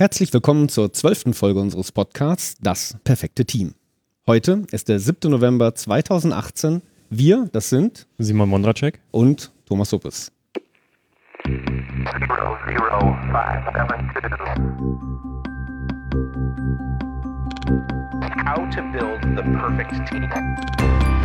Herzlich 0.00 0.32
willkommen 0.32 0.68
zur 0.68 0.92
zwölften 0.92 1.34
Folge 1.34 1.58
unseres 1.58 1.90
Podcasts 1.90 2.56
Das 2.60 2.96
perfekte 3.02 3.44
Team. 3.44 3.74
Heute 4.28 4.62
ist 4.70 4.88
der 4.88 5.00
7. 5.00 5.28
November 5.28 5.74
2018. 5.74 6.82
Wir, 7.10 7.48
das 7.50 7.68
sind 7.68 8.06
Simon 8.16 8.48
Mondracek 8.48 9.00
und 9.10 9.50
Thomas 9.66 9.90
Suppes. 9.90 10.30
How 18.46 18.70
to 18.70 18.82
build 18.92 19.20
the 19.36 19.42
perfect 19.42 20.08
team. 20.08 21.17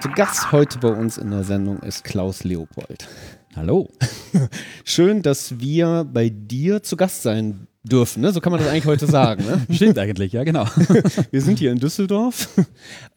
Zu 0.00 0.10
Gast 0.10 0.52
heute 0.52 0.78
bei 0.78 0.90
uns 0.90 1.18
in 1.18 1.30
der 1.32 1.42
Sendung 1.42 1.80
ist 1.80 2.04
Klaus 2.04 2.44
Leopold. 2.44 3.08
Hallo. 3.56 3.90
Schön, 4.84 5.22
dass 5.22 5.58
wir 5.58 6.04
bei 6.04 6.28
dir 6.28 6.84
zu 6.84 6.96
Gast 6.96 7.22
sein 7.22 7.66
dürfen. 7.82 8.20
Ne? 8.20 8.30
So 8.30 8.40
kann 8.40 8.52
man 8.52 8.60
das 8.60 8.68
eigentlich 8.70 8.86
heute 8.86 9.08
sagen. 9.08 9.44
Ne? 9.44 9.66
Stimmt 9.74 9.98
eigentlich, 9.98 10.32
ja, 10.32 10.44
genau. 10.44 10.66
Wir 11.32 11.40
sind 11.40 11.58
hier 11.58 11.72
in 11.72 11.78
Düsseldorf 11.78 12.48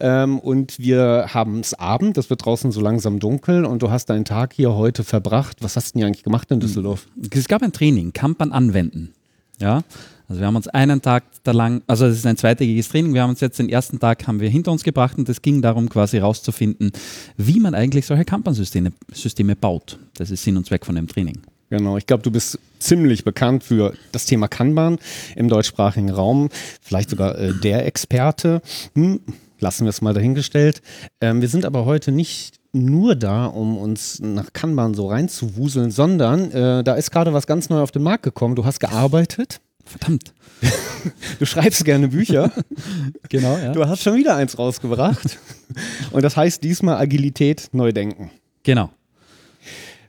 ähm, 0.00 0.40
und 0.40 0.78
wir 0.80 1.26
haben 1.28 1.60
es 1.60 1.74
Abend. 1.74 2.18
Es 2.18 2.30
wird 2.30 2.44
draußen 2.44 2.72
so 2.72 2.80
langsam 2.80 3.20
dunkel 3.20 3.64
und 3.64 3.82
du 3.82 3.90
hast 3.90 4.06
deinen 4.06 4.24
Tag 4.24 4.52
hier 4.52 4.74
heute 4.74 5.04
verbracht. 5.04 5.58
Was 5.60 5.76
hast 5.76 5.90
du 5.90 5.92
denn 5.92 5.98
hier 6.00 6.06
eigentlich 6.08 6.24
gemacht 6.24 6.50
in 6.50 6.58
Düsseldorf? 6.58 7.06
Es 7.30 7.46
gab 7.46 7.62
ein 7.62 7.72
Training, 7.72 8.12
Kampern 8.12 8.50
anwenden. 8.50 9.14
Ja, 9.62 9.84
also 10.28 10.40
wir 10.40 10.46
haben 10.48 10.56
uns 10.56 10.66
einen 10.66 11.02
Tag 11.02 11.22
da 11.44 11.52
lang, 11.52 11.82
also 11.86 12.04
es 12.06 12.16
ist 12.16 12.26
ein 12.26 12.36
zweitägiges 12.36 12.88
Training, 12.88 13.14
wir 13.14 13.22
haben 13.22 13.30
uns 13.30 13.40
jetzt 13.40 13.60
den 13.60 13.68
ersten 13.68 14.00
Tag 14.00 14.26
haben 14.26 14.40
wir 14.40 14.48
hinter 14.48 14.72
uns 14.72 14.82
gebracht 14.82 15.18
und 15.18 15.28
es 15.28 15.40
ging 15.40 15.62
darum 15.62 15.88
quasi 15.88 16.18
rauszufinden, 16.18 16.90
wie 17.36 17.60
man 17.60 17.72
eigentlich 17.72 18.06
solche 18.06 18.24
Kampansysteme 18.24 18.92
Systeme 19.12 19.54
baut. 19.54 20.00
Das 20.16 20.32
ist 20.32 20.42
Sinn 20.42 20.56
und 20.56 20.66
Zweck 20.66 20.84
von 20.84 20.96
dem 20.96 21.06
Training. 21.06 21.42
Genau, 21.70 21.96
ich 21.96 22.06
glaube, 22.06 22.24
du 22.24 22.32
bist 22.32 22.58
ziemlich 22.80 23.22
bekannt 23.22 23.62
für 23.62 23.94
das 24.10 24.26
Thema 24.26 24.48
Kanban 24.48 24.98
im 25.36 25.48
deutschsprachigen 25.48 26.10
Raum, 26.10 26.48
vielleicht 26.80 27.10
sogar 27.10 27.38
äh, 27.38 27.54
der 27.54 27.86
Experte. 27.86 28.62
Hm, 28.96 29.20
lassen 29.60 29.84
wir 29.84 29.90
es 29.90 30.02
mal 30.02 30.12
dahingestellt. 30.12 30.82
Ähm, 31.20 31.40
wir 31.40 31.48
sind 31.48 31.64
aber 31.64 31.84
heute 31.84 32.10
nicht 32.10 32.56
nur 32.72 33.14
da, 33.14 33.46
um 33.46 33.76
uns 33.76 34.20
nach 34.20 34.52
Kanban 34.52 34.94
so 34.94 35.08
reinzuwuseln, 35.08 35.90
sondern 35.90 36.50
äh, 36.52 36.82
da 36.82 36.94
ist 36.94 37.10
gerade 37.10 37.32
was 37.32 37.46
ganz 37.46 37.68
neu 37.68 37.80
auf 37.80 37.90
den 37.92 38.02
Markt 38.02 38.22
gekommen. 38.22 38.56
Du 38.56 38.64
hast 38.64 38.80
gearbeitet. 38.80 39.60
Verdammt. 39.84 40.32
Du 41.40 41.46
schreibst 41.46 41.84
gerne 41.84 42.08
Bücher. 42.08 42.52
Genau, 43.28 43.56
ja. 43.56 43.72
Du 43.72 43.84
hast 43.86 44.02
schon 44.02 44.14
wieder 44.14 44.36
eins 44.36 44.56
rausgebracht. 44.56 45.38
Und 46.12 46.22
das 46.22 46.36
heißt 46.36 46.62
diesmal 46.62 46.98
Agilität 46.98 47.70
neu 47.72 47.92
denken. 47.92 48.30
Genau. 48.62 48.90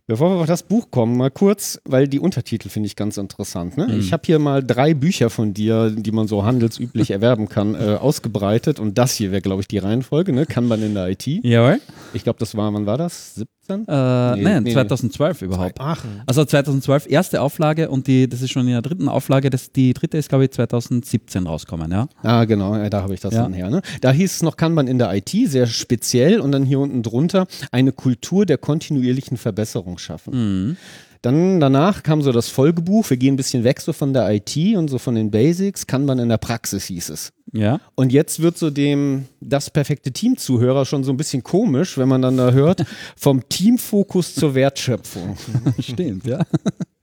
Bevor 0.06 0.30
wir 0.32 0.42
auf 0.42 0.48
das 0.48 0.64
Buch 0.64 0.92
kommen, 0.92 1.16
mal 1.16 1.32
kurz, 1.32 1.80
weil 1.86 2.10
die 2.10 2.20
Untertitel 2.20 2.68
finde 2.68 2.88
ich 2.88 2.98
ganz 2.98 3.16
interessant. 3.16 3.78
Ne? 3.78 3.96
Ich 3.96 4.12
habe 4.12 4.24
hier 4.26 4.38
mal 4.38 4.62
drei 4.62 4.94
Bücher 4.94 5.30
von 5.30 5.54
dir, 5.54 5.90
die 5.92 6.12
man 6.12 6.28
so 6.28 6.44
handelsüblich 6.44 7.10
erwerben 7.12 7.48
kann, 7.48 7.74
äh, 7.74 7.96
ausgebreitet. 7.96 8.80
Und 8.80 8.98
das 8.98 9.16
hier 9.16 9.32
wäre, 9.32 9.42
glaube 9.42 9.62
ich, 9.62 9.68
die 9.70 9.78
Reihenfolge. 9.78 10.34
Ne? 10.34 10.46
Kann 10.46 10.68
man 10.68 10.84
in 10.84 10.94
der 10.94 11.08
IT. 11.08 11.26
Jawohl. 11.26 11.80
Ich 12.14 12.24
glaube, 12.24 12.40
das 12.40 12.56
war, 12.56 12.74
wann 12.74 12.86
war 12.86 12.98
das? 12.98 13.36
17? 13.36 13.88
Äh, 13.88 14.36
Nee, 14.36 14.42
nein, 14.44 14.64
nee. 14.64 14.74
2012 14.74 15.42
überhaupt. 15.42 15.76
Ach, 15.80 16.04
Also 16.26 16.46
2012 16.46 17.10
erste 17.10 17.42
Auflage 17.42 17.90
und 17.90 18.08
die, 18.08 18.28
das 18.30 18.42
ist 18.42 18.52
schon 18.52 18.64
in 18.68 18.74
der 18.74 18.82
dritten 18.82 19.08
Auflage, 19.10 19.50
das, 19.50 19.72
die 19.72 19.94
dritte 19.94 20.18
ist, 20.18 20.30
glaube 20.30 20.46
ich, 20.46 20.52
2017 20.52 21.48
rausgekommen, 21.48 21.92
ja. 21.92 22.08
ah, 22.22 22.46
genau, 22.46 22.76
ja, 22.76 22.90
da 22.90 23.02
habe 23.02 23.14
ich 23.14 23.20
das 23.22 23.34
Ja. 23.34 23.44
dann 23.44 23.54
her. 23.54 23.70
Ne? 23.70 23.82
Da 24.02 24.12
hieß 24.12 24.36
es 24.36 24.44
noch 24.44 24.58
Kanban 24.58 24.88
in 24.88 24.98
der 25.00 25.14
IT, 25.14 25.30
sehr 25.30 25.66
speziell. 25.68 26.40
Und 26.40 26.52
dann 26.52 26.64
hier 26.64 26.80
unten 26.80 27.04
drunter 27.04 27.48
eine 27.72 27.92
Kultur 27.92 28.46
der 28.46 28.58
kontinuierlichen 28.58 29.38
Verbesserung 29.38 29.98
schaffen. 29.98 30.78
Dann 31.24 31.62
danach 31.62 32.04
kam 32.04 32.22
so 32.22 32.34
das 32.34 32.50
Folgebuch. 32.50 33.10
Wir 33.10 33.16
gehen 33.16 33.36
ein 33.36 33.38
bisschen 33.38 33.64
weg 33.64 33.80
so 33.80 33.94
von 33.94 34.12
der 34.12 34.30
IT 34.30 34.58
und 34.76 34.90
so 34.90 34.98
von 34.98 35.16
den 35.16 35.32
Basics. 35.32 35.88
Kanban 35.88 36.20
in 36.20 36.28
der 36.28 36.38
Praxis 36.38 36.86
hieß 36.86 37.10
es. 37.10 37.32
Ja. 37.54 37.80
Und 37.96 38.12
jetzt 38.12 38.42
wird 38.42 38.58
so 38.58 38.70
dem 38.70 39.26
das 39.40 39.70
perfekte 39.70 40.12
Team-Zuhörer 40.12 40.86
schon 40.86 41.06
so 41.06 41.14
ein 41.14 41.18
bisschen 41.18 41.42
komisch, 41.42 41.98
wenn 41.98 42.10
man 42.10 42.22
dann 42.22 42.36
da 42.36 42.52
hört, 42.52 42.84
vom 43.16 43.48
Teamfokus 43.48 44.36
zur 44.36 44.54
Wertschöpfung. 44.54 45.38
Stimmt, 45.80 46.28
ja. 46.28 46.46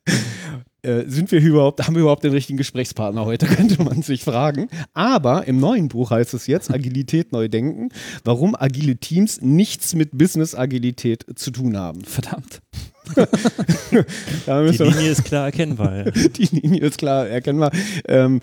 Äh, 0.82 1.04
sind 1.09 1.30
wir 1.30 1.42
überhaupt, 1.42 1.86
haben 1.86 1.94
wir 1.94 2.00
überhaupt 2.00 2.25
den 2.25 2.32
richtigen 2.32 2.56
Gesprächspartner 2.56 3.26
heute, 3.26 3.44
könnte 3.44 3.84
man 3.84 4.00
sich 4.00 4.25
fragen. 4.25 4.70
Aber 4.94 5.47
im 5.47 5.60
neuen 5.60 5.88
Buch 5.88 6.10
heißt 6.10 6.32
es 6.32 6.47
jetzt, 6.47 6.72
Agilität 6.72 7.32
neu 7.32 7.48
denken, 7.48 7.91
warum 8.25 8.56
agile 8.59 8.97
Teams 8.97 9.42
nichts 9.42 9.94
mit 9.94 10.16
Business-Agilität 10.16 11.26
zu 11.34 11.50
tun 11.50 11.76
haben. 11.76 12.03
Verdammt. 12.03 12.62
Da 14.47 14.62
Die 14.65 14.76
Linie 14.76 15.10
ist 15.10 15.25
klar 15.25 15.47
erkennbar. 15.47 15.97
ja. 15.97 16.10
Die 16.10 16.44
Linie 16.56 16.81
ist 16.82 16.98
klar 16.98 17.26
erkennbar. 17.26 17.71
Ähm, 18.06 18.41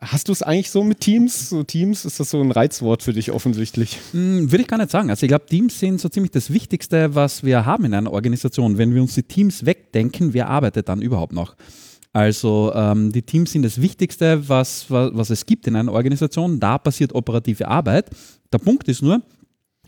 hast 0.00 0.28
du 0.28 0.32
es 0.32 0.42
eigentlich 0.42 0.70
so 0.70 0.84
mit 0.84 1.00
Teams? 1.00 1.48
So 1.50 1.62
Teams, 1.62 2.04
ist 2.04 2.20
das 2.20 2.30
so 2.30 2.40
ein 2.40 2.50
Reizwort 2.50 3.02
für 3.02 3.12
dich 3.12 3.30
offensichtlich? 3.30 3.98
Hm, 4.12 4.50
Würde 4.50 4.62
ich 4.62 4.68
gar 4.68 4.78
nicht 4.78 4.90
sagen. 4.90 5.10
Also 5.10 5.24
ich 5.24 5.28
glaube, 5.28 5.46
Teams 5.46 5.78
sind 5.78 6.00
so 6.00 6.08
ziemlich 6.08 6.30
das 6.32 6.52
Wichtigste, 6.52 7.14
was 7.14 7.42
wir 7.44 7.64
haben 7.66 7.84
in 7.84 7.94
einer 7.94 8.12
Organisation. 8.12 8.78
Wenn 8.78 8.94
wir 8.94 9.02
uns 9.02 9.14
die 9.14 9.22
Teams 9.22 9.64
wegdenken, 9.66 10.34
wer 10.34 10.48
arbeitet 10.48 10.88
dann 10.88 11.02
überhaupt 11.02 11.32
noch? 11.32 11.56
Also 12.12 12.72
ähm, 12.74 13.10
die 13.10 13.22
Teams 13.22 13.52
sind 13.52 13.62
das 13.62 13.80
Wichtigste, 13.80 14.46
was, 14.48 14.90
was, 14.90 15.10
was 15.14 15.30
es 15.30 15.46
gibt 15.46 15.66
in 15.66 15.76
einer 15.76 15.92
Organisation. 15.92 16.60
Da 16.60 16.76
passiert 16.78 17.14
operative 17.14 17.66
Arbeit. 17.68 18.10
Der 18.52 18.58
Punkt 18.58 18.86
ist 18.88 19.00
nur, 19.02 19.22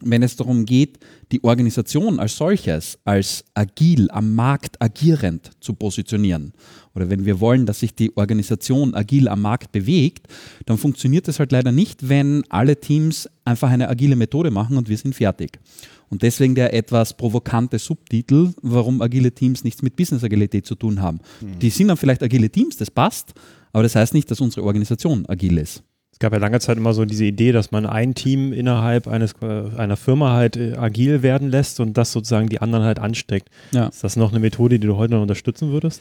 wenn 0.04 0.22
es 0.22 0.36
darum 0.36 0.64
geht, 0.64 0.98
die 1.32 1.42
Organisation 1.42 2.20
als 2.20 2.36
solches 2.36 2.98
als 3.04 3.44
agil, 3.54 4.10
am 4.10 4.34
Markt 4.34 4.80
agierend 4.80 5.50
zu 5.60 5.74
positionieren, 5.74 6.52
oder 6.94 7.10
wenn 7.10 7.24
wir 7.24 7.40
wollen, 7.40 7.66
dass 7.66 7.80
sich 7.80 7.94
die 7.94 8.16
Organisation 8.16 8.94
agil 8.94 9.28
am 9.28 9.42
Markt 9.42 9.72
bewegt, 9.72 10.28
dann 10.66 10.78
funktioniert 10.78 11.26
das 11.26 11.38
halt 11.38 11.52
leider 11.52 11.72
nicht, 11.72 12.08
wenn 12.08 12.44
alle 12.50 12.78
Teams 12.78 13.28
einfach 13.44 13.70
eine 13.70 13.88
agile 13.88 14.16
Methode 14.16 14.50
machen 14.50 14.76
und 14.76 14.88
wir 14.88 14.96
sind 14.96 15.14
fertig. 15.14 15.58
Und 16.08 16.22
deswegen 16.22 16.54
der 16.54 16.72
etwas 16.72 17.16
provokante 17.16 17.78
Subtitel, 17.78 18.52
warum 18.62 19.02
agile 19.02 19.32
Teams 19.32 19.64
nichts 19.64 19.82
mit 19.82 19.96
Business-Agilität 19.96 20.66
zu 20.66 20.76
tun 20.76 21.00
haben. 21.02 21.18
Die 21.60 21.70
sind 21.70 21.88
dann 21.88 21.96
vielleicht 21.96 22.22
agile 22.22 22.50
Teams, 22.50 22.76
das 22.76 22.90
passt, 22.90 23.32
aber 23.72 23.82
das 23.82 23.96
heißt 23.96 24.14
nicht, 24.14 24.30
dass 24.30 24.40
unsere 24.40 24.64
Organisation 24.64 25.26
agil 25.26 25.58
ist. 25.58 25.82
Es 26.14 26.20
gab 26.20 26.32
ja 26.32 26.38
lange 26.38 26.60
Zeit 26.60 26.78
immer 26.78 26.94
so 26.94 27.04
diese 27.04 27.24
Idee, 27.24 27.50
dass 27.50 27.72
man 27.72 27.86
ein 27.86 28.14
Team 28.14 28.52
innerhalb 28.52 29.08
eines, 29.08 29.32
äh, 29.42 29.76
einer 29.76 29.96
Firma 29.96 30.32
halt 30.32 30.56
äh, 30.56 30.74
agil 30.76 31.22
werden 31.22 31.50
lässt 31.50 31.80
und 31.80 31.98
das 31.98 32.12
sozusagen 32.12 32.48
die 32.48 32.60
anderen 32.60 32.84
halt 32.84 33.00
ansteckt. 33.00 33.48
Ja. 33.72 33.88
Ist 33.88 34.04
das 34.04 34.14
noch 34.14 34.30
eine 34.30 34.38
Methode, 34.38 34.78
die 34.78 34.86
du 34.86 34.96
heute 34.96 35.14
noch 35.14 35.22
unterstützen 35.22 35.72
würdest? 35.72 36.00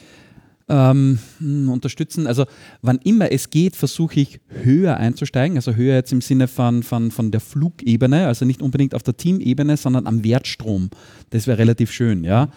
ähm, 0.68 1.18
hm, 1.38 1.68
unterstützen. 1.68 2.26
Also 2.26 2.46
wann 2.82 2.98
immer 3.04 3.32
es 3.32 3.50
geht, 3.50 3.76
versuche 3.76 4.20
ich 4.20 4.40
höher 4.48 4.96
einzusteigen. 4.96 5.56
Also 5.56 5.74
höher 5.74 5.94
jetzt 5.94 6.12
im 6.12 6.20
Sinne 6.20 6.48
von, 6.48 6.82
von, 6.82 7.10
von 7.10 7.30
der 7.30 7.40
Flugebene, 7.40 8.26
also 8.26 8.44
nicht 8.44 8.62
unbedingt 8.62 8.94
auf 8.94 9.02
der 9.02 9.16
Teamebene, 9.16 9.76
sondern 9.76 10.06
am 10.06 10.24
Wertstrom. 10.24 10.90
Das 11.30 11.46
wäre 11.46 11.58
relativ 11.58 11.90
schön, 11.90 12.24
ja. 12.24 12.48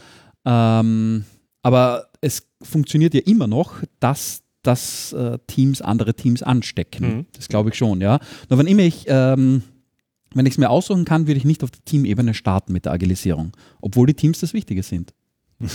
Ähm, 0.46 1.26
aber 1.64 2.08
es 2.22 2.48
funktioniert 2.62 3.14
ja 3.14 3.22
immer 3.26 3.48
noch, 3.48 3.82
dass 4.00 4.44
dass 4.68 5.14
äh, 5.14 5.40
Teams 5.48 5.82
andere 5.82 6.14
Teams 6.14 6.44
anstecken. 6.44 7.08
Mhm. 7.08 7.26
Das 7.34 7.48
glaube 7.48 7.70
ich 7.70 7.76
schon, 7.76 8.02
ja. 8.02 8.20
Nur 8.50 8.60
wenn 8.60 8.68
immer 8.68 8.84
ich 8.84 9.06
ähm, 9.08 9.64
wenn 10.34 10.46
ich 10.46 10.54
es 10.54 10.58
mir 10.58 10.70
aussuchen 10.70 11.06
kann, 11.06 11.28
würde 11.28 11.38
ich 11.38 11.46
nicht 11.46 11.64
auf 11.64 11.72
der 11.72 11.84
Teamebene 11.86 12.34
starten 12.34 12.74
mit 12.74 12.86
der 12.86 12.92
Agilisierung, 12.92 13.54
obwohl 13.82 14.08
die 14.08 14.14
Teams 14.14 14.40
das 14.40 14.54
Wichtige 14.54 14.84
sind. 14.84 15.14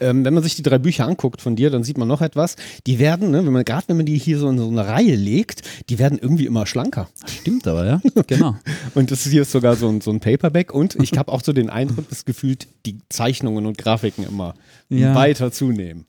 Ähm, 0.00 0.24
wenn 0.24 0.34
man 0.34 0.42
sich 0.42 0.54
die 0.54 0.62
drei 0.62 0.78
Bücher 0.78 1.06
anguckt 1.06 1.40
von 1.40 1.56
dir, 1.56 1.70
dann 1.70 1.82
sieht 1.82 1.96
man 1.98 2.06
noch 2.06 2.20
etwas. 2.20 2.56
Die 2.86 2.98
werden, 2.98 3.30
ne, 3.30 3.44
wenn 3.44 3.52
man 3.52 3.64
gerade 3.64 3.84
wenn 3.88 3.96
man 3.96 4.06
die 4.06 4.18
hier 4.18 4.38
so 4.38 4.48
in 4.48 4.58
so 4.58 4.68
eine 4.68 4.86
Reihe 4.86 5.14
legt, 5.16 5.62
die 5.88 5.98
werden 5.98 6.18
irgendwie 6.20 6.46
immer 6.46 6.66
schlanker. 6.66 7.08
Stimmt 7.26 7.66
aber, 7.66 7.86
ja. 7.86 8.00
genau. 8.26 8.56
Und 8.94 9.10
das 9.10 9.24
hier 9.24 9.42
ist 9.42 9.52
sogar 9.52 9.76
so 9.76 9.88
ein, 9.88 10.00
so 10.00 10.10
ein 10.10 10.20
Paperback. 10.20 10.72
Und 10.72 10.96
ich 11.02 11.16
habe 11.16 11.32
auch 11.32 11.42
so 11.42 11.52
den 11.52 11.70
Eindruck, 11.70 12.08
dass 12.10 12.24
gefühlt 12.24 12.68
die 12.84 12.98
Zeichnungen 13.08 13.66
und 13.66 13.78
Grafiken 13.78 14.24
immer 14.26 14.54
Ja. 14.88 15.14
weiter 15.14 15.50
zunehmen. 15.50 16.04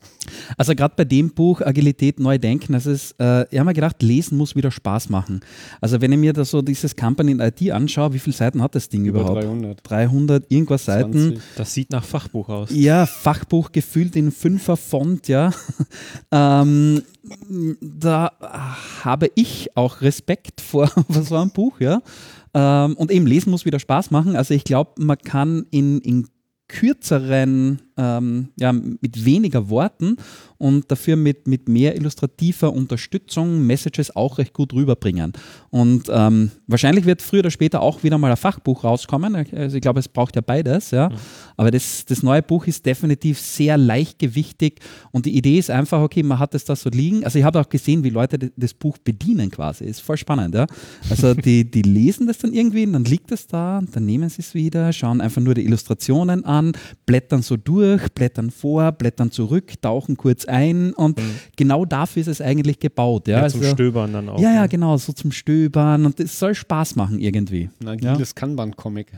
Also 0.56 0.74
gerade 0.74 0.94
bei 0.96 1.04
dem 1.04 1.30
Buch 1.30 1.60
Agilität 1.62 2.20
neu 2.20 2.38
denken, 2.38 2.74
das 2.74 2.86
ist, 2.86 3.12
äh, 3.18 3.46
ich 3.50 3.58
habe 3.58 3.64
mir 3.70 3.74
gedacht, 3.74 4.02
lesen 4.02 4.36
muss 4.38 4.54
wieder 4.54 4.70
Spaß 4.70 5.08
machen. 5.08 5.40
Also 5.80 6.00
wenn 6.00 6.12
ich 6.12 6.18
mir 6.18 6.32
da 6.34 6.44
so 6.44 6.62
dieses 6.62 6.94
Company 6.94 7.32
in 7.32 7.40
IT 7.40 7.70
anschaue, 7.70 8.12
wie 8.12 8.18
viele 8.18 8.36
Seiten 8.36 8.62
hat 8.62 8.74
das 8.74 8.88
Ding 8.88 9.06
Über 9.06 9.20
überhaupt? 9.20 9.42
300. 9.44 9.80
300 9.82 10.44
irgendwas 10.50 10.84
Seiten. 10.84 11.12
20. 11.12 11.40
Das 11.56 11.74
sieht 11.74 11.90
nach 11.90 12.04
Fachbuch 12.04 12.48
aus. 12.48 12.70
Ja, 12.78 13.06
Fachbuch 13.06 13.72
gefüllt 13.72 14.14
in 14.14 14.30
fünfer 14.30 14.76
Font, 14.76 15.26
ja. 15.26 15.50
ähm, 16.30 17.02
da 17.80 18.30
habe 19.02 19.32
ich 19.34 19.76
auch 19.76 20.00
Respekt 20.00 20.60
vor, 20.60 20.86
vor 21.10 21.22
so 21.22 21.34
einem 21.34 21.50
Buch, 21.50 21.80
ja. 21.80 22.00
Ähm, 22.54 22.94
und 22.96 23.10
eben 23.10 23.26
lesen 23.26 23.50
muss 23.50 23.64
wieder 23.64 23.80
Spaß 23.80 24.12
machen. 24.12 24.36
Also 24.36 24.54
ich 24.54 24.62
glaube, 24.62 24.92
man 25.02 25.18
kann 25.18 25.66
in, 25.72 26.00
in 26.02 26.28
kürzeren 26.68 27.82
ähm, 27.98 28.48
ja, 28.58 28.72
mit 28.72 29.24
weniger 29.24 29.68
Worten 29.68 30.16
und 30.56 30.90
dafür 30.90 31.16
mit, 31.16 31.46
mit 31.46 31.68
mehr 31.68 31.96
illustrativer 31.96 32.72
Unterstützung 32.72 33.66
Messages 33.66 34.14
auch 34.14 34.38
recht 34.38 34.52
gut 34.52 34.72
rüberbringen. 34.72 35.32
Und 35.70 36.04
ähm, 36.10 36.50
wahrscheinlich 36.66 37.04
wird 37.04 37.22
früher 37.22 37.40
oder 37.40 37.50
später 37.50 37.82
auch 37.82 38.02
wieder 38.02 38.18
mal 38.18 38.30
ein 38.30 38.36
Fachbuch 38.36 38.84
rauskommen. 38.84 39.34
Also 39.52 39.76
ich 39.76 39.82
glaube, 39.82 40.00
es 40.00 40.08
braucht 40.08 40.36
ja 40.36 40.42
beides. 40.42 40.90
Ja. 40.90 41.10
Aber 41.56 41.70
das, 41.70 42.04
das 42.04 42.22
neue 42.22 42.42
Buch 42.42 42.66
ist 42.66 42.86
definitiv 42.86 43.38
sehr 43.40 43.76
leichtgewichtig 43.76 44.80
und 45.10 45.26
die 45.26 45.36
Idee 45.36 45.58
ist 45.58 45.70
einfach, 45.70 46.00
okay, 46.00 46.22
man 46.22 46.38
hat 46.38 46.54
es 46.54 46.64
da 46.64 46.76
so 46.76 46.90
liegen. 46.90 47.24
Also 47.24 47.38
ich 47.38 47.44
habe 47.44 47.60
auch 47.60 47.68
gesehen, 47.68 48.04
wie 48.04 48.10
Leute 48.10 48.52
das 48.56 48.74
Buch 48.74 48.98
bedienen 48.98 49.50
quasi. 49.50 49.84
Ist 49.84 50.00
voll 50.00 50.16
spannend. 50.16 50.54
Ja. 50.54 50.66
Also 51.10 51.34
die, 51.48 51.68
die 51.68 51.82
lesen 51.82 52.26
das 52.26 52.38
dann 52.38 52.52
irgendwie, 52.52 52.86
und 52.86 52.92
dann 52.92 53.04
liegt 53.04 53.32
es 53.32 53.46
da, 53.46 53.82
dann 53.92 54.06
nehmen 54.06 54.28
sie 54.28 54.42
es 54.42 54.54
wieder, 54.54 54.92
schauen 54.92 55.20
einfach 55.20 55.42
nur 55.42 55.54
die 55.54 55.64
Illustrationen 55.64 56.44
an, 56.44 56.72
blättern 57.06 57.42
so 57.42 57.56
durch, 57.56 57.87
blättern 58.14 58.50
vor, 58.50 58.92
blättern 58.92 59.30
zurück, 59.30 59.80
tauchen 59.80 60.16
kurz 60.16 60.44
ein 60.44 60.92
und 60.92 61.20
genau 61.56 61.84
dafür 61.84 62.20
ist 62.20 62.26
es 62.28 62.40
eigentlich 62.40 62.78
gebaut. 62.78 63.28
Ja, 63.28 63.42
Ja, 63.42 63.48
zum 63.48 63.60
also, 63.62 63.72
Stöbern 63.72 64.12
dann 64.12 64.28
auch. 64.28 64.40
ja, 64.40 64.52
ja, 64.52 64.62
ne? 64.62 64.68
genau, 64.68 64.96
so 64.96 65.12
zum 65.12 65.32
Stöbern 65.32 66.04
und 66.06 66.20
es 66.20 66.38
soll 66.38 66.54
Spaß 66.54 66.96
machen 66.96 67.18
irgendwie. 67.20 67.70
Ein 67.84 67.98
Ja. 68.00 68.12
agiles 68.12 68.34
Kanban-Comic. 68.34 69.12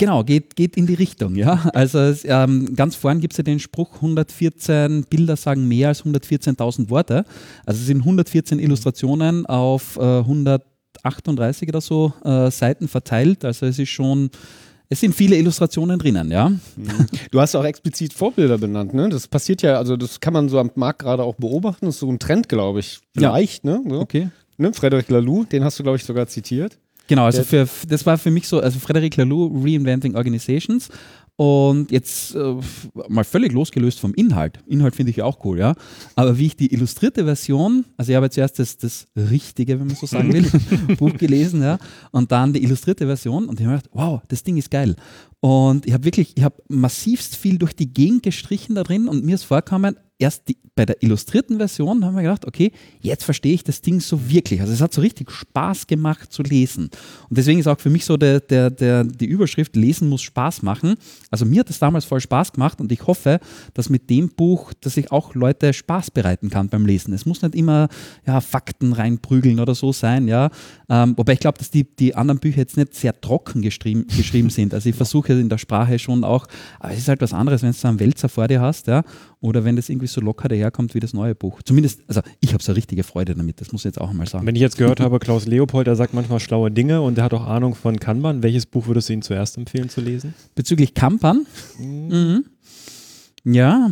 Genau, 0.00 0.22
geht, 0.22 0.54
geht 0.54 0.76
in 0.76 0.86
die 0.86 0.94
Richtung, 0.94 1.34
ja. 1.34 1.68
Also 1.74 1.98
ähm, 2.24 2.76
ganz 2.76 2.94
vorn 2.94 3.18
gibt 3.20 3.32
es 3.32 3.38
ja 3.38 3.42
den 3.42 3.58
Spruch, 3.58 3.96
114 3.96 5.04
Bilder 5.10 5.36
sagen 5.36 5.66
mehr 5.66 5.88
als 5.88 6.04
114.000 6.04 6.88
Worte. 6.88 7.24
Also 7.66 7.80
es 7.80 7.86
sind 7.86 7.98
114 8.02 8.60
Illustrationen 8.60 9.44
auf 9.46 9.96
äh, 9.96 10.18
138 10.20 11.68
oder 11.68 11.80
so 11.80 12.12
äh, 12.24 12.48
Seiten 12.52 12.86
verteilt. 12.86 13.44
Also 13.44 13.66
es 13.66 13.80
ist 13.80 13.88
schon, 13.90 14.30
es 14.90 15.00
sind 15.00 15.14
viele 15.14 15.36
Illustrationen 15.36 15.98
drinnen, 15.98 16.30
ja. 16.30 16.50
Du 17.30 17.40
hast 17.40 17.54
auch 17.54 17.64
explizit 17.64 18.12
Vorbilder 18.12 18.56
benannt, 18.56 18.94
ne? 18.94 19.08
Das 19.08 19.28
passiert 19.28 19.62
ja, 19.62 19.76
also 19.76 19.96
das 19.96 20.20
kann 20.20 20.32
man 20.32 20.48
so 20.48 20.58
am 20.58 20.70
Markt 20.76 21.00
gerade 21.00 21.22
auch 21.22 21.34
beobachten. 21.34 21.86
Das 21.86 21.96
ist 21.96 22.00
so 22.00 22.10
ein 22.10 22.18
Trend, 22.18 22.48
glaube 22.48 22.80
ich. 22.80 23.00
Ja. 23.14 23.32
Vielleicht, 23.32 23.64
ne? 23.64 23.82
So. 23.86 24.00
Okay. 24.00 24.30
ne? 24.56 24.72
Frederic 24.72 25.08
Laloux, 25.10 25.44
den 25.44 25.62
hast 25.62 25.78
du, 25.78 25.82
glaube 25.82 25.96
ich, 25.96 26.04
sogar 26.04 26.26
zitiert. 26.26 26.78
Genau, 27.08 27.24
also 27.24 27.42
für, 27.42 27.66
das 27.88 28.04
war 28.04 28.18
für 28.18 28.30
mich 28.30 28.46
so, 28.46 28.60
also 28.60 28.78
Frederic 28.78 29.16
Laloux, 29.16 29.50
Reinventing 29.64 30.14
Organizations. 30.14 30.90
Und 31.40 31.92
jetzt 31.92 32.34
äh, 32.34 32.56
mal 33.08 33.22
völlig 33.22 33.52
losgelöst 33.52 34.00
vom 34.00 34.12
Inhalt. 34.12 34.58
Inhalt 34.66 34.96
finde 34.96 35.10
ich 35.10 35.18
ja 35.18 35.24
auch 35.24 35.44
cool, 35.44 35.56
ja. 35.56 35.76
Aber 36.16 36.36
wie 36.36 36.46
ich 36.46 36.56
die 36.56 36.72
illustrierte 36.74 37.24
Version, 37.24 37.84
also 37.96 38.10
ich 38.10 38.16
habe 38.16 38.28
zuerst 38.28 38.58
das, 38.58 38.76
das 38.76 39.06
Richtige, 39.14 39.78
wenn 39.78 39.86
man 39.86 39.94
so 39.94 40.06
sagen 40.06 40.32
will, 40.32 40.50
Buch 40.96 41.16
gelesen, 41.16 41.62
ja, 41.62 41.78
und 42.10 42.32
dann 42.32 42.52
die 42.52 42.64
illustrierte 42.64 43.06
Version 43.06 43.46
und 43.46 43.60
ich 43.60 43.66
habe 43.66 43.76
mir 43.76 43.82
gedacht, 43.82 43.94
wow, 43.94 44.20
das 44.26 44.42
Ding 44.42 44.56
ist 44.56 44.68
geil. 44.68 44.96
Und 45.38 45.86
ich 45.86 45.92
habe 45.92 46.04
wirklich, 46.04 46.32
ich 46.36 46.42
habe 46.42 46.56
massivst 46.66 47.36
viel 47.36 47.56
durch 47.56 47.72
die 47.72 47.92
Gegend 47.94 48.24
gestrichen 48.24 48.74
da 48.74 48.82
drin 48.82 49.06
und 49.06 49.24
mir 49.24 49.36
ist 49.36 49.44
vorgekommen, 49.44 49.94
erst 50.18 50.48
die, 50.48 50.56
bei 50.78 50.86
der 50.86 51.02
illustrierten 51.02 51.56
Version 51.56 52.04
haben 52.04 52.14
wir 52.14 52.22
gedacht, 52.22 52.46
okay, 52.46 52.70
jetzt 53.00 53.24
verstehe 53.24 53.52
ich 53.52 53.64
das 53.64 53.82
Ding 53.82 53.98
so 53.98 54.30
wirklich. 54.30 54.60
Also 54.60 54.72
es 54.72 54.80
hat 54.80 54.94
so 54.94 55.00
richtig 55.00 55.28
Spaß 55.28 55.88
gemacht 55.88 56.32
zu 56.32 56.44
lesen. 56.44 56.84
Und 57.28 57.36
deswegen 57.36 57.58
ist 57.58 57.66
auch 57.66 57.80
für 57.80 57.90
mich 57.90 58.04
so 58.04 58.16
der, 58.16 58.38
der, 58.38 58.70
der, 58.70 59.02
die 59.02 59.26
Überschrift 59.26 59.74
Lesen 59.74 60.08
muss 60.08 60.22
Spaß 60.22 60.62
machen. 60.62 60.94
Also 61.32 61.46
mir 61.46 61.60
hat 61.60 61.68
das 61.68 61.80
damals 61.80 62.04
voll 62.04 62.20
Spaß 62.20 62.52
gemacht 62.52 62.80
und 62.80 62.92
ich 62.92 63.04
hoffe, 63.08 63.40
dass 63.74 63.90
mit 63.90 64.08
dem 64.08 64.28
Buch, 64.28 64.72
dass 64.80 64.96
ich 64.96 65.10
auch 65.10 65.34
Leute 65.34 65.72
Spaß 65.72 66.12
bereiten 66.12 66.48
kann 66.48 66.68
beim 66.68 66.86
Lesen. 66.86 67.12
Es 67.12 67.26
muss 67.26 67.42
nicht 67.42 67.56
immer 67.56 67.88
ja, 68.24 68.40
Fakten 68.40 68.92
reinprügeln 68.92 69.58
oder 69.58 69.74
so 69.74 69.90
sein, 69.90 70.28
ja. 70.28 70.48
Ähm, 70.88 71.14
wobei 71.16 71.32
ich 71.32 71.40
glaube, 71.40 71.58
dass 71.58 71.72
die, 71.72 71.82
die 71.96 72.14
anderen 72.14 72.38
Bücher 72.38 72.58
jetzt 72.58 72.76
nicht 72.76 72.94
sehr 72.94 73.20
trocken 73.20 73.62
geschrieben, 73.62 74.06
sind. 74.50 74.74
Also 74.74 74.88
ich 74.88 74.94
versuche 74.94 75.32
in 75.32 75.48
der 75.48 75.58
Sprache 75.58 75.98
schon 75.98 76.22
auch, 76.22 76.46
aber 76.78 76.92
es 76.92 77.00
ist 77.00 77.08
halt 77.08 77.20
was 77.20 77.32
anderes, 77.32 77.62
wenn 77.62 77.72
du 77.72 77.76
so 77.76 77.88
einen 77.88 77.98
Wälzer 77.98 78.28
vor 78.28 78.46
dir 78.46 78.60
hast, 78.60 78.86
ja, 78.86 79.02
oder 79.40 79.64
wenn 79.64 79.74
das 79.74 79.88
irgendwie 79.88 80.06
so 80.06 80.20
locker 80.20 80.48
daherkommt 80.68 80.94
wie 80.94 81.00
das 81.00 81.12
neue 81.12 81.34
Buch. 81.34 81.62
Zumindest, 81.62 82.02
also 82.06 82.20
ich 82.40 82.52
habe 82.52 82.62
so 82.62 82.72
richtige 82.72 83.02
Freude 83.02 83.34
damit, 83.34 83.60
das 83.60 83.72
muss 83.72 83.82
ich 83.82 83.86
jetzt 83.86 84.00
auch 84.00 84.12
mal 84.12 84.26
sagen. 84.26 84.46
Wenn 84.46 84.54
ich 84.54 84.60
jetzt 84.60 84.76
gehört 84.76 85.00
habe, 85.00 85.18
Klaus 85.18 85.46
Leopold, 85.46 85.86
der 85.86 85.96
sagt 85.96 86.14
manchmal 86.14 86.40
schlaue 86.40 86.70
Dinge 86.70 87.00
und 87.00 87.16
der 87.16 87.24
hat 87.24 87.34
auch 87.34 87.46
Ahnung 87.46 87.74
von 87.74 87.98
Kanban. 87.98 88.42
Welches 88.42 88.66
Buch 88.66 88.86
würdest 88.86 89.08
du 89.08 89.14
ihm 89.14 89.22
zuerst 89.22 89.56
empfehlen 89.56 89.88
zu 89.88 90.00
lesen? 90.00 90.34
Bezüglich 90.54 90.94
Kampan? 90.94 91.46
Mhm. 91.78 92.44
Ja, 93.44 93.90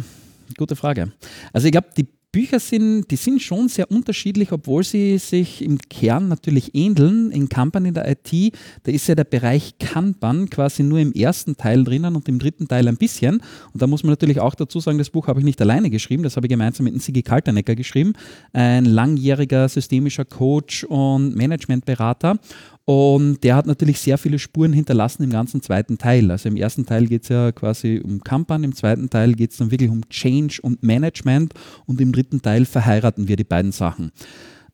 gute 0.59 0.77
Frage. 0.77 1.13
Also 1.53 1.67
ich 1.67 1.73
glaube, 1.73 1.89
die 1.97 2.07
Bücher 2.33 2.61
sind, 2.61 3.11
die 3.11 3.17
sind 3.17 3.41
schon 3.41 3.69
sehr 3.69 3.91
unterschiedlich, 3.91 4.53
obwohl 4.53 4.85
sie 4.85 5.17
sich 5.17 5.63
im 5.63 5.79
Kern 5.79 6.29
natürlich 6.29 6.75
ähneln. 6.75 7.31
In 7.31 7.49
Kanban 7.49 7.87
in 7.87 7.95
der 7.95 8.07
IT, 8.11 8.55
da 8.83 8.93
ist 8.93 9.07
ja 9.07 9.15
der 9.15 9.25
Bereich 9.25 9.79
Kanban 9.79 10.51
quasi 10.51 10.83
nur 10.83 10.99
im 10.99 11.13
ersten 11.13 11.57
Teil 11.57 11.83
drinnen 11.83 12.15
und 12.15 12.29
im 12.29 12.39
dritten 12.39 12.69
Teil 12.69 12.89
ein 12.89 12.99
bisschen. 12.99 13.43
Und 13.73 13.81
da 13.81 13.87
muss 13.87 14.03
man 14.03 14.11
natürlich 14.11 14.41
auch 14.41 14.55
dazu 14.55 14.81
sagen, 14.81 14.99
das 14.99 15.09
Buch 15.09 15.29
habe 15.29 15.41
ich 15.41 15.47
nicht 15.47 15.61
alleine 15.63 15.89
geschrieben, 15.89 16.23
das 16.23 16.37
habe 16.37 16.47
ich 16.47 16.51
gemeinsam 16.51 16.85
mit 16.85 17.01
Sigi 17.01 17.23
Kaltenecker 17.23 17.75
geschrieben, 17.75 18.13
ein 18.53 18.85
langjähriger 18.85 19.69
systemischer 19.69 20.27
Coach 20.27 20.85
und 20.85 21.35
Managementberater. 21.35 22.39
Und 22.87 23.43
der 23.43 23.57
hat 23.57 23.67
natürlich 23.67 23.99
sehr 23.99 24.17
viele 24.17 24.39
Spuren 24.39 24.73
hinterlassen 24.73 25.25
im 25.25 25.31
ganzen 25.31 25.61
zweiten 25.61 25.99
Teil. 25.99 26.31
Also 26.31 26.49
im 26.49 26.57
ersten 26.57 26.87
Teil 26.87 27.07
geht 27.07 27.25
es 27.25 27.29
ja 27.31 27.51
quasi 27.51 28.01
um 28.03 28.23
Kampan, 28.23 28.63
im 28.63 28.77
zweiten 28.77 29.11
Teil 29.11 29.35
geht 29.35 29.51
es 29.51 29.57
dann 29.57 29.73
wirklich 29.73 29.91
um 29.91 30.09
Change 30.09 30.61
und 30.63 30.85
Management 30.85 31.53
und 31.87 32.01
im 32.01 32.13
dritten 32.13 32.43
Teil 32.43 32.65
verheiraten 32.65 33.27
wir 33.27 33.35
die 33.35 33.43
beiden 33.43 33.73
Sachen. 33.73 34.13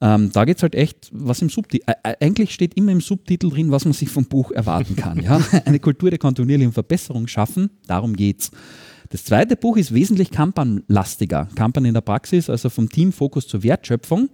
Ähm, 0.03 0.31
da 0.31 0.45
geht 0.45 0.59
es 0.59 0.63
halt 0.63 0.75
echt, 0.75 1.09
was 1.11 1.41
im 1.41 1.49
Subtitel, 1.49 1.87
äh, 1.87 2.15
eigentlich 2.21 2.53
steht 2.53 2.75
immer 2.75 2.93
im 2.93 3.01
Subtitel 3.01 3.49
drin, 3.49 3.71
was 3.71 3.87
man 3.87 3.95
sich 3.95 4.11
vom 4.11 4.27
Buch 4.27 4.51
erwarten 4.51 4.95
kann. 4.95 5.23
Ja? 5.23 5.41
Eine 5.65 5.79
Kultur 5.79 6.11
der 6.11 6.19
kontinuierlichen 6.19 6.73
Verbesserung 6.73 7.29
schaffen, 7.29 7.71
darum 7.87 8.15
geht's. 8.15 8.51
Das 9.09 9.25
zweite 9.25 9.57
Buch 9.57 9.79
ist 9.79 9.95
wesentlich 9.95 10.31
Kampan-lastiger. 10.31 11.49
Kampan 11.55 11.87
in 11.87 11.95
der 11.95 12.01
Praxis, 12.03 12.51
also 12.51 12.69
vom 12.69 12.91
Teamfokus 12.91 13.47
zur 13.47 13.63
Wertschöpfung. 13.63 14.29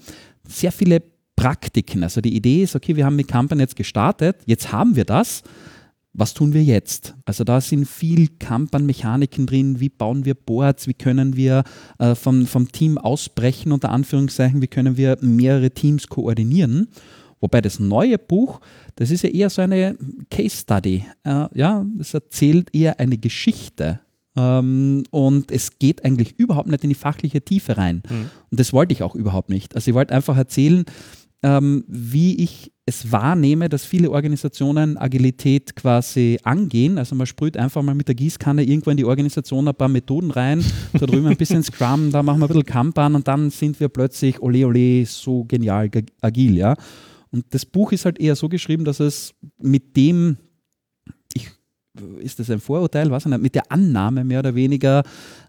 Sehr 0.48 0.72
viele 0.72 1.02
Praktiken. 1.38 2.02
Also 2.02 2.20
die 2.20 2.35
Idee 2.35 2.64
ist, 2.64 2.75
okay, 2.75 2.96
wir 2.96 3.06
haben 3.06 3.14
mit 3.14 3.29
Kampan 3.29 3.61
jetzt 3.61 3.76
gestartet, 3.76 4.37
jetzt 4.46 4.73
haben 4.73 4.96
wir 4.96 5.05
das. 5.05 5.44
Was 6.12 6.35
tun 6.35 6.52
wir 6.52 6.64
jetzt? 6.64 7.14
Also 7.26 7.44
da 7.44 7.61
sind 7.61 7.87
viel 7.87 8.26
Kampan-Mechaniken 8.26 9.46
drin, 9.46 9.79
wie 9.79 9.88
bauen 9.88 10.25
wir 10.25 10.35
Boards, 10.35 10.88
wie 10.88 10.94
können 10.94 11.37
wir 11.37 11.62
äh, 12.00 12.17
vom, 12.17 12.44
vom 12.46 12.73
Team 12.73 12.99
ausbrechen, 12.99 13.70
unter 13.70 13.90
Anführungszeichen, 13.90 14.61
wie 14.62 14.67
können 14.67 14.96
wir 14.96 15.17
mehrere 15.20 15.70
Teams 15.70 16.08
koordinieren. 16.08 16.88
Wobei 17.40 17.61
das 17.61 17.79
neue 17.79 18.19
Buch, 18.19 18.61
das 18.96 19.12
ist 19.12 19.23
ja 19.23 19.31
eher 19.31 19.49
so 19.49 19.62
eine 19.62 19.96
Case 20.32 20.56
Study. 20.56 21.05
Äh, 21.23 21.46
ja, 21.55 21.87
das 21.96 22.14
erzählt 22.14 22.75
eher 22.75 22.99
eine 22.99 23.17
Geschichte. 23.17 24.00
Ähm, 24.35 25.05
und 25.11 25.52
es 25.52 25.79
geht 25.79 26.05
eigentlich 26.05 26.37
überhaupt 26.37 26.69
nicht 26.69 26.82
in 26.82 26.90
die 26.90 26.96
fachliche 26.96 27.43
Tiefe 27.43 27.76
rein. 27.76 28.02
Und 28.50 28.58
das 28.58 28.73
wollte 28.73 28.93
ich 28.93 29.05
auch 29.05 29.14
überhaupt 29.14 29.50
nicht. 29.50 29.76
Also 29.76 29.88
ich 29.93 29.94
wollte 29.94 30.14
einfach 30.14 30.37
erzählen, 30.37 30.85
ähm, 31.43 31.85
wie 31.87 32.37
ich 32.43 32.73
es 32.87 33.12
wahrnehme, 33.12 33.68
dass 33.68 33.85
viele 33.85 34.11
Organisationen 34.11 34.97
Agilität 34.97 35.76
quasi 35.76 36.38
angehen. 36.42 36.97
Also 36.97 37.14
man 37.14 37.26
sprüht 37.26 37.57
einfach 37.57 37.83
mal 37.83 37.95
mit 37.95 38.09
der 38.09 38.14
Gießkanne 38.14 38.64
irgendwo 38.64 38.90
in 38.90 38.97
die 38.97 39.04
Organisation 39.04 39.68
ein 39.68 39.75
paar 39.75 39.88
Methoden 39.88 40.30
rein, 40.30 40.64
da 40.95 41.04
drüben 41.04 41.26
ein 41.26 41.37
bisschen 41.37 41.62
Scrum, 41.62 42.11
da 42.11 42.23
machen 42.23 42.40
wir 42.40 42.47
ein 42.47 42.49
bisschen 42.49 42.64
Kanban 42.64 43.14
und 43.14 43.28
dann 43.28 43.50
sind 43.50 43.78
wir 43.78 43.88
plötzlich 43.88 44.40
ole 44.40 44.66
ole 44.66 45.04
so 45.04 45.45
genial 45.45 45.90
ge- 45.90 46.07
agil, 46.23 46.57
ja. 46.57 46.75
Und 47.30 47.45
das 47.50 47.66
Buch 47.66 47.92
ist 47.92 48.07
halt 48.07 48.18
eher 48.18 48.35
so 48.35 48.49
geschrieben, 48.49 48.87
dass 48.87 49.00
es 49.00 49.35
mit 49.59 49.95
dem, 49.95 50.38
ich, 51.35 51.50
ist 52.21 52.38
das 52.38 52.49
ein 52.50 52.59
Vorurteil, 52.61 53.11
was 53.11 53.26
mit 53.26 53.54
der 53.54 53.71
Annahme 53.71 54.25
mehr 54.25 54.38
oder 54.38 54.54
weniger, 54.54 55.02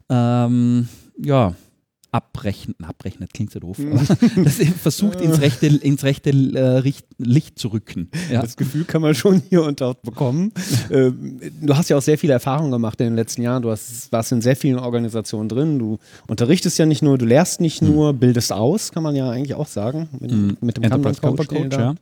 ähm, 0.10 0.90
ja, 1.18 1.56
abrechnen, 2.12 2.76
abrechnet 2.84 3.34
klingt 3.34 3.52
so 3.52 3.60
doof, 3.60 3.78
dass 4.44 4.60
er 4.60 4.68
versucht 4.68 5.22
ins 5.22 5.40
rechte, 5.42 5.68
ins 5.68 6.04
rechte 6.04 6.30
äh, 6.32 6.92
Licht 7.18 7.60
zu 7.60 7.68
rücken. 7.70 8.10
Ja. 8.32 8.42
Das 8.42 8.56
Gefühl 8.58 8.84
kann 8.86 9.02
man 9.02 9.14
schon 9.16 9.42
hier 9.50 9.64
und 9.64 9.82
dort 9.82 10.02
bekommen. 10.02 10.52
Ähm, 10.92 11.40
du 11.62 11.76
hast 11.76 11.90
ja 11.90 11.98
auch 11.98 12.02
sehr 12.02 12.18
viele 12.18 12.34
Erfahrungen 12.34 12.72
gemacht 12.72 13.00
in 13.00 13.08
den 13.08 13.16
letzten 13.16 13.44
Jahren. 13.44 13.62
Du 13.62 13.70
hast, 13.70 14.12
warst 14.12 14.32
in 14.32 14.42
sehr 14.42 14.56
vielen 14.56 14.80
Organisationen 14.80 15.48
drin. 15.50 15.78
Du 15.78 16.00
unterrichtest 16.28 16.80
ja 16.80 16.86
nicht 16.88 17.04
nur, 17.04 17.18
du 17.20 17.26
lehrst 17.26 17.62
nicht 17.62 17.82
nur, 17.84 18.14
bildest 18.14 18.52
aus, 18.52 18.92
kann 18.92 19.04
man 19.04 19.16
ja 19.16 19.30
eigentlich 19.30 19.54
auch 19.54 19.68
sagen. 19.68 20.10
Mit, 20.20 20.32
Mhm. 20.32 20.58
mit 20.62 20.78
dem 20.78 20.84
Enterprise 20.86 21.22
Kanban 21.22 21.46
Coach, 21.48 21.70
da- 21.70 21.80
ja. 21.80 21.96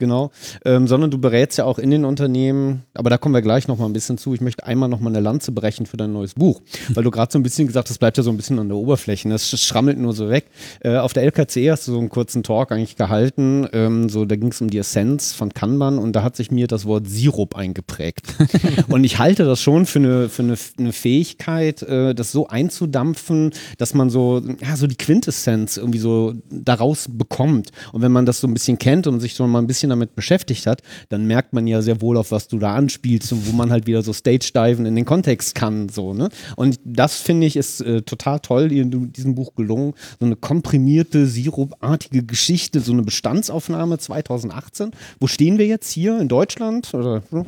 Genau, 0.00 0.30
ähm, 0.64 0.86
sondern 0.86 1.10
du 1.10 1.18
berätst 1.18 1.58
ja 1.58 1.64
auch 1.64 1.76
in 1.80 1.90
den 1.90 2.04
Unternehmen, 2.04 2.84
aber 2.94 3.10
da 3.10 3.18
kommen 3.18 3.34
wir 3.34 3.42
gleich 3.42 3.66
nochmal 3.66 3.88
ein 3.88 3.92
bisschen 3.92 4.16
zu. 4.16 4.32
Ich 4.32 4.40
möchte 4.40 4.64
einmal 4.64 4.88
nochmal 4.88 5.12
eine 5.12 5.18
Lanze 5.20 5.50
brechen 5.50 5.86
für 5.86 5.96
dein 5.96 6.12
neues 6.12 6.34
Buch, 6.34 6.62
weil 6.94 7.02
du 7.02 7.10
gerade 7.10 7.32
so 7.32 7.38
ein 7.38 7.42
bisschen 7.42 7.66
gesagt 7.66 7.86
hast, 7.88 7.94
das 7.94 7.98
bleibt 7.98 8.16
ja 8.16 8.22
so 8.22 8.30
ein 8.30 8.36
bisschen 8.36 8.60
an 8.60 8.68
der 8.68 8.76
Oberfläche, 8.76 9.28
das 9.28 9.52
sch- 9.52 9.56
schrammelt 9.66 9.98
nur 9.98 10.12
so 10.12 10.30
weg. 10.30 10.46
Äh, 10.82 10.98
auf 10.98 11.14
der 11.14 11.24
LKC 11.24 11.68
hast 11.72 11.88
du 11.88 11.92
so 11.92 11.98
einen 11.98 12.10
kurzen 12.10 12.44
Talk 12.44 12.70
eigentlich 12.70 12.94
gehalten, 12.94 13.66
ähm, 13.72 14.08
so 14.08 14.24
da 14.24 14.36
ging 14.36 14.50
es 14.52 14.60
um 14.60 14.70
die 14.70 14.78
Essenz 14.78 15.32
von 15.32 15.52
Kanban 15.52 15.98
und 15.98 16.12
da 16.14 16.22
hat 16.22 16.36
sich 16.36 16.52
mir 16.52 16.68
das 16.68 16.84
Wort 16.84 17.08
Sirup 17.08 17.56
eingeprägt. 17.56 18.22
und 18.88 19.02
ich 19.02 19.18
halte 19.18 19.44
das 19.46 19.60
schon 19.60 19.84
für 19.84 19.98
eine, 19.98 20.28
für 20.28 20.42
eine, 20.44 20.54
eine 20.78 20.92
Fähigkeit, 20.92 21.82
äh, 21.82 22.14
das 22.14 22.30
so 22.30 22.46
einzudampfen, 22.46 23.50
dass 23.78 23.94
man 23.94 24.10
so, 24.10 24.40
ja, 24.62 24.76
so 24.76 24.86
die 24.86 24.96
Quintessenz 24.96 25.76
irgendwie 25.76 25.98
so 25.98 26.34
daraus 26.50 27.08
bekommt. 27.10 27.70
Und 27.92 28.02
wenn 28.02 28.12
man 28.12 28.26
das 28.26 28.40
so 28.40 28.46
ein 28.46 28.54
bisschen 28.54 28.78
kennt 28.78 29.08
und 29.08 29.18
sich 29.18 29.34
so 29.34 29.44
mal 29.48 29.58
ein 29.58 29.66
bisschen 29.66 29.87
bisschen 29.88 30.00
damit 30.00 30.14
beschäftigt 30.14 30.66
hat, 30.66 30.82
dann 31.08 31.26
merkt 31.26 31.52
man 31.52 31.66
ja 31.66 31.82
sehr 31.82 32.00
wohl, 32.00 32.16
auf 32.16 32.30
was 32.30 32.48
du 32.48 32.58
da 32.58 32.74
anspielst 32.74 33.32
und 33.32 33.46
wo 33.46 33.52
man 33.56 33.70
halt 33.70 33.86
wieder 33.86 34.02
so 34.02 34.12
Stage-Diven 34.12 34.86
in 34.86 34.94
den 34.94 35.04
Kontext 35.04 35.54
kann. 35.54 35.88
So, 35.88 36.14
ne? 36.14 36.28
Und 36.56 36.78
das 36.84 37.16
finde 37.16 37.46
ich 37.46 37.56
ist 37.56 37.80
äh, 37.80 38.02
total 38.02 38.40
toll 38.40 38.72
in 38.72 39.12
diesem 39.12 39.34
Buch 39.34 39.54
gelungen. 39.54 39.94
So 40.20 40.26
eine 40.26 40.36
komprimierte, 40.36 41.26
sirupartige 41.26 42.24
Geschichte, 42.24 42.80
so 42.80 42.92
eine 42.92 43.02
Bestandsaufnahme 43.02 43.98
2018. 43.98 44.90
Wo 45.20 45.26
stehen 45.26 45.58
wir 45.58 45.66
jetzt 45.66 45.90
hier 45.90 46.20
in 46.20 46.28
Deutschland 46.28 46.92
oder 46.94 47.22
so? 47.30 47.46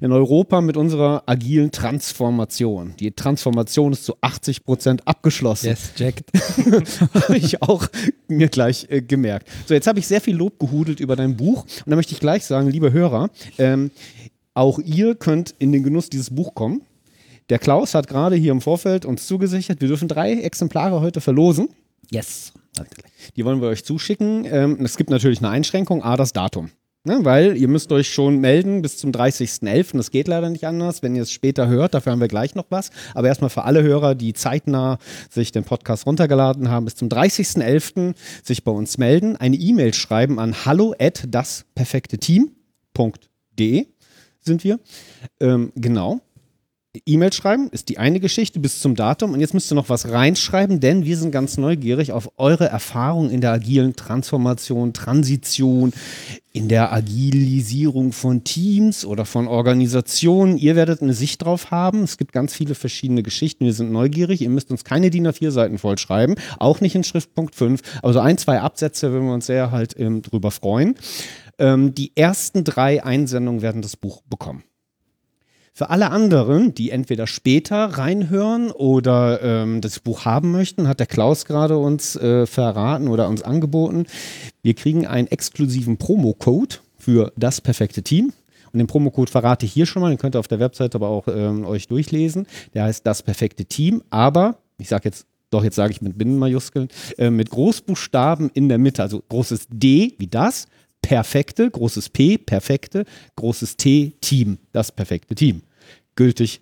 in 0.00 0.12
Europa 0.12 0.60
mit 0.60 0.76
unserer 0.76 1.22
agilen 1.26 1.70
Transformation? 1.70 2.94
Die 2.98 3.10
Transformation 3.12 3.92
ist 3.92 4.04
zu 4.04 4.14
80 4.20 4.64
Prozent 4.64 5.06
abgeschlossen. 5.06 5.66
Yes, 5.66 5.94
checked. 5.94 6.30
habe 7.14 7.36
ich 7.36 7.62
auch 7.62 7.86
mir 8.28 8.48
gleich 8.48 8.86
äh, 8.88 9.02
gemerkt. 9.02 9.48
So, 9.66 9.74
jetzt 9.74 9.86
habe 9.86 9.98
ich 9.98 10.06
sehr 10.06 10.20
viel 10.20 10.36
Lob 10.36 10.58
gehudelt 10.58 11.00
über 11.00 11.16
dein 11.16 11.36
Buch 11.36 11.66
und 11.84 11.90
da 11.90 11.96
möchte 11.96 12.12
ich 12.12 12.20
gleich 12.20 12.44
sagen, 12.44 12.68
liebe 12.68 12.92
Hörer, 12.92 13.30
ähm, 13.58 13.90
auch 14.54 14.78
ihr 14.78 15.14
könnt 15.14 15.54
in 15.58 15.72
den 15.72 15.82
Genuss 15.82 16.10
dieses 16.10 16.30
Buch 16.30 16.54
kommen. 16.54 16.82
Der 17.48 17.58
Klaus 17.58 17.94
hat 17.94 18.08
gerade 18.08 18.36
hier 18.36 18.52
im 18.52 18.60
Vorfeld 18.60 19.04
uns 19.04 19.26
zugesichert, 19.26 19.80
wir 19.80 19.88
dürfen 19.88 20.08
drei 20.08 20.32
Exemplare 20.32 21.00
heute 21.00 21.20
verlosen. 21.20 21.68
Yes. 22.10 22.52
Die 23.36 23.44
wollen 23.44 23.60
wir 23.60 23.68
euch 23.68 23.84
zuschicken. 23.84 24.44
Ähm, 24.44 24.78
es 24.84 24.96
gibt 24.96 25.10
natürlich 25.10 25.38
eine 25.38 25.50
Einschränkung, 25.50 26.02
A, 26.02 26.16
das 26.16 26.32
Datum. 26.32 26.70
Ne, 27.04 27.18
weil 27.24 27.56
ihr 27.56 27.66
müsst 27.66 27.90
euch 27.90 28.12
schon 28.12 28.38
melden 28.38 28.80
bis 28.80 28.96
zum 28.96 29.10
30.11. 29.10 29.96
Das 29.96 30.12
geht 30.12 30.28
leider 30.28 30.50
nicht 30.50 30.64
anders, 30.64 31.02
wenn 31.02 31.16
ihr 31.16 31.22
es 31.22 31.32
später 31.32 31.66
hört. 31.66 31.94
Dafür 31.94 32.12
haben 32.12 32.20
wir 32.20 32.28
gleich 32.28 32.54
noch 32.54 32.66
was. 32.68 32.90
Aber 33.14 33.26
erstmal 33.26 33.50
für 33.50 33.64
alle 33.64 33.82
Hörer, 33.82 34.14
die 34.14 34.34
zeitnah 34.34 34.98
sich 35.28 35.50
den 35.50 35.64
Podcast 35.64 36.06
runtergeladen 36.06 36.68
haben, 36.68 36.84
bis 36.84 36.94
zum 36.94 37.08
30.11. 37.08 38.14
sich 38.44 38.62
bei 38.62 38.70
uns 38.70 38.98
melden, 38.98 39.36
eine 39.36 39.56
E-Mail 39.56 39.94
schreiben 39.94 40.38
an 40.38 40.64
hallo 40.64 40.94
at 40.96 41.24
dasperfekteteam.de 41.26 43.86
sind 44.40 44.62
wir. 44.62 44.78
Ähm, 45.40 45.72
genau. 45.74 46.20
E-Mail 47.06 47.32
schreiben 47.32 47.70
ist 47.70 47.88
die 47.88 47.96
eine 47.96 48.20
Geschichte 48.20 48.60
bis 48.60 48.80
zum 48.80 48.94
Datum 48.94 49.32
und 49.32 49.40
jetzt 49.40 49.54
müsst 49.54 49.72
ihr 49.72 49.76
noch 49.76 49.88
was 49.88 50.10
reinschreiben, 50.10 50.78
denn 50.78 51.06
wir 51.06 51.16
sind 51.16 51.30
ganz 51.30 51.56
neugierig 51.56 52.12
auf 52.12 52.32
eure 52.36 52.68
Erfahrungen 52.68 53.30
in 53.30 53.40
der 53.40 53.52
agilen 53.52 53.96
Transformation, 53.96 54.92
Transition, 54.92 55.94
in 56.52 56.68
der 56.68 56.92
Agilisierung 56.92 58.12
von 58.12 58.44
Teams 58.44 59.06
oder 59.06 59.24
von 59.24 59.48
Organisationen. 59.48 60.58
Ihr 60.58 60.76
werdet 60.76 61.00
eine 61.00 61.14
Sicht 61.14 61.40
drauf 61.40 61.70
haben. 61.70 62.02
Es 62.02 62.18
gibt 62.18 62.32
ganz 62.32 62.54
viele 62.54 62.74
verschiedene 62.74 63.22
Geschichten. 63.22 63.64
Wir 63.64 63.72
sind 63.72 63.90
neugierig. 63.90 64.42
Ihr 64.42 64.50
müsst 64.50 64.70
uns 64.70 64.84
keine 64.84 65.08
DIN 65.08 65.26
A4 65.26 65.50
Seiten 65.50 65.78
voll 65.78 65.96
schreiben, 65.96 66.34
auch 66.58 66.82
nicht 66.82 66.94
in 66.94 67.04
Schriftpunkt 67.04 67.54
5. 67.54 67.80
Also 68.02 68.20
ein, 68.20 68.36
zwei 68.36 68.60
Absätze 68.60 69.12
würden 69.12 69.28
wir 69.28 69.34
uns 69.34 69.46
sehr 69.46 69.70
halt 69.70 69.98
ähm, 69.98 70.20
drüber 70.20 70.50
freuen. 70.50 70.96
Ähm, 71.58 71.94
die 71.94 72.14
ersten 72.16 72.64
drei 72.64 73.02
Einsendungen 73.02 73.62
werden 73.62 73.80
das 73.80 73.96
Buch 73.96 74.20
bekommen. 74.28 74.62
Für 75.74 75.88
alle 75.88 76.10
anderen, 76.10 76.74
die 76.74 76.90
entweder 76.90 77.26
später 77.26 77.86
reinhören 77.86 78.70
oder 78.70 79.40
ähm, 79.42 79.80
das 79.80 80.00
Buch 80.00 80.26
haben 80.26 80.52
möchten, 80.52 80.86
hat 80.86 81.00
der 81.00 81.06
Klaus 81.06 81.46
gerade 81.46 81.78
uns 81.78 82.14
äh, 82.14 82.44
verraten 82.46 83.08
oder 83.08 83.26
uns 83.26 83.40
angeboten. 83.40 84.04
Wir 84.62 84.74
kriegen 84.74 85.06
einen 85.06 85.28
exklusiven 85.28 85.96
Promocode 85.96 86.82
für 86.98 87.32
das 87.36 87.62
perfekte 87.62 88.02
Team. 88.02 88.34
Und 88.70 88.80
den 88.80 88.86
Promocode 88.86 89.30
verrate 89.30 89.64
ich 89.64 89.72
hier 89.72 89.86
schon 89.86 90.02
mal, 90.02 90.10
den 90.10 90.18
könnt 90.18 90.36
ihr 90.36 90.40
auf 90.40 90.48
der 90.48 90.60
Webseite 90.60 90.98
aber 90.98 91.08
auch 91.08 91.26
ähm, 91.28 91.64
euch 91.64 91.88
durchlesen. 91.88 92.46
Der 92.74 92.84
heißt 92.84 93.06
das 93.06 93.22
perfekte 93.22 93.64
Team, 93.64 94.02
aber 94.10 94.58
ich 94.76 94.88
sage 94.88 95.04
jetzt, 95.06 95.26
doch 95.48 95.64
jetzt 95.64 95.76
sage 95.76 95.92
ich 95.92 96.02
mit 96.02 96.18
Binnenmajuskeln, 96.18 96.88
äh, 97.16 97.30
mit 97.30 97.48
Großbuchstaben 97.48 98.50
in 98.52 98.68
der 98.68 98.76
Mitte, 98.76 99.02
also 99.02 99.22
großes 99.26 99.68
D 99.70 100.16
wie 100.18 100.26
das, 100.26 100.66
perfekte, 101.02 101.70
großes 101.70 102.08
P, 102.08 102.38
perfekte, 102.38 103.04
großes 103.36 103.76
T, 103.76 104.12
Team, 104.20 104.58
das 104.72 104.92
perfekte 104.92 105.34
Team. 105.34 105.62
Gültig 106.16 106.60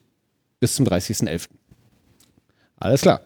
bis 0.58 0.74
zum 0.74 0.86
30.11. 0.86 1.48
Alles 2.76 3.02
klar. 3.02 3.20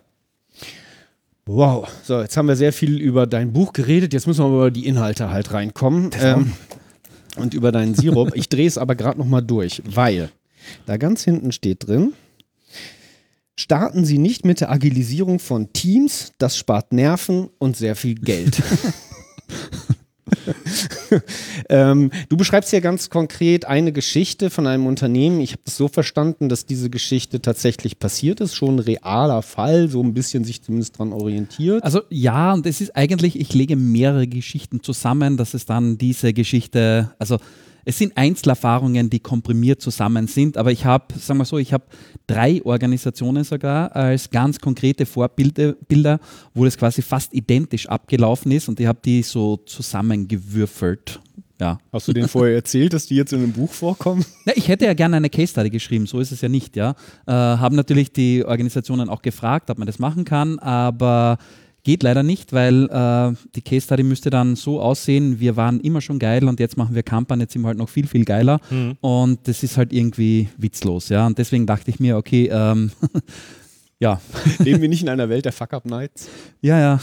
Wow, 1.47 1.88
so, 2.02 2.21
jetzt 2.21 2.37
haben 2.37 2.49
wir 2.49 2.56
sehr 2.56 2.73
viel 2.73 3.00
über 3.00 3.26
dein 3.26 3.52
Buch 3.52 3.73
geredet, 3.73 4.12
jetzt 4.14 4.26
müssen 4.26 4.44
wir 4.44 4.49
über 4.49 4.71
die 4.71 4.87
Inhalte 4.87 5.30
halt 5.30 5.52
reinkommen. 5.52 6.11
Ähm, 6.21 6.52
und 7.37 7.54
über 7.54 7.73
deinen 7.73 7.94
Sirup. 7.94 8.35
Ich 8.35 8.49
drehe 8.49 8.66
es 8.66 8.78
aber 8.78 8.94
gerade 8.94 9.18
nochmal 9.18 9.42
durch, 9.42 9.83
weil 9.85 10.30
da 10.87 10.97
ganz 10.97 11.25
hinten 11.25 11.52
steht 11.52 11.87
drin, 11.87 12.14
starten 13.56 14.04
Sie 14.04 14.18
nicht 14.18 14.44
mit 14.44 14.61
der 14.61 14.71
Agilisierung 14.71 15.38
von 15.38 15.73
Teams, 15.73 16.33
das 16.38 16.56
spart 16.56 16.92
Nerven 16.92 17.50
und 17.59 17.76
sehr 17.76 17.97
viel 17.97 18.14
Geld. 18.14 18.62
ähm, 21.68 22.11
du 22.28 22.37
beschreibst 22.37 22.73
ja 22.73 22.80
ganz 22.80 23.11
konkret 23.11 23.64
eine 23.64 23.92
Geschichte 23.92 24.50
von 24.50 24.66
einem 24.66 24.87
Unternehmen. 24.87 25.40
Ich 25.40 25.52
habe 25.52 25.62
das 25.64 25.76
so 25.76 25.88
verstanden, 25.88 26.49
dass 26.49 26.66
diese 26.66 26.90
Geschichte 26.90 27.40
tatsächlich 27.40 27.99
passiert 27.99 28.40
ist, 28.40 28.54
schon 28.54 28.76
ein 28.76 28.78
realer 28.80 29.42
Fall, 29.42 29.88
so 29.88 30.02
ein 30.02 30.14
bisschen 30.14 30.44
sich 30.44 30.62
zumindest 30.62 30.99
dran 30.99 31.12
orientiert. 31.12 31.83
Also 31.83 32.02
ja, 32.11 32.52
und 32.52 32.66
es 32.66 32.80
ist 32.80 32.97
eigentlich, 32.97 33.38
ich 33.38 33.54
lege 33.54 33.76
mehrere 33.76 34.26
Geschichten 34.26 34.83
zusammen, 34.83 35.37
dass 35.37 35.54
es 35.54 35.66
dann 35.66 35.99
diese 35.99 36.33
Geschichte, 36.33 37.11
also 37.18 37.38
es 37.84 37.98
sind 37.98 38.16
Einzelerfahrungen, 38.16 39.10
die 39.10 39.20
komprimiert 39.20 39.80
zusammen 39.80 40.26
sind, 40.26 40.56
aber 40.56 40.72
ich 40.72 40.84
habe, 40.84 41.14
sagen 41.18 41.38
wir 41.38 41.44
so, 41.44 41.58
ich 41.58 41.72
habe 41.72 41.84
drei 42.26 42.62
Organisationen 42.64 43.44
sogar 43.44 43.94
als 43.94 44.30
ganz 44.30 44.58
konkrete 44.58 45.06
Vorbilder, 45.06 45.74
Bilder, 45.88 46.20
wo 46.54 46.64
das 46.64 46.76
quasi 46.76 47.02
fast 47.02 47.34
identisch 47.34 47.88
abgelaufen 47.88 48.52
ist 48.52 48.68
und 48.68 48.80
ich 48.80 48.86
habe 48.86 48.98
die 49.04 49.22
so 49.22 49.58
zusammengewürfelt. 49.58 51.20
Ja. 51.60 51.78
Hast 51.92 52.08
du 52.08 52.12
denen 52.12 52.28
vorher 52.28 52.56
erzählt, 52.56 52.92
dass 52.92 53.06
die 53.06 53.14
jetzt 53.14 53.32
in 53.32 53.38
einem 53.38 53.52
Buch 53.52 53.72
vorkommen? 53.72 54.24
Na, 54.44 54.52
ich 54.56 54.68
hätte 54.68 54.86
ja 54.86 54.94
gerne 54.94 55.16
eine 55.16 55.30
Case 55.30 55.52
Study 55.52 55.70
geschrieben, 55.70 56.06
so 56.06 56.18
ist 56.18 56.32
es 56.32 56.40
ja 56.40 56.48
nicht, 56.48 56.74
ja. 56.74 56.90
Äh, 57.26 57.32
haben 57.32 57.76
natürlich 57.76 58.12
die 58.12 58.44
Organisationen 58.44 59.08
auch 59.08 59.22
gefragt, 59.22 59.70
ob 59.70 59.78
man 59.78 59.86
das 59.86 59.98
machen 59.98 60.24
kann, 60.24 60.58
aber 60.58 61.38
Geht 61.84 62.02
leider 62.02 62.22
nicht, 62.22 62.54
weil 62.54 62.88
äh, 62.88 63.36
die 63.54 63.60
Case 63.60 63.84
Study 63.84 64.02
müsste 64.02 64.30
dann 64.30 64.56
so 64.56 64.80
aussehen, 64.80 65.38
wir 65.38 65.56
waren 65.56 65.80
immer 65.80 66.00
schon 66.00 66.18
geil 66.18 66.48
und 66.48 66.58
jetzt 66.58 66.78
machen 66.78 66.94
wir 66.94 67.02
Kampern, 67.02 67.40
jetzt 67.40 67.52
sind 67.52 67.60
wir 67.60 67.68
halt 67.68 67.76
noch 67.76 67.90
viel, 67.90 68.06
viel 68.06 68.24
geiler. 68.24 68.58
Mhm. 68.70 68.96
Und 69.02 69.46
das 69.46 69.62
ist 69.62 69.76
halt 69.76 69.92
irgendwie 69.92 70.48
witzlos, 70.56 71.10
ja. 71.10 71.26
Und 71.26 71.36
deswegen 71.36 71.66
dachte 71.66 71.90
ich 71.90 72.00
mir, 72.00 72.16
okay, 72.16 72.48
ähm, 72.50 72.90
ja. 74.00 74.18
Leben 74.60 74.80
wir 74.80 74.88
nicht 74.88 75.02
in 75.02 75.10
einer 75.10 75.28
Welt 75.28 75.44
der 75.44 75.52
Fuck-Up-Nights? 75.52 76.28
Ja, 76.62 76.80
ja. 76.80 77.00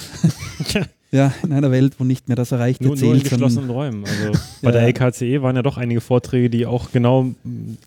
ja, 1.11 1.31
in 1.43 1.53
einer 1.53 1.69
Welt, 1.69 1.93
wo 1.99 2.03
nicht 2.03 2.27
mehr 2.27 2.35
das 2.35 2.51
Erreichte 2.51 2.83
Nur, 2.83 2.95
nur 2.95 3.13
in 3.13 3.21
geschlossenen 3.21 3.69
Räumen. 3.69 4.03
Also 4.03 4.39
bei 4.63 4.71
der 4.71 4.81
LKCE 4.81 5.43
waren 5.43 5.55
ja 5.55 5.61
doch 5.61 5.77
einige 5.77 6.01
Vorträge, 6.01 6.49
die 6.49 6.65
auch 6.65 6.91
genau, 6.91 7.35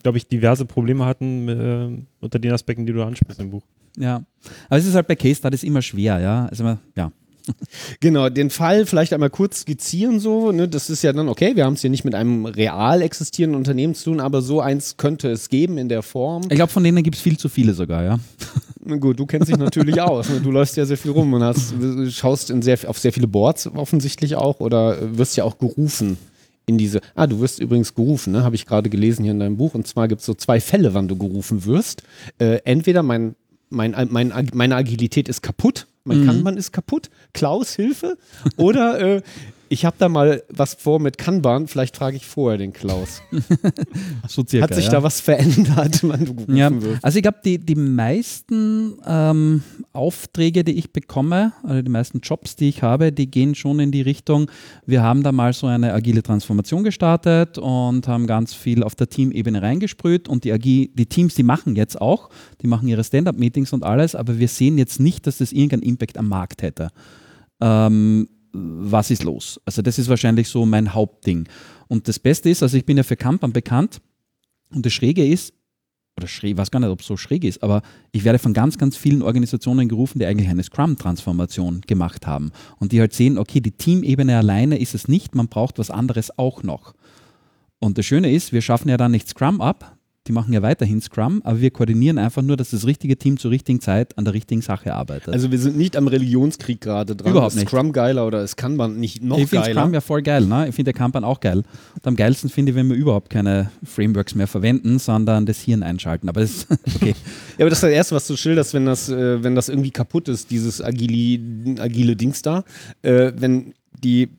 glaube 0.04 0.18
ich, 0.18 0.28
diverse 0.28 0.64
Probleme 0.64 1.06
hatten 1.06 1.48
äh, 1.48 1.88
unter 2.20 2.38
den 2.38 2.52
Aspekten, 2.52 2.86
die 2.86 2.92
du 2.92 3.02
ansprichst 3.02 3.40
im 3.40 3.50
Buch. 3.50 3.64
Ja. 3.98 4.22
Aber 4.68 4.78
es 4.78 4.86
ist 4.86 4.94
halt 4.94 5.06
bei 5.06 5.16
Case 5.16 5.36
Studies 5.36 5.62
immer 5.62 5.82
schwer, 5.82 6.18
ja. 6.20 6.46
Also, 6.46 6.64
man- 6.64 6.78
ja. 6.96 7.10
Genau, 8.00 8.28
den 8.30 8.50
Fall 8.50 8.86
vielleicht 8.86 9.12
einmal 9.12 9.30
kurz 9.30 9.60
skizzieren 9.60 10.18
so. 10.18 10.50
Ne? 10.52 10.66
Das 10.68 10.88
ist 10.90 11.02
ja 11.02 11.12
dann 11.12 11.28
okay, 11.28 11.56
wir 11.56 11.64
haben 11.64 11.74
es 11.74 11.82
hier 11.82 11.90
nicht 11.90 12.04
mit 12.04 12.14
einem 12.14 12.46
real 12.46 13.02
existierenden 13.02 13.58
Unternehmen 13.58 13.94
zu 13.94 14.04
tun, 14.10 14.20
aber 14.20 14.40
so 14.42 14.60
eins 14.60 14.96
könnte 14.96 15.30
es 15.30 15.48
geben 15.48 15.76
in 15.78 15.88
der 15.88 16.02
Form. 16.02 16.42
Ich 16.48 16.56
glaube, 16.56 16.72
von 16.72 16.82
denen 16.82 17.02
gibt 17.02 17.16
es 17.16 17.22
viel 17.22 17.36
zu 17.36 17.48
viele 17.48 17.74
sogar, 17.74 18.02
ja. 18.02 18.18
Na 18.86 18.96
Gut, 18.96 19.18
du 19.18 19.26
kennst 19.26 19.48
dich 19.50 19.56
natürlich 19.58 20.00
aus. 20.00 20.28
Ne? 20.30 20.40
Du 20.40 20.50
läufst 20.50 20.76
ja 20.76 20.84
sehr 20.86 20.96
viel 20.98 21.10
rum 21.10 21.32
und 21.34 21.42
hast, 21.42 21.74
schaust 22.10 22.52
sehr, 22.62 22.78
auf 22.86 22.98
sehr 22.98 23.12
viele 23.12 23.28
Boards 23.28 23.66
offensichtlich 23.66 24.36
auch 24.36 24.60
oder 24.60 24.96
wirst 25.18 25.36
ja 25.36 25.44
auch 25.44 25.58
gerufen 25.58 26.16
in 26.66 26.78
diese. 26.78 27.00
Ah, 27.14 27.26
du 27.26 27.40
wirst 27.40 27.60
übrigens 27.60 27.94
gerufen, 27.94 28.32
ne? 28.32 28.42
habe 28.42 28.54
ich 28.56 28.64
gerade 28.66 28.88
gelesen 28.88 29.22
hier 29.22 29.32
in 29.32 29.38
deinem 29.40 29.56
Buch. 29.58 29.74
Und 29.74 29.86
zwar 29.86 30.08
gibt 30.08 30.20
es 30.20 30.26
so 30.26 30.32
zwei 30.34 30.60
Fälle, 30.60 30.94
wann 30.94 31.08
du 31.08 31.16
gerufen 31.16 31.64
wirst. 31.66 32.02
Äh, 32.38 32.60
entweder 32.64 33.02
mein, 33.02 33.34
mein, 33.75 33.95
mein, 34.11 34.33
meine 34.54 34.76
Agilität 34.76 35.28
ist 35.28 35.43
kaputt, 35.43 35.87
mein 36.04 36.26
Kanban 36.26 36.57
ist 36.57 36.73
kaputt, 36.73 37.11
Klaus, 37.33 37.75
Hilfe. 37.75 38.19
Oder 38.57 39.00
äh, 39.00 39.23
ich 39.68 39.85
habe 39.85 39.97
da 39.99 40.09
mal 40.09 40.42
was 40.49 40.75
vor 40.75 41.00
mit 41.00 41.18
Kanban, 41.18 41.66
vielleicht 41.66 41.97
frage 41.97 42.16
ich 42.16 42.26
vorher 42.26 42.59
den 42.59 42.73
Klaus. 42.73 43.23
So 44.28 44.44
circa, 44.47 44.64
Hat 44.64 44.75
sich 44.75 44.87
ja. 44.87 44.92
da 44.92 45.02
was 45.02 45.21
verändert, 45.21 46.02
Ja, 46.49 46.71
also 47.02 47.16
ich 47.16 47.23
glaube, 47.23 47.38
die, 47.44 47.59
die 47.59 47.75
meisten 47.75 48.94
ähm, 49.06 49.62
Aufträge, 49.92 50.64
die 50.64 50.73
ich 50.73 50.92
bekomme, 50.92 51.52
also 51.62 51.83
die 51.83 51.90
meisten 51.90 52.21
Jobs, 52.21 52.56
die 52.56 52.68
ich 52.68 52.83
habe, 52.83 53.12
die 53.12 53.30
gehen 53.30 53.54
schon 53.54 53.80
in 53.80 53.92
die 53.92 54.02
Richtung, 54.02 54.50
wir 54.87 55.02
haben 55.02 55.23
da 55.23 55.33
mal 55.33 55.52
so 55.52 55.66
eine 55.66 55.92
agile 55.92 56.23
Transformation 56.23 56.85
gestartet 56.85 57.59
und 57.59 58.09
haben 58.09 58.26
ganz 58.26 58.54
viel 58.54 58.83
auf 58.83 58.94
der 58.94 59.09
Teamebene 59.09 59.62
reingesprüht 59.62 60.28
und 60.28 60.44
die, 60.44 60.52
Agi 60.52 60.90
die 60.94 61.06
Teams, 61.06 61.35
die 61.35 61.42
machen 61.42 61.76
jetzt 61.76 62.00
auch, 62.00 62.30
die 62.62 62.66
machen 62.66 62.88
ihre 62.88 63.04
Stand-up-Meetings 63.04 63.73
und 63.73 63.85
alles, 63.85 64.14
aber 64.14 64.38
wir 64.38 64.49
sehen 64.49 64.78
jetzt 64.78 65.00
nicht, 65.00 65.26
dass 65.26 65.38
das 65.38 65.52
irgendeinen 65.52 65.83
Impact 65.83 66.18
am 66.18 66.28
Markt 66.28 66.62
hätte. 66.62 66.88
Ähm, 67.61 68.28
was 68.54 69.11
ist 69.11 69.25
los? 69.25 69.61
Also 69.64 69.82
das 69.82 69.99
ist 69.99 70.08
wahrscheinlich 70.08 70.49
so 70.49 70.64
mein 70.64 70.94
Hauptding. 70.94 71.49
Und 71.88 72.08
das 72.08 72.18
Beste 72.18 72.49
ist, 72.49 72.62
also 72.62 72.76
ich 72.76 72.87
bin 72.87 72.96
ja 72.96 73.02
für 73.02 73.16
Kampan 73.16 73.52
bekannt 73.52 74.00
und 74.73 74.87
das 74.87 74.92
Schräge 74.92 75.26
ist, 75.26 75.52
oder 76.16 76.28
schräg, 76.28 76.52
ich 76.52 76.56
weiß 76.56 76.70
gar 76.70 76.78
nicht, 76.78 76.90
ob 76.90 77.00
es 77.00 77.06
so 77.06 77.16
schräg 77.16 77.42
ist, 77.42 77.62
aber 77.62 77.82
ich 78.12 78.25
werde 78.25 78.38
von 78.38 78.54
ganz, 78.54 78.78
ganz 78.78 78.96
vielen 78.96 79.23
Organisationen 79.23 79.88
gerufen, 79.88 80.20
die 80.20 80.26
eigentlich 80.26 80.49
eine 80.49 80.62
Scrum-Transformation 80.62 81.80
gemacht 81.82 82.26
haben 82.26 82.52
und 82.78 82.92
die 82.92 83.00
halt 83.00 83.12
sehen, 83.12 83.37
okay, 83.37 83.61
die 83.61 83.73
Teamebene 83.73 84.38
alleine 84.38 84.78
ist 84.78 84.94
es 84.94 85.08
nicht, 85.08 85.34
man 85.34 85.49
braucht 85.49 85.78
was 85.78 85.90
anderes 85.90 86.38
auch 86.38 86.62
noch. 86.62 86.94
Und 87.80 87.99
das 87.99 88.06
Schöne 88.06 88.30
ist, 88.30 88.52
wir 88.52 88.62
schaffen 88.62 88.88
ja 88.88 88.96
dann 88.96 89.11
nicht 89.11 89.28
Scrum 89.28 89.61
ab, 89.61 89.99
die 90.26 90.33
machen 90.33 90.54
ja 90.54 90.62
weiterhin 90.62 91.02
Scrum, 91.02 91.43
aber 91.45 91.61
wir 91.61 91.71
koordinieren 91.71 92.16
einfach 92.16 92.40
nur, 92.40 92.57
dass 92.57 92.71
das 92.71 92.87
richtige 92.87 93.19
Team 93.19 93.38
zur 93.38 93.50
richtigen 93.50 93.81
Zeit 93.81 94.16
an 94.16 94.25
der 94.25 94.33
richtigen 94.33 94.62
Sache 94.62 94.95
arbeitet. 94.95 95.35
Also 95.35 95.50
wir 95.50 95.59
sind 95.59 95.76
nicht 95.76 95.97
am 95.97 96.09
Religionskrieg 96.09 96.81
gerade 96.81 97.14
dran. 97.14 97.33
Überhaupt 97.33 97.52
ist 97.52 97.61
nicht. 97.61 97.69
Scrum 97.69 97.93
geiler 97.93 98.26
oder 98.26 98.43
ist 98.43 98.57
Kanban 98.57 98.99
nicht 98.99 99.23
noch 99.23 99.37
ich 99.37 99.49
finde 99.49 99.66
geiler? 99.66 99.81
Scrum 99.83 99.95
ja 99.95 100.00
voll 100.00 100.23
geil, 100.23 100.47
ne? 100.47 100.69
ich 100.69 100.75
finde 100.75 100.93
der 100.93 100.99
Kanban 100.99 101.25
auch 101.25 101.40
geil. 101.40 101.59
Und 101.59 102.07
am 102.07 102.16
geilsten 102.16 102.49
finde 102.49 102.73
ich, 102.73 102.76
wenn 102.76 102.88
wir 102.88 102.97
überhaupt 102.97 103.28
keine 103.28 103.71
Frameworks 103.85 104.35
mehr 104.35 104.47
verwenden, 104.47 104.99
sondern 104.99 105.45
das 105.45 105.61
Hirn 105.61 105.83
einschalten. 105.83 106.31
Aber 106.31 106.40
das 106.40 106.50
ist 106.50 106.71
okay. 106.97 107.14
Ja, 107.59 107.64
aber 107.64 107.69
das 107.69 107.78
ist 107.78 107.83
das 107.83 107.90
Erste, 107.90 108.14
was 108.14 108.26
du 108.26 108.37
schilderst, 108.37 108.73
wenn 108.73 108.87
das, 108.87 109.11
äh, 109.11 109.43
wenn 109.45 109.54
das 109.54 109.69
irgendwie 109.69 109.90
kaputt 109.90 110.28
ist, 110.28 110.50
dieses 110.50 110.83
agile, 110.83 111.81
agile 111.81 112.16
Dings 112.16 112.40
da. 112.40 112.64
Äh, 113.02 113.33
wenn 113.37 113.75
die 114.02 114.31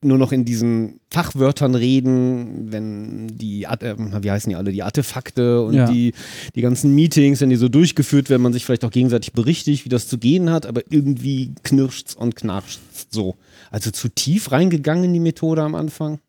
nur 0.00 0.16
noch 0.18 0.30
in 0.30 0.44
diesen 0.44 1.00
Fachwörtern 1.10 1.74
reden, 1.74 2.70
wenn 2.70 3.28
die, 3.36 3.64
äh, 3.64 3.96
wie 4.22 4.30
heißen 4.30 4.48
die 4.48 4.54
alle, 4.56 4.70
die 4.70 4.84
Artefakte 4.84 5.62
und 5.62 5.74
Ja. 5.74 5.90
die, 5.90 6.12
die 6.54 6.60
ganzen 6.60 6.94
Meetings, 6.94 7.40
wenn 7.40 7.50
die 7.50 7.56
so 7.56 7.68
durchgeführt 7.68 8.30
werden, 8.30 8.42
man 8.42 8.52
sich 8.52 8.64
vielleicht 8.64 8.84
auch 8.84 8.92
gegenseitig 8.92 9.32
berichtigt, 9.32 9.84
wie 9.84 9.88
das 9.88 10.06
zu 10.06 10.18
gehen 10.18 10.50
hat, 10.50 10.66
aber 10.66 10.82
irgendwie 10.90 11.52
knirscht's 11.64 12.14
und 12.14 12.36
knarscht's 12.36 13.08
so. 13.10 13.34
Also 13.72 13.90
zu 13.90 14.08
tief 14.08 14.52
reingegangen 14.52 15.04
in 15.04 15.12
die 15.14 15.20
Methode 15.20 15.62
am 15.62 15.74
Anfang. 15.74 16.20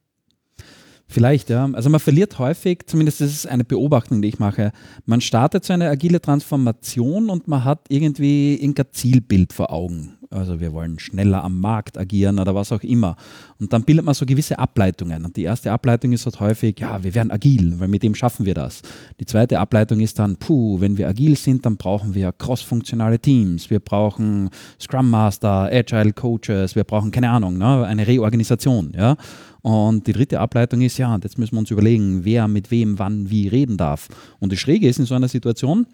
Vielleicht, 1.07 1.49
ja. 1.49 1.67
Also 1.73 1.89
man 1.89 1.99
verliert 1.99 2.37
häufig, 2.37 2.81
zumindest 2.85 3.21
das 3.21 3.31
ist 3.31 3.47
eine 3.47 3.63
Beobachtung, 3.65 4.21
die 4.21 4.27
ich 4.27 4.37
mache. 4.37 4.71
Man 5.05 5.21
startet 5.21 5.65
so 5.65 5.73
eine 5.73 5.89
agile 5.89 6.21
Transformation 6.21 7.29
und 7.31 7.47
man 7.47 7.63
hat 7.63 7.85
irgendwie 7.89 8.53
irgendein 8.55 8.85
Zielbild 8.91 9.51
vor 9.53 9.71
Augen. 9.73 10.18
Also 10.31 10.59
wir 10.59 10.73
wollen 10.73 10.99
schneller 10.99 11.43
am 11.43 11.59
Markt 11.59 11.97
agieren 11.97 12.37
oder 12.37 12.53
was 12.53 12.71
auch 12.71 12.83
immer. 12.83 13.15
Und 13.59 13.73
dann 13.73 13.83
bildet 13.83 14.05
man 14.05 14.13
so 14.13 14.27
gewisse 14.27 14.59
Ableitungen. 14.59 15.25
Und 15.25 15.35
die 15.35 15.43
erste 15.43 15.71
Ableitung 15.71 16.11
ist 16.11 16.25
halt 16.25 16.39
häufig, 16.39 16.79
ja, 16.79 17.03
wir 17.03 17.15
werden 17.15 17.31
agil, 17.31 17.79
weil 17.79 17.87
mit 17.87 18.03
dem 18.03 18.13
schaffen 18.13 18.45
wir 18.45 18.53
das. 18.53 18.83
Die 19.19 19.25
zweite 19.25 19.59
Ableitung 19.59 19.99
ist 20.01 20.19
dann, 20.19 20.35
puh, 20.35 20.79
wenn 20.81 20.99
wir 20.99 21.07
agil 21.07 21.35
sind, 21.35 21.65
dann 21.65 21.77
brauchen 21.77 22.13
wir 22.13 22.31
cross-funktionale 22.31 23.17
Teams. 23.17 23.71
Wir 23.71 23.79
brauchen 23.79 24.51
Scrum 24.79 25.09
Master, 25.09 25.67
Agile 25.71 26.13
Coaches, 26.13 26.75
wir 26.75 26.83
brauchen, 26.83 27.09
keine 27.09 27.31
Ahnung, 27.31 27.57
ne, 27.57 27.85
eine 27.85 28.05
Reorganisation, 28.05 28.93
ja. 28.95 29.17
Und 29.61 30.05
die 30.07 30.13
dritte 30.13 30.39
Ableitung 30.39 30.81
ist, 30.81 30.97
ja, 30.99 31.17
jetzt 31.21 31.37
müssen 31.37 31.55
wir 31.55 31.59
uns 31.59 31.71
überlegen, 31.71 32.23
wer 32.23 32.47
mit 32.47 32.71
wem, 32.71 32.99
wann, 32.99 33.29
wie 33.29 33.47
reden 33.47 33.77
darf. 33.77 34.07
Und 34.39 34.51
das 34.51 34.59
Schräge 34.59 34.87
ist 34.87 34.99
in 34.99 35.05
so 35.05 35.15
einer 35.15 35.27
Situation, 35.27 35.85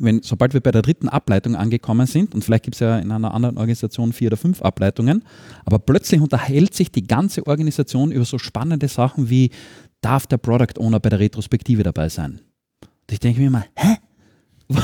wenn, 0.00 0.22
sobald 0.22 0.54
wir 0.54 0.60
bei 0.60 0.70
der 0.70 0.82
dritten 0.82 1.08
Ableitung 1.08 1.56
angekommen 1.56 2.06
sind, 2.06 2.34
und 2.34 2.44
vielleicht 2.44 2.64
gibt 2.64 2.76
es 2.76 2.80
ja 2.80 2.98
in 2.98 3.10
einer 3.10 3.34
anderen 3.34 3.56
Organisation 3.56 4.12
vier 4.12 4.28
oder 4.28 4.36
fünf 4.36 4.62
Ableitungen, 4.62 5.24
aber 5.64 5.78
plötzlich 5.78 6.20
unterhält 6.20 6.74
sich 6.74 6.90
die 6.90 7.06
ganze 7.06 7.46
Organisation 7.46 8.12
über 8.12 8.24
so 8.24 8.38
spannende 8.38 8.88
Sachen 8.88 9.30
wie, 9.30 9.50
darf 10.00 10.26
der 10.26 10.38
Product 10.38 10.78
Owner 10.78 11.00
bei 11.00 11.08
der 11.08 11.18
Retrospektive 11.18 11.82
dabei 11.82 12.08
sein? 12.08 12.40
Und 12.82 13.12
ich 13.12 13.20
denke 13.20 13.40
mir 13.40 13.46
immer, 13.48 13.64
hä? 13.74 13.96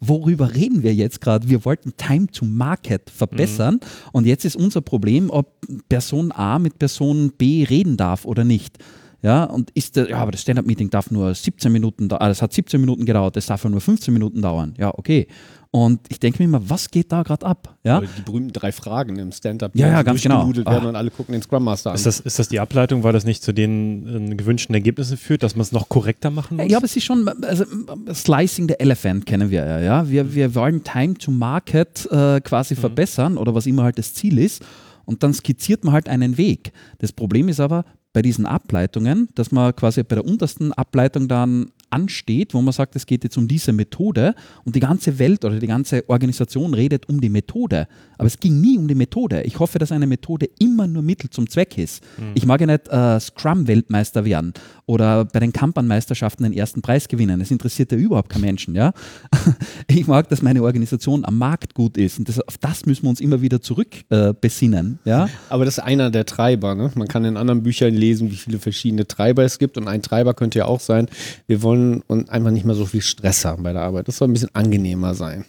Worüber 0.00 0.54
reden 0.54 0.82
wir 0.82 0.94
jetzt 0.94 1.20
gerade? 1.20 1.48
Wir 1.48 1.66
wollten 1.66 1.94
Time 1.98 2.28
to 2.28 2.46
Market 2.46 3.10
verbessern 3.10 3.78
und 4.12 4.26
jetzt 4.26 4.46
ist 4.46 4.56
unser 4.56 4.80
Problem, 4.80 5.28
ob 5.28 5.54
Person 5.90 6.32
A 6.32 6.58
mit 6.58 6.78
Person 6.78 7.32
B 7.36 7.64
reden 7.64 7.98
darf 7.98 8.24
oder 8.24 8.44
nicht. 8.44 8.78
Ja, 9.22 9.44
und 9.44 9.70
ist 9.70 9.94
der, 9.96 10.10
ja, 10.10 10.16
aber 10.18 10.32
das 10.32 10.42
Stand-Up-Meeting 10.42 10.90
darf 10.90 11.10
nur 11.12 11.32
17 11.32 11.70
Minuten, 11.70 12.08
da- 12.08 12.16
ah, 12.16 12.28
das 12.28 12.42
hat 12.42 12.52
17 12.52 12.80
Minuten 12.80 13.04
gedauert, 13.06 13.36
das 13.36 13.46
darf 13.46 13.62
ja 13.62 13.70
nur 13.70 13.80
15 13.80 14.12
Minuten 14.12 14.42
dauern. 14.42 14.74
Ja, 14.78 14.92
okay. 14.98 15.28
Und 15.70 16.00
ich 16.10 16.20
denke 16.20 16.38
mir 16.42 16.44
immer, 16.44 16.68
was 16.68 16.90
geht 16.90 17.12
da 17.12 17.22
gerade 17.22 17.46
ab? 17.46 17.78
Ja, 17.82 17.98
Oder 17.98 18.08
Die 18.18 18.22
berühmten 18.22 18.52
drei 18.52 18.72
Fragen 18.72 19.16
im 19.18 19.32
Stand-up, 19.32 19.70
Ja, 19.74 19.86
ja, 19.86 19.92
also 19.94 20.04
ganz 20.04 20.22
genau. 20.22 20.46
werden 20.48 20.66
Ah. 20.66 20.88
und 20.88 20.96
alle 20.96 21.10
gucken 21.10 21.32
den 21.32 21.40
Scrum 21.40 21.64
Master 21.64 21.90
an. 21.90 21.96
Ist 21.96 22.04
das, 22.04 22.20
ist 22.20 22.38
das 22.38 22.48
die 22.48 22.60
Ableitung, 22.60 23.04
weil 23.04 23.12
das 23.14 23.24
nicht 23.24 23.42
zu 23.42 23.54
den 23.54 24.32
äh, 24.32 24.34
gewünschten 24.34 24.74
Ergebnissen 24.74 25.16
führt, 25.16 25.42
dass 25.42 25.54
man 25.56 25.62
es 25.62 25.72
noch 25.72 25.88
korrekter 25.88 26.30
machen 26.30 26.56
muss? 26.58 26.64
Ich 26.66 26.70
glaube, 26.70 26.84
es 26.86 26.94
ist 26.96 27.04
schon, 27.04 27.26
also 27.44 27.64
Slicing 28.12 28.68
the 28.68 28.74
Elephant 28.78 29.24
kennen 29.24 29.50
wir 29.50 29.64
ja. 29.64 29.80
ja? 29.80 30.08
Wir, 30.10 30.34
wir 30.34 30.54
wollen 30.54 30.82
Time 30.84 31.14
to 31.14 31.30
Market 31.30 32.06
äh, 32.10 32.40
quasi 32.40 32.74
verbessern 32.74 33.38
oder 33.38 33.54
was 33.54 33.66
immer 33.66 33.84
halt 33.84 33.96
das 33.98 34.12
Ziel 34.14 34.38
ist. 34.38 34.62
Und 35.04 35.22
dann 35.22 35.32
skizziert 35.32 35.84
man 35.84 35.94
halt 35.94 36.08
einen 36.08 36.36
Weg. 36.36 36.72
Das 36.98 37.12
Problem 37.12 37.48
ist 37.48 37.60
aber 37.60 37.84
bei 38.12 38.22
diesen 38.22 38.46
Ableitungen, 38.46 39.28
dass 39.34 39.52
man 39.52 39.74
quasi 39.74 40.02
bei 40.02 40.16
der 40.16 40.24
untersten 40.24 40.72
Ableitung 40.72 41.28
dann 41.28 41.72
ansteht, 41.92 42.54
wo 42.54 42.62
man 42.62 42.72
sagt, 42.72 42.96
es 42.96 43.06
geht 43.06 43.24
jetzt 43.24 43.36
um 43.36 43.48
diese 43.48 43.72
Methode 43.72 44.34
und 44.64 44.74
die 44.74 44.80
ganze 44.80 45.18
Welt 45.18 45.44
oder 45.44 45.58
die 45.58 45.66
ganze 45.66 46.08
Organisation 46.08 46.74
redet 46.74 47.08
um 47.08 47.20
die 47.20 47.28
Methode. 47.28 47.86
Aber 48.18 48.26
es 48.26 48.38
ging 48.38 48.60
nie 48.60 48.78
um 48.78 48.88
die 48.88 48.94
Methode. 48.94 49.42
Ich 49.42 49.58
hoffe, 49.58 49.78
dass 49.78 49.92
eine 49.92 50.06
Methode 50.06 50.48
immer 50.58 50.86
nur 50.86 51.02
Mittel 51.02 51.30
zum 51.30 51.48
Zweck 51.48 51.76
ist. 51.78 52.02
Ich 52.34 52.46
mag 52.46 52.60
ja 52.60 52.66
nicht 52.66 52.88
äh, 52.88 53.18
Scrum-Weltmeister 53.18 54.24
werden 54.24 54.54
oder 54.86 55.24
bei 55.24 55.40
den 55.40 55.52
Kampan-Meisterschaften 55.52 56.44
den 56.44 56.52
ersten 56.52 56.82
Preis 56.82 57.08
gewinnen. 57.08 57.40
Das 57.40 57.50
interessiert 57.50 57.92
ja 57.92 57.98
überhaupt 57.98 58.28
keinen 58.28 58.42
Menschen. 58.42 58.74
Ja? 58.74 58.92
Ich 59.88 60.06
mag, 60.06 60.28
dass 60.28 60.42
meine 60.42 60.62
Organisation 60.62 61.24
am 61.24 61.38
Markt 61.38 61.74
gut 61.74 61.96
ist 61.96 62.18
und 62.18 62.28
das, 62.28 62.40
auf 62.40 62.56
das 62.58 62.86
müssen 62.86 63.02
wir 63.02 63.10
uns 63.10 63.20
immer 63.20 63.42
wieder 63.42 63.60
zurück 63.60 63.88
äh, 64.08 64.32
besinnen. 64.38 64.98
Ja? 65.04 65.28
Aber 65.48 65.64
das 65.64 65.78
ist 65.78 65.84
einer 65.84 66.10
der 66.10 66.24
Treiber. 66.24 66.74
Ne? 66.74 66.90
Man 66.94 67.08
kann 67.08 67.24
in 67.24 67.36
anderen 67.36 67.62
Büchern 67.62 67.94
lesen, 67.94 68.30
wie 68.30 68.36
viele 68.36 68.58
verschiedene 68.58 69.06
Treiber 69.06 69.44
es 69.44 69.58
gibt. 69.58 69.76
Und 69.76 69.88
ein 69.88 70.02
Treiber 70.02 70.34
könnte 70.34 70.60
ja 70.60 70.64
auch 70.66 70.80
sein, 70.80 71.08
wir 71.46 71.62
wollen 71.62 71.81
und 72.06 72.30
einfach 72.30 72.50
nicht 72.50 72.64
mehr 72.64 72.74
so 72.74 72.86
viel 72.86 73.02
Stress 73.02 73.44
haben 73.44 73.62
bei 73.62 73.72
der 73.72 73.82
Arbeit. 73.82 74.08
Das 74.08 74.16
soll 74.16 74.28
ein 74.28 74.32
bisschen 74.32 74.54
angenehmer 74.54 75.14
sein. 75.14 75.44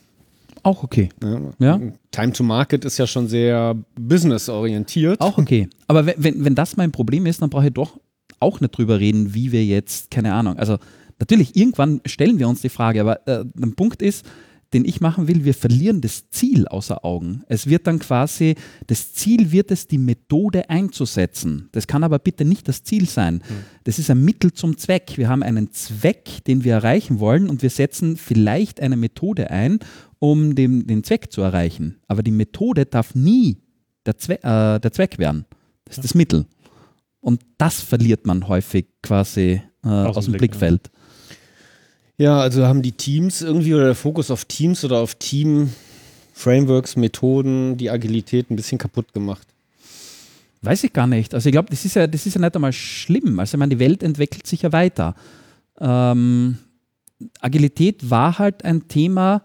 Auch 0.63 0.83
okay. 0.83 1.09
Ne? 1.21 1.53
Ja. 1.59 1.79
Time 2.11 2.31
to 2.31 2.43
Market 2.43 2.85
ist 2.85 2.97
ja 2.97 3.05
schon 3.05 3.27
sehr 3.27 3.75
businessorientiert. 3.99 5.19
Auch 5.19 5.37
okay. 5.37 5.69
Aber 5.87 6.05
wenn, 6.05 6.15
wenn, 6.17 6.45
wenn 6.45 6.55
das 6.55 6.77
mein 6.77 6.91
Problem 6.91 7.25
ist, 7.25 7.41
dann 7.41 7.49
brauche 7.49 7.67
ich 7.67 7.73
doch 7.73 7.99
auch 8.39 8.61
nicht 8.61 8.77
drüber 8.77 8.99
reden, 8.99 9.33
wie 9.33 9.51
wir 9.51 9.65
jetzt, 9.65 10.11
keine 10.11 10.33
Ahnung, 10.33 10.57
also 10.57 10.77
natürlich, 11.19 11.55
irgendwann 11.55 12.01
stellen 12.05 12.39
wir 12.39 12.47
uns 12.47 12.61
die 12.61 12.69
Frage, 12.69 13.01
aber 13.01 13.27
äh, 13.27 13.45
der 13.45 13.67
Punkt 13.75 14.01
ist, 14.01 14.25
den 14.73 14.85
ich 14.85 15.01
machen 15.01 15.27
will, 15.27 15.45
wir 15.45 15.53
verlieren 15.53 16.01
das 16.01 16.29
Ziel 16.29 16.67
außer 16.67 17.05
Augen. 17.05 17.43
Es 17.47 17.67
wird 17.67 17.87
dann 17.87 17.99
quasi, 17.99 18.55
das 18.87 19.13
Ziel 19.13 19.51
wird 19.51 19.71
es, 19.71 19.87
die 19.87 19.97
Methode 19.97 20.69
einzusetzen. 20.69 21.69
Das 21.71 21.87
kann 21.87 22.03
aber 22.03 22.19
bitte 22.19 22.45
nicht 22.45 22.67
das 22.67 22.83
Ziel 22.83 23.07
sein. 23.07 23.41
Das 23.83 23.99
ist 23.99 24.09
ein 24.09 24.23
Mittel 24.23 24.53
zum 24.53 24.77
Zweck. 24.77 25.13
Wir 25.17 25.29
haben 25.29 25.43
einen 25.43 25.71
Zweck, 25.71 26.43
den 26.45 26.63
wir 26.63 26.73
erreichen 26.73 27.19
wollen 27.19 27.49
und 27.49 27.61
wir 27.61 27.69
setzen 27.69 28.17
vielleicht 28.17 28.79
eine 28.79 28.97
Methode 28.97 29.51
ein, 29.51 29.79
um 30.19 30.55
den, 30.55 30.87
den 30.87 31.03
Zweck 31.03 31.31
zu 31.31 31.41
erreichen. 31.41 31.97
Aber 32.07 32.23
die 32.23 32.31
Methode 32.31 32.85
darf 32.85 33.15
nie 33.15 33.57
der, 34.05 34.17
Zwe 34.17 34.35
äh, 34.43 34.79
der 34.79 34.91
Zweck 34.91 35.17
werden. 35.17 35.45
Das 35.85 35.97
ist 35.97 36.03
das 36.03 36.15
Mittel. 36.15 36.45
Und 37.19 37.41
das 37.57 37.81
verliert 37.81 38.25
man 38.25 38.47
häufig 38.47 38.87
quasi 39.01 39.61
äh, 39.83 39.87
aus, 39.87 40.25
dem 40.25 40.33
dem 40.33 40.37
Blick, 40.37 40.51
Blickfeld. 40.51 40.91
Ja, 40.93 41.02
also 42.39 42.65
haben 42.65 42.81
die 42.81 42.91
Teams 42.91 43.41
irgendwie 43.41 43.73
oder 43.73 43.85
der 43.85 43.95
Fokus 43.95 44.29
auf 44.29 44.45
Teams 44.45 44.83
oder 44.85 44.99
auf 44.99 45.15
Team-Frameworks, 45.15 46.95
Methoden, 46.95 47.77
die 47.77 47.89
Agilität 47.89 48.51
ein 48.51 48.55
bisschen 48.55 48.77
kaputt 48.77 49.13
gemacht. 49.13 49.47
Weiß 50.61 50.83
ich 50.83 50.93
gar 50.93 51.07
nicht. 51.07 51.33
Also 51.33 51.49
ich 51.49 51.53
glaube, 51.53 51.69
das 51.69 51.83
ist 51.83 51.95
ja, 51.95 52.07
das 52.07 52.25
ist 52.25 52.35
ja 52.35 52.41
nicht 52.41 52.55
einmal 52.55 52.71
schlimm. 52.71 53.39
Also 53.39 53.55
ich 53.55 53.59
meine, 53.59 53.75
die 53.75 53.79
Welt 53.79 54.01
entwickelt 54.01 54.47
sich 54.47 54.61
ja 54.61 54.71
weiter. 54.71 55.15
Ähm, 55.79 56.57
Agilität 57.41 58.09
war 58.09 58.39
halt 58.39 58.63
ein 58.63 58.87
Thema 58.87 59.41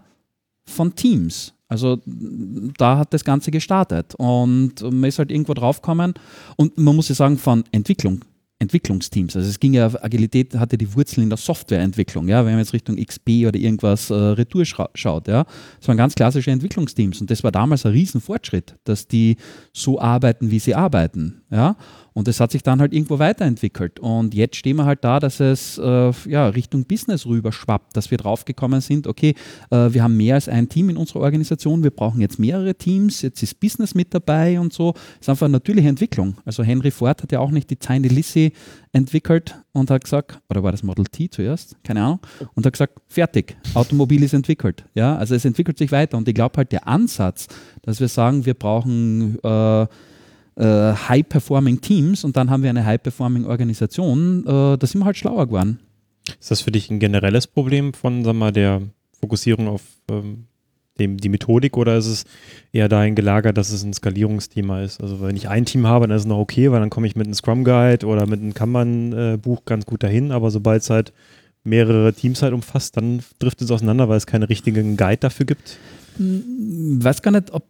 von 0.65 0.95
Teams. 0.95 1.55
Also 1.69 2.01
da 2.07 2.99
hat 2.99 3.13
das 3.13 3.25
Ganze 3.25 3.51
gestartet 3.51 4.15
und 4.17 4.81
man 4.81 5.05
ist 5.05 5.19
halt 5.19 5.31
irgendwo 5.31 5.53
draufgekommen 5.53 6.15
und 6.57 6.79
man 6.79 6.97
muss 6.97 7.11
ja 7.11 7.15
sagen 7.15 7.37
von 7.37 7.65
Entwicklung, 7.73 8.25
Entwicklungsteams. 8.61 9.37
Also 9.37 9.49
es 9.49 9.61
ging 9.61 9.73
ja, 9.73 9.87
Agilität 10.03 10.57
hatte 10.57 10.77
die 10.77 10.93
Wurzeln 10.95 11.23
in 11.23 11.31
der 11.31 11.37
Softwareentwicklung, 11.37 12.27
ja, 12.27 12.45
wenn 12.45 12.53
man 12.53 12.59
jetzt 12.59 12.73
Richtung 12.73 12.97
XP 12.97 13.47
oder 13.47 13.57
irgendwas 13.57 14.11
äh, 14.11 14.15
Retour 14.15 14.65
schaut, 14.65 15.29
ja. 15.29 15.45
Das 15.79 15.87
waren 15.87 15.97
ganz 15.97 16.17
klassische 16.17 16.51
Entwicklungsteams 16.51 17.21
und 17.21 17.31
das 17.31 17.45
war 17.45 17.53
damals 17.53 17.87
ein 17.87 17.93
Riesenfortschritt, 17.93 18.77
dass 18.83 19.07
die 19.07 19.37
so 19.73 20.01
arbeiten, 20.01 20.51
wie 20.51 20.59
sie 20.59 20.75
arbeiten, 20.75 21.43
ja. 21.51 21.77
Und 22.19 22.27
das 22.27 22.41
hat 22.41 22.51
sich 22.51 22.65
dann 22.65 22.81
halt 22.81 22.93
irgendwo 22.93 23.21
weiterentwickelt. 23.21 24.01
Und 24.01 24.35
jetzt 24.35 24.57
stehen 24.57 24.75
wir 24.75 24.87
halt 24.87 25.05
da, 25.05 25.21
dass 25.21 25.39
es 25.39 25.79
äh, 25.79 26.13
ja, 26.29 26.49
Richtung 26.49 26.85
Business 26.85 27.27
rüber 27.27 27.53
schwappt, 27.53 27.97
dass 27.97 28.11
wir 28.11 28.19
draufgekommen 28.19 28.81
sind, 28.81 29.07
okay, 29.07 29.37
äh, 29.71 29.93
wir 29.93 30.03
haben 30.03 30.17
mehr 30.17 30.35
als 30.35 30.49
ein 30.49 30.69
Team 30.69 30.91
in 30.91 30.97
unserer 30.97 31.21
Organisation, 31.21 31.85
wir 31.85 31.93
brauchen 31.93 32.21
jetzt 32.21 32.41
mehrere 32.41 32.75
Teams, 32.75 33.23
jetzt 33.23 33.41
ist 33.45 33.61
Business 33.61 33.95
mit 33.95 34.13
dabei 34.13 34.59
und 34.59 34.73
so. 34.73 34.95
Das 34.95 35.03
ist 35.21 35.29
einfach 35.29 35.47
eine 35.47 35.53
natürliche 35.53 35.89
Entwicklung. 35.89 36.37
Also 36.45 36.65
Henry 36.65 36.91
Ford 36.91 37.23
hat 37.23 37.31
ja 37.31 37.39
auch 37.39 37.53
nicht 37.53 37.71
die 37.71 37.77
Tiny 37.77 38.09
Lissy 38.09 38.53
entwickelt 38.91 39.55
und 39.71 39.89
hat 39.89 40.03
gesagt, 40.03 40.41
oder 40.51 40.65
war 40.65 40.73
das 40.73 40.83
Model 40.83 41.05
T 41.05 41.31
zuerst? 41.31 41.77
Keine 41.85 42.03
Ahnung. 42.03 42.19
Und 42.55 42.67
hat 42.67 42.73
gesagt, 42.73 42.95
fertig, 43.07 43.57
Automobil 43.75 44.25
ist 44.25 44.35
entwickelt. 44.35 44.85
Ja, 44.95 45.15
also 45.15 45.37
es 45.37 45.45
entwickelt 45.45 45.79
sich 45.79 45.93
weiter. 45.93 46.19
Und 46.19 46.27
ich 46.27 46.35
glaube 46.35 46.57
halt 46.57 46.73
der 46.73 46.89
Ansatz, 46.89 47.47
dass 47.83 48.01
wir 48.01 48.09
sagen, 48.09 48.45
wir 48.45 48.55
brauchen 48.55 49.39
äh, 49.45 49.87
High-Performing 50.65 51.81
Teams 51.81 52.25
und 52.25 52.37
dann 52.37 52.51
haben 52.51 52.63
wir 52.63 52.71
eine 52.71 52.85
High-Performing 52.85 53.47
Organisation, 53.47 54.45
äh, 54.47 54.77
da 54.77 54.87
sind 54.87 55.01
wir 55.01 55.05
halt 55.05 55.17
schlauer 55.17 55.47
geworden. 55.47 55.79
Ist 56.41 56.51
das 56.51 56.61
für 56.61 56.73
dich 56.73 56.91
ein 56.91 56.99
generelles 56.99 57.47
Problem 57.47 57.95
von, 57.95 58.25
sag 58.25 58.35
mal, 58.35 58.53
der 58.53 58.83
Fokussierung 59.21 59.69
auf 59.69 59.83
ähm, 60.11 60.45
dem, 60.99 61.17
die 61.17 61.29
Methodik 61.29 61.77
oder 61.77 61.97
ist 61.97 62.07
es 62.07 62.25
eher 62.73 62.89
dahin 62.89 63.15
gelagert, 63.15 63.57
dass 63.57 63.71
es 63.71 63.83
ein 63.83 63.93
Skalierungsthema 63.93 64.83
ist? 64.83 65.01
Also 65.01 65.21
wenn 65.21 65.37
ich 65.37 65.49
ein 65.49 65.65
Team 65.65 65.87
habe, 65.87 66.07
dann 66.07 66.17
ist 66.17 66.23
es 66.23 66.29
noch 66.29 66.39
okay, 66.39 66.71
weil 66.71 66.81
dann 66.81 66.91
komme 66.91 67.07
ich 67.07 67.17
mit 67.17 67.27
einem 67.27 67.35
Scrum 67.35 67.65
Guide 67.65 68.07
oder 68.07 68.27
mit 68.27 68.41
einem 68.41 68.55
Kanban-Buch 68.55 69.65
ganz 69.65 69.87
gut 69.87 70.03
dahin, 70.03 70.33
aber 70.33 70.51
sobald 70.51 70.83
es 70.83 70.91
halt 70.91 71.13
mehrere 71.65 72.13
Teams 72.13 72.43
halt 72.43 72.53
umfasst, 72.53 72.97
dann 72.97 73.23
trifft 73.39 73.63
es 73.63 73.71
auseinander, 73.71 74.09
weil 74.09 74.17
es 74.17 74.27
keinen 74.27 74.45
richtigen 74.45 74.97
Guide 74.97 75.19
dafür 75.19 75.47
gibt. 75.47 75.79
Hm, 76.17 76.99
weiß 77.03 77.23
gar 77.23 77.31
nicht, 77.31 77.53
ob 77.53 77.65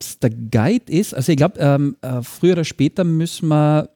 es 0.00 0.18
der 0.18 0.30
Guide 0.30 0.90
ist. 0.90 1.14
Also 1.14 1.32
ich 1.32 1.38
glaube, 1.38 1.58
ähm, 1.58 1.96
äh, 2.02 2.22
früher 2.22 2.52
oder 2.52 2.64
später 2.64 3.04
müssen 3.04 3.48
wir, 3.48 3.90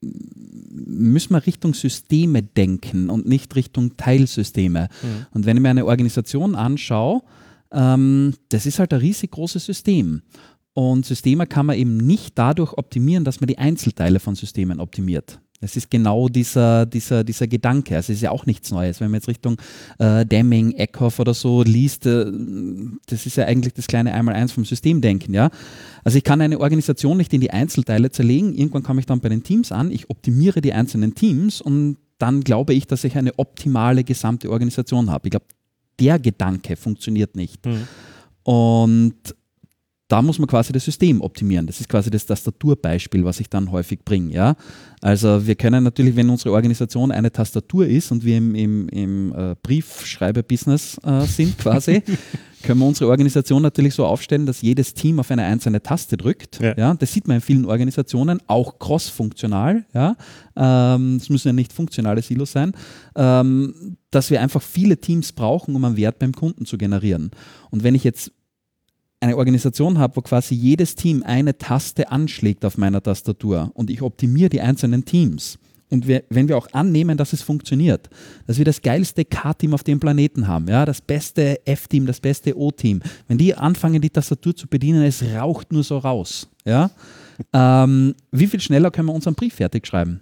müssen 0.00 1.34
wir 1.34 1.46
Richtung 1.46 1.74
Systeme 1.74 2.42
denken 2.42 3.10
und 3.10 3.26
nicht 3.26 3.54
Richtung 3.56 3.96
Teilsysteme. 3.96 4.88
Mhm. 5.02 5.26
Und 5.32 5.46
wenn 5.46 5.56
ich 5.56 5.62
mir 5.62 5.70
eine 5.70 5.86
Organisation 5.86 6.54
anschaue, 6.54 7.22
ähm, 7.72 8.34
das 8.50 8.66
ist 8.66 8.78
halt 8.78 8.92
ein 8.92 9.00
riesig 9.00 9.32
großes 9.32 9.64
System. 9.64 10.22
Und 10.74 11.06
Systeme 11.06 11.46
kann 11.46 11.66
man 11.66 11.76
eben 11.76 11.96
nicht 11.96 12.36
dadurch 12.36 12.72
optimieren, 12.72 13.24
dass 13.24 13.40
man 13.40 13.46
die 13.46 13.58
Einzelteile 13.58 14.18
von 14.18 14.34
Systemen 14.34 14.80
optimiert. 14.80 15.40
Das 15.64 15.76
ist 15.76 15.90
genau 15.90 16.28
dieser, 16.28 16.84
dieser, 16.84 17.24
dieser 17.24 17.46
Gedanke. 17.46 17.96
Also 17.96 18.12
es 18.12 18.18
ist 18.18 18.22
ja 18.22 18.30
auch 18.30 18.44
nichts 18.44 18.70
Neues. 18.70 19.00
Wenn 19.00 19.10
man 19.10 19.20
jetzt 19.20 19.28
Richtung 19.28 19.56
äh, 19.98 20.26
Deming, 20.26 20.72
Eckhoff 20.72 21.18
oder 21.20 21.32
so 21.32 21.62
liest, 21.62 22.04
äh, 22.04 22.30
das 23.06 23.24
ist 23.24 23.38
ja 23.38 23.46
eigentlich 23.46 23.72
das 23.72 23.86
kleine 23.86 24.12
Einmaleins 24.12 24.52
vom 24.52 24.66
Systemdenken, 24.66 25.32
ja. 25.32 25.48
Also 26.04 26.18
ich 26.18 26.24
kann 26.24 26.42
eine 26.42 26.60
Organisation 26.60 27.16
nicht 27.16 27.32
in 27.32 27.40
die 27.40 27.50
Einzelteile 27.50 28.10
zerlegen. 28.10 28.54
Irgendwann 28.54 28.82
komme 28.82 29.00
ich 29.00 29.06
dann 29.06 29.20
bei 29.20 29.30
den 29.30 29.42
Teams 29.42 29.72
an, 29.72 29.90
ich 29.90 30.10
optimiere 30.10 30.60
die 30.60 30.74
einzelnen 30.74 31.14
Teams 31.14 31.62
und 31.62 31.96
dann 32.18 32.42
glaube 32.42 32.74
ich, 32.74 32.86
dass 32.86 33.02
ich 33.04 33.16
eine 33.16 33.38
optimale 33.38 34.04
gesamte 34.04 34.50
Organisation 34.50 35.10
habe. 35.10 35.28
Ich 35.28 35.30
glaube, 35.30 35.46
der 35.98 36.18
Gedanke 36.18 36.76
funktioniert 36.76 37.36
nicht. 37.36 37.64
Mhm. 37.64 37.88
Und 38.42 39.14
da 40.08 40.20
muss 40.20 40.38
man 40.38 40.46
quasi 40.46 40.72
das 40.72 40.84
System 40.84 41.22
optimieren. 41.22 41.66
Das 41.66 41.80
ist 41.80 41.88
quasi 41.88 42.10
das 42.10 42.26
Tastaturbeispiel, 42.26 43.24
was 43.24 43.40
ich 43.40 43.48
dann 43.48 43.70
häufig 43.72 44.00
bringe. 44.04 44.34
Ja? 44.34 44.54
Also 45.00 45.46
wir 45.46 45.54
können 45.54 45.82
natürlich, 45.82 46.14
wenn 46.14 46.28
unsere 46.28 46.52
Organisation 46.52 47.10
eine 47.10 47.32
Tastatur 47.32 47.86
ist 47.86 48.12
und 48.12 48.22
wir 48.22 48.36
im, 48.36 48.54
im, 48.54 48.88
im 48.90 49.34
äh, 49.34 49.54
Briefschreiber-Business 49.62 50.98
äh, 51.04 51.22
sind 51.22 51.56
quasi, 51.58 52.02
können 52.62 52.80
wir 52.80 52.86
unsere 52.86 53.10
Organisation 53.10 53.62
natürlich 53.62 53.94
so 53.94 54.04
aufstellen, 54.04 54.44
dass 54.44 54.60
jedes 54.60 54.92
Team 54.92 55.20
auf 55.20 55.30
eine 55.30 55.44
einzelne 55.44 55.82
Taste 55.82 56.18
drückt. 56.18 56.60
Ja. 56.60 56.74
Ja? 56.76 56.94
Das 56.94 57.10
sieht 57.10 57.26
man 57.26 57.36
in 57.36 57.40
vielen 57.40 57.64
Organisationen, 57.64 58.40
auch 58.46 58.78
cross-funktional. 58.78 59.86
Ja? 59.94 60.16
Ähm, 60.54 61.16
Es 61.16 61.30
müssen 61.30 61.48
ja 61.48 61.52
nicht 61.54 61.72
funktionale 61.72 62.20
Silos 62.20 62.52
sein. 62.52 62.72
Ähm, 63.16 63.96
dass 64.10 64.30
wir 64.30 64.42
einfach 64.42 64.62
viele 64.62 64.98
Teams 64.98 65.32
brauchen, 65.32 65.74
um 65.74 65.84
einen 65.84 65.96
Wert 65.96 66.18
beim 66.18 66.32
Kunden 66.32 66.66
zu 66.66 66.76
generieren. 66.76 67.30
Und 67.70 67.82
wenn 67.82 67.94
ich 67.94 68.04
jetzt 68.04 68.30
eine 69.24 69.38
Organisation 69.38 69.98
habe, 69.98 70.16
wo 70.16 70.20
quasi 70.20 70.54
jedes 70.54 70.94
Team 70.94 71.22
eine 71.24 71.56
Taste 71.56 72.10
anschlägt 72.10 72.64
auf 72.64 72.76
meiner 72.76 73.02
Tastatur 73.02 73.70
und 73.72 73.88
ich 73.88 74.02
optimiere 74.02 74.50
die 74.50 74.60
einzelnen 74.60 75.06
Teams. 75.06 75.58
Und 75.90 76.06
wir, 76.06 76.24
wenn 76.28 76.48
wir 76.48 76.58
auch 76.58 76.68
annehmen, 76.72 77.16
dass 77.16 77.32
es 77.32 77.40
funktioniert, 77.40 78.10
dass 78.46 78.58
wir 78.58 78.64
das 78.64 78.82
geilste 78.82 79.24
K-Team 79.24 79.72
auf 79.72 79.82
dem 79.82 79.98
Planeten 79.98 80.46
haben, 80.46 80.68
ja, 80.68 80.84
das 80.84 81.00
beste 81.00 81.64
F-Team, 81.66 82.04
das 82.04 82.20
beste 82.20 82.58
O-Team, 82.58 83.00
wenn 83.28 83.38
die 83.38 83.54
anfangen, 83.54 84.02
die 84.02 84.10
Tastatur 84.10 84.54
zu 84.54 84.66
bedienen, 84.66 85.02
es 85.04 85.22
raucht 85.22 85.72
nur 85.72 85.84
so 85.84 85.98
raus, 85.98 86.48
ja, 86.64 86.90
ähm, 87.52 88.14
wie 88.30 88.46
viel 88.46 88.60
schneller 88.60 88.90
können 88.90 89.08
wir 89.08 89.14
unseren 89.14 89.34
Brief 89.34 89.54
fertig 89.54 89.86
schreiben? 89.86 90.20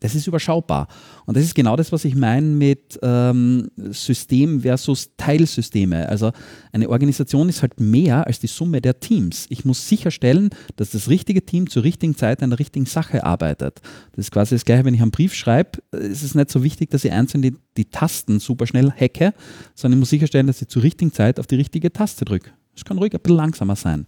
Das 0.00 0.14
ist 0.14 0.26
überschaubar. 0.26 0.88
Und 1.24 1.36
das 1.36 1.44
ist 1.44 1.54
genau 1.54 1.76
das, 1.76 1.92
was 1.92 2.04
ich 2.04 2.14
meine 2.14 2.46
mit 2.46 2.98
ähm, 3.02 3.70
System 3.90 4.60
versus 4.60 5.10
Teilsysteme. 5.16 6.08
Also 6.08 6.32
eine 6.72 6.88
Organisation 6.88 7.48
ist 7.48 7.62
halt 7.62 7.80
mehr 7.80 8.26
als 8.26 8.40
die 8.40 8.46
Summe 8.46 8.80
der 8.80 9.00
Teams. 9.00 9.46
Ich 9.48 9.64
muss 9.64 9.88
sicherstellen, 9.88 10.50
dass 10.76 10.90
das 10.90 11.08
richtige 11.08 11.44
Team 11.44 11.68
zur 11.70 11.82
richtigen 11.82 12.16
Zeit 12.16 12.42
an 12.42 12.50
der 12.50 12.58
richtigen 12.58 12.86
Sache 12.86 13.24
arbeitet. 13.24 13.80
Das 14.12 14.26
ist 14.26 14.30
quasi 14.30 14.54
das 14.54 14.64
Gleiche, 14.64 14.84
wenn 14.84 14.94
ich 14.94 15.02
einen 15.02 15.10
Brief 15.10 15.34
schreibe, 15.34 15.78
ist 15.92 16.22
es 16.22 16.34
nicht 16.34 16.50
so 16.50 16.62
wichtig, 16.62 16.90
dass 16.90 17.04
ich 17.04 17.12
einzeln 17.12 17.42
die, 17.42 17.54
die 17.76 17.86
Tasten 17.86 18.40
super 18.40 18.66
schnell 18.66 18.90
hacke, 18.90 19.34
sondern 19.74 19.98
ich 19.98 20.00
muss 20.00 20.10
sicherstellen, 20.10 20.46
dass 20.46 20.62
ich 20.62 20.68
zur 20.68 20.82
richtigen 20.82 21.12
Zeit 21.12 21.38
auf 21.40 21.46
die 21.46 21.56
richtige 21.56 21.92
Taste 21.92 22.24
drücke. 22.24 22.50
Es 22.74 22.84
kann 22.84 22.98
ruhig 22.98 23.14
ein 23.14 23.20
bisschen 23.20 23.36
langsamer 23.36 23.76
sein. 23.76 24.04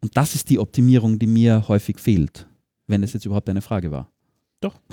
Und 0.00 0.16
das 0.16 0.34
ist 0.34 0.50
die 0.50 0.58
Optimierung, 0.58 1.18
die 1.18 1.26
mir 1.26 1.68
häufig 1.68 1.98
fehlt, 1.98 2.46
wenn 2.86 3.02
es 3.02 3.12
jetzt 3.12 3.24
überhaupt 3.24 3.48
eine 3.48 3.62
Frage 3.62 3.90
war. 3.90 4.11
Doch. 4.62 4.74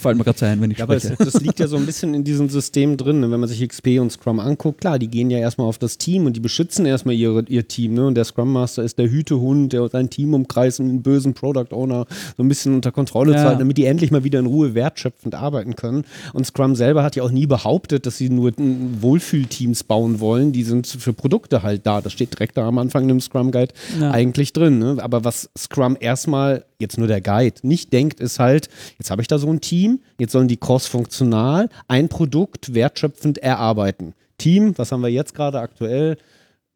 Fällt 0.00 0.16
mir 0.18 0.24
gerade 0.24 0.38
so 0.38 0.46
ein, 0.46 0.60
wenn 0.60 0.70
ich 0.70 0.78
Ja, 0.78 0.84
aber 0.84 0.96
es, 0.96 1.02
spreche. 1.04 1.24
das 1.24 1.40
liegt 1.42 1.58
ja 1.60 1.66
so 1.66 1.76
ein 1.76 1.84
bisschen 1.84 2.14
in 2.14 2.24
diesem 2.24 2.48
System 2.48 2.96
drin. 2.96 3.20
ne? 3.20 3.30
Wenn 3.30 3.40
man 3.40 3.48
sich 3.48 3.66
XP 3.66 3.98
und 4.00 4.10
Scrum 4.12 4.40
anguckt, 4.40 4.80
klar, 4.80 4.98
die 4.98 5.08
gehen 5.08 5.30
ja 5.30 5.38
erstmal 5.38 5.66
auf 5.66 5.78
das 5.78 5.98
Team 5.98 6.26
und 6.26 6.34
die 6.36 6.40
beschützen 6.40 6.86
erstmal 6.86 7.14
ihre, 7.16 7.44
ihr 7.48 7.66
Team. 7.66 7.94
Ne? 7.94 8.06
Und 8.06 8.14
der 8.14 8.24
Scrum 8.24 8.52
Master 8.52 8.82
ist 8.84 8.98
der 8.98 9.10
Hütehund, 9.10 9.72
der 9.72 9.88
sein 9.88 10.10
Team 10.10 10.32
umkreist 10.32 10.80
und 10.80 10.88
den 10.88 11.02
bösen 11.02 11.34
Product 11.34 11.72
Owner 11.72 12.06
so 12.36 12.42
ein 12.42 12.48
bisschen 12.48 12.74
unter 12.74 12.92
Kontrolle 12.92 13.32
Ja. 13.32 13.38
zu 13.38 13.44
halten, 13.46 13.58
damit 13.58 13.76
die 13.78 13.84
endlich 13.84 14.10
mal 14.10 14.24
wieder 14.24 14.38
in 14.38 14.46
Ruhe 14.46 14.74
wertschöpfend 14.74 15.34
arbeiten 15.34 15.74
können. 15.76 16.04
Und 16.32 16.46
Scrum 16.46 16.76
selber 16.76 17.02
hat 17.02 17.16
ja 17.16 17.24
auch 17.24 17.30
nie 17.32 17.46
behauptet, 17.46 18.06
dass 18.06 18.16
sie 18.16 18.30
nur 18.30 18.52
Wohlfühlteams 19.00 19.84
bauen 19.84 20.20
wollen. 20.20 20.52
Die 20.52 20.62
sind 20.62 20.86
für 20.86 21.12
Produkte 21.12 21.62
halt 21.62 21.84
da. 21.86 22.00
Das 22.00 22.12
steht 22.12 22.32
direkt 22.34 22.56
da 22.56 22.66
am 22.68 22.78
Anfang 22.78 23.08
im 23.08 23.20
Scrum 23.20 23.50
Guide 23.50 23.74
Ja. 24.00 24.10
eigentlich 24.12 24.52
drin. 24.52 24.78
Ne? 24.78 24.96
Aber 25.00 25.24
was 25.24 25.50
Scrum 25.58 25.96
erstmal, 25.98 26.64
jetzt 26.78 26.98
nur 26.98 27.08
der 27.08 27.20
Guide, 27.20 27.56
nicht 27.62 27.92
denkt, 27.92 28.20
ist 28.20 28.35
halt, 28.38 28.68
jetzt 28.98 29.10
habe 29.10 29.22
ich 29.22 29.28
da 29.28 29.38
so 29.38 29.48
ein 29.48 29.60
Team, 29.60 30.00
jetzt 30.18 30.32
sollen 30.32 30.48
die 30.48 30.56
cross-funktional 30.56 31.68
ein 31.88 32.08
Produkt 32.08 32.74
wertschöpfend 32.74 33.38
erarbeiten. 33.38 34.14
Team, 34.38 34.76
was 34.76 34.92
haben 34.92 35.02
wir 35.02 35.08
jetzt 35.08 35.34
gerade 35.34 35.60
aktuell? 35.60 36.16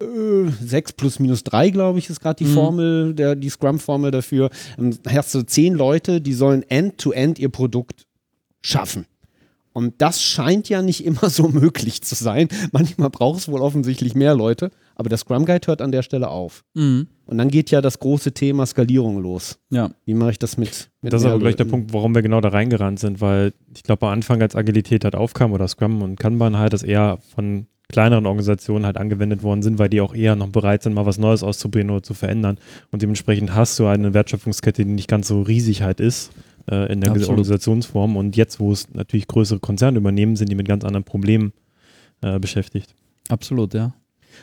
Äh, 0.01 0.51
6 0.63 0.95
plus 0.95 1.19
minus 1.19 1.45
3, 1.45 1.71
glaube 1.71 1.99
ich, 1.99 2.09
ist 2.09 2.21
gerade 2.21 2.43
die 2.43 2.51
Formel, 2.51 3.15
der, 3.15 3.37
die 3.37 3.51
Scrum-Formel 3.51 4.11
dafür. 4.11 4.51
Dann 4.77 4.99
hast 5.09 5.35
du 5.35 5.43
zehn 5.43 5.75
Leute, 5.75 6.21
die 6.21 6.33
sollen 6.33 6.63
end-to-end 6.63 7.39
ihr 7.39 7.51
Produkt 7.51 8.07
schaffen. 8.63 9.07
Und 9.73 9.95
das 9.99 10.23
scheint 10.23 10.69
ja 10.69 10.83
nicht 10.83 11.05
immer 11.05 11.31
so 11.31 11.49
möglich 11.49 12.03
zu 12.03 12.15
sein. 12.15 12.49
Manchmal 12.73 13.11
braucht 13.11 13.41
es 13.41 13.49
wohl 13.49 13.61
offensichtlich 13.61 14.15
mehr 14.15 14.35
Leute, 14.35 14.71
aber 15.01 15.09
der 15.09 15.17
Scrum 15.17 15.47
Guide 15.47 15.67
hört 15.67 15.81
an 15.81 15.93
der 15.93 16.03
Stelle 16.03 16.29
auf. 16.29 16.63
Mhm. 16.75 17.07
Und 17.25 17.39
dann 17.39 17.49
geht 17.49 17.71
ja 17.71 17.81
das 17.81 18.01
große 18.01 18.33
Thema 18.33 18.67
Skalierung 18.67 19.23
los. 19.23 19.59
Ja. 19.71 19.91
Wie 20.05 20.13
mache 20.13 20.33
ich 20.33 20.39
das 20.39 20.59
mit, 20.59 20.91
mit 21.01 21.15
Das 21.15 21.23
ist 21.23 21.27
aber 21.27 21.39
gleich 21.39 21.57
der? 21.57 21.65
Punkt, 21.65 21.95
warum 21.95 22.15
wir 22.15 22.21
genau 22.21 22.43
da 22.43 22.51
reingerannt 22.51 23.01
sind, 23.01 23.23
weil 23.23 23.55
ich 23.75 23.83
glaube, 23.83 24.07
am 24.07 24.13
Anfang, 24.13 24.43
als 24.43 24.55
Agilität 24.55 25.05
halt 25.05 25.15
aufkam 25.15 25.53
oder 25.53 25.67
Scrum 25.69 26.03
und 26.03 26.21
Kanban 26.21 26.59
halt, 26.59 26.75
das 26.75 26.83
eher 26.83 27.19
von 27.35 27.67
kleineren 27.89 28.27
Organisationen 28.27 28.85
halt 28.85 28.99
angewendet 28.99 29.43
worden 29.43 29.63
sind, 29.63 29.79
weil 29.79 29.89
die 29.89 30.03
auch 30.03 30.15
eher 30.15 30.37
noch 30.37 30.51
bereit 30.51 30.83
sind, 30.83 30.93
mal 30.93 31.07
was 31.07 31.17
Neues 31.17 31.43
auszuprobieren 31.43 31.89
oder 31.89 32.03
zu 32.03 32.13
verändern. 32.13 32.59
Und 32.91 33.01
dementsprechend 33.01 33.55
hast 33.55 33.79
du 33.79 33.87
eine 33.87 34.13
Wertschöpfungskette, 34.13 34.85
die 34.85 34.91
nicht 34.91 35.09
ganz 35.09 35.29
so 35.29 35.41
riesig 35.41 35.81
halt 35.81 35.99
ist 35.99 36.31
äh, 36.71 36.93
in 36.93 37.01
der 37.01 37.13
Absolut. 37.13 37.31
Organisationsform. 37.31 38.19
Und 38.19 38.37
jetzt, 38.37 38.61
wo 38.61 38.71
es 38.71 38.93
natürlich 38.93 39.29
größere 39.29 39.61
Konzerne 39.61 39.97
übernehmen, 39.97 40.37
sind 40.37 40.51
die 40.51 40.57
mit 40.57 40.69
ganz 40.69 40.85
anderen 40.85 41.05
Problemen 41.05 41.55
äh, 42.21 42.39
beschäftigt. 42.39 42.95
Absolut, 43.31 43.73
ja. 43.73 43.95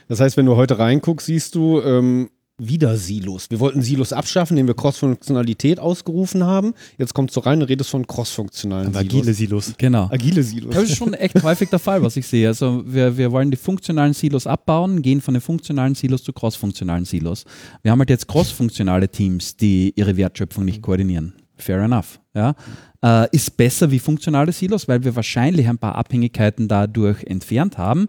Das 0.08 0.20
heißt, 0.20 0.38
wenn 0.38 0.46
du 0.46 0.56
heute 0.56 0.80
reinguckst, 0.80 1.28
siehst 1.28 1.56
du 1.56 1.82
ähm, 1.82 2.30
wieder 2.60 2.98
Silos. 2.98 3.52
Wir 3.52 3.60
wollten 3.60 3.82
Silos 3.84 4.14
abschaffen, 4.14 4.58
indem 4.58 4.68
wir 4.68 4.76
Cross-Funktionalität 4.76 5.80
ausgerufen 5.80 6.44
haben. 6.44 6.74
Jetzt 6.98 7.14
kommst 7.14 7.36
du 7.36 7.42
rein 7.42 7.62
und 7.62 7.70
redest 7.70 7.92
von 7.92 8.08
cross-funktionalen 8.08 8.94
Silos. 8.94 9.06
agile 9.06 9.34
Silos. 9.34 9.74
Genau. 9.78 10.10
Agile 10.12 10.42
Silos. 10.42 10.74
Das 10.74 10.84
ist 10.86 10.98
schon 10.98 11.14
echt 11.14 11.36
häufig 11.44 11.70
der 11.70 11.80
Fall, 11.80 12.02
was 12.02 12.18
ich 12.18 12.26
sehe. 12.26 12.48
Also 12.48 12.84
wir, 12.86 13.16
wir 13.16 13.32
wollen 13.32 13.52
die 13.52 13.58
funktionalen 13.58 14.14
Silos 14.14 14.48
abbauen, 14.48 15.04
gehen 15.04 15.22
von 15.22 15.36
den 15.36 15.42
funktionalen 15.42 15.94
Silos 15.94 16.24
zu 16.24 16.34
cross-funktionalen 16.34 17.06
Silos. 17.06 17.46
Wir 17.84 17.92
haben 17.92 18.00
halt 18.00 18.10
jetzt 18.10 18.28
cross-funktionale 18.28 19.10
Teams, 19.10 19.56
die 19.58 19.94
ihre 19.96 20.18
Wertschöpfung 20.18 20.66
nicht 20.66 20.82
koordinieren. 20.82 21.34
Fair 21.58 21.82
enough. 21.82 22.20
Ja. 22.34 22.56
Äh, 23.04 23.28
ist 23.32 23.56
besser 23.58 23.92
wie 23.92 24.00
funktionale 24.00 24.52
Silos, 24.52 24.88
weil 24.88 25.04
wir 25.04 25.16
wahrscheinlich 25.16 25.68
ein 25.68 25.78
paar 25.78 25.96
Abhängigkeiten 25.96 26.68
dadurch 26.68 27.24
entfernt 27.24 27.78
haben, 27.78 28.08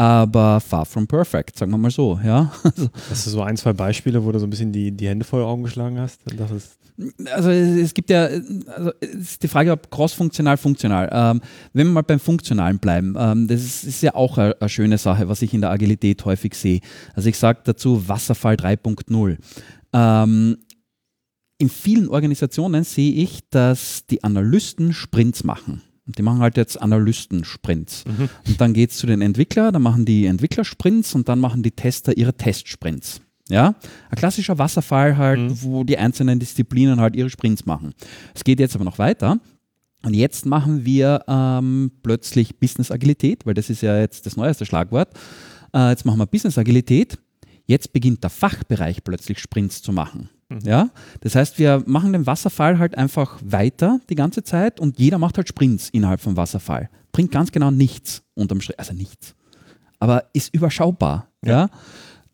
aber 0.00 0.60
far 0.60 0.86
from 0.86 1.06
perfect, 1.06 1.58
sagen 1.58 1.72
wir 1.72 1.76
mal 1.76 1.90
so. 1.90 2.18
Ja. 2.24 2.50
Hast 3.10 3.26
du 3.26 3.30
so 3.30 3.42
ein, 3.42 3.58
zwei 3.58 3.74
Beispiele, 3.74 4.24
wo 4.24 4.32
du 4.32 4.38
so 4.38 4.46
ein 4.46 4.50
bisschen 4.50 4.72
die, 4.72 4.92
die 4.92 5.06
Hände 5.06 5.26
vor 5.26 5.40
die 5.40 5.44
Augen 5.44 5.62
geschlagen 5.62 6.00
hast? 6.00 6.20
Das 6.38 6.50
ist 6.50 6.78
also 7.32 7.50
es 7.50 7.78
es 7.78 7.94
gibt 7.94 8.08
ja, 8.08 8.24
also 8.24 8.92
es 9.00 9.32
ist 9.32 9.42
die 9.42 9.48
Frage, 9.48 9.72
ob 9.72 9.90
cross-funktional, 9.90 10.56
funktional. 10.56 11.08
Ähm, 11.12 11.42
wenn 11.74 11.88
wir 11.88 11.92
mal 11.92 12.02
beim 12.02 12.18
Funktionalen 12.18 12.78
bleiben, 12.78 13.14
ähm, 13.18 13.46
das 13.46 13.62
ist, 13.62 13.84
ist 13.84 14.02
ja 14.02 14.14
auch 14.14 14.38
eine, 14.38 14.56
eine 14.58 14.68
schöne 14.70 14.96
Sache, 14.96 15.28
was 15.28 15.42
ich 15.42 15.52
in 15.52 15.60
der 15.60 15.70
Agilität 15.70 16.24
häufig 16.24 16.54
sehe. 16.54 16.80
Also 17.14 17.28
ich 17.28 17.36
sage 17.36 17.60
dazu 17.64 18.08
Wasserfall 18.08 18.54
3.0. 18.54 19.36
Ähm, 19.92 20.56
in 21.58 21.68
vielen 21.68 22.08
Organisationen 22.08 22.84
sehe 22.84 23.12
ich, 23.12 23.40
dass 23.50 24.06
die 24.06 24.24
Analysten 24.24 24.94
Sprints 24.94 25.44
machen. 25.44 25.82
Die 26.16 26.22
machen 26.22 26.40
halt 26.40 26.56
jetzt 26.56 26.80
Analysten-Sprints. 26.80 28.04
Und 28.46 28.60
dann 28.60 28.72
geht 28.72 28.90
es 28.90 28.98
zu 28.98 29.06
den 29.06 29.22
Entwicklern, 29.22 29.72
dann 29.72 29.82
machen 29.82 30.04
die 30.04 30.26
Entwickler-Sprints 30.26 31.14
und 31.14 31.28
dann 31.28 31.38
machen 31.38 31.62
die 31.62 31.72
Tester 31.72 32.16
ihre 32.16 32.34
Testsprints. 32.34 33.20
Ja, 33.48 33.74
ein 34.10 34.16
klassischer 34.16 34.58
Wasserfall 34.58 35.16
halt, 35.16 35.40
wo 35.62 35.82
die 35.82 35.98
einzelnen 35.98 36.38
Disziplinen 36.38 37.00
halt 37.00 37.16
ihre 37.16 37.30
Sprints 37.30 37.66
machen. 37.66 37.92
Es 38.32 38.44
geht 38.44 38.60
jetzt 38.60 38.76
aber 38.76 38.84
noch 38.84 38.98
weiter. 38.98 39.40
Und 40.02 40.14
jetzt 40.14 40.46
machen 40.46 40.84
wir 40.84 41.24
ähm, 41.28 41.90
plötzlich 42.02 42.58
Business 42.58 42.90
Agilität, 42.90 43.44
weil 43.44 43.54
das 43.54 43.68
ist 43.68 43.82
ja 43.82 43.98
jetzt 43.98 44.24
das 44.24 44.36
neueste 44.36 44.64
Schlagwort. 44.64 45.10
Äh, 45.74 45.90
jetzt 45.90 46.06
machen 46.06 46.18
wir 46.18 46.26
Business 46.26 46.56
Agilität. 46.58 47.18
Jetzt 47.66 47.92
beginnt 47.92 48.22
der 48.22 48.30
Fachbereich 48.30 49.04
plötzlich 49.04 49.38
Sprints 49.38 49.82
zu 49.82 49.92
machen. 49.92 50.30
Ja? 50.62 50.90
Das 51.20 51.34
heißt, 51.34 51.58
wir 51.58 51.82
machen 51.86 52.12
den 52.12 52.26
Wasserfall 52.26 52.78
halt 52.78 52.96
einfach 52.98 53.38
weiter 53.44 54.00
die 54.08 54.14
ganze 54.14 54.42
Zeit 54.42 54.80
und 54.80 54.98
jeder 54.98 55.18
macht 55.18 55.36
halt 55.36 55.48
Sprints 55.48 55.88
innerhalb 55.90 56.20
vom 56.20 56.36
Wasserfall. 56.36 56.90
Bringt 57.12 57.32
ganz 57.32 57.52
genau 57.52 57.70
nichts 57.70 58.22
unterm 58.34 58.60
Strich, 58.60 58.78
also 58.78 58.92
nichts. 58.92 59.34
Aber 59.98 60.24
ist 60.32 60.54
überschaubar. 60.54 61.28
Ja. 61.44 61.68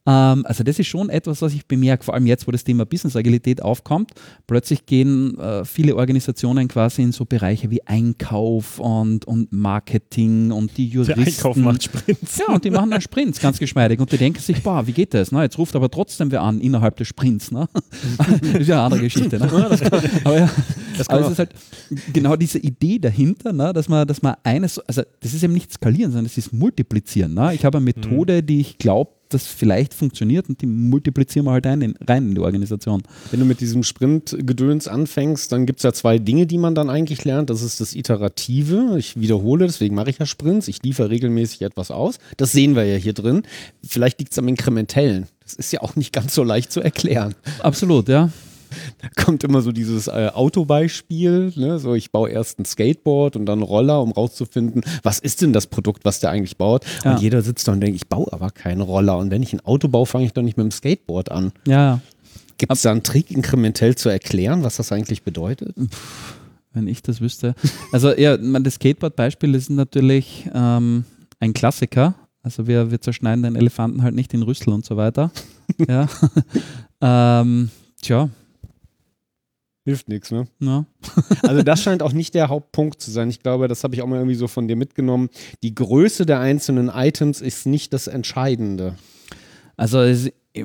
Ähm, 0.06 0.46
also 0.46 0.62
das 0.62 0.78
ist 0.78 0.86
schon 0.86 1.08
etwas, 1.08 1.42
was 1.42 1.52
ich 1.52 1.66
bemerke, 1.66 2.04
vor 2.04 2.14
allem 2.14 2.26
jetzt, 2.26 2.46
wo 2.46 2.52
das 2.52 2.64
Thema 2.64 2.86
Business 2.86 3.16
Agilität 3.16 3.62
aufkommt. 3.62 4.12
Plötzlich 4.46 4.86
gehen 4.86 5.38
äh, 5.38 5.64
viele 5.64 5.96
Organisationen 5.96 6.68
quasi 6.68 7.02
in 7.02 7.12
so 7.12 7.24
Bereiche 7.24 7.70
wie 7.70 7.84
Einkauf 7.86 8.78
und, 8.78 9.26
und 9.26 9.52
Marketing 9.52 10.52
und 10.52 10.76
die 10.76 10.88
Der 10.88 10.94
Juristen. 10.94 11.20
Einkauf 11.20 11.56
macht 11.56 11.82
Sprints. 11.82 12.38
Ja, 12.38 12.54
und 12.54 12.64
die 12.64 12.70
machen 12.70 12.90
dann 12.90 13.00
Sprints 13.00 13.40
ganz 13.40 13.58
geschmeidig 13.58 13.98
und 13.98 14.10
die 14.12 14.18
denken 14.18 14.40
sich, 14.40 14.62
boah, 14.62 14.86
wie 14.86 14.92
geht 14.92 15.12
das? 15.12 15.32
Na, 15.32 15.42
jetzt 15.42 15.58
ruft 15.58 15.74
aber 15.74 15.90
trotzdem 15.90 16.30
wer 16.30 16.42
an 16.42 16.60
innerhalb 16.60 16.96
des 16.96 17.08
Sprints. 17.08 17.50
Ne? 17.50 17.68
das 18.18 18.28
ist 18.60 18.68
ja 18.68 18.76
eine 18.76 18.84
andere 18.84 19.02
Geschichte. 19.02 19.38
Ne? 19.38 19.50
aber 20.24 20.38
ja, 20.38 20.50
aber 21.08 21.20
es 21.20 21.32
ist 21.32 21.38
halt 21.38 21.50
genau 22.12 22.36
diese 22.36 22.58
Idee 22.58 22.98
dahinter, 22.98 23.52
ne? 23.52 23.72
dass 23.72 23.88
man, 23.88 24.06
dass 24.06 24.22
man 24.22 24.36
eines, 24.44 24.78
also 24.78 25.02
das 25.20 25.34
ist 25.34 25.42
eben 25.42 25.52
nicht 25.52 25.72
skalieren, 25.72 26.12
sondern 26.12 26.26
es 26.26 26.38
ist 26.38 26.52
multiplizieren. 26.52 27.34
Ne? 27.34 27.54
Ich 27.54 27.64
habe 27.64 27.78
eine 27.78 27.84
Methode, 27.84 28.42
die 28.42 28.60
ich 28.60 28.78
glaube, 28.78 29.15
dass 29.28 29.46
vielleicht 29.46 29.94
funktioniert 29.94 30.48
und 30.48 30.60
die 30.60 30.66
multiplizieren 30.66 31.46
wir 31.46 31.52
halt 31.52 31.66
ein, 31.66 31.82
in, 31.82 31.94
rein 32.06 32.28
in 32.28 32.34
die 32.34 32.40
Organisation. 32.40 33.02
Wenn 33.30 33.40
du 33.40 33.46
mit 33.46 33.60
diesem 33.60 33.82
Sprint-Gedöns 33.82 34.88
anfängst, 34.88 35.50
dann 35.52 35.66
gibt 35.66 35.80
es 35.80 35.82
ja 35.82 35.92
zwei 35.92 36.18
Dinge, 36.18 36.46
die 36.46 36.58
man 36.58 36.74
dann 36.74 36.90
eigentlich 36.90 37.24
lernt. 37.24 37.50
Das 37.50 37.62
ist 37.62 37.80
das 37.80 37.94
Iterative. 37.94 38.96
Ich 38.98 39.20
wiederhole, 39.20 39.66
deswegen 39.66 39.94
mache 39.94 40.10
ich 40.10 40.18
ja 40.18 40.26
Sprints. 40.26 40.68
Ich 40.68 40.82
liefere 40.82 41.10
regelmäßig 41.10 41.62
etwas 41.62 41.90
aus. 41.90 42.18
Das 42.36 42.52
sehen 42.52 42.76
wir 42.76 42.84
ja 42.84 42.96
hier 42.96 43.12
drin. 43.12 43.42
Vielleicht 43.84 44.18
liegt 44.18 44.32
es 44.32 44.38
am 44.38 44.48
Inkrementellen. 44.48 45.26
Das 45.42 45.54
ist 45.54 45.72
ja 45.72 45.80
auch 45.82 45.96
nicht 45.96 46.12
ganz 46.12 46.34
so 46.34 46.42
leicht 46.42 46.72
zu 46.72 46.80
erklären. 46.80 47.34
Absolut, 47.60 48.08
ja. 48.08 48.30
Da 49.02 49.22
kommt 49.22 49.44
immer 49.44 49.60
so 49.60 49.72
dieses 49.72 50.08
äh, 50.08 50.30
Autobeispiel. 50.32 51.52
Ne? 51.56 51.78
So, 51.78 51.94
ich 51.94 52.10
baue 52.10 52.30
erst 52.30 52.58
ein 52.58 52.64
Skateboard 52.64 53.36
und 53.36 53.46
dann 53.46 53.62
Roller, 53.62 54.00
um 54.00 54.12
rauszufinden, 54.12 54.82
was 55.02 55.18
ist 55.18 55.42
denn 55.42 55.52
das 55.52 55.66
Produkt, 55.66 56.04
was 56.04 56.20
der 56.20 56.30
eigentlich 56.30 56.56
baut. 56.56 56.84
Ja. 57.04 57.12
Und 57.12 57.20
jeder 57.20 57.42
sitzt 57.42 57.68
da 57.68 57.72
und 57.72 57.80
denkt, 57.80 57.96
ich 57.96 58.08
baue 58.08 58.32
aber 58.32 58.50
keinen 58.50 58.80
Roller. 58.80 59.18
Und 59.18 59.30
wenn 59.30 59.42
ich 59.42 59.52
ein 59.52 59.60
Auto 59.60 59.88
baue, 59.88 60.06
fange 60.06 60.24
ich 60.24 60.32
doch 60.32 60.42
nicht 60.42 60.56
mit 60.56 60.64
dem 60.64 60.70
Skateboard 60.70 61.30
an. 61.30 61.52
Ja, 61.66 62.00
Gibt 62.58 62.72
es 62.72 62.82
da 62.82 62.90
einen 62.90 63.02
Trick, 63.02 63.30
inkrementell 63.30 63.96
zu 63.96 64.08
erklären, 64.08 64.62
was 64.62 64.76
das 64.76 64.90
eigentlich 64.90 65.22
bedeutet? 65.22 65.74
wenn 66.76 66.86
ich 66.86 67.02
das 67.02 67.20
wüsste. 67.20 67.54
Also 67.90 68.12
ja, 68.12 68.36
das 68.36 68.74
Skateboard-Beispiel 68.74 69.54
ist 69.54 69.70
natürlich 69.70 70.48
ähm, 70.54 71.04
ein 71.40 71.54
Klassiker. 71.54 72.14
Also 72.42 72.66
wir, 72.66 72.90
wir 72.90 73.00
zerschneiden 73.00 73.42
den 73.42 73.56
Elefanten 73.56 74.02
halt 74.02 74.14
nicht 74.14 74.32
in 74.34 74.42
Rüssel 74.42 74.74
und 74.74 74.84
so 74.84 74.96
weiter. 74.96 75.32
ja. 75.88 76.06
ähm, 77.00 77.70
tja, 78.00 78.28
Hilft 79.86 80.08
nichts, 80.08 80.32
ne? 80.32 80.48
ja. 80.58 80.84
Also 81.44 81.62
das 81.62 81.80
scheint 81.80 82.02
auch 82.02 82.12
nicht 82.12 82.34
der 82.34 82.48
Hauptpunkt 82.48 83.00
zu 83.00 83.12
sein. 83.12 83.30
Ich 83.30 83.38
glaube, 83.38 83.68
das 83.68 83.84
habe 83.84 83.94
ich 83.94 84.02
auch 84.02 84.08
mal 84.08 84.16
irgendwie 84.16 84.34
so 84.34 84.48
von 84.48 84.66
dir 84.66 84.74
mitgenommen. 84.74 85.28
Die 85.62 85.76
Größe 85.76 86.26
der 86.26 86.40
einzelnen 86.40 86.88
Items 86.88 87.40
ist 87.40 87.66
nicht 87.66 87.92
das 87.92 88.08
Entscheidende. 88.08 88.96
Also 89.76 90.00
es 90.00 90.32
äh, 90.54 90.64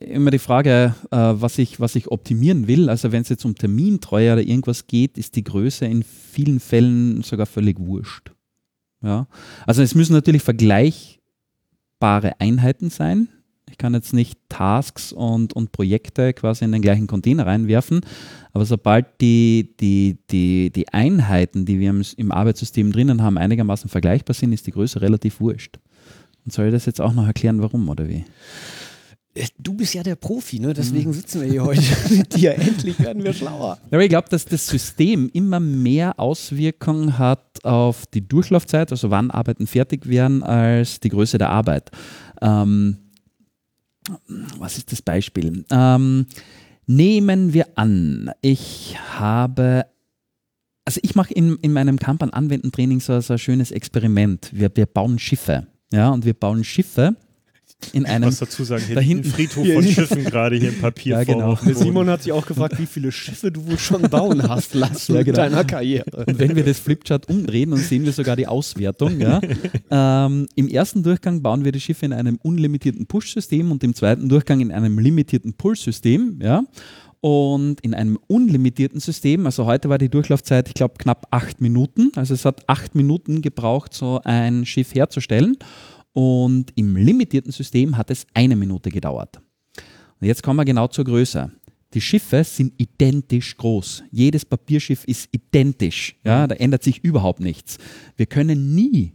immer 0.00 0.30
die 0.30 0.38
Frage, 0.38 0.94
äh, 1.10 1.16
was, 1.16 1.58
ich, 1.58 1.80
was 1.80 1.96
ich 1.96 2.08
optimieren 2.08 2.66
will. 2.66 2.88
Also 2.88 3.12
wenn 3.12 3.20
es 3.20 3.28
jetzt 3.28 3.44
um 3.44 3.54
Termintreue 3.54 4.32
oder 4.32 4.42
irgendwas 4.42 4.86
geht, 4.86 5.18
ist 5.18 5.36
die 5.36 5.44
Größe 5.44 5.84
in 5.84 6.02
vielen 6.02 6.58
Fällen 6.58 7.20
sogar 7.20 7.44
völlig 7.44 7.78
wurscht. 7.78 8.32
Ja. 9.02 9.26
Also 9.66 9.82
es 9.82 9.94
müssen 9.94 10.14
natürlich 10.14 10.42
vergleichbare 10.42 12.40
Einheiten 12.40 12.88
sein. 12.88 13.28
Ich 13.82 13.84
kann 13.84 13.94
jetzt 13.94 14.12
nicht 14.12 14.38
Tasks 14.48 15.12
und, 15.12 15.54
und 15.54 15.72
Projekte 15.72 16.32
quasi 16.34 16.64
in 16.64 16.70
den 16.70 16.82
gleichen 16.82 17.08
Container 17.08 17.46
reinwerfen, 17.46 18.02
aber 18.52 18.64
sobald 18.64 19.20
die, 19.20 19.74
die, 19.80 20.18
die, 20.30 20.70
die 20.70 20.88
Einheiten, 20.90 21.66
die 21.66 21.80
wir 21.80 21.90
im, 21.90 22.00
im 22.16 22.30
Arbeitssystem 22.30 22.92
drinnen 22.92 23.22
haben, 23.22 23.38
einigermaßen 23.38 23.90
vergleichbar 23.90 24.34
sind, 24.34 24.52
ist 24.52 24.68
die 24.68 24.70
Größe 24.70 25.00
relativ 25.00 25.40
wurscht. 25.40 25.80
Und 26.44 26.52
soll 26.52 26.66
ich 26.66 26.72
das 26.72 26.86
jetzt 26.86 27.00
auch 27.00 27.12
noch 27.12 27.26
erklären, 27.26 27.60
warum 27.60 27.88
oder 27.88 28.08
wie? 28.08 28.24
Äh, 29.34 29.48
Du 29.58 29.74
bist 29.74 29.94
ja 29.94 30.04
der 30.04 30.14
Profi, 30.14 30.60
ne? 30.60 30.74
Deswegen 30.74 31.12
sitzen 31.12 31.40
wir 31.40 31.50
hier 31.50 31.64
heute 31.64 31.82
mit 32.10 32.36
dir. 32.36 32.54
Endlich 32.54 33.00
werden 33.00 33.24
wir 33.24 33.32
schlauer. 33.32 33.78
Ja, 33.90 33.96
aber 33.96 34.04
ich 34.04 34.10
glaube, 34.10 34.28
dass 34.28 34.44
das 34.44 34.64
System 34.64 35.28
immer 35.32 35.58
mehr 35.58 36.20
Auswirkungen 36.20 37.18
hat 37.18 37.64
auf 37.64 38.06
die 38.06 38.28
Durchlaufzeit, 38.28 38.92
also 38.92 39.10
wann 39.10 39.32
Arbeiten 39.32 39.66
fertig 39.66 40.08
werden, 40.08 40.44
als 40.44 41.00
die 41.00 41.08
Größe 41.08 41.36
der 41.36 41.50
Arbeit. 41.50 41.90
Ähm, 42.40 42.98
was 44.58 44.78
ist 44.78 44.92
das 44.92 45.02
Beispiel? 45.02 45.64
Ähm, 45.70 46.26
nehmen 46.86 47.52
wir 47.52 47.66
an, 47.76 48.30
ich 48.40 48.96
habe, 49.18 49.86
also 50.84 51.00
ich 51.02 51.14
mache 51.14 51.32
in, 51.34 51.56
in 51.62 51.72
meinem 51.72 51.98
Kanban-Anwenden-Training 51.98 53.00
so, 53.00 53.20
so 53.20 53.34
ein 53.34 53.38
schönes 53.38 53.70
Experiment. 53.70 54.50
Wir, 54.52 54.70
wir 54.74 54.86
bauen 54.86 55.18
Schiffe. 55.18 55.66
Ja, 55.92 56.10
und 56.10 56.24
wir 56.24 56.34
bauen 56.34 56.64
Schiffe 56.64 57.16
in 57.92 58.06
einem. 58.06 58.28
was 58.28 58.38
dazu 58.38 58.64
sagen, 58.64 58.84
hier 58.86 58.94
da 58.94 59.00
hinten 59.00 59.30
Friedhof 59.30 59.66
von 59.66 59.82
Schiffen 59.84 60.24
gerade 60.24 60.56
hier 60.56 60.70
im 60.70 60.78
Papier 60.80 61.18
Ja, 61.18 61.24
genau. 61.24 61.56
Simon 61.56 62.08
hat 62.08 62.22
sich 62.22 62.32
auch 62.32 62.46
gefragt, 62.46 62.78
wie 62.78 62.86
viele 62.86 63.12
Schiffe 63.12 63.50
du 63.50 63.66
wohl 63.66 63.78
schon 63.78 64.02
bauen 64.02 64.48
hast 64.48 64.74
lassen 64.74 65.14
Ja, 65.14 65.20
in 65.20 65.26
genau. 65.26 65.36
deiner 65.36 65.64
Karriere. 65.64 66.24
Und 66.26 66.38
wenn 66.38 66.56
wir 66.56 66.64
das 66.64 66.78
Flipchart 66.78 67.28
umdrehen, 67.28 67.70
dann 67.70 67.80
sehen 67.80 68.04
wir 68.04 68.12
sogar 68.12 68.36
die 68.36 68.46
Auswertung. 68.46 69.20
Ja. 69.20 69.40
Ähm, 69.94 70.46
Im 70.54 70.68
ersten 70.68 71.02
Durchgang 71.02 71.42
bauen 71.42 71.64
wir 71.64 71.72
die 71.72 71.80
Schiffe 71.80 72.06
in 72.06 72.12
einem 72.14 72.38
unlimitierten 72.42 73.06
Push-System 73.06 73.70
und 73.70 73.84
im 73.84 73.94
zweiten 73.94 74.28
Durchgang 74.28 74.60
in 74.60 74.72
einem 74.72 74.98
limitierten 74.98 75.52
Pull-System. 75.52 76.38
Ja. 76.42 76.64
Und 77.20 77.80
in 77.82 77.94
einem 77.94 78.18
unlimitierten 78.26 78.98
System, 78.98 79.46
also 79.46 79.64
heute 79.66 79.88
war 79.88 79.98
die 79.98 80.08
Durchlaufzeit, 80.08 80.66
ich 80.68 80.74
glaube, 80.74 80.94
knapp 80.98 81.28
acht 81.30 81.60
Minuten. 81.60 82.10
Also 82.16 82.34
es 82.34 82.44
hat 82.44 82.68
acht 82.68 82.94
Minuten 82.96 83.42
gebraucht, 83.42 83.94
so 83.94 84.20
ein 84.24 84.66
Schiff 84.66 84.94
herzustellen. 84.94 85.56
Und 86.12 86.72
im 86.74 86.96
limitierten 86.96 87.52
System 87.52 87.96
hat 87.96 88.10
es 88.10 88.26
eine 88.34 88.56
Minute 88.56 88.90
gedauert. 88.90 89.40
Und 90.20 90.26
jetzt 90.26 90.42
kommen 90.42 90.58
wir 90.58 90.64
genau 90.64 90.88
zur 90.88 91.04
Größe. 91.04 91.50
Die 91.94 92.00
Schiffe 92.00 92.42
sind 92.44 92.72
identisch 92.78 93.56
groß. 93.56 94.04
Jedes 94.10 94.44
Papierschiff 94.44 95.04
ist 95.04 95.28
identisch. 95.32 96.16
Ja, 96.24 96.46
da 96.46 96.54
ändert 96.54 96.82
sich 96.82 97.04
überhaupt 97.04 97.40
nichts. 97.40 97.78
Wir 98.16 98.26
können 98.26 98.74
nie 98.74 99.12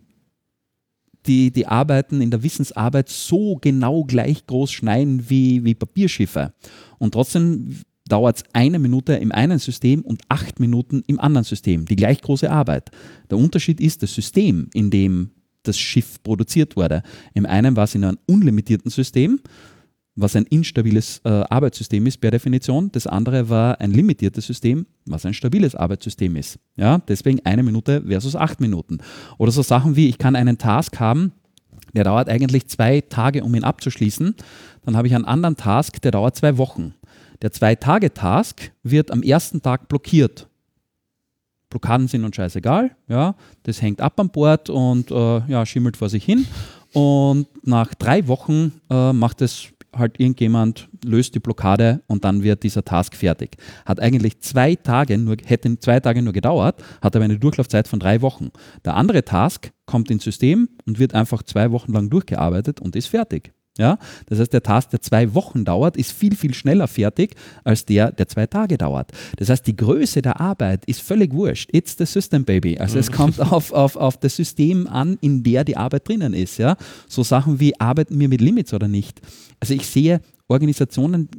die, 1.25 1.51
die 1.51 1.67
Arbeiten 1.67 2.21
in 2.21 2.31
der 2.31 2.43
Wissensarbeit 2.43 3.09
so 3.09 3.55
genau 3.55 4.03
gleich 4.03 4.45
groß 4.45 4.71
schneiden 4.71 5.29
wie, 5.29 5.63
wie 5.63 5.75
Papierschiffe. 5.75 6.53
Und 6.99 7.13
trotzdem 7.13 7.81
dauert 8.07 8.37
es 8.37 8.43
eine 8.53 8.79
Minute 8.79 9.13
im 9.13 9.31
einen 9.31 9.59
System 9.59 10.01
und 10.01 10.21
acht 10.29 10.59
Minuten 10.59 11.03
im 11.07 11.19
anderen 11.19 11.43
System. 11.43 11.85
Die 11.85 11.95
gleich 11.95 12.21
große 12.21 12.49
Arbeit. 12.49 12.91
Der 13.29 13.37
Unterschied 13.37 13.81
ist 13.81 14.03
das 14.03 14.13
System, 14.13 14.69
in 14.73 14.89
dem 14.89 15.31
das 15.67 15.77
Schiff 15.77 16.21
produziert 16.23 16.75
wurde. 16.75 17.03
Im 17.33 17.45
einen 17.45 17.75
war 17.75 17.85
es 17.85 17.95
in 17.95 18.03
einem 18.03 18.17
unlimitierten 18.25 18.91
System, 18.91 19.39
was 20.15 20.35
ein 20.35 20.45
instabiles 20.45 21.21
äh, 21.23 21.29
Arbeitssystem 21.29 22.05
ist 22.07 22.17
per 22.17 22.31
Definition. 22.31 22.91
Das 22.91 23.05
andere 23.05 23.49
war 23.49 23.79
ein 23.79 23.91
limitiertes 23.91 24.47
System, 24.47 24.87
was 25.05 25.25
ein 25.25 25.33
stabiles 25.33 25.75
Arbeitssystem 25.75 26.35
ist. 26.35 26.57
Ja, 26.75 26.99
deswegen 27.07 27.45
eine 27.45 27.63
Minute 27.63 28.03
versus 28.07 28.35
acht 28.35 28.59
Minuten. 28.59 28.97
Oder 29.37 29.51
so 29.51 29.61
Sachen 29.61 29.95
wie, 29.95 30.09
ich 30.09 30.17
kann 30.17 30.35
einen 30.35 30.57
Task 30.57 30.99
haben, 30.99 31.33
der 31.93 32.03
dauert 32.03 32.29
eigentlich 32.29 32.67
zwei 32.67 33.01
Tage, 33.01 33.43
um 33.43 33.53
ihn 33.55 33.63
abzuschließen. 33.63 34.35
Dann 34.85 34.97
habe 34.97 35.07
ich 35.07 35.15
einen 35.15 35.25
anderen 35.25 35.55
Task, 35.55 36.01
der 36.01 36.11
dauert 36.11 36.35
zwei 36.35 36.57
Wochen. 36.57 36.93
Der 37.41 37.51
Zwei-Tage-Task 37.51 38.71
wird 38.81 39.11
am 39.11 39.21
ersten 39.21 39.61
Tag 39.61 39.87
blockiert. 39.89 40.47
Blockaden 41.77 42.07
sind 42.07 42.23
uns 42.23 42.35
scheißegal, 42.35 42.95
ja, 43.07 43.35
das 43.63 43.81
hängt 43.81 44.01
ab 44.01 44.19
am 44.19 44.29
Bord 44.29 44.69
und 44.69 45.11
äh, 45.11 45.41
ja, 45.47 45.63
schimmelt 45.65 45.95
vor 45.95 46.09
sich 46.09 46.25
hin. 46.25 46.47
Und 46.91 47.47
nach 47.63 47.93
drei 47.93 48.27
Wochen 48.27 48.81
äh, 48.89 49.13
macht 49.13 49.41
es 49.41 49.67
halt 49.95 50.19
irgendjemand, 50.19 50.89
löst 51.05 51.35
die 51.35 51.39
Blockade 51.39 52.01
und 52.07 52.23
dann 52.23 52.41
wird 52.41 52.63
dieser 52.63 52.83
Task 52.83 53.15
fertig. 53.15 53.57
Hat 53.85 53.99
eigentlich 53.99 54.39
zwei 54.39 54.75
Tage 54.75 55.19
nur, 55.19 55.37
hätte 55.45 55.79
zwei 55.79 55.99
Tage 55.99 56.23
nur 56.23 56.33
gedauert, 56.33 56.83
hat 57.01 57.15
aber 57.15 57.25
eine 57.25 57.37
Durchlaufzeit 57.37 57.87
von 57.87 57.99
drei 57.99 58.21
Wochen. 58.23 58.49
Der 58.83 58.95
andere 58.95 59.23
Task 59.23 59.71
kommt 59.85 60.09
ins 60.09 60.23
System 60.23 60.69
und 60.87 60.97
wird 60.97 61.13
einfach 61.13 61.43
zwei 61.43 61.71
Wochen 61.71 61.93
lang 61.93 62.09
durchgearbeitet 62.09 62.81
und 62.81 62.95
ist 62.95 63.07
fertig. 63.07 63.53
Ja? 63.77 63.97
Das 64.27 64.39
heißt, 64.39 64.53
der 64.53 64.63
Task, 64.63 64.89
der 64.91 65.01
zwei 65.01 65.33
Wochen 65.33 65.65
dauert, 65.65 65.97
ist 65.97 66.11
viel, 66.11 66.35
viel 66.35 66.53
schneller 66.53 66.87
fertig 66.87 67.35
als 67.63 67.85
der, 67.85 68.11
der 68.11 68.27
zwei 68.27 68.47
Tage 68.47 68.77
dauert. 68.77 69.11
Das 69.37 69.49
heißt, 69.49 69.65
die 69.67 69.75
Größe 69.75 70.21
der 70.21 70.39
Arbeit 70.39 70.85
ist 70.85 71.01
völlig 71.01 71.33
wurscht. 71.33 71.69
It's 71.73 71.95
the 71.97 72.05
system, 72.05 72.45
baby. 72.45 72.77
Also 72.77 72.99
es 72.99 73.11
kommt 73.11 73.39
auf, 73.51 73.71
auf, 73.71 73.95
auf 73.95 74.17
das 74.17 74.35
System 74.35 74.87
an, 74.87 75.17
in 75.21 75.43
der 75.43 75.63
die 75.63 75.77
Arbeit 75.77 76.07
drinnen 76.07 76.33
ist. 76.33 76.57
Ja? 76.57 76.77
So 77.07 77.23
Sachen 77.23 77.59
wie, 77.59 77.79
arbeiten 77.79 78.19
wir 78.19 78.29
mit 78.29 78.41
Limits 78.41 78.73
oder 78.73 78.87
nicht? 78.87 79.21
Also 79.59 79.73
ich 79.73 79.87
sehe 79.87 80.21
Organisationen 80.47 81.29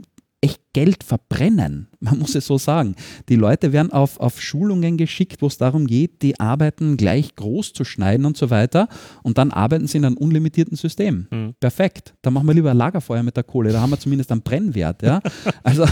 echt 0.40 0.61
Geld 0.73 1.03
verbrennen. 1.03 1.89
Man 2.01 2.19
muss 2.19 2.35
es 2.35 2.47
so 2.47 2.59
sagen. 2.59 2.95
Die 3.29 3.35
Leute 3.35 3.73
werden 3.73 3.91
auf, 3.91 4.21
auf 4.21 4.41
Schulungen 4.41 4.97
geschickt, 4.97 5.43
wo 5.43 5.47
es 5.47 5.59
darum 5.59 5.87
geht, 5.87 6.23
die 6.23 6.39
Arbeiten 6.39 6.97
gleich 6.97 7.35
groß 7.35 7.73
zu 7.73 7.85
schneiden 7.85 8.25
und 8.25 8.37
so 8.37 8.51
weiter. 8.51 8.89
Und 9.23 9.39
dann 9.39 9.51
arbeiten 9.51 9.87
sie 9.87 9.99
in 9.99 10.05
einem 10.05 10.17
unlimitierten 10.17 10.77
System. 10.77 11.27
Mhm. 11.31 11.55
Perfekt. 11.59 12.15
Da 12.23 12.31
machen 12.31 12.47
wir 12.47 12.55
lieber 12.55 12.71
ein 12.71 12.77
Lagerfeuer 12.77 13.23
mit 13.23 13.37
der 13.37 13.43
Kohle. 13.45 13.73
Da 13.73 13.81
haben 13.81 13.91
wir 13.91 13.99
zumindest 13.99 14.31
einen 14.31 14.43
Brennwert. 14.43 15.03
Ja? 15.03 15.21
Also, 15.65 15.85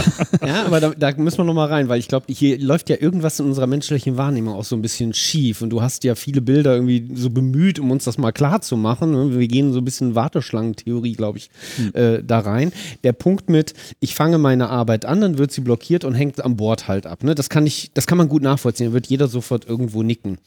Ja, 0.47 0.65
aber 0.65 0.81
da, 0.81 0.91
da 0.91 1.13
müssen 1.17 1.39
wir 1.39 1.45
nochmal 1.45 1.69
rein, 1.69 1.89
weil 1.89 1.99
ich 1.99 2.09
glaube, 2.09 2.27
hier 2.33 2.59
läuft 2.61 2.89
ja 2.89 2.97
irgendwas 3.01 3.41
in 3.41 3.47
unserer 3.47 3.67
menschlichen 3.67 4.17
Wahrnehmung 4.17 4.55
auch 4.55 4.65
so 4.65 4.77
ein 4.77 4.83
bisschen 4.83 5.13
schief. 5.13 5.63
Und 5.63 5.71
du 5.71 5.83
hast 5.83 6.05
ja 6.05 6.15
viele 6.15 6.41
Bilder 6.41 6.75
irgendwie 6.75 7.11
so 7.15 7.31
bemüht, 7.31 7.79
um 7.79 7.91
uns 7.91 8.05
das 8.05 8.17
mal 8.19 8.33
klar 8.33 8.61
zu 8.61 8.77
machen. 8.77 9.39
Wir 9.39 9.49
gehen 9.49 9.73
so 9.73 9.81
ein 9.81 9.85
bisschen 9.85 10.15
Warteschlangentheorie, 10.15 11.15
glaube 11.15 11.39
ich, 11.39 11.51
äh, 11.95 12.23
da 12.23 12.39
rein. 12.41 12.73
Der 13.03 13.13
Punkt 13.13 13.51
mit, 13.51 13.75
ich 14.01 14.15
fange 14.15 14.39
meine 14.39 14.66
Arbeit 14.69 15.05
an, 15.05 15.21
dann 15.21 15.39
wird 15.39 15.53
sie 15.53 15.61
blockiert 15.61 16.05
und 16.05 16.15
hängt 16.15 16.45
am 16.45 16.57
Board 16.57 16.89
halt 16.89 17.07
ab. 17.07 17.23
Ne? 17.23 17.35
Das, 17.35 17.49
kann 17.49 17.67
ich, 17.67 17.91
das 17.95 18.07
kann 18.07 18.19
man 18.19 18.29
gut 18.29 18.43
nachvollziehen, 18.43 18.89
da 18.89 18.93
wird 18.93 19.07
jeder 19.07 19.29
sofort 19.29 19.67
irgendwo 19.69 20.03
nicken. 20.03 20.39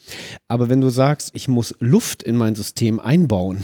Aber 0.47 0.69
wenn 0.69 0.81
du 0.81 0.89
sagst, 0.89 1.31
ich 1.33 1.47
muss 1.47 1.75
Luft 1.79 2.23
in 2.23 2.35
mein 2.35 2.55
System 2.55 2.99
einbauen, 2.99 3.63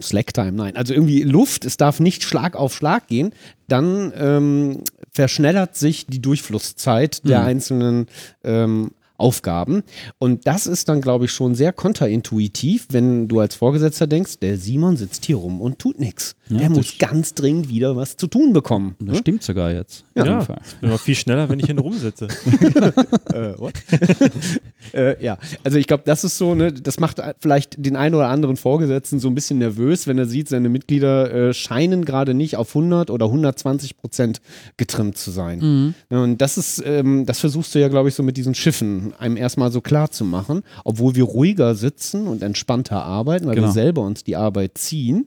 Slacktime, 0.00 0.52
nein. 0.52 0.76
Also 0.76 0.92
irgendwie 0.92 1.22
Luft, 1.22 1.64
es 1.64 1.76
darf 1.76 1.98
nicht 1.98 2.22
Schlag 2.22 2.56
auf 2.56 2.74
Schlag 2.74 3.06
gehen, 3.06 3.32
dann 3.68 4.12
ähm, 4.16 4.82
verschnellert 5.10 5.76
sich 5.76 6.06
die 6.06 6.20
Durchflusszeit 6.20 7.26
der 7.26 7.42
einzelnen 7.42 8.06
ähm, 8.44 8.92
Aufgaben. 9.22 9.84
Und 10.18 10.46
das 10.46 10.66
ist 10.66 10.88
dann, 10.88 11.00
glaube 11.00 11.26
ich, 11.26 11.30
schon 11.30 11.54
sehr 11.54 11.72
kontraintuitiv, 11.72 12.88
wenn 12.90 13.28
du 13.28 13.40
als 13.40 13.54
Vorgesetzter 13.54 14.06
denkst, 14.06 14.40
der 14.40 14.58
Simon 14.58 14.96
sitzt 14.96 15.24
hier 15.24 15.36
rum 15.36 15.60
und 15.60 15.78
tut 15.78 16.00
nichts. 16.00 16.34
Ja, 16.48 16.58
der 16.58 16.70
muss 16.70 16.98
ganz 16.98 17.34
dringend 17.34 17.68
wieder 17.68 17.96
was 17.96 18.16
zu 18.16 18.26
tun 18.26 18.52
bekommen. 18.52 18.96
das 18.98 19.14
ne? 19.14 19.18
stimmt 19.18 19.42
sogar 19.42 19.72
jetzt. 19.72 20.04
Ja. 20.14 20.26
Ja, 20.26 20.40
ich 20.40 20.74
bin 20.76 20.90
aber 20.90 20.98
viel 20.98 21.14
schneller, 21.14 21.48
wenn 21.48 21.60
ich 21.60 21.66
hier 21.66 21.78
rumsitze. 21.78 22.26
äh, 23.32 23.58
what? 23.58 23.74
äh, 24.92 25.22
ja, 25.22 25.38
also 25.64 25.78
ich 25.78 25.86
glaube, 25.86 26.02
das 26.06 26.24
ist 26.24 26.38
so, 26.38 26.54
ne, 26.54 26.72
das 26.72 26.98
macht 27.00 27.20
vielleicht 27.40 27.84
den 27.84 27.96
einen 27.96 28.14
oder 28.14 28.28
anderen 28.28 28.56
Vorgesetzten 28.56 29.18
so 29.18 29.28
ein 29.28 29.34
bisschen 29.34 29.58
nervös, 29.58 30.06
wenn 30.06 30.18
er 30.18 30.26
sieht, 30.26 30.48
seine 30.48 30.68
Mitglieder 30.68 31.48
äh, 31.50 31.54
scheinen 31.54 32.04
gerade 32.04 32.34
nicht 32.34 32.56
auf 32.56 32.68
100 32.74 33.10
oder 33.10 33.26
120 33.26 33.96
Prozent 33.96 34.40
getrimmt 34.76 35.16
zu 35.16 35.30
sein. 35.30 35.94
Ja, 36.10 36.22
und 36.22 36.38
das 36.40 36.58
ist, 36.58 36.82
ähm, 36.84 37.26
das 37.26 37.40
versuchst 37.40 37.74
du 37.74 37.78
ja, 37.80 37.88
glaube 37.88 38.08
ich, 38.08 38.14
so 38.14 38.22
mit 38.22 38.36
diesen 38.36 38.54
Schiffen 38.54 39.12
einem 39.18 39.36
erstmal 39.36 39.70
so 39.70 39.80
klar 39.80 40.10
zu 40.10 40.24
machen, 40.24 40.62
obwohl 40.84 41.14
wir 41.14 41.24
ruhiger 41.24 41.74
sitzen 41.74 42.26
und 42.26 42.42
entspannter 42.42 43.02
arbeiten, 43.04 43.46
weil 43.46 43.54
Genau. 43.54 43.68
wir 43.68 43.72
selber 43.72 44.02
uns 44.02 44.24
die 44.24 44.36
Arbeit 44.36 44.78
ziehen, 44.78 45.26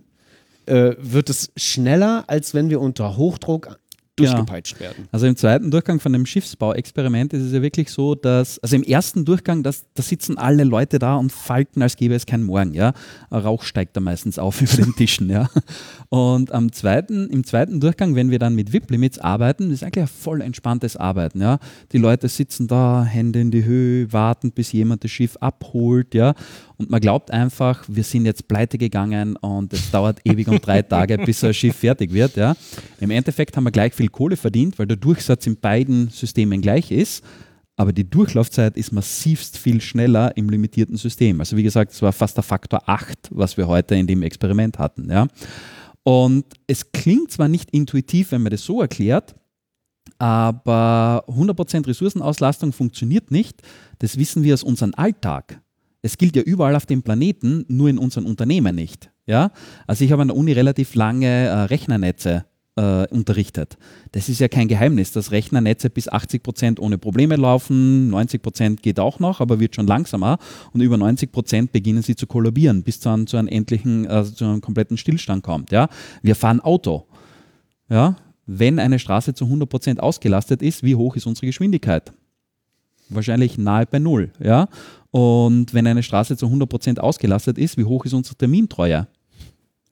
äh, 0.65 0.95
wird 0.99 1.29
es 1.29 1.51
schneller, 1.55 2.23
als 2.27 2.53
wenn 2.53 2.69
wir 2.69 2.81
unter 2.81 3.17
Hochdruck 3.17 3.77
durchgepeitscht 4.15 4.79
werden. 4.79 5.07
Also 5.11 5.27
im 5.27 5.35
zweiten 5.35 5.71
Durchgang 5.71 5.99
von 5.99 6.13
dem 6.13 6.25
Schiffsbauexperiment 6.25 7.33
ist 7.33 7.43
es 7.43 7.51
ja 7.51 7.61
wirklich 7.61 7.89
so, 7.89 8.15
dass, 8.15 8.59
also 8.59 8.75
im 8.75 8.83
ersten 8.83 9.25
Durchgang, 9.25 9.61
das, 9.61 9.85
da 9.93 10.03
sitzen 10.03 10.37
alle 10.37 10.63
Leute 10.63 10.99
da 10.99 11.15
und 11.15 11.31
falten, 11.31 11.81
als 11.81 11.97
gäbe 11.97 12.15
es 12.15 12.25
keinen 12.25 12.43
Morgen, 12.43 12.73
ja. 12.73 12.93
Rauch 13.31 13.63
steigt 13.63 13.97
da 13.97 14.01
meistens 14.01 14.39
auf 14.39 14.61
über 14.61 14.75
den 14.83 14.95
Tischen, 14.95 15.29
ja. 15.29 15.49
Und 16.09 16.51
am 16.51 16.71
zweiten, 16.71 17.29
im 17.29 17.43
zweiten 17.43 17.79
Durchgang, 17.79 18.15
wenn 18.15 18.31
wir 18.31 18.39
dann 18.39 18.55
mit 18.55 18.71
VIP-Limits 18.71 19.19
arbeiten, 19.19 19.71
ist 19.71 19.83
eigentlich 19.83 20.03
ein 20.03 20.07
voll 20.07 20.41
entspanntes 20.41 20.95
Arbeiten, 20.95 21.41
ja. 21.41 21.59
Die 21.91 21.97
Leute 21.97 22.29
sitzen 22.29 22.67
da, 22.67 23.03
Hände 23.03 23.41
in 23.41 23.51
die 23.51 23.65
Höhe, 23.65 24.13
warten, 24.13 24.51
bis 24.51 24.71
jemand 24.71 25.03
das 25.03 25.11
Schiff 25.11 25.35
abholt, 25.37 26.13
ja. 26.13 26.35
Und 26.77 26.89
man 26.89 26.99
glaubt 26.99 27.31
einfach, 27.31 27.85
wir 27.87 28.03
sind 28.03 28.25
jetzt 28.25 28.47
pleite 28.47 28.77
gegangen 28.77 29.35
und 29.37 29.71
es 29.73 29.91
dauert 29.91 30.19
ewig 30.25 30.47
um 30.47 30.59
drei 30.59 30.81
Tage, 30.81 31.17
bis 31.17 31.39
so 31.39 31.47
ein 31.47 31.53
Schiff 31.53 31.77
fertig 31.77 32.11
wird, 32.11 32.35
ja. 32.35 32.55
Im 32.99 33.11
Endeffekt 33.11 33.55
haben 33.55 33.63
wir 33.63 33.71
gleich 33.71 33.93
viel 33.93 34.09
Kohle 34.09 34.35
verdient, 34.35 34.77
weil 34.77 34.87
der 34.87 34.97
Durchsatz 34.97 35.47
in 35.47 35.57
beiden 35.57 36.09
Systemen 36.09 36.61
gleich 36.61 36.91
ist. 36.91 37.23
Aber 37.77 37.91
die 37.91 38.09
Durchlaufzeit 38.09 38.77
ist 38.77 38.93
massivst 38.93 39.57
viel 39.57 39.81
schneller 39.81 40.35
im 40.37 40.49
limitierten 40.49 40.95
System. 40.95 41.41
Also 41.41 41.57
wie 41.57 41.63
gesagt, 41.63 41.91
es 41.91 42.01
war 42.01 42.13
fast 42.13 42.37
der 42.37 42.43
Faktor 42.43 42.87
8, 42.87 43.29
was 43.31 43.57
wir 43.57 43.67
heute 43.67 43.95
in 43.95 44.07
dem 44.07 44.23
Experiment 44.23 44.79
hatten. 44.79 45.09
Ja. 45.11 45.27
Und 46.03 46.45
es 46.67 46.91
klingt 46.91 47.31
zwar 47.31 47.47
nicht 47.49 47.71
intuitiv, 47.71 48.31
wenn 48.31 48.43
man 48.43 48.51
das 48.51 48.63
so 48.63 48.81
erklärt, 48.81 49.35
aber 50.19 51.25
100% 51.27 51.87
Ressourcenauslastung 51.87 52.71
funktioniert 52.71 53.31
nicht. 53.31 53.61
Das 53.99 54.17
wissen 54.17 54.43
wir 54.43 54.53
aus 54.53 54.63
unserem 54.63 54.93
Alltag. 54.95 55.61
Es 56.05 56.19
gilt 56.19 56.35
ja 56.35 56.43
überall 56.43 56.75
auf 56.75 56.85
dem 56.85 57.01
Planeten, 57.01 57.65
nur 57.67 57.89
in 57.89 57.97
unseren 57.97 58.25
Unternehmen 58.25 58.75
nicht. 58.75 59.09
Ja? 59.25 59.51
Also 59.87 60.05
ich 60.05 60.11
habe 60.11 60.21
an 60.21 60.27
der 60.27 60.37
Uni 60.37 60.51
relativ 60.51 60.93
lange 60.93 61.25
äh, 61.25 61.61
Rechnernetze 61.61 62.45
äh, 62.75 63.07
unterrichtet. 63.07 63.79
Das 64.11 64.29
ist 64.29 64.39
ja 64.39 64.47
kein 64.47 64.67
Geheimnis, 64.67 65.13
dass 65.13 65.31
Rechnernetze 65.31 65.89
bis 65.89 66.07
80 66.07 66.43
Prozent 66.43 66.79
ohne 66.79 66.99
Probleme 66.99 67.37
laufen, 67.37 68.11
90 68.11 68.39
Prozent 68.39 68.83
geht 68.83 68.99
auch 68.99 69.17
noch, 69.17 69.41
aber 69.41 69.59
wird 69.59 69.73
schon 69.73 69.87
langsamer 69.87 70.37
und 70.73 70.81
über 70.81 70.95
90 70.95 71.31
Prozent 71.31 71.71
beginnen 71.71 72.03
sie 72.03 72.15
zu 72.15 72.27
kollabieren, 72.27 72.83
bis 72.83 72.99
zu 72.99 73.09
einem, 73.09 73.25
zu 73.25 73.37
einem 73.37 73.47
endlichen, 73.47 74.05
also 74.05 74.31
zu 74.31 74.45
einem 74.45 74.61
kompletten 74.61 74.97
Stillstand 74.97 75.43
kommt. 75.43 75.71
Ja? 75.71 75.89
Wir 76.21 76.35
fahren 76.35 76.59
Auto. 76.59 77.07
Ja? 77.89 78.15
Wenn 78.45 78.77
eine 78.77 78.99
Straße 78.99 79.33
zu 79.33 79.45
100 79.45 79.67
Prozent 79.67 79.99
ausgelastet 79.99 80.61
ist, 80.61 80.83
wie 80.83 80.93
hoch 80.93 81.15
ist 81.15 81.25
unsere 81.25 81.47
Geschwindigkeit? 81.47 82.13
Wahrscheinlich 83.09 83.57
nahe 83.57 83.85
bei 83.85 83.97
Null. 83.99 84.31
Ja? 84.39 84.67
Und 85.15 85.73
wenn 85.73 85.87
eine 85.87 86.03
Straße 86.03 86.35
zu 86.35 86.47
100 86.47 86.67
Prozent 86.67 86.99
ausgelastet 86.99 87.57
ist, 87.57 87.77
wie 87.77 87.85
hoch 87.85 88.03
ist 88.03 88.11
unsere 88.11 88.35
Termintreue? 88.35 89.07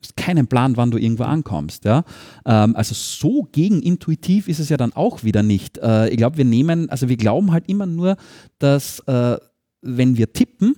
Hast 0.01 0.17
keinen 0.17 0.47
Plan, 0.47 0.75
wann 0.75 0.91
du 0.91 0.97
irgendwo 0.97 1.23
ankommst. 1.23 1.85
Ja? 1.85 2.03
Ähm, 2.45 2.75
also 2.75 2.93
so 2.93 3.47
gegenintuitiv 3.49 4.49
ist 4.49 4.59
es 4.59 4.67
ja 4.67 4.75
dann 4.75 4.91
auch 4.91 5.23
wieder 5.23 5.41
nicht. 5.41 5.77
Äh, 5.77 6.09
ich 6.09 6.17
glaube, 6.17 6.35
wir 6.35 6.43
nehmen, 6.43 6.89
also 6.89 7.07
wir 7.07 7.15
glauben 7.15 7.53
halt 7.53 7.69
immer 7.69 7.85
nur, 7.85 8.17
dass 8.59 8.99
äh, 9.07 9.37
wenn 9.81 10.17
wir 10.17 10.33
tippen, 10.33 10.75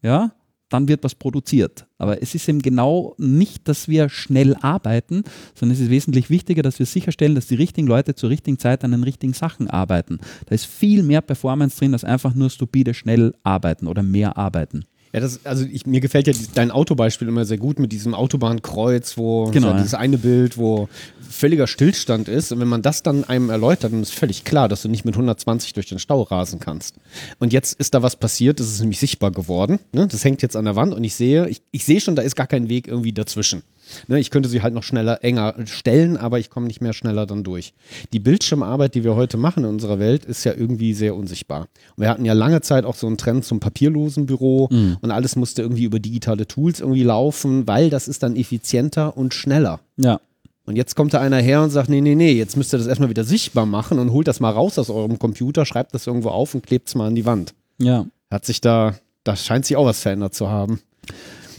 ja, 0.00 0.30
dann 0.70 0.88
wird 0.88 1.04
was 1.04 1.14
produziert. 1.14 1.86
Aber 1.98 2.22
es 2.22 2.34
ist 2.34 2.48
eben 2.48 2.62
genau 2.62 3.14
nicht, 3.18 3.68
dass 3.68 3.88
wir 3.88 4.08
schnell 4.08 4.56
arbeiten, 4.62 5.24
sondern 5.54 5.74
es 5.74 5.80
ist 5.80 5.90
wesentlich 5.90 6.30
wichtiger, 6.30 6.62
dass 6.62 6.78
wir 6.78 6.86
sicherstellen, 6.86 7.34
dass 7.34 7.48
die 7.48 7.56
richtigen 7.56 7.86
Leute 7.86 8.14
zur 8.14 8.30
richtigen 8.30 8.58
Zeit 8.58 8.82
an 8.84 8.92
den 8.92 9.02
richtigen 9.02 9.34
Sachen 9.34 9.68
arbeiten. 9.68 10.18
Da 10.46 10.54
ist 10.54 10.64
viel 10.64 11.02
mehr 11.02 11.20
Performance 11.20 11.78
drin, 11.78 11.92
als 11.92 12.04
einfach 12.04 12.34
nur 12.34 12.48
stupide 12.48 12.94
schnell 12.94 13.34
arbeiten 13.42 13.86
oder 13.86 14.02
mehr 14.02 14.38
arbeiten. 14.38 14.86
Ja, 15.12 15.20
das, 15.20 15.44
also 15.44 15.64
ich, 15.64 15.86
mir 15.86 16.00
gefällt 16.00 16.28
ja 16.28 16.32
dein 16.54 16.70
Autobeispiel 16.70 17.26
immer 17.26 17.44
sehr 17.44 17.58
gut 17.58 17.78
mit 17.78 17.90
diesem 17.90 18.14
Autobahnkreuz, 18.14 19.16
wo 19.16 19.50
Genau, 19.50 19.68
ja. 19.68 19.76
dieses 19.76 19.94
eine 19.94 20.18
Bild, 20.18 20.56
wo 20.56 20.88
völliger 21.20 21.66
Stillstand 21.66 22.28
ist. 22.28 22.52
Und 22.52 22.60
wenn 22.60 22.68
man 22.68 22.82
das 22.82 23.02
dann 23.02 23.24
einem 23.24 23.50
erläutert, 23.50 23.92
dann 23.92 24.02
ist 24.02 24.14
völlig 24.14 24.44
klar, 24.44 24.68
dass 24.68 24.82
du 24.82 24.88
nicht 24.88 25.04
mit 25.04 25.14
120 25.14 25.72
durch 25.72 25.88
den 25.88 25.98
Stau 25.98 26.22
rasen 26.22 26.60
kannst. 26.60 26.96
Und 27.38 27.52
jetzt 27.52 27.78
ist 27.80 27.94
da 27.94 28.02
was 28.02 28.16
passiert, 28.16 28.60
das 28.60 28.68
ist 28.68 28.80
nämlich 28.80 29.00
sichtbar 29.00 29.30
geworden. 29.32 29.80
Ne? 29.92 30.06
Das 30.06 30.24
hängt 30.24 30.42
jetzt 30.42 30.56
an 30.56 30.64
der 30.64 30.76
Wand 30.76 30.94
und 30.94 31.02
ich 31.02 31.14
sehe, 31.14 31.48
ich, 31.48 31.62
ich 31.70 31.84
sehe 31.84 32.00
schon, 32.00 32.14
da 32.14 32.22
ist 32.22 32.36
gar 32.36 32.46
kein 32.46 32.68
Weg 32.68 32.86
irgendwie 32.86 33.12
dazwischen. 33.12 33.62
Ne? 34.08 34.18
Ich 34.20 34.30
könnte 34.30 34.48
sie 34.48 34.62
halt 34.62 34.74
noch 34.74 34.82
schneller, 34.82 35.22
enger 35.24 35.54
stellen, 35.66 36.16
aber 36.16 36.38
ich 36.38 36.50
komme 36.50 36.66
nicht 36.66 36.80
mehr 36.80 36.92
schneller 36.92 37.26
dann 37.26 37.44
durch. 37.44 37.72
Die 38.12 38.20
Bildschirmarbeit, 38.20 38.94
die 38.94 39.04
wir 39.04 39.16
heute 39.16 39.36
machen 39.36 39.64
in 39.64 39.70
unserer 39.70 39.98
Welt, 39.98 40.24
ist 40.24 40.44
ja 40.44 40.52
irgendwie 40.54 40.94
sehr 40.94 41.14
unsichtbar. 41.14 41.68
Und 41.96 42.02
wir 42.02 42.08
hatten 42.08 42.24
ja 42.24 42.32
lange 42.32 42.60
Zeit 42.60 42.84
auch 42.84 42.94
so 42.94 43.06
einen 43.06 43.18
Trend 43.18 43.44
zum 43.44 43.60
papierlosen 43.60 44.26
Büro 44.26 44.68
und 45.00 45.10
alles 45.10 45.36
musste 45.36 45.62
irgendwie 45.62 45.84
über 45.84 45.98
digitale 45.98 46.46
Tools 46.46 46.80
irgendwie 46.80 47.02
laufen, 47.02 47.66
weil 47.66 47.90
das 47.90 48.08
ist 48.08 48.22
dann 48.22 48.36
effizienter 48.36 49.16
und 49.16 49.34
schneller. 49.34 49.80
Ja. 49.96 50.20
Und 50.66 50.76
jetzt 50.76 50.94
kommt 50.94 51.14
da 51.14 51.20
einer 51.20 51.38
her 51.38 51.62
und 51.62 51.70
sagt, 51.70 51.88
nee, 51.88 52.00
nee, 52.00 52.14
nee, 52.14 52.32
jetzt 52.32 52.56
müsst 52.56 52.72
ihr 52.72 52.78
das 52.78 52.86
erstmal 52.86 53.10
wieder 53.10 53.24
sichtbar 53.24 53.66
machen 53.66 53.98
und 53.98 54.12
holt 54.12 54.28
das 54.28 54.38
mal 54.40 54.50
raus 54.50 54.78
aus 54.78 54.88
eurem 54.88 55.18
Computer, 55.18 55.66
schreibt 55.66 55.94
das 55.94 56.06
irgendwo 56.06 56.28
auf 56.28 56.54
und 56.54 56.64
klebt 56.64 56.88
es 56.88 56.94
mal 56.94 57.08
an 57.08 57.14
die 57.14 57.26
Wand. 57.26 57.54
Ja. 57.78 58.06
Hat 58.30 58.44
sich 58.44 58.60
da, 58.60 58.94
da 59.24 59.34
scheint 59.34 59.66
sich 59.66 59.76
auch 59.76 59.86
was 59.86 60.00
verändert 60.00 60.34
zu 60.34 60.48
haben. 60.48 60.80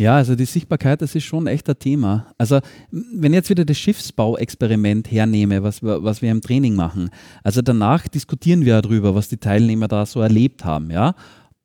Ja, 0.02 0.16
also 0.16 0.36
die 0.36 0.46
Sichtbarkeit, 0.46 1.02
das 1.02 1.14
ist 1.16 1.24
schon 1.26 1.46
echt 1.48 1.70
ein 1.70 1.78
Thema. 1.78 2.26
Also 2.38 2.60
wenn 2.92 3.34
ich 3.34 3.38
jetzt 3.38 3.50
wieder 3.52 3.66
das 3.66 3.78
Schiffsbauexperiment 3.78 5.12
hernehme, 5.12 5.62
was, 5.64 5.82
wir- 5.84 6.04
was 6.04 6.22
wir 6.22 6.32
im 6.32 6.42
Training 6.42 6.76
machen, 6.76 7.10
also 7.44 7.62
danach 7.62 8.08
diskutieren 8.08 8.66
wir 8.66 8.82
darüber, 8.82 9.14
was 9.16 9.30
die 9.30 9.38
Teilnehmer 9.38 9.88
da 9.88 10.06
so 10.06 10.22
erlebt 10.22 10.66
haben, 10.66 10.90
ja. 10.92 11.14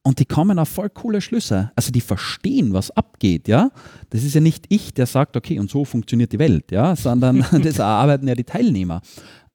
Und 0.03 0.21
die 0.21 0.25
kommen 0.25 0.59
auf 0.61 0.69
voll 0.69 0.89
coole 0.91 1.21
Schlüsse. 1.21 1.73
Also 1.75 1.91
die 1.91 2.01
verstehen, 2.01 2.73
was 2.73 2.91
abgeht, 2.93 3.49
ja. 3.49 3.71
Das 4.11 4.23
ist 4.23 4.35
ja 4.35 4.41
nicht 4.41 4.67
ich, 4.69 4.95
der 4.95 5.07
sagt, 5.07 5.37
okay, 5.37 5.59
und 5.59 5.69
so 5.71 5.85
funktioniert 5.85 6.31
die 6.33 6.39
Welt, 6.39 6.71
ja, 6.71 6.95
sondern 6.95 7.39
das 7.63 7.79
erarbeiten 7.79 8.29
ja 8.29 8.35
die 8.35 8.45
Teilnehmer. 8.45 9.01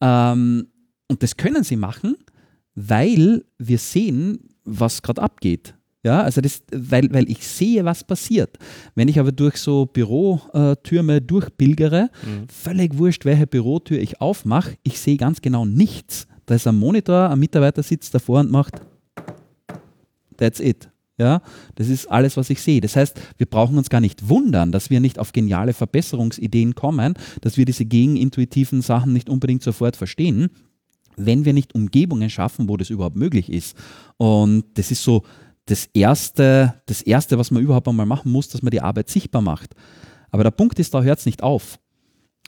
Ähm, 0.02 0.67
und 1.08 1.24
das 1.24 1.38
können 1.38 1.63
sie 1.63 1.76
machen, 1.78 2.15
weil 2.76 3.44
wir 3.60 3.78
sehen, 3.78 4.39
was 4.65 5.02
gerade 5.02 5.22
abgeht. 5.22 5.76
Ja, 6.04 6.24
also 6.24 6.42
das, 6.42 6.64
weil, 6.72 7.14
weil 7.14 7.30
ich 7.30 7.46
sehe, 7.46 7.86
was 7.86 8.04
passiert. 8.04 8.58
Wenn 8.96 9.08
ich 9.08 9.20
aber 9.20 9.32
durch 9.32 9.58
so 9.58 9.86
Bürotürme 9.86 11.21
durchpilgere, 11.21 12.10
völlig 12.52 12.98
wurscht, 12.98 13.23
welche 13.25 13.46
Bürotür 13.46 14.00
ich 14.00 14.19
aufmache, 14.19 14.78
ich 14.82 15.00
sehe 15.00 15.17
ganz 15.17 15.42
genau 15.42 15.65
nichts. 15.65 16.28
Da 16.48 16.56
ist 16.56 16.65
ein 16.65 16.78
Monitor, 16.78 17.30
ein 17.30 17.40
Mitarbeiter 17.40 17.84
sitzt 17.84 18.15
davor 18.15 18.40
und 18.40 18.50
macht 18.50 18.82
That's 20.38 20.60
it. 20.60 20.90
Ja, 21.19 21.44
das 21.75 21.88
ist 21.88 22.08
alles, 22.10 22.36
was 22.36 22.50
ich 22.50 22.60
sehe. 22.62 22.82
Das 22.82 22.96
heißt, 22.96 23.21
wir 23.38 23.46
brauchen 23.46 23.78
uns 23.78 23.92
gar 23.92 24.02
nicht 24.02 24.28
wundern, 24.28 24.71
dass 24.71 24.90
wir 24.90 25.00
nicht 25.00 25.19
auf 25.19 25.34
geniale 25.34 25.73
Verbesserungsideen 25.73 26.73
kommen, 26.73 27.13
dass 27.42 27.58
wir 27.58 27.65
diese 27.65 27.86
gegenintuitiven 27.86 28.82
Sachen 28.82 29.13
nicht 29.13 29.30
unbedingt 29.30 29.62
sofort 29.62 29.96
verstehen, 29.96 30.50
wenn 31.17 31.46
wir 31.46 31.54
nicht 31.54 31.75
Umgebungen 31.75 32.32
schaffen, 32.32 32.67
wo 32.69 32.75
das 32.75 32.90
überhaupt 32.90 33.17
möglich 33.17 33.52
ist. 33.52 33.78
Und 34.17 34.63
das 34.73 34.90
ist 34.90 35.04
so 35.04 35.23
das 35.66 35.88
Erste, 35.94 36.82
das 36.86 37.02
Erste, 37.02 37.38
was 37.38 37.52
man 37.52 37.64
überhaupt 37.64 37.88
einmal 37.88 38.06
machen 38.06 38.32
muss, 38.32 38.50
dass 38.50 38.62
man 38.62 38.72
die 38.72 38.82
Arbeit 38.82 39.10
sichtbar 39.10 39.42
macht. 39.42 39.76
Aber 40.32 40.44
der 40.44 40.52
Punkt 40.52 40.80
ist, 40.80 40.94
da 40.94 41.02
hört 41.02 41.20
es 41.20 41.26
nicht 41.26 41.44
auf. 41.44 41.80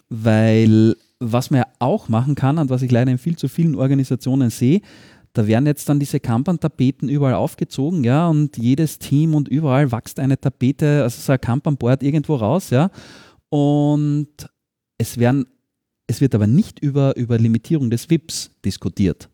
Weil 0.09 0.95
was 1.19 1.51
man 1.51 1.59
ja 1.59 1.67
auch 1.79 2.09
machen 2.09 2.35
kann 2.35 2.57
und 2.57 2.69
was 2.69 2.81
ich 2.81 2.91
leider 2.91 3.11
in 3.11 3.17
viel 3.17 3.37
zu 3.37 3.47
vielen 3.47 3.75
Organisationen 3.75 4.49
sehe, 4.49 4.81
da 5.33 5.47
werden 5.47 5.65
jetzt 5.65 5.89
dann 5.89 5.99
diese 5.99 6.19
Kanban-Tapeten 6.19 7.09
überall 7.09 7.33
aufgezogen, 7.33 8.03
ja, 8.03 8.27
und 8.27 8.57
jedes 8.57 8.99
Team 8.99 9.33
und 9.33 9.47
überall 9.47 9.91
wächst 9.91 10.19
eine 10.19 10.39
Tapete, 10.39 11.01
also 11.03 11.19
so 11.19 11.31
ein 11.31 11.41
Kanban-Board 11.41 12.03
irgendwo 12.03 12.35
raus, 12.35 12.69
ja. 12.69 12.91
Und 13.49 14.29
es 14.97 15.17
werden, 15.17 15.47
es 16.05 16.21
wird 16.21 16.35
aber 16.35 16.45
nicht 16.45 16.79
über, 16.79 17.15
über 17.17 17.39
Limitierung 17.39 17.89
des 17.89 18.09
WIPs 18.09 18.51
diskutiert. 18.63 19.29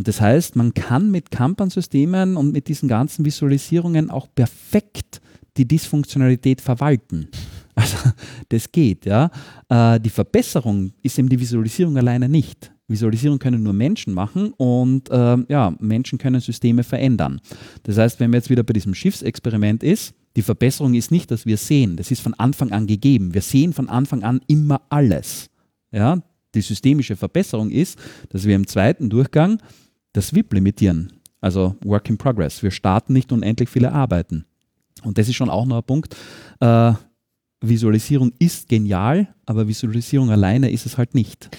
Und 0.00 0.08
das 0.08 0.18
heißt, 0.18 0.56
man 0.56 0.72
kann 0.72 1.10
mit 1.10 1.30
Kanban-Systemen 1.30 2.38
und 2.38 2.52
mit 2.52 2.68
diesen 2.68 2.88
ganzen 2.88 3.22
Visualisierungen 3.26 4.08
auch 4.08 4.28
perfekt 4.34 5.20
die 5.58 5.68
Dysfunktionalität 5.68 6.62
verwalten. 6.62 7.28
Also 7.74 7.96
das 8.48 8.72
geht, 8.72 9.06
ja. 9.06 9.30
Äh, 9.68 10.00
die 10.00 10.10
Verbesserung 10.10 10.92
ist 11.02 11.18
eben 11.18 11.28
die 11.28 11.38
Visualisierung 11.38 11.96
alleine 11.98 12.28
nicht. 12.28 12.72
Visualisierung 12.88 13.38
können 13.38 13.62
nur 13.62 13.72
Menschen 13.74 14.12
machen 14.12 14.52
und 14.56 15.08
ähm, 15.10 15.46
ja, 15.48 15.74
Menschen 15.78 16.18
können 16.18 16.40
Systeme 16.40 16.82
verändern. 16.82 17.40
Das 17.82 17.96
heißt, 17.96 18.20
wenn 18.20 18.30
man 18.30 18.38
jetzt 18.38 18.50
wieder 18.50 18.64
bei 18.64 18.72
diesem 18.72 18.94
Schiffsexperiment 18.94 19.82
ist, 19.82 20.14
die 20.36 20.42
Verbesserung 20.42 20.94
ist 20.94 21.10
nicht, 21.10 21.30
dass 21.30 21.46
wir 21.46 21.56
sehen. 21.58 21.96
Das 21.96 22.10
ist 22.10 22.20
von 22.20 22.34
Anfang 22.34 22.72
an 22.72 22.86
gegeben. 22.86 23.34
Wir 23.34 23.42
sehen 23.42 23.72
von 23.72 23.88
Anfang 23.88 24.24
an 24.24 24.40
immer 24.46 24.80
alles. 24.88 25.48
Ja, 25.92 26.22
die 26.54 26.62
systemische 26.62 27.16
Verbesserung 27.16 27.70
ist, 27.70 27.98
dass 28.30 28.44
wir 28.44 28.56
im 28.56 28.66
zweiten 28.66 29.10
Durchgang 29.10 29.60
das 30.12 30.34
WIP 30.34 30.52
limitieren. 30.52 31.12
Also 31.40 31.76
Work 31.84 32.10
in 32.10 32.18
Progress. 32.18 32.62
Wir 32.62 32.70
starten 32.70 33.12
nicht 33.12 33.32
unendlich 33.32 33.68
viele 33.68 33.92
Arbeiten. 33.92 34.44
Und 35.02 35.18
das 35.18 35.28
ist 35.28 35.36
schon 35.36 35.50
auch 35.50 35.66
noch 35.66 35.78
ein 35.78 35.84
Punkt. 35.84 36.16
Äh, 36.60 36.92
Visualisierung 37.62 38.32
ist 38.38 38.68
genial, 38.68 39.28
aber 39.46 39.68
Visualisierung 39.68 40.30
alleine 40.30 40.70
ist 40.70 40.86
es 40.86 40.98
halt 40.98 41.14
nicht. 41.14 41.50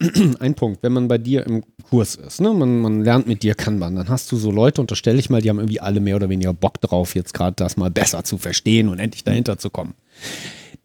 Ein 0.40 0.54
Punkt, 0.54 0.82
wenn 0.82 0.92
man 0.92 1.06
bei 1.06 1.18
dir 1.18 1.46
im 1.46 1.62
Kurs 1.88 2.16
ist, 2.16 2.40
ne? 2.40 2.52
man, 2.52 2.80
man 2.80 3.02
lernt 3.02 3.28
mit 3.28 3.44
dir 3.44 3.54
Kanban, 3.54 3.94
dann 3.94 4.08
hast 4.08 4.30
du 4.32 4.36
so 4.36 4.50
Leute, 4.50 4.80
unterstelle 4.80 5.18
ich 5.18 5.30
mal, 5.30 5.40
die 5.40 5.50
haben 5.50 5.58
irgendwie 5.58 5.80
alle 5.80 6.00
mehr 6.00 6.16
oder 6.16 6.28
weniger 6.28 6.52
Bock 6.52 6.80
drauf, 6.80 7.14
jetzt 7.14 7.32
gerade 7.32 7.54
das 7.54 7.76
mal 7.76 7.90
besser 7.90 8.24
zu 8.24 8.38
verstehen 8.38 8.88
und 8.88 8.98
endlich 8.98 9.22
dahinter 9.22 9.56
zu 9.56 9.70
kommen. 9.70 9.94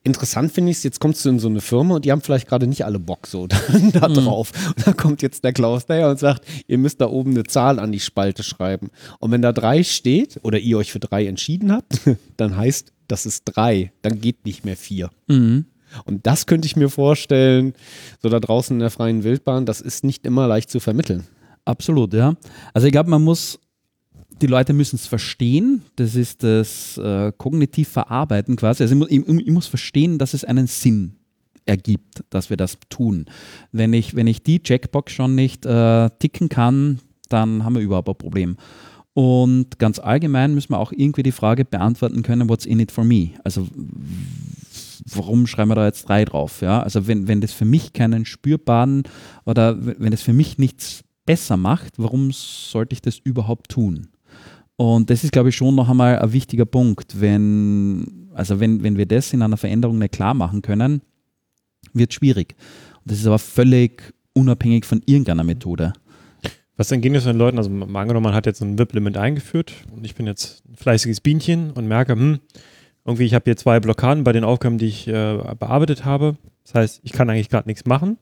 Interessant 0.06 0.51
finde 0.51 0.72
ich 0.72 0.78
es, 0.78 0.84
jetzt 0.84 0.99
kommst 0.99 1.24
du 1.24 1.30
in 1.30 1.39
so 1.39 1.47
eine 1.47 1.62
Firma 1.62 1.95
und 1.95 2.04
die 2.04 2.12
haben 2.12 2.22
vielleicht 2.22 2.47
gerade 2.49 2.68
nicht 2.68 2.84
alle 2.84 2.99
Bock 2.99 3.26
so 3.26 3.47
da, 3.47 3.58
da 3.93 4.08
drauf. 4.10 4.51
Und 4.76 4.86
da 4.86 4.93
kommt 4.93 5.22
jetzt 5.22 5.43
der 5.45 5.54
Klaus 5.54 5.86
daher 5.86 6.10
und 6.10 6.20
sagt, 6.20 6.45
ihr 6.68 6.78
müsst 6.78 6.99
da 6.99 7.08
oben 7.08 7.32
eine 7.32 7.43
Zahl 7.43 7.80
an 7.80 7.91
die 7.91 8.01
Spalte 8.01 8.43
schreiben. 8.43 8.89
Und 9.20 9.32
wenn 9.32 9.41
da 9.41 9.54
drei 9.54 9.84
steht 9.84 10.39
oder 10.43 10.60
ihr 10.60 10.78
euch 10.78 10.91
für 10.91 10.99
drei 10.99 11.26
entschieden 11.26 11.72
habt, 11.72 12.01
dann 12.38 12.58
heißt 12.58 12.91
das 13.08 13.26
ist 13.26 13.43
drei, 13.45 13.91
dann 14.01 14.20
geht 14.20 14.45
nicht 14.45 14.66
mehr 14.66 14.78
vier. 14.78 15.10
Mhm. 15.28 15.66
Und 16.06 16.26
das 16.26 16.47
könnte 16.47 16.66
ich 16.66 16.76
mir 16.76 16.89
vorstellen, 16.89 17.74
so 18.22 18.30
da 18.30 18.39
draußen 18.39 18.76
in 18.76 18.80
der 18.80 18.89
freien 18.89 19.24
Wildbahn, 19.24 19.66
das 19.66 19.82
ist 19.82 20.04
nicht 20.04 20.26
immer 20.26 20.47
leicht 20.47 20.70
zu 20.70 20.80
vermitteln. 20.80 21.26
Absolut, 21.66 22.14
ja. 22.14 22.36
Also 22.74 22.88
ich 22.88 22.91
glaube, 22.91 23.10
man 23.10 23.22
muss, 23.22 23.60
die 24.44 24.48
Leute 24.48 24.74
müssen 24.74 24.98
es 24.98 25.08
verstehen. 25.08 25.84
Das 25.96 26.16
ist 26.16 26.44
das 26.44 26.98
äh, 26.98 27.32
kognitiv 27.38 27.88
verarbeiten 27.88 28.58
quasi. 28.58 28.84
Also 28.84 29.06
ich, 29.08 29.12
ich, 29.12 29.28
ich 29.28 29.52
muss 29.52 29.68
verstehen, 29.68 30.18
dass 30.18 30.34
es 30.34 30.44
einen 30.44 30.68
Sinn 30.68 31.16
ergibt, 31.66 32.26
dass 32.30 32.50
wir 32.50 32.58
das 32.58 32.78
tun. 32.89 33.26
Wenn 33.72 33.94
ich, 33.94 34.16
wenn 34.16 34.28
ich 34.28 34.44
die 34.44 34.62
Checkbox 34.62 35.14
schon 35.14 35.34
nicht 35.34 35.66
äh, 35.66 36.10
ticken 36.20 36.50
kann, 36.50 37.00
dann 37.30 37.64
haben 37.64 37.76
wir 37.76 37.82
überhaupt 37.82 38.10
ein 38.10 38.18
Problem. 38.18 38.58
Und 39.14 39.80
ganz 39.80 39.98
allgemein 40.00 40.54
müssen 40.54 40.74
wir 40.74 40.80
auch 40.80 40.91
irgendwie 40.91 41.24
die 41.24 41.32
Frage 41.32 41.64
beantworten 41.64 42.22
können, 42.22 42.50
what's 42.50 42.66
in 42.66 42.82
it 42.82 42.91
for 42.91 43.06
me? 43.06 43.30
Also 43.46 43.68
warum 45.06 45.48
schreiben 45.48 45.72
wir 45.72 45.76
da 45.76 45.86
jetzt 45.86 46.10
drei 46.10 46.26
drauf? 46.26 46.62
Ja? 46.62 46.84
Also 46.84 47.08
wenn, 47.08 47.30
wenn 47.30 47.39
das 47.39 47.54
für 47.54 47.66
mich 47.66 47.94
keinen 47.94 48.26
spürbaren 48.26 49.04
oder 49.46 49.78
wenn 49.80 50.12
das 50.12 50.22
für 50.22 50.34
mich 50.34 50.58
nichts 50.58 51.04
besser 51.26 51.56
macht, 51.56 51.94
warum 51.98 52.32
sollte 52.32 52.94
ich 52.94 53.02
das 53.02 53.20
überhaupt 53.20 53.70
tun? 53.70 54.10
Und 54.76 55.09
das 55.09 55.24
ist, 55.24 55.32
glaube 55.32 55.49
ich, 55.49 55.55
schon 55.55 55.76
noch 55.76 55.89
einmal 55.89 56.19
ein 56.19 56.34
wichtiger 56.34 56.65
Punkt. 56.65 57.19
Wenn, 57.21 58.30
also 58.34 58.59
wenn, 58.59 58.84
wenn 58.84 58.97
wir 58.97 59.05
das 59.05 59.34
in 59.34 59.41
einer 59.41 59.57
Veränderung 59.57 59.99
nicht 59.99 60.13
klar 60.13 60.34
machen 60.34 60.61
können, 60.61 61.01
wird 61.93 62.11
es 62.11 62.15
schwierig. 62.15 62.55
Und 63.01 63.11
das 63.11 63.19
ist 63.19 63.28
aber 63.28 63.39
völlig 63.39 64.13
unabhängig 64.34 64.86
von 64.86 65.01
irgendeiner 65.05 65.43
Methode. 65.43 65.93
Was 66.76 66.91
entgegen 66.91 67.13
ist 67.13 67.28
den 67.28 67.38
Leuten, 67.38 67.59
also 67.59 67.69
mal 67.69 68.01
angenommen, 68.01 68.24
man 68.24 68.34
hat 68.34 68.47
jetzt 68.47 68.61
ein 68.61 68.80
VIP-Limit 68.80 69.15
eingeführt 69.15 69.74
und 69.91 70.05
ich 70.05 70.15
bin 70.15 70.26
jetzt 70.26 70.63
ein 70.67 70.76
fleißiges 70.76 71.21
Bienchen 71.21 71.69
und 71.71 71.88
merke, 71.88 72.13
hm, 72.13 72.39
irgendwie 73.05 73.26
ich 73.26 73.36
habe 73.36 73.43
hier 73.45 73.57
zwei 73.57 73.80
Blockaden 73.80 74.24
bei 74.24 74.32
den 74.32 74.43
Aufgaben, 74.43 74.80
die 74.80 74.88
ich 74.88 75.07
äh, 75.07 75.38
bearbeitet 75.59 76.03
habe. 76.03 76.36
Das 76.63 76.74
heißt, 76.74 77.01
ich 77.03 77.11
kann 77.11 77.30
eigentlich 77.30 77.49
gerade 77.49 77.69
nichts 77.69 77.86
machen. 77.86 78.17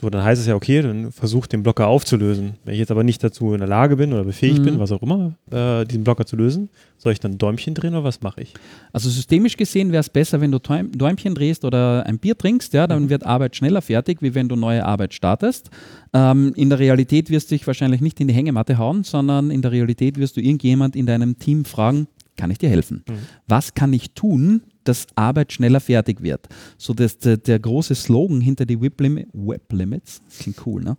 So, 0.00 0.08
dann 0.08 0.24
heißt 0.24 0.40
es 0.40 0.46
ja, 0.46 0.54
okay, 0.54 0.80
dann 0.80 1.12
versuch 1.12 1.46
den 1.46 1.62
Blocker 1.62 1.86
aufzulösen. 1.86 2.54
Wenn 2.64 2.72
ich 2.72 2.80
jetzt 2.80 2.90
aber 2.90 3.04
nicht 3.04 3.22
dazu 3.22 3.52
in 3.52 3.58
der 3.58 3.68
Lage 3.68 3.96
bin 3.96 4.12
oder 4.14 4.24
befähigt 4.24 4.60
Mhm. 4.60 4.64
bin, 4.64 4.78
was 4.78 4.92
auch 4.92 5.02
immer, 5.02 5.34
äh, 5.50 5.84
diesen 5.84 6.04
Blocker 6.04 6.24
zu 6.24 6.36
lösen, 6.36 6.70
soll 6.96 7.12
ich 7.12 7.20
dann 7.20 7.36
Däumchen 7.36 7.74
drehen 7.74 7.94
oder 7.94 8.04
was 8.04 8.22
mache 8.22 8.40
ich? 8.40 8.54
Also 8.92 9.10
systemisch 9.10 9.56
gesehen 9.58 9.92
wäre 9.92 10.00
es 10.00 10.08
besser, 10.08 10.40
wenn 10.40 10.52
du 10.52 10.58
Däum- 10.58 10.90
Däumchen 10.96 11.34
drehst 11.34 11.64
oder 11.66 12.06
ein 12.06 12.18
Bier 12.18 12.36
trinkst, 12.36 12.72
ja, 12.72 12.86
dann 12.86 13.10
wird 13.10 13.26
Arbeit 13.26 13.56
schneller 13.56 13.82
fertig, 13.82 14.22
wie 14.22 14.34
wenn 14.34 14.48
du 14.48 14.56
neue 14.56 14.84
Arbeit 14.86 15.12
startest. 15.12 15.68
Ähm, 16.14 16.52
in 16.56 16.70
der 16.70 16.78
Realität 16.78 17.28
wirst 17.28 17.50
du 17.50 17.54
dich 17.54 17.66
wahrscheinlich 17.66 18.00
nicht 18.00 18.18
in 18.20 18.28
die 18.28 18.34
Hängematte 18.34 18.78
hauen, 18.78 19.04
sondern 19.04 19.50
in 19.50 19.60
der 19.60 19.70
Realität 19.72 20.16
wirst 20.18 20.36
du 20.36 20.40
irgendjemand 20.40 20.96
in 20.96 21.04
deinem 21.04 21.38
Team 21.38 21.64
fragen, 21.66 22.06
kann 22.36 22.50
ich 22.50 22.56
dir 22.58 22.70
helfen? 22.70 23.04
Was 23.48 23.74
kann 23.74 23.92
ich 23.92 24.12
tun, 24.12 24.62
dass 24.84 25.06
Arbeit 25.14 25.52
schneller 25.52 25.80
fertig 25.80 26.22
wird? 26.22 26.48
So 26.78 26.94
dass 26.94 27.18
der, 27.18 27.36
der 27.36 27.58
große 27.58 27.94
Slogan 27.94 28.40
hinter 28.40 28.66
die 28.66 28.80
WIP 28.80 29.00
Limit, 29.00 29.28
Web 29.32 29.72
Limits, 29.72 30.22
klingt 30.38 30.66
cool, 30.66 30.82
ne? 30.82 30.96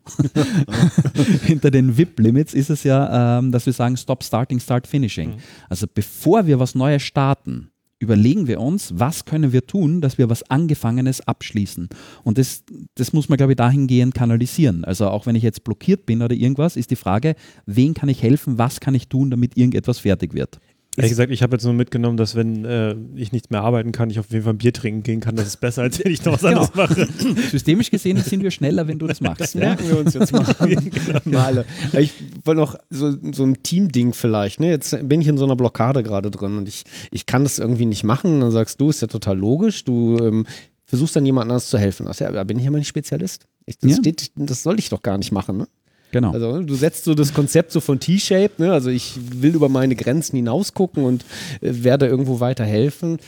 hinter 1.45 1.71
den 1.71 1.97
WIP 1.97 2.19
Limits 2.19 2.53
ist 2.53 2.69
es 2.69 2.83
ja, 2.83 3.39
ähm, 3.39 3.51
dass 3.51 3.65
wir 3.65 3.73
sagen, 3.73 3.97
stop 3.97 4.23
starting, 4.23 4.59
start 4.59 4.87
finishing. 4.87 5.35
Also 5.69 5.87
bevor 5.93 6.47
wir 6.47 6.59
was 6.59 6.75
Neues 6.75 7.01
starten, 7.01 7.71
überlegen 8.01 8.47
wir 8.47 8.59
uns, 8.59 8.93
was 8.97 9.25
können 9.25 9.53
wir 9.53 9.67
tun, 9.67 10.01
dass 10.01 10.17
wir 10.17 10.29
was 10.29 10.49
Angefangenes 10.49 11.21
abschließen. 11.21 11.87
Und 12.23 12.37
das, 12.39 12.63
das 12.95 13.13
muss 13.13 13.29
man, 13.29 13.37
glaube 13.37 13.53
ich, 13.53 13.57
dahingehend 13.57 14.15
kanalisieren. 14.15 14.83
Also 14.83 15.07
auch 15.07 15.27
wenn 15.27 15.35
ich 15.35 15.43
jetzt 15.43 15.63
blockiert 15.63 16.07
bin 16.07 16.23
oder 16.23 16.35
irgendwas, 16.35 16.75
ist 16.75 16.89
die 16.89 16.95
Frage, 16.95 17.35
wen 17.67 17.93
kann 17.93 18.09
ich 18.09 18.23
helfen, 18.23 18.57
was 18.57 18.79
kann 18.79 18.95
ich 18.95 19.07
tun, 19.07 19.29
damit 19.29 19.55
irgendetwas 19.55 19.99
fertig 19.99 20.33
wird. 20.33 20.59
Ehrlich 20.97 21.11
gesagt, 21.11 21.31
ich 21.31 21.41
habe 21.41 21.55
jetzt 21.55 21.63
nur 21.63 21.73
mitgenommen, 21.73 22.17
dass 22.17 22.35
wenn 22.35 22.65
äh, 22.65 22.95
ich 23.15 23.31
nichts 23.31 23.49
mehr 23.49 23.61
arbeiten 23.61 23.93
kann, 23.93 24.09
ich 24.09 24.19
auf 24.19 24.29
jeden 24.29 24.43
Fall 24.43 24.53
ein 24.53 24.57
Bier 24.57 24.73
trinken 24.73 25.03
gehen 25.03 25.21
kann. 25.21 25.37
Das 25.37 25.47
ist 25.47 25.61
besser, 25.61 25.83
als 25.83 26.03
wenn 26.03 26.11
ich 26.11 26.25
noch 26.25 26.33
was 26.33 26.43
anderes 26.43 26.75
mache. 26.75 27.07
Systemisch 27.49 27.89
gesehen 27.91 28.17
sind 28.17 28.43
wir 28.43 28.51
schneller, 28.51 28.87
wenn 28.89 28.99
du 28.99 29.07
das 29.07 29.21
machst. 29.21 29.39
Das 29.39 29.53
ja? 29.53 29.61
merken 29.61 29.87
wir 29.87 29.99
uns 29.99 30.13
jetzt 30.13 30.33
mal. 30.33 30.43
mal 31.25 31.45
alle. 31.45 31.65
Ich 31.97 32.11
wollte 32.43 32.59
noch 32.59 32.75
so, 32.89 33.15
so 33.31 33.43
ein 33.45 33.63
Team-Ding 33.63 34.13
vielleicht. 34.13 34.59
Ne? 34.59 34.69
Jetzt 34.69 35.07
bin 35.07 35.21
ich 35.21 35.27
in 35.29 35.37
so 35.37 35.45
einer 35.45 35.55
Blockade 35.55 36.03
gerade 36.03 36.29
drin 36.29 36.57
und 36.57 36.67
ich, 36.67 36.83
ich 37.09 37.25
kann 37.25 37.43
das 37.43 37.57
irgendwie 37.57 37.85
nicht 37.85 38.03
machen. 38.03 38.41
Dann 38.41 38.51
sagst 38.51 38.81
du, 38.81 38.89
ist 38.89 39.01
ja 39.01 39.07
total 39.07 39.37
logisch. 39.37 39.85
Du 39.85 40.17
ähm, 40.17 40.45
versuchst 40.83 41.15
dann 41.15 41.25
jemand 41.25 41.49
anders 41.49 41.69
zu 41.69 41.77
helfen. 41.77 42.05
Ach 42.09 42.19
ja, 42.19 42.29
da 42.33 42.43
bin 42.43 42.59
ich 42.59 42.67
aber 42.67 42.77
nicht 42.77 42.89
Spezialist. 42.89 43.47
Ich, 43.65 43.77
das, 43.77 43.91
Ja. 43.91 43.97
steht, 43.97 44.31
das 44.35 44.61
soll 44.63 44.77
ich 44.77 44.89
doch 44.89 45.01
gar 45.01 45.17
nicht 45.17 45.31
machen. 45.31 45.55
Ne? 45.59 45.67
Genau. 46.11 46.31
Also 46.31 46.61
du 46.61 46.75
setzt 46.75 47.05
so 47.05 47.13
das 47.13 47.33
Konzept 47.33 47.71
so 47.71 47.79
von 47.79 47.99
T-Shape, 47.99 48.51
ne? 48.57 48.71
also 48.71 48.89
ich 48.89 49.17
will 49.41 49.55
über 49.55 49.69
meine 49.69 49.95
Grenzen 49.95 50.35
hinaus 50.35 50.73
gucken 50.73 51.03
und 51.05 51.23
äh, 51.61 51.71
werde 51.83 52.07
irgendwo 52.07 52.39
weiterhelfen 52.39 53.19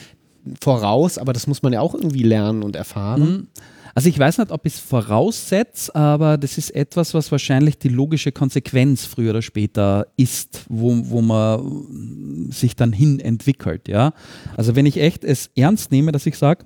voraus, 0.62 1.18
aber 1.18 1.34
das 1.34 1.48
muss 1.48 1.64
man 1.64 1.74
ja 1.74 1.80
auch 1.80 1.94
irgendwie 1.94 2.24
lernen 2.24 2.64
und 2.64 2.76
erfahren. 2.76 3.22
Mhm. 3.22 3.48
Also 3.96 4.10
ich 4.10 4.18
weiß 4.18 4.40
nicht, 4.40 4.52
ob 4.52 4.66
ich 4.66 4.74
es 4.74 4.80
voraussetze, 4.80 5.94
aber 5.94 6.38
das 6.38 6.58
ist 6.58 6.72
etwas, 6.72 7.14
was 7.14 7.32
wahrscheinlich 7.32 7.78
die 7.78 7.90
logische 7.90 8.32
Konsequenz 8.32 9.06
früher 9.06 9.30
oder 9.30 9.44
später 9.44 10.08
ist, 10.18 10.66
wo, 10.68 11.10
wo 11.10 11.22
man 11.22 12.50
sich 12.52 12.76
dann 12.76 12.92
hin 12.92 13.20
entwickelt. 13.20 13.88
Ja? 13.88 14.14
Also 14.58 14.76
wenn 14.76 14.88
ich 14.88 14.98
echt 14.98 15.24
es 15.24 15.52
ernst 15.56 15.92
nehme, 15.92 16.12
dass 16.12 16.26
ich 16.26 16.38
sage, 16.38 16.66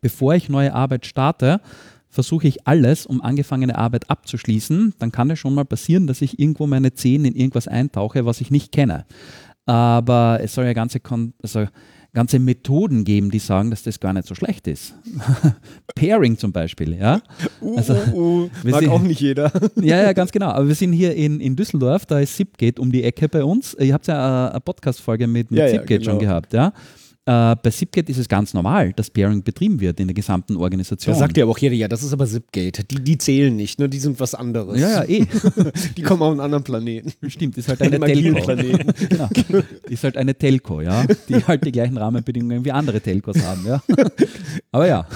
bevor 0.00 0.34
ich 0.34 0.48
neue 0.48 0.74
Arbeit 0.74 1.06
starte, 1.06 1.60
versuche 2.12 2.46
ich 2.46 2.66
alles, 2.68 3.06
um 3.06 3.22
angefangene 3.22 3.76
Arbeit 3.76 4.10
abzuschließen, 4.10 4.94
dann 4.98 5.10
kann 5.10 5.30
es 5.30 5.38
schon 5.38 5.54
mal 5.54 5.64
passieren, 5.64 6.06
dass 6.06 6.20
ich 6.20 6.38
irgendwo 6.38 6.66
meine 6.66 6.92
Zehen 6.92 7.24
in 7.24 7.34
irgendwas 7.34 7.66
eintauche, 7.66 8.26
was 8.26 8.40
ich 8.42 8.50
nicht 8.50 8.70
kenne. 8.70 9.06
Aber 9.64 10.38
es 10.42 10.54
soll 10.54 10.66
ja 10.66 10.74
ganze, 10.74 11.00
Kon 11.00 11.32
also 11.42 11.66
ganze 12.12 12.38
Methoden 12.38 13.04
geben, 13.04 13.30
die 13.30 13.38
sagen, 13.38 13.70
dass 13.70 13.82
das 13.84 13.98
gar 13.98 14.12
nicht 14.12 14.28
so 14.28 14.34
schlecht 14.34 14.66
ist. 14.66 14.94
Pairing 15.94 16.36
zum 16.36 16.52
Beispiel, 16.52 16.94
ja. 16.94 17.22
Also, 17.76 17.94
uh, 18.12 18.50
wir 18.62 18.70
mag 18.72 18.80
sind- 18.80 18.90
auch 18.90 19.00
nicht 19.00 19.20
jeder. 19.20 19.50
Ja, 19.80 20.02
ja, 20.02 20.12
ganz 20.12 20.30
genau. 20.32 20.48
Aber 20.50 20.68
wir 20.68 20.74
sind 20.74 20.92
hier 20.92 21.14
in, 21.14 21.40
in 21.40 21.56
Düsseldorf, 21.56 22.04
da 22.04 22.20
ist 22.20 22.36
Zipgate 22.36 22.78
um 22.78 22.92
die 22.92 23.02
Ecke 23.02 23.28
bei 23.28 23.42
uns. 23.42 23.74
Ihr 23.80 23.94
habt 23.94 24.06
ja 24.06 24.16
eine, 24.44 24.50
eine 24.50 24.60
Podcast-Folge 24.60 25.26
mit, 25.26 25.50
mit 25.50 25.58
Ja, 25.60 25.66
ja, 25.66 25.72
Zipgate 25.78 26.04
schon 26.04 26.18
genau. 26.18 26.30
gehabt, 26.30 26.52
ja. 26.52 26.72
Äh, 27.24 27.54
bei 27.62 27.70
Zipgate 27.70 28.10
ist 28.10 28.18
es 28.18 28.28
ganz 28.28 28.52
normal, 28.52 28.92
dass 28.94 29.08
Pairing 29.08 29.44
betrieben 29.44 29.78
wird 29.78 30.00
in 30.00 30.08
der 30.08 30.14
gesamten 30.14 30.56
Organisation. 30.56 31.14
Da 31.14 31.18
sagt 31.18 31.36
ja 31.36 31.44
aber 31.44 31.52
auch 31.52 31.58
jeder, 31.58 31.76
ja, 31.76 31.86
das 31.86 32.02
ist 32.02 32.12
aber 32.12 32.26
Zipgate. 32.26 32.82
Die, 32.82 32.96
die 32.96 33.16
zählen 33.16 33.54
nicht, 33.54 33.78
ne? 33.78 33.88
die 33.88 34.00
sind 34.00 34.18
was 34.18 34.34
anderes. 34.34 34.80
ja, 34.80 35.04
ja, 35.04 35.08
eh. 35.08 35.26
Die 35.96 36.02
kommen 36.02 36.22
auf 36.22 36.32
einen 36.32 36.40
anderen 36.40 36.64
Planeten. 36.64 37.12
Stimmt, 37.28 37.56
ist 37.58 37.68
halt 37.68 37.80
eine 37.80 38.00
Telco. 38.00 38.40
Planeten. 38.40 38.92
genau. 39.08 39.28
Ist 39.88 40.02
halt 40.02 40.16
eine 40.16 40.34
Telco, 40.34 40.80
ja, 40.80 41.04
die 41.28 41.44
halt 41.44 41.64
die 41.64 41.70
gleichen 41.70 41.96
Rahmenbedingungen 41.96 42.64
wie 42.64 42.72
andere 42.72 43.00
Telcos 43.00 43.40
haben, 43.40 43.66
ja. 43.66 43.80
Aber 44.72 44.88
ja, 44.88 45.06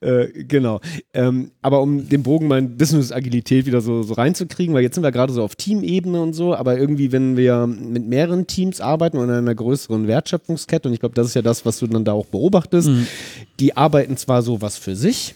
Äh, 0.00 0.44
genau. 0.44 0.80
Ähm, 1.12 1.50
aber 1.60 1.82
um 1.82 2.08
den 2.08 2.22
Bogen 2.22 2.48
mal 2.48 2.58
in 2.58 2.76
Business-Agilität 2.76 3.66
wieder 3.66 3.80
so, 3.80 4.02
so 4.02 4.14
reinzukriegen, 4.14 4.74
weil 4.74 4.82
jetzt 4.82 4.94
sind 4.94 5.04
wir 5.04 5.12
gerade 5.12 5.32
so 5.32 5.42
auf 5.42 5.56
Teamebene 5.56 6.20
und 6.20 6.32
so, 6.32 6.54
aber 6.54 6.78
irgendwie, 6.78 7.12
wenn 7.12 7.36
wir 7.36 7.66
mit 7.66 8.06
mehreren 8.06 8.46
Teams 8.46 8.80
arbeiten 8.80 9.18
und 9.18 9.28
in 9.28 9.34
einer 9.34 9.54
größeren 9.54 10.06
Wertschöpfungskette, 10.06 10.88
und 10.88 10.94
ich 10.94 11.00
glaube, 11.00 11.09
das 11.14 11.28
ist 11.28 11.34
ja 11.34 11.42
das, 11.42 11.64
was 11.64 11.78
du 11.78 11.86
dann 11.86 12.04
da 12.04 12.12
auch 12.12 12.26
beobachtest, 12.26 12.90
die 13.58 13.76
arbeiten 13.76 14.16
zwar 14.16 14.42
so 14.42 14.60
was 14.60 14.76
für 14.76 14.96
sich, 14.96 15.34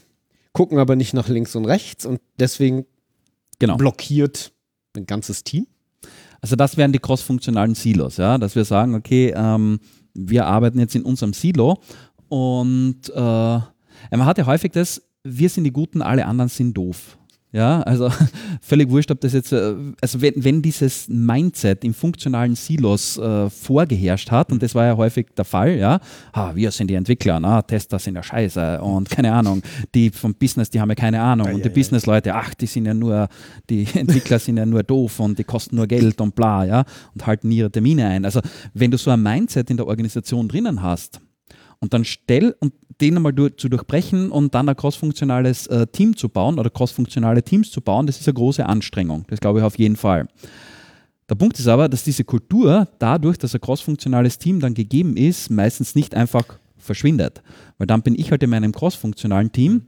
gucken 0.53 0.79
aber 0.79 0.97
nicht 0.97 1.15
nach 1.15 1.29
links 1.29 1.55
und 1.57 1.65
rechts 1.65 2.07
und 2.07 2.21
deswegen 2.39 2.87
genau. 3.59 3.77
blockiert 3.77 4.53
ein 4.97 5.07
ganzes 5.07 5.45
Team. 5.45 5.67
Also 6.41 6.57
das 6.57 6.77
wären 6.77 6.93
die 6.93 6.99
crossfunktionalen 6.99 7.75
Silos, 7.75 8.19
ja, 8.19 8.39
dass 8.39 8.55
wir 8.55 8.65
sagen, 8.65 8.95
okay, 8.95 9.33
ähm, 9.35 9.81
wir 10.13 10.47
arbeiten 10.47 10.79
jetzt 10.79 10.95
in 10.95 11.03
unserem 11.03 11.33
Silo 11.33 11.79
und 12.29 13.09
äh, 13.15 13.19
man 13.19 14.27
hat 14.27 14.39
ja 14.39 14.47
häufig 14.47 14.73
das, 14.73 15.03
wir 15.23 15.49
sind 15.49 15.65
die 15.65 15.73
Guten, 15.73 16.03
alle 16.03 16.27
anderen 16.27 16.49
sind 16.51 16.75
doof. 16.75 17.17
Ja, 17.55 17.83
also 17.83 18.11
völlig 18.61 18.91
wurscht, 18.91 19.13
ob 19.13 19.21
das 19.21 19.33
jetzt, 19.33 19.53
äh, 19.53 19.77
also 20.01 20.21
wenn, 20.21 20.43
wenn 20.43 20.61
dieses 20.61 21.07
Mindset 21.09 21.85
im 21.85 21.95
funktionalen 21.95 22.57
Silos 22.57 23.17
äh, 23.17 23.49
vorgeherrscht 23.49 24.33
hat, 24.33 24.51
und 24.51 24.61
das 24.61 24.75
war 24.75 24.87
ja 24.87 24.97
häufig 24.97 25.29
der 25.37 25.45
Fall, 25.45 25.79
ja, 25.79 26.01
ah, 26.33 26.51
wir 26.57 26.73
sind 26.73 26.89
die 26.91 26.95
Entwickler, 26.95 27.39
na, 27.39 27.63
Tester 27.63 28.01
sind 28.01 28.17
ja 28.17 28.25
scheiße 28.25 28.81
und 28.81 29.09
keine 29.09 29.33
Ahnung, 29.33 29.63
die 29.95 30.11
vom 30.11 30.35
Business, 30.35 30.69
die 30.69 30.81
haben 30.81 30.89
ja 30.89 30.97
keine 30.97 31.21
Ahnung 31.21 31.55
und 31.55 31.65
die 31.65 31.69
Business-Leute, 31.69 32.35
ach, 32.35 32.55
die 32.55 32.67
sind 32.67 32.87
ja 32.87 32.95
nur, 32.95 33.29
die 33.71 33.87
Entwickler 33.95 34.41
sind 34.41 34.57
ja 34.57 34.67
nur 34.67 34.83
doof 34.83 35.21
und 35.21 35.39
die 35.39 35.45
kosten 35.45 35.77
nur 35.77 35.87
Geld 35.87 36.21
und 36.21 36.35
bla, 36.35 36.65
ja, 36.65 36.85
und 37.15 37.25
halten 37.25 37.53
ihre 37.53 37.71
Termine 37.71 38.09
ein. 38.09 38.25
Also 38.25 38.41
wenn 38.73 38.91
du 38.91 38.99
so 38.99 39.13
ein 39.13 39.23
Mindset 39.23 39.71
in 39.71 39.77
der 39.77 39.87
Organisation 39.87 40.49
drinnen 40.49 40.83
hast, 40.83 41.21
und 41.85 41.93
dann 41.93 42.07
stell 42.07 42.57
und 42.61 42.73
den 43.01 43.17
einmal 43.17 43.35
durch, 43.35 43.59
zu 43.59 43.69
durchbrechen 43.69 44.31
und 44.31 44.55
dann 44.55 44.69
ein 44.69 44.77
crossfunktionales 44.77 45.67
äh, 45.67 45.87
Team 45.87 46.17
zu 46.17 46.31
bauen 46.31 46.59
oder 46.59 46.71
crossfunktionale 46.71 47.43
Teams 47.43 47.71
zu 47.71 47.83
bauen, 47.83 48.07
das 48.07 48.19
ist 48.21 48.27
eine 48.27 48.35
große 48.35 48.65
Anstrengung. 48.65 49.25
Das 49.29 49.41
glaube 49.41 49.59
ich 49.59 49.65
auf 49.65 49.79
jeden 49.79 49.97
Fall. 49.97 50.29
Der 51.29 51.35
Punkt 51.35 51.59
ist 51.59 51.69
aber, 51.69 51.91
dass 51.91 52.03
diese 52.03 52.25
Kultur 52.25 52.89
dadurch, 52.99 53.37
dass 53.37 53.55
ein 53.55 53.61
crossfunktionales 53.61 54.39
Team 54.39 54.61
dann 54.61 54.73
gegeben 54.73 55.17
ist, 55.17 55.51
meistens 55.51 55.95
nicht 55.95 56.15
einfach 56.15 56.45
verschwindet. 56.79 57.43
Weil 57.77 57.87
dann 57.87 58.03
bin 58.03 58.19
ich 58.19 58.31
halt 58.31 58.43
in 58.43 58.51
meinem 58.51 58.73
crossfunktionalen 58.73 59.53
Team 59.53 59.83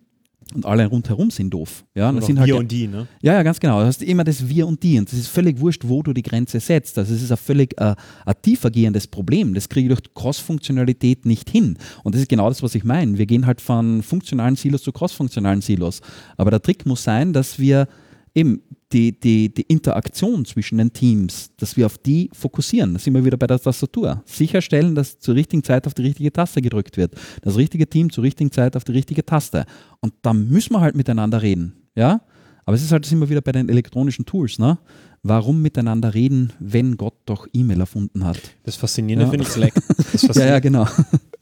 und 0.55 0.65
alle 0.65 0.87
rundherum 0.87 1.31
sind 1.31 1.51
doof. 1.51 1.85
Ja, 1.95 2.07
das 2.13 2.19
Oder 2.19 2.27
sind 2.27 2.39
halt 2.39 2.47
wir 2.47 2.57
und 2.57 2.71
die, 2.71 2.87
ne? 2.87 3.09
ja, 3.21 3.33
ja, 3.33 3.43
ganz 3.43 3.59
genau. 3.59 3.81
Du 3.81 3.87
hast 3.87 4.03
immer 4.03 4.23
das 4.23 4.49
Wir 4.49 4.67
und 4.67 4.83
Die 4.83 4.99
und 4.99 5.11
das 5.11 5.19
ist 5.19 5.27
völlig 5.29 5.59
wurscht, 5.61 5.83
wo 5.87 6.03
du 6.03 6.13
die 6.13 6.23
Grenze 6.23 6.61
setzt. 6.61 6.99
Also 6.99 7.15
es 7.15 7.23
ist 7.23 7.33
ein 7.33 7.37
völlig 7.37 7.79
äh, 7.81 7.95
ein 8.25 8.35
tiefer 8.43 8.71
gehendes 8.71 9.09
Problem. 9.09 9.55
Das 9.55 9.69
kriege 9.69 9.93
ich 9.93 9.99
durch 9.99 10.15
Cross-Funktionalität 10.15 11.27
nicht 11.27 11.51
hin. 11.51 11.77
Und 12.05 12.15
das 12.15 12.23
ist 12.23 12.29
genau 12.29 12.49
das, 12.49 12.63
was 12.63 12.75
ich 12.77 12.85
meine. 12.85 13.19
Wir 13.19 13.27
gehen 13.27 13.45
halt 13.47 13.61
von 13.61 14.03
funktionalen 14.03 14.55
Silos 14.55 14.83
zu 14.83 14.93
cross-funktionalen 14.93 15.63
Silos. 15.63 16.01
Aber 16.37 16.51
der 16.51 16.63
Trick 16.63 16.87
muss 16.87 17.03
sein, 17.03 17.33
dass 17.33 17.59
wir 17.59 17.89
eben 18.37 18.61
die, 18.93 19.19
die, 19.19 19.53
die 19.53 19.63
Interaktion 19.63 20.45
zwischen 20.45 20.79
den 20.79 20.93
Teams, 20.93 21.51
dass 21.57 21.77
wir 21.77 21.87
auf 21.87 21.99
die 21.99 22.31
fokussieren. 22.33 22.93
Da 22.93 23.01
sind 23.01 23.15
wir 23.15 23.25
wieder 23.25 23.37
bei 23.37 23.47
der 23.49 23.59
Tastatur. 23.59 24.23
Sicherstellen, 24.27 24.95
dass 24.95 25.19
zur 25.19 25.35
richtigen 25.35 25.65
Zeit 25.65 25.87
auf 25.87 25.95
die 25.95 26.03
richtige 26.03 26.33
Taste 26.33 26.63
gedrückt 26.63 26.97
wird. 26.97 27.15
Das 27.43 27.57
richtige 27.57 27.89
Team 27.89 28.13
zur 28.13 28.23
richtigen 28.23 28.53
Zeit 28.53 28.77
auf 28.77 28.85
die 28.85 28.93
richtige 28.93 29.25
Taste. 29.25 29.65
Und 30.01 30.13
da 30.23 30.33
müssen 30.33 30.75
wir 30.75 30.81
halt 30.81 30.95
miteinander 30.95 31.43
reden. 31.43 31.73
Ja? 31.97 32.21
Aber 32.65 32.77
es 32.77 32.83
ist 32.83 32.93
halt 32.93 33.05
das 33.05 33.13
immer 33.13 33.29
wieder 33.29 33.41
bei 33.41 33.53
den 33.53 33.69
elektronischen 33.69 34.25
Tools. 34.27 34.59
Ne? 34.59 34.79
Warum 35.23 35.63
miteinander 35.63 36.15
reden, 36.15 36.53
wenn 36.61 36.97
Gott 36.97 37.15
doch 37.25 37.49
E-Mail 37.53 37.81
erfunden 37.81 38.25
hat? 38.25 38.39
Das 38.65 38.77
Faszinierende 38.77 39.25
Ja. 39.25 39.31
finde 39.31 39.73
ich, 39.73 40.13
das 40.13 40.37
Ja, 40.37 40.47
ja, 40.47 40.59
genau. 40.61 40.87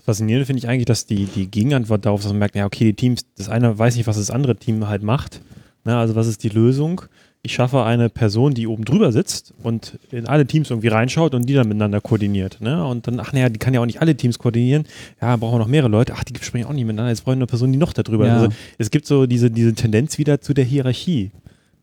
Faszinierende 0.05 0.47
finde 0.47 0.59
ich 0.59 0.69
eigentlich, 0.69 0.87
dass 0.87 1.07
die, 1.07 1.27
die 1.27 1.51
Gegenantwort 1.51 2.07
darauf, 2.07 2.23
dass 2.23 2.31
man 2.31 2.39
merkt, 2.39 2.57
ja, 2.57 2.65
okay, 2.65 2.85
die 2.85 2.95
Teams, 2.95 3.27
das 3.37 3.49
eine 3.49 3.79
weiß 3.79 3.97
nicht, 3.97 4.07
was 4.07 4.17
das 4.17 4.31
andere 4.31 4.57
Team 4.57 4.87
halt 4.89 5.03
macht. 5.03 5.41
Na, 5.85 6.01
also 6.01 6.15
was 6.15 6.27
ist 6.27 6.43
die 6.43 6.49
Lösung? 6.49 7.03
Ich 7.43 7.53
schaffe 7.53 7.85
eine 7.85 8.09
Person, 8.09 8.55
die 8.55 8.67
oben 8.67 8.87
drüber 8.87 9.13
sitzt 9.13 9.53
und 9.63 9.99
in 10.11 10.27
alle 10.27 10.47
Teams 10.47 10.71
irgendwie 10.71 10.89
reinschaut 10.89 11.35
und 11.35 11.47
die 11.47 11.53
dann 11.53 11.69
miteinander 11.69 12.01
koordiniert. 12.01 12.63
Ne? 12.63 12.87
Und 12.87 13.07
dann, 13.07 13.21
ach 13.21 13.35
naja, 13.35 13.51
die 13.51 13.59
kann 13.59 13.75
ja 13.75 13.81
auch 13.81 13.87
nicht 13.87 14.01
alle 14.01 14.17
Teams 14.17 14.39
koordinieren. 14.39 14.87
Ja, 15.21 15.37
brauchen 15.37 15.57
wir 15.57 15.59
noch 15.59 15.67
mehrere 15.67 15.91
Leute. 15.91 16.15
Ach, 16.17 16.25
die 16.25 16.33
sprechen 16.43 16.65
auch 16.65 16.73
nicht 16.73 16.87
miteinander. 16.87 17.11
Jetzt 17.11 17.21
brauchen 17.21 17.35
wir 17.35 17.43
eine 17.43 17.47
Person, 17.47 17.71
die 17.71 17.79
noch 17.79 17.93
darüber. 17.93 18.27
Ja. 18.27 18.37
Also 18.37 18.49
es 18.79 18.91
gibt 18.91 19.07
so 19.07 19.27
diese, 19.27 19.51
diese 19.51 19.75
Tendenz 19.75 20.17
wieder 20.17 20.41
zu 20.41 20.55
der 20.55 20.65
Hierarchie, 20.65 21.33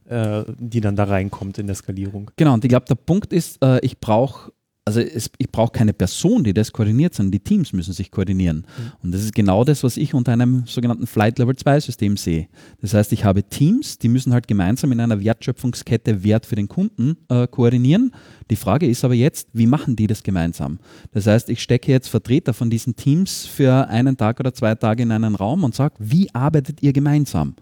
äh, 0.10 0.43
die 0.58 0.82
dann 0.82 0.95
da 0.95 1.04
reinkommt 1.04 1.60
in 1.60 1.68
der 1.68 1.76
Skalierung. 1.76 2.32
Genau, 2.38 2.56
und 2.56 2.66
ich 2.66 2.70
glaube, 2.70 2.88
der 2.88 2.95
Punkt 2.95 3.32
ist, 3.32 3.64
äh, 3.64 3.80
ich 3.86 3.99
brauche 3.99 4.52
also 4.84 5.00
es, 5.00 5.30
ich 5.38 5.52
brauche 5.52 5.72
keine 5.72 5.94
Person, 5.94 6.44
die 6.44 6.54
das 6.54 6.72
koordiniert, 6.72 7.14
sondern 7.14 7.32
die 7.32 7.40
Teams 7.40 7.72
müssen 7.72 7.94
sich 7.94 8.10
koordinieren. 8.10 8.66
Und 9.04 9.14
das 9.14 9.22
ist 9.24 9.36
genau 9.36 9.64
das, 9.64 9.84
was 9.84 9.96
ich 9.96 10.16
unter 10.16 10.32
einem 10.32 10.64
sogenannten 10.66 11.06
Flight 11.06 11.38
Level 11.38 11.56
2 11.56 11.80
System 11.82 12.18
sehe. 12.18 12.48
Das 12.82 12.96
heißt, 12.96 13.14
ich 13.14 13.24
habe 13.24 13.44
Teams, 13.44 14.00
die 14.00 14.10
müssen 14.10 14.34
halt 14.34 14.48
gemeinsam 14.48 14.92
in 14.92 15.00
einer 15.00 15.24
Wertschöpfungskette 15.24 16.24
Wert 16.24 16.48
für 16.48 16.56
den 16.56 16.68
Kunden 16.68 17.18
äh, 17.30 17.48
koordinieren. 17.48 18.12
Die 18.50 18.56
Frage 18.56 18.88
ist 18.88 19.06
aber 19.06 19.14
jetzt, 19.14 19.50
wie 19.54 19.68
machen 19.68 19.96
die 19.96 20.08
das 20.08 20.24
gemeinsam? 20.24 20.80
Das 21.12 21.28
heißt, 21.28 21.50
ich 21.50 21.62
stecke 21.62 21.92
jetzt 21.92 22.08
Vertreter 22.08 22.54
von 22.54 22.72
diesen 22.72 22.96
Teams 22.96 23.46
für 23.46 23.88
einen 23.88 24.18
Tag 24.18 24.40
oder 24.40 24.54
zwei 24.54 24.74
Tage 24.74 25.04
in 25.04 25.12
einen 25.12 25.36
Raum 25.36 25.64
und 25.64 25.76
sage, 25.76 25.96
wie 26.00 26.34
arbeitet 26.34 26.82
ihr 26.82 26.92
gemeinsam? 26.92 27.56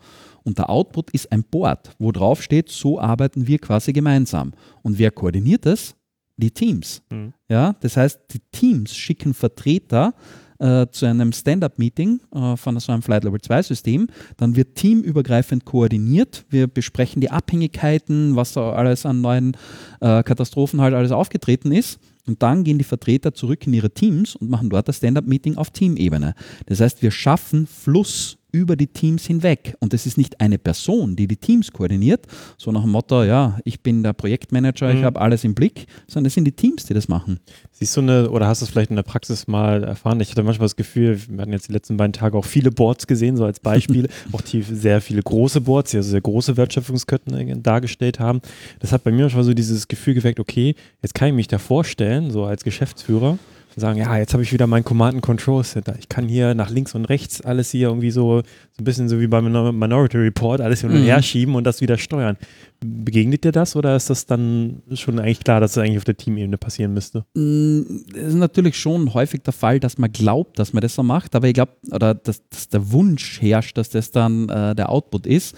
Und 0.43 0.57
der 0.57 0.69
Output 0.69 1.11
ist 1.11 1.31
ein 1.33 1.43
Board, 1.43 1.91
wo 1.99 2.13
drauf 2.13 2.41
steht, 2.41 2.69
so 2.69 2.97
arbeiten 2.97 3.45
wir 3.45 3.59
quasi 3.59 3.91
gemeinsam. 3.91 4.53
Und 4.83 4.97
wer 4.97 5.11
koordiniert 5.11 5.65
das? 5.65 5.95
Die 6.39 6.51
Teams. 6.51 7.01
Mhm. 7.11 7.33
Ja, 7.49 7.75
das 7.81 7.97
heißt, 7.97 8.19
die 8.31 8.39
Teams 8.51 8.95
schicken 8.95 9.33
Vertreter 9.33 10.13
äh, 10.59 10.87
zu 10.91 11.05
einem 11.05 11.31
Stand-up-Meeting 11.31 12.21
äh, 12.33 12.55
von 12.55 12.79
so 12.79 12.91
einem 12.91 13.01
Flight 13.01 13.23
Level 13.23 13.41
2 13.41 13.63
System. 13.63 14.07
Dann 14.37 14.55
wird 14.55 14.75
teamübergreifend 14.75 15.65
koordiniert. 15.65 16.45
Wir 16.49 16.67
besprechen 16.67 17.21
die 17.21 17.31
Abhängigkeiten, 17.31 18.35
was 18.35 18.53
da 18.53 18.71
alles 18.71 19.05
an 19.05 19.21
neuen 19.21 19.57
äh, 19.99 20.23
Katastrophen 20.23 20.81
halt 20.81 20.93
alles 20.93 21.11
aufgetreten 21.11 21.71
ist. 21.71 21.99
Und 22.25 22.41
dann 22.41 22.63
gehen 22.63 22.77
die 22.77 22.83
Vertreter 22.83 23.33
zurück 23.33 23.65
in 23.67 23.73
ihre 23.73 23.89
Teams 23.89 24.35
und 24.35 24.49
machen 24.49 24.69
dort 24.69 24.87
das 24.87 24.97
Stand-up-Meeting 24.97 25.57
auf 25.57 25.71
Teamebene. 25.71 26.35
Das 26.67 26.79
heißt, 26.79 27.01
wir 27.01 27.11
schaffen 27.11 27.67
Fluss 27.67 28.38
über 28.51 28.75
die 28.75 28.87
Teams 28.87 29.25
hinweg. 29.25 29.75
Und 29.79 29.93
es 29.93 30.05
ist 30.05 30.17
nicht 30.17 30.39
eine 30.41 30.57
Person, 30.57 31.15
die 31.15 31.27
die 31.27 31.37
Teams 31.37 31.71
koordiniert, 31.71 32.25
so 32.57 32.71
nach 32.71 32.81
dem 32.81 32.91
Motto, 32.91 33.23
ja, 33.23 33.59
ich 33.63 33.81
bin 33.81 34.03
der 34.03 34.13
Projektmanager, 34.13 34.89
ich 34.91 34.99
Mhm. 35.01 35.05
habe 35.05 35.21
alles 35.21 35.43
im 35.43 35.53
Blick, 35.55 35.85
sondern 36.07 36.27
es 36.27 36.33
sind 36.33 36.45
die 36.45 36.51
Teams, 36.51 36.85
die 36.85 36.93
das 36.93 37.07
machen. 37.07 37.39
Siehst 37.71 37.95
du 37.95 38.01
eine, 38.01 38.29
oder 38.29 38.47
hast 38.47 38.61
du 38.61 38.65
es 38.65 38.71
vielleicht 38.71 38.89
in 38.89 38.95
der 38.95 39.03
Praxis 39.03 39.47
mal 39.47 39.83
erfahren? 39.83 40.19
Ich 40.19 40.31
hatte 40.31 40.43
manchmal 40.43 40.65
das 40.65 40.75
Gefühl, 40.75 41.19
wir 41.29 41.41
hatten 41.41 41.51
jetzt 41.53 41.67
die 41.69 41.73
letzten 41.73 41.97
beiden 41.97 42.13
Tage 42.13 42.37
auch 42.37 42.45
viele 42.45 42.71
Boards 42.71 43.07
gesehen, 43.07 43.37
so 43.37 43.45
als 43.45 43.59
Beispiel, 43.59 44.07
auch 44.31 44.41
die 44.41 44.61
sehr 44.61 45.01
viele 45.01 45.21
große 45.21 45.61
Boards, 45.61 45.91
die 45.91 45.97
also 45.97 46.09
sehr 46.09 46.21
große 46.21 46.57
Wertschöpfungsketten 46.57 47.63
dargestellt 47.63 48.19
haben. 48.19 48.41
Das 48.79 48.91
hat 48.91 49.03
bei 49.03 49.11
mir 49.11 49.21
manchmal 49.23 49.43
so 49.43 49.53
dieses 49.53 49.87
Gefühl 49.87 50.13
geweckt, 50.13 50.39
okay, 50.39 50.75
jetzt 51.01 51.13
kann 51.13 51.29
ich 51.29 51.33
mich 51.33 51.47
da 51.47 51.57
vorstellen, 51.57 52.31
so 52.31 52.43
als 52.45 52.63
Geschäftsführer, 52.63 53.37
sagen, 53.79 53.97
ja, 53.99 54.17
jetzt 54.17 54.33
habe 54.33 54.43
ich 54.43 54.51
wieder 54.53 54.67
mein 54.67 54.83
Command 54.83 55.15
and 55.15 55.23
Control 55.23 55.63
Center. 55.63 55.95
Ich 55.99 56.09
kann 56.09 56.27
hier 56.27 56.53
nach 56.55 56.69
links 56.69 56.95
und 56.95 57.05
rechts 57.05 57.41
alles 57.41 57.71
hier 57.71 57.87
irgendwie 57.89 58.11
so, 58.11 58.37
so 58.39 58.81
ein 58.81 58.83
bisschen 58.83 59.09
so 59.09 59.19
wie 59.19 59.27
beim 59.27 59.45
Minor- 59.45 59.71
Minority 59.71 60.17
Report, 60.17 60.61
alles 60.61 60.81
hin 60.81 60.89
und 60.91 60.99
Mhm. 61.01 61.03
her 61.05 61.21
schieben 61.21 61.55
und 61.55 61.63
das 61.63 61.81
wieder 61.81 61.97
steuern. 61.97 62.37
Begegnet 62.81 63.43
dir 63.43 63.51
das 63.51 63.75
oder 63.75 63.95
ist 63.95 64.09
das 64.09 64.25
dann 64.25 64.81
schon 64.93 65.19
eigentlich 65.19 65.41
klar, 65.41 65.59
dass 65.59 65.73
das 65.73 65.83
eigentlich 65.83 65.97
auf 65.97 66.05
der 66.05 66.15
Teamebene 66.17 66.57
passieren 66.57 66.93
müsste? 66.93 67.25
Mm, 67.35 67.81
Es 68.15 68.27
ist 68.27 68.33
natürlich 68.35 68.77
schon 68.79 69.13
häufig 69.13 69.41
der 69.43 69.53
Fall, 69.53 69.79
dass 69.79 69.97
man 69.97 70.11
glaubt, 70.11 70.59
dass 70.59 70.71
man 70.73 70.81
das 70.81 70.95
so 70.95 71.03
macht, 71.03 71.35
aber 71.35 71.47
ich 71.47 71.53
glaube, 71.53 71.73
oder 71.91 72.13
dass, 72.13 72.41
dass 72.49 72.69
der 72.69 72.91
Wunsch 72.91 73.41
herrscht, 73.41 73.77
dass 73.77 73.89
das 73.89 74.11
dann 74.11 74.47
äh, 74.49 74.75
der 74.75 74.89
Output 74.89 75.27
ist. 75.27 75.55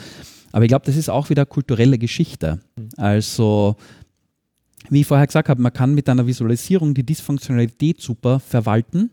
Aber 0.53 0.65
ich 0.65 0.69
glaube, 0.69 0.85
das 0.85 0.97
ist 0.97 1.09
auch 1.09 1.29
wieder 1.29 1.45
kulturelle 1.45 1.97
Geschichte. 1.97 2.59
Also, 2.97 3.75
wie 4.89 5.01
ich 5.01 5.07
vorher 5.07 5.27
gesagt 5.27 5.49
habe, 5.49 5.61
man 5.61 5.73
kann 5.73 5.93
mit 5.93 6.09
einer 6.09 6.25
Visualisierung 6.25 6.93
die 6.93 7.05
Dysfunktionalität 7.05 8.01
super 8.01 8.39
verwalten 8.39 9.11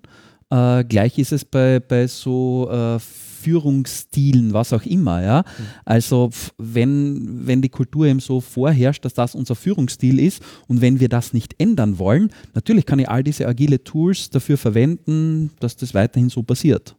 Äh, 0.51 0.85
gleich 0.85 1.19
ist 1.19 1.33
es 1.33 1.45
bei, 1.45 1.79
bei 1.79 2.07
so 2.07 2.71
äh, 2.71 2.99
Führungsstilen, 2.99 4.55
was 4.55 4.73
auch 4.73 4.85
immer. 4.87 5.23
Ja? 5.23 5.45
Also 5.85 6.29
f- 6.29 6.55
wenn, 6.57 7.47
wenn 7.47 7.61
die 7.61 7.69
Kultur 7.69 8.07
eben 8.07 8.21
so 8.21 8.41
vorherrscht, 8.41 9.05
dass 9.05 9.13
das 9.13 9.35
unser 9.35 9.55
Führungsstil 9.55 10.19
ist 10.19 10.43
und 10.67 10.81
wenn 10.81 11.01
wir 11.01 11.11
das 11.11 11.35
nicht 11.35 11.55
ändern 11.59 11.99
wollen, 11.99 12.31
natürlich 12.55 12.87
kann 12.87 12.99
ich 12.99 13.11
all 13.11 13.23
diese 13.23 13.47
agile 13.47 13.85
Tools 13.85 14.31
dafür 14.31 14.57
verwenden, 14.57 15.51
dass 15.61 15.77
das 15.77 15.93
weiterhin 15.93 16.31
so 16.31 16.43
passiert. 16.43 16.97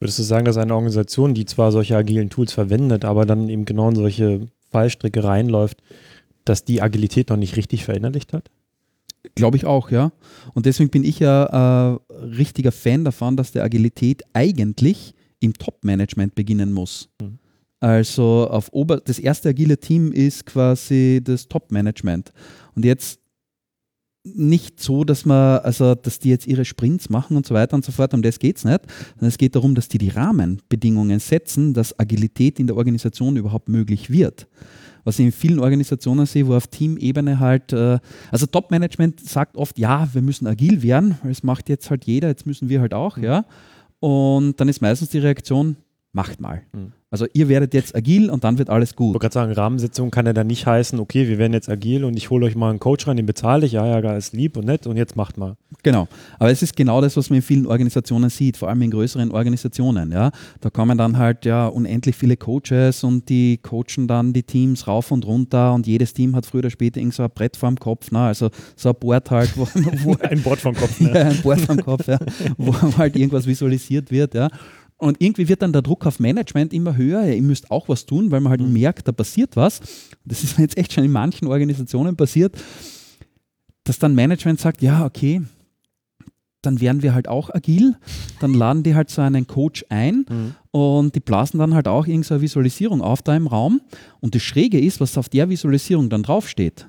Würdest 0.00 0.18
du 0.18 0.24
sagen, 0.24 0.44
dass 0.44 0.56
eine 0.56 0.74
Organisation, 0.74 1.34
die 1.34 1.44
zwar 1.44 1.70
solche 1.70 1.96
agilen 1.96 2.30
Tools 2.30 2.52
verwendet, 2.52 3.04
aber 3.04 3.26
dann 3.26 3.48
eben 3.48 3.64
genau 3.64 3.90
in 3.90 3.94
solche 3.94 4.48
Fallstricke 4.72 5.22
reinläuft, 5.22 5.78
dass 6.48 6.64
die 6.64 6.82
Agilität 6.82 7.30
noch 7.30 7.36
nicht 7.36 7.56
richtig 7.56 7.84
verinnerlicht 7.84 8.32
hat? 8.32 8.50
Glaube 9.34 9.56
ich 9.56 9.64
auch, 9.64 9.90
ja. 9.90 10.12
Und 10.54 10.66
deswegen 10.66 10.90
bin 10.90 11.04
ich 11.04 11.18
ja 11.18 11.44
äh, 11.92 12.14
richtiger 12.24 12.72
Fan 12.72 13.04
davon, 13.04 13.36
dass 13.36 13.52
der 13.52 13.64
Agilität 13.64 14.22
eigentlich 14.32 15.14
im 15.40 15.52
Top-Management 15.54 16.34
beginnen 16.34 16.72
muss. 16.72 17.08
Mhm. 17.20 17.38
Also 17.80 18.48
auf 18.50 18.72
Ober 18.72 18.98
das 18.98 19.18
erste 19.18 19.50
agile 19.50 19.78
Team 19.78 20.10
ist 20.12 20.46
quasi 20.46 21.20
das 21.22 21.48
Top-Management. 21.48 22.32
Und 22.74 22.84
jetzt 22.84 23.20
nicht 24.24 24.80
so, 24.80 25.04
dass 25.04 25.24
man, 25.24 25.60
also 25.60 25.94
dass 25.94 26.18
die 26.18 26.28
jetzt 26.28 26.46
ihre 26.46 26.64
Sprints 26.64 27.08
machen 27.08 27.36
und 27.36 27.46
so 27.46 27.54
weiter 27.54 27.74
und 27.74 27.84
so 27.84 27.92
fort, 27.92 28.14
um 28.14 28.22
das 28.22 28.38
geht 28.38 28.58
es 28.58 28.64
nicht, 28.64 28.80
sondern 29.14 29.28
es 29.28 29.38
geht 29.38 29.54
darum, 29.54 29.74
dass 29.74 29.88
die 29.88 29.98
die 29.98 30.08
Rahmenbedingungen 30.08 31.20
setzen, 31.20 31.72
dass 31.72 31.98
Agilität 31.98 32.58
in 32.58 32.66
der 32.66 32.76
Organisation 32.76 33.36
überhaupt 33.36 33.68
möglich 33.68 34.10
wird. 34.10 34.48
Was 35.08 35.18
ich 35.18 35.24
in 35.24 35.32
vielen 35.32 35.58
Organisationen 35.58 36.26
sehe, 36.26 36.46
wo 36.46 36.54
auf 36.54 36.66
Teamebene 36.66 37.40
halt, 37.40 37.72
äh, 37.72 37.98
also 38.30 38.44
Top-Management 38.44 39.26
sagt 39.26 39.56
oft, 39.56 39.78
ja, 39.78 40.06
wir 40.12 40.20
müssen 40.20 40.46
agil 40.46 40.82
werden, 40.82 41.16
weil 41.22 41.30
es 41.30 41.42
macht 41.42 41.70
jetzt 41.70 41.88
halt 41.88 42.04
jeder, 42.04 42.28
jetzt 42.28 42.44
müssen 42.44 42.68
wir 42.68 42.82
halt 42.82 42.92
auch, 42.92 43.16
ja. 43.16 43.46
Und 44.00 44.60
dann 44.60 44.68
ist 44.68 44.82
meistens 44.82 45.08
die 45.08 45.18
Reaktion, 45.18 45.76
macht 46.12 46.40
mal. 46.40 46.62
Mhm. 46.72 46.92
Also 47.10 47.26
ihr 47.32 47.48
werdet 47.48 47.72
jetzt 47.72 47.94
agil 47.96 48.28
und 48.28 48.44
dann 48.44 48.58
wird 48.58 48.68
alles 48.68 48.90
Ich 48.90 48.96
gut. 48.96 49.08
wollte 49.14 49.20
gerade 49.20 49.32
sagen, 49.32 49.52
Rahmensitzung 49.52 50.10
kann 50.10 50.26
ja 50.26 50.34
dann 50.34 50.46
nicht 50.46 50.66
heißen, 50.66 50.98
okay, 51.00 51.26
wir 51.26 51.38
werden 51.38 51.54
jetzt 51.54 51.70
agil 51.70 52.04
und 52.04 52.16
ich 52.18 52.28
hole 52.28 52.44
euch 52.44 52.54
mal 52.54 52.68
einen 52.68 52.80
Coach 52.80 53.06
rein, 53.06 53.16
den 53.16 53.24
bezahle 53.24 53.64
ich, 53.64 53.72
ja, 53.72 53.86
ja, 53.86 54.00
geil, 54.02 54.18
ist 54.18 54.34
lieb 54.34 54.58
und 54.58 54.66
nett 54.66 54.86
und 54.86 54.98
jetzt 54.98 55.16
macht 55.16 55.38
mal. 55.38 55.56
Genau. 55.82 56.06
Aber 56.38 56.50
es 56.50 56.62
ist 56.62 56.76
genau 56.76 57.00
das, 57.00 57.16
was 57.16 57.30
man 57.30 57.36
in 57.38 57.42
vielen 57.42 57.66
Organisationen 57.66 58.28
sieht, 58.28 58.58
vor 58.58 58.68
allem 58.68 58.82
in 58.82 58.90
größeren 58.90 59.30
Organisationen. 59.30 60.12
Ja. 60.12 60.32
Da 60.60 60.68
kommen 60.68 60.98
dann 60.98 61.16
halt 61.16 61.46
ja 61.46 61.66
unendlich 61.68 62.14
viele 62.14 62.36
Coaches 62.36 63.04
und 63.04 63.28
die 63.30 63.56
coachen 63.58 64.06
dann 64.06 64.34
die 64.34 64.42
Teams 64.42 64.86
rauf 64.86 65.10
und 65.10 65.24
runter 65.26 65.72
und 65.72 65.86
jedes 65.86 66.12
Team 66.12 66.36
hat 66.36 66.44
früher 66.44 66.58
oder 66.60 66.70
später 66.70 67.00
irgend 67.00 67.14
so 67.14 67.22
ein 67.22 67.30
Brett 67.34 67.56
vorm 67.56 67.76
Kopf, 67.76 68.10
ne? 68.10 68.20
also 68.20 68.50
so 68.76 68.90
ein 68.90 68.94
Board 69.00 69.30
halt, 69.30 69.56
wo, 69.56 69.66
wo 70.04 70.14
Ein 70.20 70.44
Wort 70.44 70.58
vom 70.60 70.74
Kopf. 70.74 71.00
ja, 71.00 71.06
Ne? 71.08 71.24
ein 71.26 71.40
Board 71.42 71.60
vom 71.60 71.78
Kopf, 71.82 72.06
ja, 72.06 72.18
wo 72.58 72.74
halt 72.98 73.16
irgendwas 73.16 73.46
visualisiert 73.46 74.10
wird. 74.10 74.34
Ja. 74.34 74.48
Und 74.98 75.16
irgendwie 75.20 75.48
wird 75.48 75.62
dann 75.62 75.72
der 75.72 75.82
Druck 75.82 76.04
auf 76.06 76.18
Management 76.18 76.72
immer 76.72 76.96
höher. 76.96 77.24
Ja, 77.24 77.32
ihr 77.32 77.42
müsst 77.42 77.70
auch 77.70 77.88
was 77.88 78.04
tun, 78.04 78.30
weil 78.32 78.40
man 78.40 78.50
halt 78.50 78.60
merkt, 78.60 79.06
da 79.06 79.12
passiert 79.12 79.54
was. 79.56 79.80
Das 80.24 80.42
ist 80.42 80.58
jetzt 80.58 80.76
echt 80.76 80.92
schon 80.92 81.04
in 81.04 81.12
manchen 81.12 81.46
Organisationen 81.46 82.16
passiert, 82.16 82.56
dass 83.84 83.98
dann 83.98 84.14
Management 84.16 84.60
sagt, 84.60 84.82
ja, 84.82 85.04
okay, 85.06 85.42
dann 86.62 86.80
werden 86.80 87.02
wir 87.02 87.14
halt 87.14 87.28
auch 87.28 87.54
agil. 87.54 87.94
Dann 88.40 88.52
laden 88.52 88.82
die 88.82 88.96
halt 88.96 89.08
so 89.10 89.22
einen 89.22 89.46
Coach 89.46 89.84
ein 89.88 90.26
Mhm. 90.28 90.54
und 90.72 91.14
die 91.14 91.20
blasen 91.20 91.60
dann 91.60 91.74
halt 91.74 91.86
auch 91.86 92.06
irgendeine 92.08 92.40
Visualisierung 92.40 93.00
auf 93.00 93.22
da 93.22 93.36
im 93.36 93.46
Raum. 93.46 93.80
Und 94.20 94.34
das 94.34 94.42
Schräge 94.42 94.80
ist, 94.80 95.00
was 95.00 95.16
auf 95.16 95.28
der 95.28 95.48
Visualisierung 95.48 96.10
dann 96.10 96.24
draufsteht. 96.24 96.88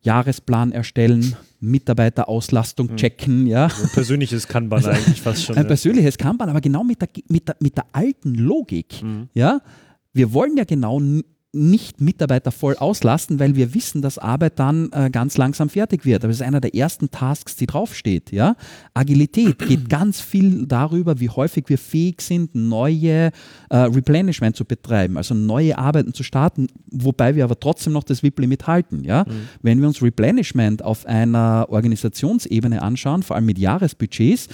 Jahresplan 0.00 0.72
erstellen, 0.72 1.36
Mitarbeiterauslastung 1.60 2.96
checken, 2.96 3.46
ja. 3.46 3.68
So 3.68 3.84
ein 3.84 3.90
persönliches 3.90 4.46
Kanban 4.46 4.84
eigentlich 4.84 5.20
fast 5.20 5.44
schon. 5.44 5.56
Ein 5.56 5.62
ne? 5.62 5.68
persönliches 5.68 6.16
Kanban, 6.16 6.48
aber 6.48 6.60
genau 6.60 6.84
mit 6.84 7.00
der, 7.00 7.08
mit 7.28 7.48
der, 7.48 7.56
mit 7.60 7.76
der 7.76 7.86
alten 7.92 8.34
Logik. 8.34 9.02
Mhm. 9.02 9.28
Ja? 9.34 9.60
Wir 10.12 10.32
wollen 10.32 10.56
ja 10.56 10.64
genau 10.64 11.00
nicht 11.52 12.02
Mitarbeiter 12.02 12.52
voll 12.52 12.76
auslasten, 12.76 13.40
weil 13.40 13.56
wir 13.56 13.72
wissen, 13.74 14.02
dass 14.02 14.18
Arbeit 14.18 14.58
dann 14.58 14.90
äh, 14.92 15.08
ganz 15.10 15.38
langsam 15.38 15.70
fertig 15.70 16.04
wird. 16.04 16.22
Aber 16.22 16.28
das 16.28 16.40
ist 16.40 16.46
einer 16.46 16.60
der 16.60 16.74
ersten 16.74 17.10
Tasks, 17.10 17.56
die 17.56 17.66
draufsteht. 17.66 18.32
Ja? 18.32 18.54
Agilität 18.92 19.58
geht 19.68 19.88
ganz 19.88 20.20
viel 20.20 20.66
darüber, 20.66 21.20
wie 21.20 21.30
häufig 21.30 21.64
wir 21.68 21.78
fähig 21.78 22.20
sind, 22.20 22.54
neue 22.54 23.30
äh, 23.70 23.76
Replenishment 23.76 24.56
zu 24.56 24.66
betreiben, 24.66 25.16
also 25.16 25.34
neue 25.34 25.78
Arbeiten 25.78 26.12
zu 26.12 26.22
starten, 26.22 26.66
wobei 26.90 27.34
wir 27.34 27.44
aber 27.44 27.58
trotzdem 27.58 27.94
noch 27.94 28.04
das 28.04 28.22
WIP-Limit 28.22 28.66
halten. 28.66 29.04
Ja? 29.04 29.24
Wenn 29.62 29.80
wir 29.80 29.88
uns 29.88 30.02
Replenishment 30.02 30.84
auf 30.84 31.06
einer 31.06 31.66
Organisationsebene 31.70 32.82
anschauen, 32.82 33.22
vor 33.22 33.36
allem 33.36 33.46
mit 33.46 33.58
Jahresbudgets, 33.58 34.48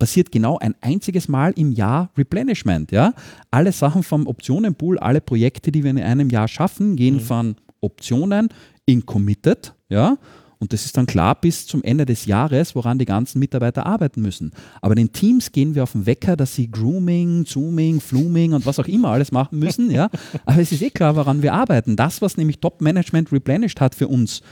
passiert 0.00 0.32
genau 0.32 0.58
ein 0.58 0.74
einziges 0.80 1.28
Mal 1.28 1.52
im 1.52 1.70
Jahr 1.70 2.10
Replenishment. 2.18 2.90
Ja? 2.90 3.12
Alle 3.52 3.70
Sachen 3.70 4.02
vom 4.02 4.26
Optionenpool, 4.26 4.98
alle 4.98 5.20
Projekte, 5.20 5.70
die 5.70 5.84
wir 5.84 5.92
in 5.92 6.00
einem 6.00 6.30
Jahr 6.30 6.48
schaffen, 6.48 6.96
gehen 6.96 7.20
von 7.20 7.54
Optionen 7.80 8.48
in 8.86 9.06
Committed. 9.06 9.74
Ja? 9.88 10.18
Und 10.60 10.74
das 10.74 10.84
ist 10.84 10.96
dann 10.98 11.06
klar 11.06 11.40
bis 11.40 11.66
zum 11.66 11.82
Ende 11.82 12.04
des 12.04 12.26
Jahres, 12.26 12.74
woran 12.74 12.98
die 12.98 13.06
ganzen 13.06 13.38
Mitarbeiter 13.38 13.86
arbeiten 13.86 14.20
müssen. 14.20 14.52
Aber 14.82 14.94
den 14.94 15.10
Teams 15.10 15.52
gehen 15.52 15.74
wir 15.74 15.82
auf 15.82 15.92
den 15.92 16.04
Wecker, 16.04 16.36
dass 16.36 16.54
sie 16.54 16.70
Grooming, 16.70 17.46
Zooming, 17.46 17.98
Fluming 18.00 18.52
und 18.52 18.66
was 18.66 18.78
auch 18.78 18.86
immer 18.86 19.08
alles 19.08 19.32
machen 19.32 19.58
müssen. 19.58 19.90
Ja? 19.90 20.10
Aber 20.44 20.60
es 20.60 20.70
ist 20.70 20.82
eh 20.82 20.90
klar, 20.90 21.16
woran 21.16 21.42
wir 21.42 21.54
arbeiten. 21.54 21.96
Das, 21.96 22.20
was 22.20 22.36
nämlich 22.36 22.58
Top-Management 22.60 23.32
replenished 23.32 23.80
hat 23.80 23.94
für 23.94 24.08
uns, 24.08 24.42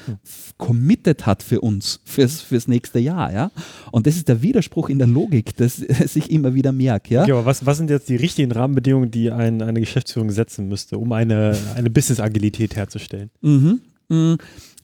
committed 0.56 1.26
hat 1.26 1.42
für 1.42 1.60
uns 1.60 2.00
fürs, 2.04 2.40
fürs 2.40 2.68
nächste 2.68 2.98
Jahr. 2.98 3.30
Ja? 3.30 3.50
Und 3.92 4.06
das 4.06 4.16
ist 4.16 4.28
der 4.28 4.40
Widerspruch 4.40 4.88
in 4.88 4.98
der 4.98 5.08
Logik, 5.08 5.56
das 5.56 5.78
ich 6.14 6.30
immer 6.30 6.54
wieder 6.54 6.72
merke. 6.72 7.14
Ja? 7.14 7.22
Okay, 7.24 7.32
aber 7.32 7.44
was, 7.44 7.66
was 7.66 7.76
sind 7.76 7.90
jetzt 7.90 8.08
die 8.08 8.16
richtigen 8.16 8.50
Rahmenbedingungen, 8.50 9.10
die 9.10 9.30
ein, 9.30 9.60
eine 9.60 9.80
Geschäftsführung 9.80 10.30
setzen 10.30 10.68
müsste, 10.68 10.96
um 10.96 11.12
eine, 11.12 11.54
eine 11.76 11.90
Business-Agilität 11.90 12.76
herzustellen? 12.76 13.30
Mhm. 13.42 13.82
Mm, 14.08 14.34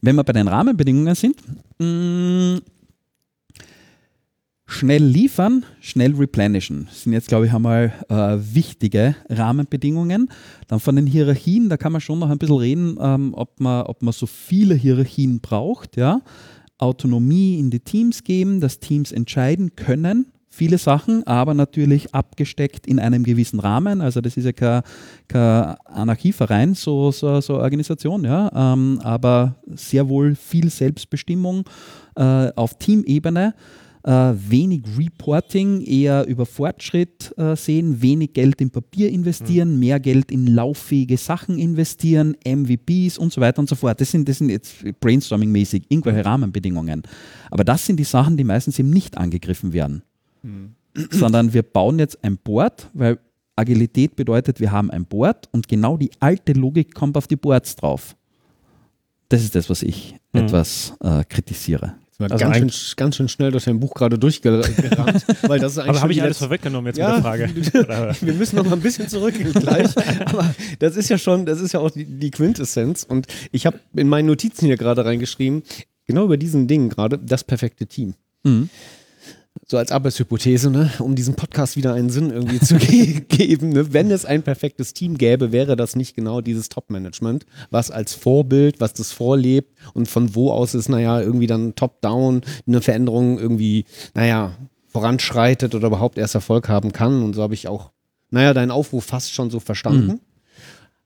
Wenn 0.01 0.17
wir 0.17 0.25
bei 0.25 0.33
den 0.33 0.49
Rahmenbedingungen 0.49 1.15
sind, 1.15 1.37
mm, 1.79 2.59
schnell 4.67 5.05
liefern, 5.05 5.65
schnell 5.81 6.15
replenishen. 6.15 6.87
Das 6.87 7.03
sind 7.03 7.13
jetzt, 7.13 7.29
glaube 7.29 7.47
ich, 7.47 7.53
einmal 7.53 7.93
äh, 8.09 8.37
wichtige 8.55 9.17
Rahmenbedingungen. 9.29 10.29
Dann 10.69 10.81
von 10.81 10.97
den 10.97 11.07
Hierarchien, 11.07 11.69
da 11.69 11.77
kann 11.77 11.93
man 11.93 12.01
schon 12.01 12.19
noch 12.19 12.31
ein 12.31 12.39
bisschen 12.39 12.57
reden, 12.57 12.99
ähm, 13.01 13.35
ob, 13.35 13.61
man, 13.61 13.87
ob 13.87 14.03
man 14.03 14.13
so 14.13 14.27
viele 14.27 14.75
Hierarchien 14.75 15.41
braucht. 15.41 15.97
Ja? 15.97 16.21
Autonomie 16.79 17.59
in 17.59 17.71
die 17.71 17.81
Teams 17.81 18.25
geben, 18.25 18.61
dass 18.61 18.81
Teams 18.81 19.13
entscheiden 19.13 19.77
können. 19.77 20.33
Viele 20.57 20.79
Sachen, 20.79 21.27
aber 21.27 21.53
natürlich 21.53 22.15
abgesteckt 22.15 22.87
in 22.87 23.01
einem 23.01 23.25
gewissen 23.25 23.59
Rahmen. 23.59 24.01
Also 24.01 24.21
das 24.21 24.37
ist 24.37 24.45
ja 24.45 24.53
kein, 24.53 24.83
kein 25.27 25.75
Anarchieverein, 25.85 26.75
so, 26.75 27.11
so, 27.11 27.41
so 27.41 27.55
Organisation, 27.55 28.23
ja. 28.25 28.53
Ähm, 28.55 29.01
aber 29.03 29.57
sehr 29.75 30.09
wohl 30.09 30.37
viel 30.37 30.71
Selbstbestimmung 30.71 31.65
äh, 32.15 32.53
auf 32.55 32.79
Teamebene. 32.79 33.55
Äh, 34.05 34.35
wenig 34.37 34.85
Reporting, 34.97 35.81
eher 35.81 36.25
über 36.29 36.47
Fortschritt 36.47 37.37
äh, 37.37 37.57
sehen, 37.57 38.01
wenig 38.01 38.33
Geld 38.35 38.61
in 38.61 38.71
Papier 38.71 39.11
investieren, 39.11 39.81
mehr 39.81 39.99
Geld 39.99 40.31
in 40.31 40.47
lauffähige 40.47 41.17
Sachen 41.17 41.59
investieren, 41.59 42.37
MVPs 42.47 43.19
und 43.19 43.33
so 43.33 43.41
weiter 43.41 43.59
und 43.59 43.69
so 43.69 43.75
fort. 43.75 44.01
Das 44.01 44.13
sind, 44.13 44.29
das 44.29 44.39
sind 44.39 44.51
jetzt 44.51 44.85
brainstorming-mäßig 45.01 45.87
irgendwelche 45.89 46.25
Rahmenbedingungen. 46.25 47.03
Aber 47.51 47.65
das 47.65 47.87
sind 47.87 47.97
die 47.99 48.05
Sachen, 48.05 48.37
die 48.37 48.45
meistens 48.45 48.79
eben 48.79 48.91
nicht 48.91 49.19
angegriffen 49.19 49.73
werden. 49.73 50.05
Sondern 51.11 51.53
wir 51.53 51.63
bauen 51.63 51.99
jetzt 51.99 52.23
ein 52.23 52.37
Board, 52.39 52.91
weil 52.95 53.19
Agilität 53.57 54.17
bedeutet, 54.17 54.61
wir 54.61 54.73
haben 54.73 54.91
ein 54.91 55.05
Board 55.07 55.49
und 55.53 55.69
genau 55.69 55.97
die 55.97 56.11
alte 56.21 56.53
Logik 56.53 56.95
kommt 56.95 57.17
auf 57.17 57.27
die 57.27 57.37
Boards 57.37 57.77
drauf. 57.77 58.17
Das 59.29 59.43
ist 59.43 59.55
das, 59.55 59.71
was 59.71 59.83
ich 59.83 60.17
Mhm. 60.33 60.41
etwas 60.41 60.95
äh, 61.01 61.23
kritisiere. 61.29 61.95
War 62.19 62.31
Also 62.31 62.45
ganz, 62.45 62.57
schön, 62.77 62.97
ganz 62.97 63.17
schön 63.17 63.29
schnell 63.29 63.51
durch 63.51 63.65
dein 63.65 63.81
Buch 63.81 63.93
gerade 63.95 64.19
durchgerannt, 64.19 64.67
weil 65.43 65.59
das 65.59 65.73
ist 65.73 65.79
eigentlich 65.79 65.89
Aber 65.91 66.01
habe 66.03 66.13
ich 66.13 66.23
alles 66.23 66.39
vorweggenommen 66.39 66.87
jetzt 66.87 66.99
Ja, 66.99 67.09
mit 67.09 67.17
der 67.17 67.23
Frage? 67.23 68.17
Wir 68.21 68.35
müssen 68.35 68.55
noch 68.57 68.65
mal 68.65 68.73
ein 68.75 68.81
bisschen 68.81 69.09
zurückgehen 69.09 69.53
gleich. 69.53 69.91
Aber 70.27 70.55
das 70.79 70.95
ist 70.95 71.09
ja 71.09 71.19
schon, 71.19 71.45
das 71.45 71.61
ist 71.61 71.73
ja 71.73 71.81
auch 71.81 71.91
die, 71.91 72.05
die 72.05 72.31
Quintessenz. 72.31 73.03
Und 73.03 73.27
ich 73.51 73.67
habe 73.67 73.81
in 73.97 74.09
meinen 74.09 74.27
Notizen 74.27 74.67
hier 74.67 74.77
gerade 74.77 75.05
reingeschrieben, 75.05 75.65
genau 76.07 76.25
über 76.25 76.37
diesen 76.37 76.69
Dingen 76.69 76.89
gerade, 76.89 77.19
das 77.19 77.43
perfekte 77.43 77.87
Team. 77.87 78.15
Mhm. 78.45 78.69
So 79.67 79.79
als 79.79 79.93
Arbeitshypothese, 79.93 80.71
ne? 80.71 80.91
um 80.99 81.15
diesem 81.15 81.37
Podcast 81.37 81.77
wieder 81.77 81.95
einen 81.95 82.11
Sinn 82.11 82.31
irgendwie 82.31 82.61
zu 82.61 82.77
ge 82.77 83.21
geben. 83.29 83.71
Ne? 83.71 83.93
Wenn 83.93 84.11
es 84.11 84.25
ein 84.25 84.43
perfektes 84.43 84.95
Team 84.95 85.17
gäbe, 85.17 85.53
wäre 85.53 85.77
das 85.77 85.97
nicht 85.97 86.15
genau 86.15 86.41
dieses 86.41 86.69
Top-Management, 86.69 87.47
was 87.71 87.91
als 87.91 88.15
Vorbild, 88.15 88.81
was 88.81 88.93
das 88.95 89.13
vorlebt 89.13 89.73
und 89.95 90.09
von 90.09 90.35
wo 90.35 90.51
aus 90.51 90.75
es, 90.75 90.89
naja, 90.89 91.21
irgendwie 91.21 91.47
dann 91.47 91.75
top-down 91.77 92.43
eine 92.67 92.83
Veränderung 92.83 93.39
irgendwie, 93.39 93.85
naja, 94.15 94.53
voranschreitet 94.89 95.75
oder 95.75 95.87
überhaupt 95.89 96.19
erst 96.19 96.35
Erfolg 96.35 96.69
haben 96.69 96.93
kann. 96.93 97.23
Und 97.23 97.35
so 97.35 97.43
habe 97.43 97.55
ich 97.55 97.69
auch, 97.69 97.91
naja, 98.31 98.55
deinen 98.55 98.71
Aufruf 98.71 99.05
fast 99.05 99.33
schon 99.33 99.51
so 99.51 99.61
verstanden. 99.61 100.21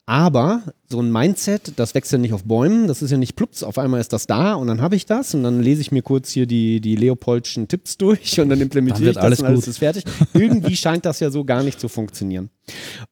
Aber 0.09 0.63
so 0.89 1.03
ein 1.03 1.13
Mindset, 1.13 1.75
das 1.77 1.95
wächst 1.95 2.11
ja 2.13 2.17
nicht 2.17 2.33
auf 2.33 2.45
Bäumen, 2.45 2.89
das 2.89 3.03
ist 3.03 3.11
ja 3.11 3.19
nicht 3.19 3.37
plups, 3.37 3.63
auf 3.63 3.77
einmal 3.77 4.01
ist 4.01 4.15
das 4.15 4.27
da 4.27 4.55
und 4.55 4.67
dann 4.67 4.81
habe 4.81 4.97
ich 4.97 5.05
das 5.05 5.35
und 5.35 5.43
dann 5.43 5.61
lese 5.61 5.83
ich 5.83 5.93
mir 5.93 6.01
kurz 6.01 6.31
hier 6.31 6.47
die, 6.47 6.81
die 6.81 6.97
Leopoldschen 6.97 7.69
Tipps 7.69 7.99
durch 7.99 8.41
und 8.41 8.49
dann 8.49 8.59
implementiere 8.59 9.05
wird 9.05 9.17
ich 9.17 9.21
das 9.21 9.25
alles 9.25 9.41
und 9.41 9.47
alles 9.49 9.61
gut. 9.61 9.69
ist 9.69 9.79
fertig. 9.81 10.05
Irgendwie 10.33 10.77
scheint 10.77 11.05
das 11.05 11.21
ja 11.21 11.29
so 11.29 11.45
gar 11.45 11.63
nicht 11.63 11.79
zu 11.79 11.89
funktionieren. 11.89 12.49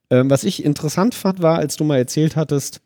Ähm, 0.09 0.31
was 0.31 0.43
ich 0.43 0.65
interessant 0.65 1.15
fand, 1.15 1.43
war, 1.43 1.59
als 1.59 1.77
du 1.77 1.85
mal 1.85 1.99
erzählt 1.99 2.35
hattest, 2.35 2.81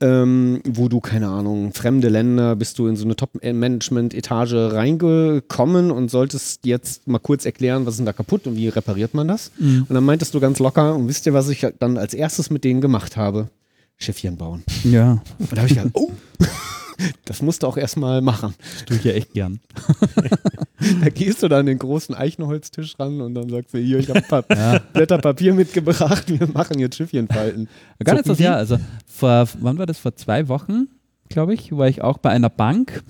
ähm, 0.00 0.60
wo 0.68 0.88
du, 0.88 1.00
keine 1.00 1.28
Ahnung, 1.28 1.72
fremde 1.72 2.08
Länder, 2.08 2.56
bist 2.56 2.78
du 2.78 2.86
in 2.86 2.96
so 2.96 3.04
eine 3.04 3.16
Top-Management-Etage 3.16 4.54
reingekommen 4.54 5.90
und 5.90 6.10
solltest 6.10 6.64
jetzt 6.66 7.06
mal 7.08 7.18
kurz 7.18 7.44
erklären, 7.44 7.86
was 7.86 7.94
ist 7.94 7.98
denn 7.98 8.06
da 8.06 8.12
kaputt 8.12 8.46
und 8.46 8.56
wie 8.56 8.68
repariert 8.68 9.14
man 9.14 9.28
das? 9.28 9.50
Und 9.58 9.86
dann 9.94 10.04
meintest 10.04 10.34
du 10.34 10.40
ganz 10.40 10.58
locker, 10.58 10.94
und 10.94 11.08
wisst 11.08 11.26
ihr, 11.26 11.34
was 11.34 11.48
ich 11.48 11.66
dann 11.78 11.96
als 11.98 12.14
erstes 12.14 12.50
mit 12.50 12.64
denen 12.64 12.80
gemacht 12.80 13.16
habe? 13.16 13.48
Schiffchen 13.96 14.36
bauen. 14.36 14.62
Ja, 14.84 15.22
Und 15.38 15.52
da 15.52 15.56
habe 15.58 15.66
ich 15.68 15.74
gedacht, 15.74 15.90
oh, 15.94 16.10
das 17.24 17.42
musst 17.42 17.62
du 17.62 17.66
auch 17.66 17.76
erstmal 17.76 18.20
machen. 18.22 18.54
das 18.74 18.84
tue 18.86 18.96
ich 18.96 19.04
ja 19.04 19.12
echt 19.12 19.32
gern. 19.32 19.60
Da 21.02 21.08
gehst 21.10 21.42
du 21.42 21.48
dann 21.48 21.60
an 21.60 21.66
den 21.66 21.78
großen 21.80 22.14
Eichenholztisch 22.14 22.98
ran 23.00 23.20
und 23.20 23.34
dann 23.34 23.48
sagst 23.48 23.74
du, 23.74 23.78
hier, 23.78 23.98
ich 23.98 24.08
habe 24.10 24.20
ein 24.20 24.28
paar 24.28 24.44
Ja. 24.48 24.78
Blätter 24.92 25.18
Papier 25.18 25.52
mitgebracht, 25.52 26.28
wir 26.28 26.46
machen 26.46 26.78
jetzt 26.78 26.96
Schiffchenfalten. 26.96 27.68
Gar 28.04 28.14
nicht 28.14 28.26
so 28.26 28.34
sehr. 28.34 28.54
Also 28.54 28.78
vor, 29.06 29.48
wann 29.58 29.76
war 29.78 29.86
das? 29.86 29.98
Vor 29.98 30.14
zwei 30.14 30.46
Wochen, 30.46 30.86
glaube 31.28 31.54
ich, 31.54 31.76
war 31.76 31.88
ich 31.88 32.02
auch 32.02 32.18
bei 32.18 32.30
einer 32.30 32.48
Bank 32.48 33.02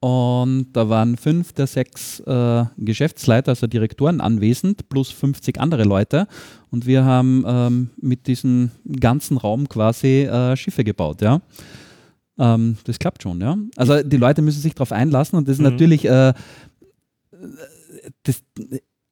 und 0.00 0.66
da 0.74 0.90
waren 0.90 1.16
fünf 1.16 1.54
der 1.54 1.66
sechs 1.66 2.20
äh, 2.20 2.64
Geschäftsleiter, 2.76 3.52
also 3.52 3.66
Direktoren 3.66 4.20
anwesend, 4.20 4.90
plus 4.90 5.10
50 5.10 5.58
andere 5.58 5.84
Leute. 5.84 6.26
Und 6.70 6.84
wir 6.84 7.06
haben 7.06 7.42
ähm, 7.46 7.90
mit 7.96 8.26
diesem 8.26 8.70
ganzen 9.00 9.38
Raum 9.38 9.66
quasi 9.66 10.24
äh, 10.24 10.56
Schiffe 10.58 10.84
gebaut, 10.84 11.22
ja. 11.22 11.40
Ähm, 12.38 12.76
das 12.84 12.98
klappt 12.98 13.22
schon, 13.22 13.40
ja. 13.40 13.56
Also 13.76 14.02
die 14.02 14.16
Leute 14.16 14.42
müssen 14.42 14.60
sich 14.60 14.74
darauf 14.74 14.92
einlassen 14.92 15.36
und 15.38 15.48
das 15.48 15.54
ist 15.54 15.60
Mhm. 15.60 15.70
natürlich, 15.70 16.04
äh, 16.04 16.32
das, 18.24 18.42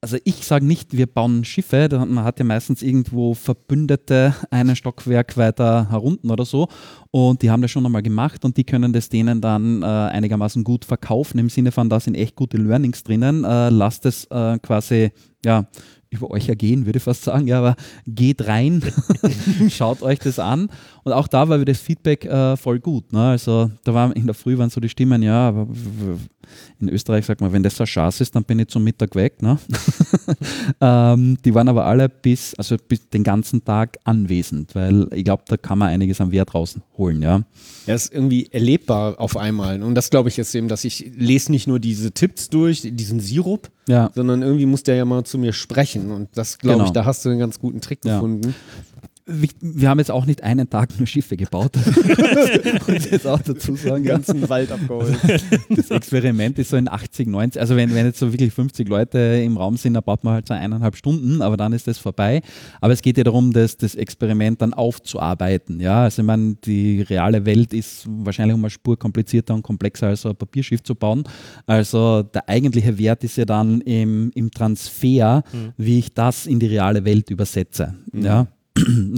also 0.00 0.16
ich 0.24 0.44
sage 0.44 0.64
nicht, 0.66 0.96
wir 0.96 1.06
bauen 1.06 1.44
Schiffe, 1.44 1.88
man 2.06 2.24
hat 2.24 2.38
ja 2.40 2.44
meistens 2.44 2.82
irgendwo 2.82 3.34
Verbündete 3.34 4.34
einen 4.50 4.74
Stockwerk 4.74 5.36
weiter 5.36 5.88
herunten 5.90 6.30
oder 6.30 6.44
so 6.44 6.68
und 7.12 7.42
die 7.42 7.50
haben 7.50 7.62
das 7.62 7.70
schon 7.70 7.86
einmal 7.86 8.02
gemacht 8.02 8.44
und 8.44 8.56
die 8.56 8.64
können 8.64 8.92
das 8.92 9.08
denen 9.08 9.40
dann 9.40 9.82
äh, 9.82 9.86
einigermaßen 9.86 10.64
gut 10.64 10.84
verkaufen 10.84 11.38
im 11.38 11.48
Sinne 11.48 11.70
von, 11.70 11.88
da 11.88 12.00
sind 12.00 12.16
echt 12.16 12.34
gute 12.34 12.56
Learnings 12.56 13.04
drinnen, 13.04 13.44
äh, 13.44 13.68
lasst 13.70 14.04
es 14.06 14.24
äh, 14.26 14.58
quasi, 14.58 15.12
ja, 15.44 15.66
über 16.12 16.30
euch 16.30 16.48
ergehen, 16.48 16.86
würde 16.86 16.98
ich 16.98 17.02
fast 17.02 17.24
sagen, 17.24 17.46
ja, 17.46 17.58
aber 17.58 17.76
geht 18.06 18.46
rein, 18.46 18.82
schaut 19.70 20.02
euch 20.02 20.18
das 20.18 20.38
an 20.38 20.68
und 21.04 21.12
auch 21.12 21.26
da 21.26 21.48
war 21.48 21.58
wieder 21.58 21.72
das 21.72 21.80
Feedback 21.80 22.24
äh, 22.24 22.56
voll 22.56 22.80
gut, 22.80 23.12
ne? 23.12 23.30
also 23.30 23.70
da 23.84 23.94
war 23.94 24.14
in 24.14 24.26
der 24.26 24.34
Früh 24.34 24.58
waren 24.58 24.70
so 24.70 24.80
die 24.80 24.88
Stimmen, 24.88 25.22
ja, 25.22 25.48
aber 25.48 25.66
in 26.80 26.88
Österreich 26.88 27.26
sagt 27.26 27.40
man, 27.40 27.52
wenn 27.52 27.62
das 27.62 27.76
so 27.76 27.86
Schatz 27.86 28.20
ist, 28.20 28.34
dann 28.34 28.44
bin 28.44 28.58
ich 28.58 28.68
zum 28.68 28.84
Mittag 28.84 29.14
weg. 29.14 29.40
Ne? 29.42 29.58
ähm, 30.80 31.36
die 31.44 31.54
waren 31.54 31.68
aber 31.68 31.86
alle 31.86 32.08
bis, 32.08 32.54
also 32.54 32.76
bis 32.76 33.08
den 33.08 33.22
ganzen 33.24 33.64
Tag 33.64 33.98
anwesend, 34.04 34.74
weil 34.74 35.08
ich 35.12 35.24
glaube, 35.24 35.44
da 35.46 35.56
kann 35.56 35.78
man 35.78 35.88
einiges 35.88 36.20
am 36.20 36.32
Wert 36.32 36.54
rausholen. 36.54 37.22
Ja? 37.22 37.42
Ja, 37.86 37.94
ist 37.94 38.12
irgendwie 38.12 38.48
erlebbar 38.50 39.20
auf 39.20 39.36
einmal. 39.36 39.82
Und 39.82 39.94
das 39.94 40.10
glaube 40.10 40.28
ich 40.28 40.36
jetzt 40.36 40.54
eben, 40.54 40.68
dass 40.68 40.84
ich 40.84 41.10
lese 41.16 41.50
nicht 41.52 41.66
nur 41.66 41.80
diese 41.80 42.12
Tipps 42.12 42.48
durch, 42.48 42.82
diesen 42.82 43.20
Sirup, 43.20 43.70
Ja. 43.88 44.10
sondern 44.14 44.42
irgendwie 44.42 44.66
muss 44.66 44.82
der 44.82 44.96
ja 44.96 45.04
mal 45.04 45.24
zu 45.24 45.38
mir 45.38 45.52
sprechen. 45.52 46.10
Und 46.10 46.28
das 46.34 46.58
glaube 46.58 46.74
Genau. 46.78 46.86
ich, 46.86 46.92
da 46.92 47.04
hast 47.04 47.24
du 47.24 47.28
einen 47.30 47.38
ganz 47.38 47.58
guten 47.58 47.80
Trick 47.80 48.00
Ja. 48.04 48.14
gefunden. 48.16 48.54
Wir, 49.24 49.88
haben 49.88 49.98
jetzt 49.98 50.10
auch 50.10 50.26
nicht 50.26 50.42
einen 50.42 50.68
Tag 50.68 50.98
nur 50.98 51.06
Schiffe 51.06 51.36
gebaut. 51.36 51.76
Muss 52.88 53.06
ich 53.06 53.10
jetzt 53.12 53.26
auch 53.26 53.40
dazu 53.40 53.76
sagen. 53.76 54.02
Den 54.02 54.04
Ja. 54.04 54.12
ganzen 54.14 54.48
Wald 54.48 54.72
abgeholt. 54.72 55.16
Das 55.70 55.90
Experiment 55.90 56.58
ist 56.58 56.70
so 56.70 56.76
in 56.76 56.88
80, 56.88 57.28
90, 57.28 57.60
also 57.60 57.76
wenn, 57.76 57.94
wenn 57.94 58.06
jetzt 58.06 58.18
so 58.18 58.32
wirklich 58.32 58.52
50 58.52 58.88
Leute 58.88 59.18
im 59.44 59.56
Raum 59.56 59.76
sind, 59.76 59.94
dann 59.94 60.02
baut 60.02 60.24
man 60.24 60.34
halt 60.34 60.48
so 60.48 60.54
eineinhalb 60.54 60.96
Stunden, 60.96 61.40
aber 61.40 61.56
dann 61.56 61.72
ist 61.72 61.86
das 61.86 61.98
vorbei. 61.98 62.42
Aber 62.80 62.92
es 62.92 63.00
geht 63.02 63.16
ja 63.16 63.24
darum, 63.24 63.52
das, 63.52 63.76
das 63.76 63.94
Experiment 63.94 64.60
dann 64.60 64.74
aufzuarbeiten. 64.74 65.80
Ja, 65.80 66.02
also 66.02 66.22
ich 66.22 66.26
meine, 66.26 66.56
die 66.64 67.02
reale 67.02 67.44
Welt 67.46 67.72
ist 67.72 68.06
wahrscheinlich 68.08 68.54
um 68.54 68.62
eine 68.64 68.70
Spur 68.70 68.98
komplizierter 68.98 69.54
und 69.54 69.62
komplexer 69.62 70.08
als 70.08 70.22
so 70.22 70.30
ein 70.30 70.36
Papierschiff 70.36 70.82
zu 70.82 70.94
bauen. 70.94 71.24
Also 71.66 72.22
der 72.22 72.48
eigentliche 72.48 72.98
Wert 72.98 73.22
ist 73.24 73.36
ja 73.36 73.44
dann 73.44 73.80
im, 73.82 74.30
im 74.34 74.50
Transfer, 74.50 75.42
wie 75.76 75.98
ich 76.00 76.12
das 76.12 76.46
in 76.46 76.58
die 76.58 76.66
reale 76.66 77.04
Welt 77.04 77.30
übersetze. 77.30 77.94
Ja, 78.12 78.40
und 78.40 78.48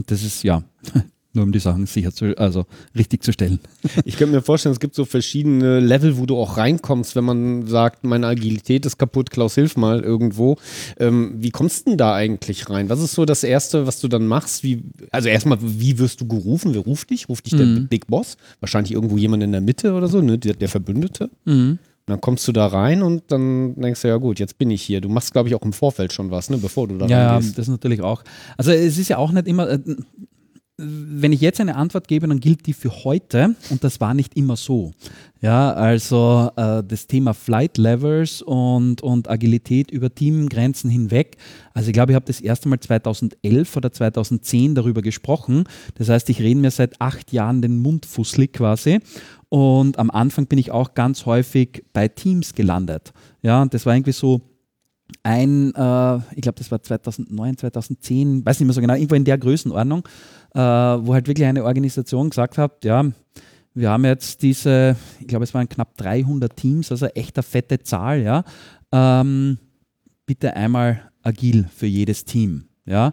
das 0.07 0.23
ist 0.23 0.43
ja 0.43 0.63
nur 1.37 1.45
um 1.45 1.51
die 1.53 1.59
Sachen 1.59 1.87
sicher 1.87 2.13
zu, 2.13 2.37
also 2.39 2.65
richtig 2.97 3.23
zu 3.25 3.33
stellen. 3.33 3.59
Ich 4.05 4.17
könnte 4.17 4.35
mir 4.35 4.43
vorstellen, 4.43 4.73
es 4.73 4.79
gibt 4.81 4.95
so 4.95 5.05
verschiedene 5.05 5.81
Level, 5.81 6.17
wo 6.19 6.27
du 6.27 6.37
auch 6.37 6.57
reinkommst, 6.57 7.17
wenn 7.17 7.25
man 7.25 7.67
sagt, 7.67 8.05
meine 8.05 8.27
Agilität 8.29 8.87
ist 8.87 8.99
kaputt, 8.99 9.31
Klaus, 9.31 9.55
hilf 9.57 9.77
mal 9.77 10.01
irgendwo. 10.01 10.57
Ähm, 10.99 11.35
wie 11.39 11.51
kommst 11.51 11.87
du 11.87 11.91
denn 11.91 11.99
da 11.99 12.15
eigentlich 12.15 12.71
rein? 12.71 12.89
Was 12.89 13.01
ist 13.01 13.13
so 13.15 13.25
das 13.25 13.43
Erste, 13.43 13.87
was 13.87 14.01
du 14.01 14.07
dann 14.09 14.27
machst? 14.27 14.63
Wie, 14.63 14.83
also 15.11 15.29
erstmal, 15.29 15.59
wie 15.61 15.99
wirst 15.99 16.21
du 16.21 16.27
gerufen? 16.29 16.73
Wer 16.75 16.83
ruft 16.83 17.11
dich? 17.11 17.29
Ruft 17.29 17.47
dich 17.47 17.57
der 17.57 17.67
Mhm. 17.67 17.89
Big 17.89 18.07
Boss? 18.07 18.37
Wahrscheinlich 18.61 18.93
irgendwo 18.93 19.17
jemand 19.19 19.43
in 19.43 19.51
der 19.53 19.61
Mitte 19.61 19.93
oder 19.95 20.07
so, 20.09 20.21
ne? 20.21 20.39
der, 20.39 20.55
der 20.55 20.69
Verbündete. 20.69 21.31
Und 22.07 22.11
dann 22.13 22.21
kommst 22.21 22.47
du 22.47 22.53
da 22.53 22.67
rein 22.67 23.03
und 23.03 23.23
dann 23.29 23.75
denkst 23.77 24.03
du, 24.03 24.09
ja 24.09 24.17
gut, 24.19 24.39
jetzt 24.39 24.59
bin 24.59 24.71
ich 24.71 24.83
hier. 24.83 25.01
Du 25.01 25.09
machst, 25.09 25.33
glaube 25.33 25.49
ich, 25.49 25.55
auch 25.55 25.63
im 25.63 25.73
Vorfeld 25.73 26.13
schon 26.13 26.31
was, 26.31 26.51
ne? 26.51 26.59
bevor 26.59 26.87
du 26.87 26.99
da 26.99 27.07
Ja, 27.07 27.19
ja, 27.19 27.31
reingehst. 27.33 27.57
das 27.57 27.69
natürlich 27.69 28.03
auch. 28.03 28.23
Also 28.59 28.73
es 28.73 28.99
ist 28.99 29.09
ja 29.09 29.17
auch 29.17 29.33
nicht 29.33 29.49
immer, 29.49 29.71
äh, 29.71 29.79
wenn 30.77 31.33
ich 31.33 31.41
jetzt 31.41 31.61
eine 31.61 31.77
Antwort 31.77 32.09
gebe, 32.09 32.27
dann 32.27 32.41
gilt 32.41 32.67
die 32.67 32.73
für 32.73 32.91
heute 33.05 33.55
und 33.71 33.85
das 33.85 34.01
war 34.01 34.13
nicht 34.13 34.37
immer 34.37 34.57
so. 34.57 34.91
Ja, 35.41 35.73
also 35.73 36.51
äh, 36.57 36.83
das 36.83 37.07
Thema 37.07 37.33
Flight 37.33 37.79
Levels 37.79 38.43
und, 38.43 39.01
und 39.01 39.31
Agilität 39.31 39.91
über 39.93 40.13
Teamgrenzen 40.13 40.91
hinweg. 40.91 41.37
Also 41.75 41.89
ich 41.89 41.93
glaube, 41.95 42.11
ich 42.13 42.17
habe 42.17 42.27
das 42.27 42.41
erste 42.41 42.69
Mal 42.69 42.81
2011 42.81 43.77
oder 43.77 43.93
2010 43.93 44.75
darüber 44.75 45.01
gesprochen. 45.01 45.65
Das 45.95 46.09
heißt, 46.09 46.29
ich 46.31 46.41
rede 46.41 46.59
mir 46.59 46.71
seit 46.73 47.01
acht 47.01 47.33
Jahren 47.33 47.63
den 47.63 47.79
Mund 47.79 48.05
fusselig 48.05 48.53
quasi. 48.55 48.99
Und 49.55 50.01
am 50.01 50.11
Anfang 50.11 50.47
bin 50.47 50.59
ich 50.59 50.73
auch 50.73 50.95
ganz 50.95 51.27
häufig 51.27 51.85
bei 51.93 52.09
Teams 52.09 52.55
gelandet. 52.55 53.13
Ja, 53.41 53.63
und 53.63 53.73
das 53.73 53.87
war 53.87 53.95
irgendwie 53.95 54.11
so, 54.11 54.41
ein, 55.23 55.73
äh, 55.77 56.17
ich 56.35 56.43
glaube, 56.43 56.59
das 56.59 56.73
war 56.73 56.83
2009, 56.83 57.59
2010, 57.59 58.45
weiß 58.45 58.59
nicht 58.59 58.67
mehr 58.67 58.75
so 58.75 58.81
genau, 58.81 58.95
irgendwo 58.95 59.15
in 59.15 59.25
der 59.25 59.39
Größenordnung, 59.39 60.09
äh, 60.55 60.59
wo 60.59 61.15
halt 61.15 61.29
wirklich 61.29 61.47
eine 61.47 61.63
Organisation 61.63 62.31
gesagt 62.31 62.59
hat, 62.59 62.85
ja, 62.85 63.05
wir 63.75 63.91
haben 63.91 64.05
jetzt 64.05 64.43
diese, 64.43 64.97
ich 65.21 65.29
glaube, 65.29 65.45
es 65.45 65.55
waren 65.55 65.69
knapp 65.69 65.97
300 65.99 66.57
Teams, 66.57 66.91
also 66.91 67.07
echt 67.07 67.37
eine 67.37 67.45
fette 67.45 67.79
Zahl, 67.79 68.23
ja. 68.23 68.43
Ähm, 68.91 69.59
bitte 70.27 70.57
einmal 70.57 71.13
agil 71.23 71.69
für 71.73 71.87
jedes 71.87 72.25
Team, 72.25 72.65
ja. 72.87 73.13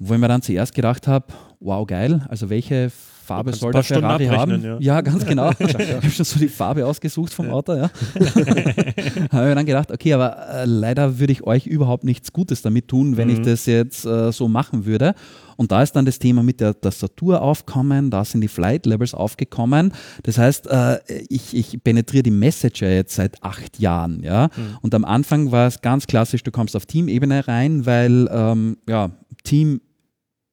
Wo 0.00 0.14
ich 0.14 0.18
mir 0.18 0.26
dann 0.26 0.42
zuerst 0.42 0.74
gedacht 0.74 1.06
habe, 1.06 1.26
wow, 1.62 1.86
geil, 1.86 2.24
also 2.28 2.50
welche 2.50 2.90
Farbe 3.24 3.52
soll 3.52 3.72
der 3.72 3.84
Ferrari 3.84 4.26
haben? 4.26 4.52
abrechnen, 4.52 4.82
Ja. 4.82 5.00
ganz 5.00 5.24
genau. 5.24 5.50
ich 5.58 5.74
habe 5.74 6.10
schon 6.10 6.24
so 6.24 6.38
die 6.40 6.48
Farbe 6.48 6.84
ausgesucht 6.84 7.32
vom 7.32 7.50
Auto, 7.50 7.74
ja. 7.74 7.90
habe 9.32 9.46
mir 9.46 9.54
dann 9.54 9.66
gedacht, 9.66 9.92
okay, 9.92 10.12
aber 10.12 10.36
äh, 10.48 10.64
leider 10.64 11.18
würde 11.20 11.32
ich 11.32 11.44
euch 11.44 11.66
überhaupt 11.66 12.04
nichts 12.04 12.32
Gutes 12.32 12.62
damit 12.62 12.88
tun, 12.88 13.16
wenn 13.16 13.28
ich 13.28 13.40
das 13.40 13.66
jetzt 13.66 14.04
äh, 14.04 14.32
so 14.32 14.48
machen 14.48 14.86
würde. 14.86 15.14
Und 15.56 15.70
da 15.70 15.82
ist 15.82 15.92
dann 15.92 16.04
das 16.04 16.18
Thema 16.18 16.42
mit 16.42 16.60
der 16.60 16.80
Tastatur 16.80 17.42
aufgekommen, 17.42 18.10
da 18.10 18.24
sind 18.24 18.40
die 18.40 18.48
Flight 18.48 18.86
Levels 18.86 19.14
aufgekommen. 19.14 19.92
Das 20.24 20.38
heißt, 20.38 20.66
äh, 20.66 20.98
ich, 21.28 21.54
ich 21.54 21.82
penetriere 21.84 22.24
die 22.24 22.30
Messenger 22.32 22.88
jetzt 22.90 23.14
seit 23.14 23.42
acht 23.44 23.78
Jahren. 23.78 24.22
Ja? 24.24 24.48
Und 24.80 24.94
am 24.94 25.04
Anfang 25.04 25.52
war 25.52 25.68
es 25.68 25.80
ganz 25.80 26.08
klassisch, 26.08 26.42
du 26.42 26.50
kommst 26.50 26.74
auf 26.74 26.86
Teamebene 26.86 27.46
rein, 27.46 27.86
weil 27.86 28.28
ähm, 28.32 28.78
ja, 28.88 29.10
Team 29.44 29.80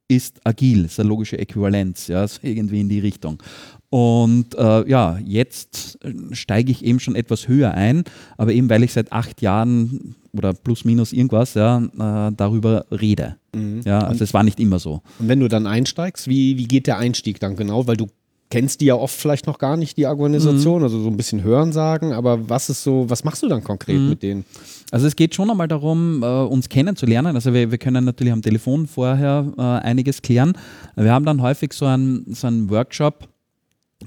ist 0.09 0.45
agil, 0.45 0.85
ist 0.85 0.99
eine 0.99 1.07
logische 1.07 1.37
Äquivalenz, 1.37 2.07
ja, 2.07 2.27
so 2.27 2.39
irgendwie 2.41 2.81
in 2.81 2.89
die 2.89 2.99
Richtung. 2.99 3.41
Und 3.89 4.55
äh, 4.55 4.87
ja, 4.89 5.17
jetzt 5.23 5.97
äh, 6.03 6.13
steige 6.35 6.71
ich 6.71 6.83
eben 6.83 6.99
schon 6.99 7.15
etwas 7.15 7.47
höher 7.47 7.73
ein, 7.73 8.03
aber 8.37 8.51
eben 8.51 8.69
weil 8.69 8.83
ich 8.83 8.93
seit 8.93 9.11
acht 9.11 9.41
Jahren 9.41 10.15
oder 10.33 10.53
plus 10.53 10.83
minus 10.83 11.13
irgendwas 11.13 11.53
ja, 11.53 11.79
äh, 11.79 12.31
darüber 12.35 12.85
rede. 12.91 13.37
Ja, 13.83 14.01
also 14.01 14.23
es 14.23 14.33
war 14.35 14.43
nicht 14.43 14.59
immer 14.59 14.77
so. 14.77 15.01
Und 15.17 15.27
wenn 15.27 15.39
du 15.39 15.47
dann 15.47 15.65
einsteigst, 15.65 16.27
wie, 16.27 16.57
wie 16.59 16.67
geht 16.67 16.85
der 16.85 16.99
Einstieg 16.99 17.39
dann 17.39 17.55
genau? 17.55 17.87
Weil 17.87 17.97
du 17.97 18.07
kennst 18.49 18.81
die 18.81 18.85
ja 18.85 18.95
oft 18.95 19.15
vielleicht 19.15 19.45
noch 19.47 19.59
gar 19.59 19.77
nicht, 19.77 19.97
die 19.97 20.07
Organisation, 20.07 20.81
also 20.83 20.99
so 21.01 21.07
ein 21.07 21.17
bisschen 21.17 21.43
hören 21.43 21.71
sagen, 21.71 22.13
aber 22.13 22.49
was 22.49 22.69
ist 22.69 22.83
so, 22.83 23.09
was 23.09 23.23
machst 23.23 23.43
du 23.43 23.47
dann 23.47 23.63
konkret 23.63 23.99
mit 23.99 24.23
denen? 24.23 24.43
Also 24.91 25.05
es 25.05 25.15
geht 25.15 25.35
schon 25.35 25.51
einmal 25.51 25.67
darum, 25.67 26.23
äh, 26.23 26.25
uns 26.25 26.67
kennenzulernen. 26.67 27.35
Also 27.35 27.53
wir, 27.53 27.69
wir 27.69 27.77
können 27.77 28.05
natürlich 28.05 28.33
am 28.33 28.41
Telefon 28.41 28.87
vorher 28.87 29.53
äh, 29.57 29.61
einiges 29.61 30.21
klären. 30.21 30.53
Wir 30.95 31.11
haben 31.13 31.25
dann 31.25 31.41
häufig 31.41 31.73
so 31.73 31.85
einen, 31.85 32.25
so 32.33 32.47
einen 32.47 32.69
Workshop, 32.71 33.27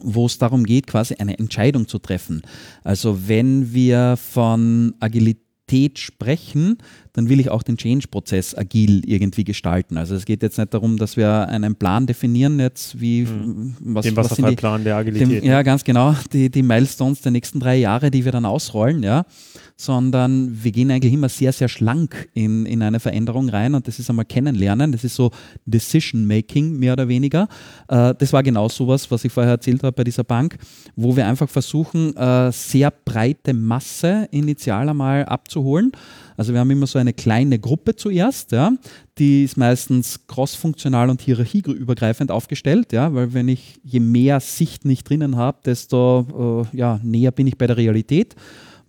wo 0.01 0.27
es 0.27 0.39
darum 0.39 0.65
geht, 0.65 0.87
quasi 0.89 1.15
eine 1.15 1.39
Entscheidung 1.39 1.87
zu 1.87 1.99
treffen. 1.99 2.43
Also 2.83 3.29
wenn 3.29 3.73
wir 3.73 4.17
von 4.17 4.95
Agilität 4.99 5.42
sprechen, 5.99 6.79
dann 7.13 7.29
will 7.29 7.41
ich 7.41 7.51
auch 7.51 7.63
den 7.63 7.77
Change-Prozess 7.77 8.57
agil 8.57 9.03
irgendwie 9.05 9.45
gestalten. 9.45 9.97
Also 9.97 10.15
es 10.15 10.25
geht 10.25 10.43
jetzt 10.43 10.59
nicht 10.59 10.73
darum, 10.73 10.97
dass 10.97 11.17
wir 11.17 11.49
einen 11.49 11.75
Plan 11.75 12.07
definieren, 12.07 12.59
jetzt 12.61 13.01
wie 13.01 13.27
was, 13.27 13.33
Den 13.33 13.85
was 13.85 14.05
sind 14.05 14.15
die, 14.15 14.17
Wasserfallplan 14.17 14.85
der 14.85 14.97
Agilität. 14.97 15.43
dem, 15.43 15.45
ja, 15.45 15.63
ganz 15.63 15.85
genau. 15.85 16.15
Die, 16.33 16.51
die 16.51 16.63
Milestones 16.63 17.21
der 17.21 17.33
nächsten 17.33 17.61
drei 17.61 17.77
Jahre, 17.77 18.11
die 18.11 18.25
wir 18.25 18.33
dann 18.33 18.45
ausrollen, 18.45 19.03
ja. 19.03 19.25
Sondern 19.77 20.63
wir 20.63 20.73
gehen 20.73 20.91
eigentlich 20.91 21.13
immer 21.13 21.29
sehr, 21.29 21.53
sehr 21.53 21.69
schlank 21.69 22.29
in, 22.35 22.67
in 22.67 22.83
eine 22.83 23.01
Veränderung 23.01 23.49
rein 23.49 23.75
und 23.75 23.89
das 23.89 23.99
ist 23.99 24.09
einmal 24.11 24.25
kennenlernen. 24.25 24.93
Das 24.93 25.05
ist 25.05 25.15
so 25.15 25.31
Decision-Making, 25.67 26.79
mehr 26.79 26.93
oder 26.93 27.09
weniger. 27.09 27.49
Äh, 27.89 28.15
das 28.19 28.33
war 28.33 28.43
genau 28.43 28.69
sowas, 28.69 29.11
was 29.11 29.25
ich 29.25 29.33
vorher 29.33 29.53
erzählt 29.53 29.83
habe 29.83 29.93
bei 29.93 30.05
dieser 30.05 30.25
Bank, 30.25 30.59
wo 30.97 31.17
wir 31.17 31.27
einfach 31.27 31.49
versuchen, 31.49 32.17
äh, 32.17 32.53
sehr 32.53 32.91
breite 32.91 33.55
Masse 33.55 34.29
initial 34.31 34.89
einmal 34.89 35.25
abzuholen. 35.25 35.93
Also 36.37 36.53
wir 36.53 36.61
haben 36.61 36.71
immer 36.71 36.87
so 36.87 36.99
eine 36.99 37.13
kleine 37.13 37.59
Gruppe 37.59 37.95
zuerst, 37.95 38.53
ja, 38.53 38.73
die 39.19 39.45
ist 39.45 39.57
meistens 39.57 40.27
crossfunktional 40.27 41.11
und 41.11 41.21
hierarchieübergreifend 41.21 42.31
aufgestellt, 42.31 42.93
ja, 42.93 43.13
weil 43.15 43.35
wenn 43.35 43.49
ich 43.49 43.79
je 43.85 44.01
mehr 44.01 44.41
Sicht 44.41 44.85
nicht 44.85 45.09
drinnen 45.09 45.37
habe, 45.37 45.59
desto 45.65 46.65
äh, 46.73 46.77
ja, 46.77 47.01
näher 47.03 47.31
bin 47.31 47.47
ich 47.47 47.59
bei 47.59 47.67
der 47.67 47.77
Realität. 47.77 48.35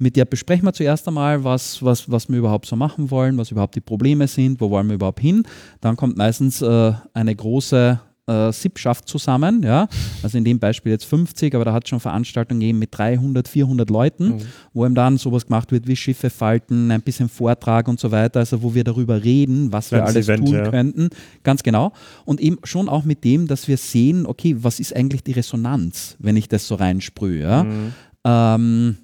Mit 0.04 0.18
der 0.18 0.26
besprechen 0.26 0.66
wir 0.66 0.74
zuerst 0.74 1.08
einmal, 1.08 1.46
was, 1.46 1.82
was, 1.82 2.12
was 2.12 2.28
wir 2.28 2.38
überhaupt 2.38 2.66
so 2.66 2.76
machen 2.76 3.10
wollen, 3.10 3.38
was 3.38 3.52
überhaupt 3.52 3.74
die 3.76 3.82
Probleme 3.82 4.28
sind, 4.28 4.60
wo 4.60 4.70
wollen 4.70 4.88
wir 4.88 4.96
überhaupt 4.96 5.22
hin. 5.22 5.44
Dann 5.80 5.96
kommt 5.96 6.18
meistens 6.18 6.62
äh, 6.62 6.92
eine 7.14 7.34
große 7.34 8.02
äh, 8.28 8.52
Sippschaft 8.52 9.08
zusammen, 9.08 9.64
ja, 9.64 9.88
also 10.22 10.38
in 10.38 10.44
dem 10.44 10.60
Beispiel 10.60 10.92
jetzt 10.92 11.06
50, 11.06 11.56
aber 11.56 11.64
da 11.64 11.72
hat 11.72 11.86
es 11.86 11.90
schon 11.90 12.02
Veranstaltungen 12.02 12.60
gegeben 12.60 12.80
mit 12.80 12.98
300, 12.98 13.48
400 13.48 13.90
Leuten, 13.90 14.42
wo 14.74 14.86
eben 14.86 14.94
dann 14.94 15.18
sowas 15.18 15.46
gemacht 15.46 15.72
wird 15.72 15.88
wie 15.88 15.96
Schiffe 15.96 16.30
falten, 16.30 16.92
ein 16.92 17.02
bisschen 17.02 17.30
Vortrag 17.30 17.88
und 17.88 17.98
so 17.98 18.12
weiter, 18.12 18.40
also 18.42 18.62
wo 18.62 18.74
wir 18.74 18.84
darüber 18.84 19.24
reden, 19.24 19.72
was 19.72 19.92
wir 19.92 20.00
Kleines 20.00 20.16
alles 20.16 20.28
Event, 20.28 20.48
tun 20.48 20.56
ja. 20.56 20.70
könnten, 20.70 21.10
ganz 21.44 21.64
genau. 21.64 21.94
Und 22.26 22.42
eben 22.42 22.58
schon 22.66 22.90
auch 22.90 23.06
mit 23.06 23.24
dem, 23.24 23.48
dass 23.48 23.70
wir 23.70 23.78
sehen, 23.78 24.26
okay, 24.26 24.58
was 24.60 24.82
ist 24.82 24.94
eigentlich 24.94 25.24
die 25.24 25.32
Resonanz, 25.32 26.18
wenn 26.20 26.36
ich 26.36 26.50
das 26.50 26.68
so 26.68 26.76
reinsprühe, 26.76 27.42
ja. 27.42 27.64
Mhm. 27.64 27.94
Ähm, 28.26 28.98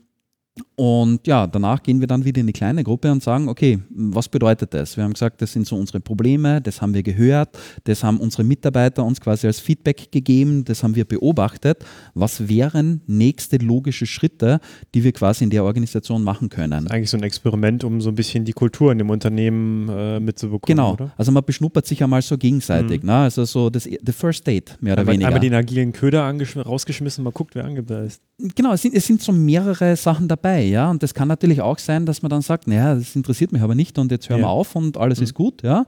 und 0.79 1.27
ja, 1.27 1.45
danach 1.45 1.83
gehen 1.83 1.99
wir 1.99 2.07
dann 2.07 2.23
wieder 2.23 2.39
in 2.39 2.47
die 2.47 2.53
kleine 2.53 2.85
Gruppe 2.85 3.11
und 3.11 3.21
sagen, 3.21 3.49
okay, 3.49 3.79
was 3.89 4.29
bedeutet 4.29 4.73
das? 4.73 4.95
Wir 4.95 5.03
haben 5.03 5.11
gesagt, 5.11 5.41
das 5.41 5.51
sind 5.51 5.67
so 5.67 5.75
unsere 5.75 5.99
Probleme, 5.99 6.61
das 6.61 6.81
haben 6.81 6.93
wir 6.93 7.03
gehört, 7.03 7.49
das 7.83 8.01
haben 8.01 8.17
unsere 8.17 8.45
Mitarbeiter 8.45 9.03
uns 9.03 9.19
quasi 9.19 9.45
als 9.45 9.59
Feedback 9.59 10.09
gegeben, 10.09 10.63
das 10.63 10.81
haben 10.81 10.95
wir 10.95 11.03
beobachtet. 11.03 11.83
Was 12.13 12.47
wären 12.47 13.01
nächste 13.07 13.57
logische 13.57 14.05
Schritte, 14.05 14.61
die 14.95 15.03
wir 15.03 15.11
quasi 15.11 15.43
in 15.43 15.49
der 15.49 15.65
Organisation 15.65 16.23
machen 16.23 16.47
können? 16.47 16.87
Eigentlich 16.87 17.09
so 17.09 17.17
ein 17.17 17.23
Experiment, 17.23 17.83
um 17.83 17.99
so 17.99 18.07
ein 18.07 18.15
bisschen 18.15 18.45
die 18.45 18.53
Kultur 18.53 18.93
in 18.93 18.99
dem 18.99 19.09
Unternehmen 19.09 19.89
äh, 19.89 20.21
mitzubekommen, 20.21 20.61
Genau, 20.77 20.93
oder? 20.93 21.11
also 21.17 21.33
man 21.33 21.43
beschnuppert 21.43 21.87
sich 21.87 22.01
einmal 22.01 22.21
so 22.21 22.37
gegenseitig, 22.37 23.03
ne? 23.03 23.15
also 23.15 23.43
so 23.43 23.69
das 23.69 23.83
the 23.83 24.13
first 24.13 24.47
date 24.47 24.77
mehr 24.79 24.93
oder 24.93 25.01
Einmal, 25.01 25.13
weniger. 25.15 25.27
einmal 25.27 25.41
den 25.41 25.53
agilen 25.55 25.91
Köder 25.91 26.33
rausgeschmissen, 26.55 27.21
mal 27.21 27.31
guckt, 27.31 27.53
wer 27.55 27.65
angebeißt. 27.65 28.21
Genau, 28.55 28.71
es 28.71 28.81
sind, 28.81 28.95
es 28.95 29.05
sind 29.05 29.21
so 29.21 29.33
mehrere 29.33 29.97
Sachen 29.97 30.29
dabei, 30.29 30.68
ja. 30.69 30.89
Und 30.89 31.03
das 31.03 31.13
kann 31.13 31.27
natürlich 31.27 31.61
auch 31.61 31.77
sein, 31.79 32.05
dass 32.05 32.21
man 32.21 32.29
dann 32.29 32.41
sagt, 32.41 32.67
naja, 32.67 32.95
das 32.95 33.15
interessiert 33.15 33.51
mich 33.51 33.61
aber 33.61 33.75
nicht 33.75 33.97
und 33.97 34.11
jetzt 34.11 34.29
hören 34.29 34.39
Ja. 34.41 34.45
wir 34.47 34.49
auf 34.51 34.75
und 34.75 34.97
alles 34.97 35.19
ist 35.19 35.33
gut, 35.33 35.61
ja. 35.63 35.85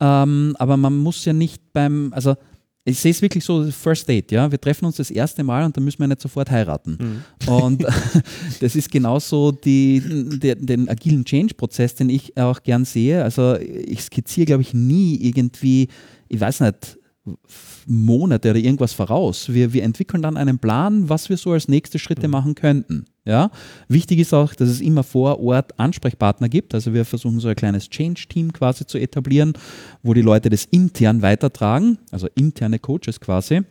Ähm, 0.00 0.54
aber 0.58 0.76
man 0.76 0.96
muss 0.98 1.24
ja 1.24 1.32
nicht 1.32 1.72
beim, 1.72 2.12
also 2.12 2.34
ich 2.88 3.00
sehe 3.00 3.10
es 3.10 3.20
wirklich 3.20 3.44
so, 3.44 3.64
First 3.72 4.08
Date, 4.08 4.30
ja. 4.30 4.50
Wir 4.52 4.60
treffen 4.60 4.84
uns 4.84 4.96
das 4.96 5.10
erste 5.10 5.42
Mal 5.42 5.64
und 5.64 5.76
dann 5.76 5.82
müssen 5.82 5.98
wir 5.98 6.06
nicht 6.06 6.20
sofort 6.20 6.50
heiraten. 6.50 7.24
Und 7.46 7.82
das 8.60 8.76
ist 8.76 8.90
genauso 8.92 9.50
die, 9.52 10.00
der, 10.38 10.54
den 10.54 10.88
agilen 10.88 11.24
Change-Prozess, 11.24 11.96
den 11.96 12.10
ich 12.10 12.36
auch 12.36 12.62
gern 12.62 12.84
sehe. 12.84 13.24
Also 13.24 13.56
ich 13.56 14.02
skizziere, 14.02 14.46
glaube 14.46 14.62
ich, 14.62 14.72
nie 14.72 15.16
irgendwie, 15.16 15.88
ich 16.28 16.38
weiß 16.38 16.60
nicht, 16.60 16.98
Monate 17.86 18.50
oder 18.50 18.58
irgendwas 18.58 18.92
voraus. 18.92 19.52
Wir, 19.52 19.72
wir 19.72 19.82
entwickeln 19.82 20.22
dann 20.22 20.36
einen 20.36 20.58
Plan, 20.58 21.08
was 21.08 21.28
wir 21.28 21.36
so 21.36 21.52
als 21.52 21.68
nächste 21.68 21.98
Schritte 21.98 22.28
machen 22.28 22.54
könnten. 22.54 23.06
Ja? 23.24 23.50
Wichtig 23.88 24.18
ist 24.20 24.32
auch, 24.32 24.54
dass 24.54 24.68
es 24.68 24.80
immer 24.80 25.02
vor 25.02 25.40
Ort 25.40 25.78
Ansprechpartner 25.78 26.48
gibt. 26.48 26.74
Also 26.74 26.94
wir 26.94 27.04
versuchen 27.04 27.40
so 27.40 27.48
ein 27.48 27.56
kleines 27.56 27.88
Change-Team 27.90 28.52
quasi 28.52 28.86
zu 28.86 28.98
etablieren, 28.98 29.54
wo 30.02 30.14
die 30.14 30.22
Leute 30.22 30.50
das 30.50 30.64
intern 30.66 31.22
weitertragen, 31.22 31.98
also 32.10 32.28
interne 32.34 32.78
Coaches 32.78 33.20
quasi. 33.20 33.62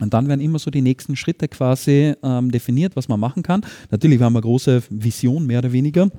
Und 0.00 0.12
dann 0.12 0.26
werden 0.28 0.40
immer 0.40 0.58
so 0.58 0.70
die 0.70 0.82
nächsten 0.82 1.14
Schritte 1.14 1.46
quasi 1.46 2.14
ähm, 2.22 2.50
definiert, 2.50 2.96
was 2.96 3.08
man 3.08 3.20
machen 3.20 3.42
kann. 3.44 3.64
Natürlich 3.90 4.20
haben 4.20 4.32
wir 4.32 4.38
eine 4.38 4.42
große 4.42 4.82
Vision, 4.90 5.46
mehr 5.46 5.60
oder 5.60 5.72
weniger 5.72 6.10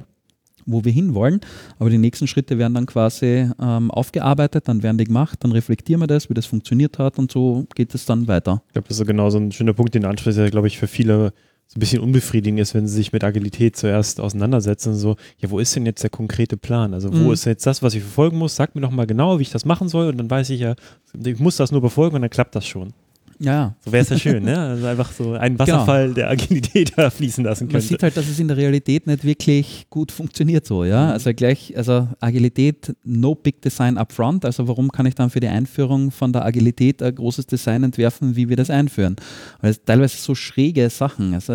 wo 0.66 0.84
wir 0.84 0.92
hinwollen. 0.92 1.40
Aber 1.80 1.90
die 1.90 1.98
nächsten 1.98 2.28
Schritte 2.28 2.58
werden 2.58 2.74
dann 2.74 2.86
quasi 2.86 3.50
ähm, 3.62 3.92
aufgearbeitet, 3.92 4.68
dann 4.68 4.84
werden 4.84 4.98
die 4.98 5.06
gemacht, 5.06 5.40
dann 5.44 5.52
reflektieren 5.52 6.02
wir 6.02 6.08
das, 6.08 6.30
wie 6.30 6.34
das 6.34 6.46
funktioniert 6.46 7.00
hat 7.00 7.18
und 7.20 7.32
so 7.32 7.66
geht 7.76 7.94
es 7.96 8.06
dann 8.06 8.28
weiter. 8.28 8.62
Ich 8.68 8.74
glaube, 8.74 8.88
das 8.88 9.00
ist 9.00 9.08
genau 9.08 9.30
so 9.30 9.38
ein 9.38 9.52
schöner 9.52 9.74
Punkt, 9.74 9.94
den 9.96 10.04
du 10.04 10.10
ansprichst, 10.10 10.40
der, 10.40 10.50
glaube 10.52 10.68
ich, 10.68 10.78
für 10.78 10.88
viele 10.88 11.34
so 11.68 11.78
ein 11.78 11.80
bisschen 11.80 12.00
unbefriedigend 12.02 12.60
ist, 12.60 12.76
wenn 12.76 12.86
sie 12.88 12.94
sich 12.96 13.12
mit 13.12 13.24
Agilität 13.24 13.76
zuerst 13.76 14.20
auseinandersetzen. 14.20 14.94
So, 14.94 15.16
ja, 15.40 15.50
wo 15.50 15.58
ist 15.58 15.76
denn 15.76 15.88
jetzt 15.88 16.04
der 16.04 16.12
konkrete 16.12 16.58
Plan? 16.58 16.94
Also, 16.94 17.12
wo 17.12 17.18
Mhm. 17.28 17.32
ist 17.32 17.46
jetzt 17.46 17.66
das, 17.66 17.82
was 17.82 17.96
ich 17.96 18.02
verfolgen 18.04 18.38
muss? 18.38 18.56
Sag 18.56 18.76
mir 18.76 18.82
doch 18.82 18.92
mal 18.92 19.08
genau, 19.08 19.40
wie 19.40 19.42
ich 19.42 19.50
das 19.50 19.66
machen 19.66 19.88
soll. 19.90 20.10
Und 20.10 20.18
dann 20.18 20.30
weiß 20.30 20.52
ich 20.52 20.60
ja, 20.62 20.76
ich 21.24 21.40
muss 21.40 21.58
das 21.58 21.72
nur 21.72 21.82
befolgen 21.82 22.16
und 22.18 22.22
dann 22.22 22.30
klappt 22.30 22.56
das 22.56 22.68
schon. 22.68 22.94
Ja, 23.40 23.76
So 23.84 23.92
wäre 23.92 24.04
es 24.04 24.10
ja 24.10 24.18
schön, 24.18 24.44
ne? 24.44 24.58
Also 24.76 24.86
einfach 24.88 25.12
so 25.12 25.34
einen 25.34 25.60
Wasserfall 25.60 26.14
der 26.14 26.30
Agilität 26.30 26.94
da 26.96 27.10
fließen 27.12 27.44
lassen 27.44 27.66
man 27.66 27.74
könnte. 27.74 27.88
sieht 27.88 28.04
halt, 28.04 28.16
dass 28.16 28.28
es 28.28 28.40
in 28.40 28.48
der 28.48 28.58
Realität 28.58 29.08
nicht 29.08 29.24
wirklich 29.24 29.86
gut 29.90 30.12
funktioniert 30.12 30.66
so, 30.66 30.84
ja. 30.86 31.12
Also 31.12 31.34
gleich, 31.34 31.76
also 31.76 32.08
Agilität, 32.20 32.96
no 33.04 33.36
big 33.36 33.62
design 33.62 33.98
upfront. 33.98 34.46
Also 34.46 34.68
warum 34.68 34.92
kann 34.92 35.06
ich 35.06 35.16
dann 35.16 35.30
für 35.30 35.40
die 35.40 35.48
Einführung 35.48 36.12
von 36.12 36.32
der 36.32 36.46
Agilität 36.46 37.02
ein 37.04 37.14
großes 37.14 37.46
Design 37.48 37.84
entwerfen, 37.84 38.36
wie 38.36 38.48
wir 38.50 38.56
das 38.56 38.70
einführen? 38.70 39.16
Weil 39.62 39.72
es 39.72 39.84
teilweise 39.84 40.18
so 40.18 40.36
schräge 40.36 40.90
Sachen, 40.90 41.34
also 41.34 41.54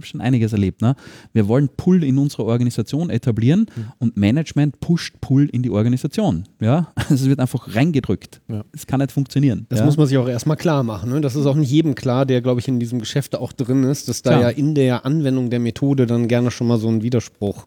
schon 0.00 0.20
einiges 0.20 0.52
erlebt, 0.52 0.82
ne? 0.82 0.96
Wir 1.32 1.48
wollen 1.48 1.68
Pull 1.76 2.04
in 2.04 2.18
unsere 2.18 2.44
Organisation 2.44 3.10
etablieren 3.10 3.66
und 3.98 4.16
Management 4.16 4.80
pusht 4.80 5.20
Pull 5.20 5.48
in 5.50 5.62
die 5.62 5.70
Organisation, 5.70 6.44
ja. 6.60 6.92
Also 6.94 7.14
es 7.14 7.26
wird 7.26 7.40
einfach 7.40 7.74
reingedrückt. 7.74 8.40
Ja. 8.48 8.64
Es 8.72 8.86
kann 8.86 9.00
nicht 9.00 9.12
funktionieren. 9.12 9.66
Das 9.68 9.80
ja? 9.80 9.84
muss 9.84 9.96
man 9.96 10.06
sich 10.06 10.18
auch 10.18 10.28
erstmal 10.28 10.56
klar 10.56 10.82
machen. 10.82 11.10
Ne? 11.10 11.20
Das 11.20 11.36
ist 11.36 11.46
auch 11.46 11.54
nicht 11.54 11.70
jedem 11.70 11.94
klar, 11.94 12.26
der, 12.26 12.40
glaube 12.40 12.60
ich, 12.60 12.68
in 12.68 12.80
diesem 12.80 12.98
Geschäft 12.98 13.36
auch 13.36 13.52
drin 13.52 13.84
ist, 13.84 14.08
dass 14.08 14.22
da 14.22 14.30
Klar. 14.30 14.42
ja 14.42 14.48
in 14.50 14.74
der 14.74 15.04
Anwendung 15.06 15.50
der 15.50 15.60
Methode 15.60 16.06
dann 16.06 16.28
gerne 16.28 16.50
schon 16.50 16.66
mal 16.66 16.78
so 16.78 16.88
ein 16.88 17.02
Widerspruch 17.02 17.66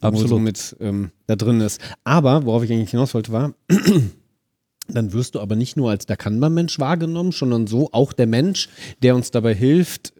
Absolut. 0.00 0.28
so 0.28 0.38
mit 0.38 0.76
ähm, 0.80 1.10
da 1.26 1.36
drin 1.36 1.60
ist. 1.60 1.80
Aber, 2.04 2.44
worauf 2.44 2.62
ich 2.64 2.72
eigentlich 2.72 2.90
hinaus 2.90 3.14
wollte, 3.14 3.32
war, 3.32 3.54
dann 4.88 5.12
wirst 5.12 5.34
du 5.34 5.40
aber 5.40 5.56
nicht 5.56 5.76
nur 5.76 5.90
als 5.90 6.06
der 6.06 6.16
Kanban-Mensch 6.16 6.78
wahrgenommen, 6.78 7.32
sondern 7.32 7.66
so 7.66 7.88
auch 7.92 8.12
der 8.12 8.26
Mensch, 8.26 8.68
der 9.02 9.16
uns 9.16 9.30
dabei 9.30 9.54
hilft, 9.54 10.12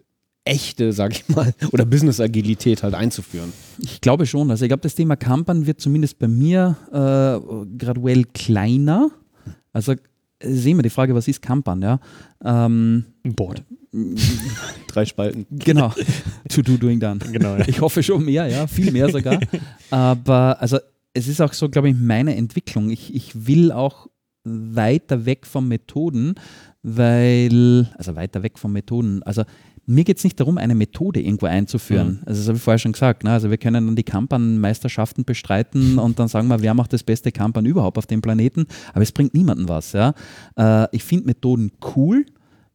echte, 0.45 0.93
sag 0.93 1.11
ich 1.13 1.27
mal, 1.27 1.53
oder 1.71 1.85
Business-Agilität 1.85 2.83
halt 2.83 2.93
einzuführen. 2.93 3.51
Ich 3.79 3.99
glaube 3.99 4.25
schon. 4.25 4.51
Also 4.51 4.63
ich 4.63 4.69
glaube, 4.69 4.81
das 4.81 4.95
Thema 4.95 5.15
Kampern 5.15 5.65
wird 5.65 5.81
zumindest 5.81 6.19
bei 6.19 6.27
mir 6.27 6.77
äh, 6.91 7.75
graduell 7.77 8.25
kleiner. 8.25 9.09
Also 9.73 9.93
äh, 9.93 9.97
sehen 10.39 10.77
wir 10.77 10.83
die 10.83 10.89
Frage, 10.89 11.15
was 11.15 11.27
ist 11.27 11.41
Kampern, 11.41 11.81
ja? 11.81 11.99
Ähm, 12.43 13.05
Ein 13.23 13.33
Board. 13.35 13.63
Drei 14.87 15.05
Spalten. 15.05 15.45
genau. 15.51 15.93
to 16.49 16.61
do, 16.61 16.77
doing, 16.77 16.99
done. 16.99 17.19
Genau. 17.19 17.55
Ja. 17.55 17.67
Ich 17.67 17.81
hoffe 17.81 18.03
schon 18.03 18.23
mehr, 18.25 18.47
ja, 18.47 18.67
viel 18.67 18.91
mehr 18.91 19.09
sogar. 19.09 19.39
Aber 19.89 20.61
also 20.61 20.77
es 21.13 21.27
ist 21.27 21.41
auch 21.41 21.53
so, 21.53 21.69
glaube 21.69 21.89
ich, 21.89 21.95
meine 21.95 22.35
Entwicklung. 22.35 22.89
Ich, 22.89 23.15
ich 23.15 23.47
will 23.47 23.71
auch 23.71 24.07
weiter 24.43 25.25
weg 25.25 25.47
von 25.47 25.67
Methoden, 25.67 26.35
weil, 26.83 27.89
also 27.97 28.15
weiter 28.15 28.43
weg 28.43 28.59
von 28.59 28.71
Methoden, 28.71 29.23
also 29.23 29.43
mir 29.87 30.03
geht 30.03 30.17
es 30.17 30.23
nicht 30.23 30.39
darum, 30.39 30.57
eine 30.57 30.75
Methode 30.75 31.21
irgendwo 31.21 31.45
einzuführen. 31.45 32.21
Also 32.25 32.39
das 32.41 32.47
habe 32.47 32.57
ich 32.57 32.63
vorher 32.63 32.79
schon 32.79 32.93
gesagt. 32.93 33.23
Ne? 33.23 33.31
Also 33.31 33.49
wir 33.49 33.57
können 33.57 33.85
dann 33.85 33.95
die 33.95 34.03
Kampern-Meisterschaften 34.03 35.25
bestreiten 35.25 35.99
und 36.05 36.19
dann 36.19 36.27
sagen 36.27 36.47
wir, 36.47 36.61
wer 36.61 36.73
macht 36.73 36.93
das 36.93 37.03
beste 37.03 37.31
Kampern 37.31 37.65
überhaupt 37.65 37.97
auf 37.97 38.07
dem 38.07 38.21
Planeten. 38.21 38.65
Aber 38.93 39.01
es 39.03 39.11
bringt 39.11 39.33
niemandem 39.33 39.69
was. 39.69 39.93
Ja? 39.93 40.13
Äh, 40.57 40.87
ich 40.91 41.03
finde 41.03 41.27
Methoden 41.27 41.71
cool, 41.95 42.25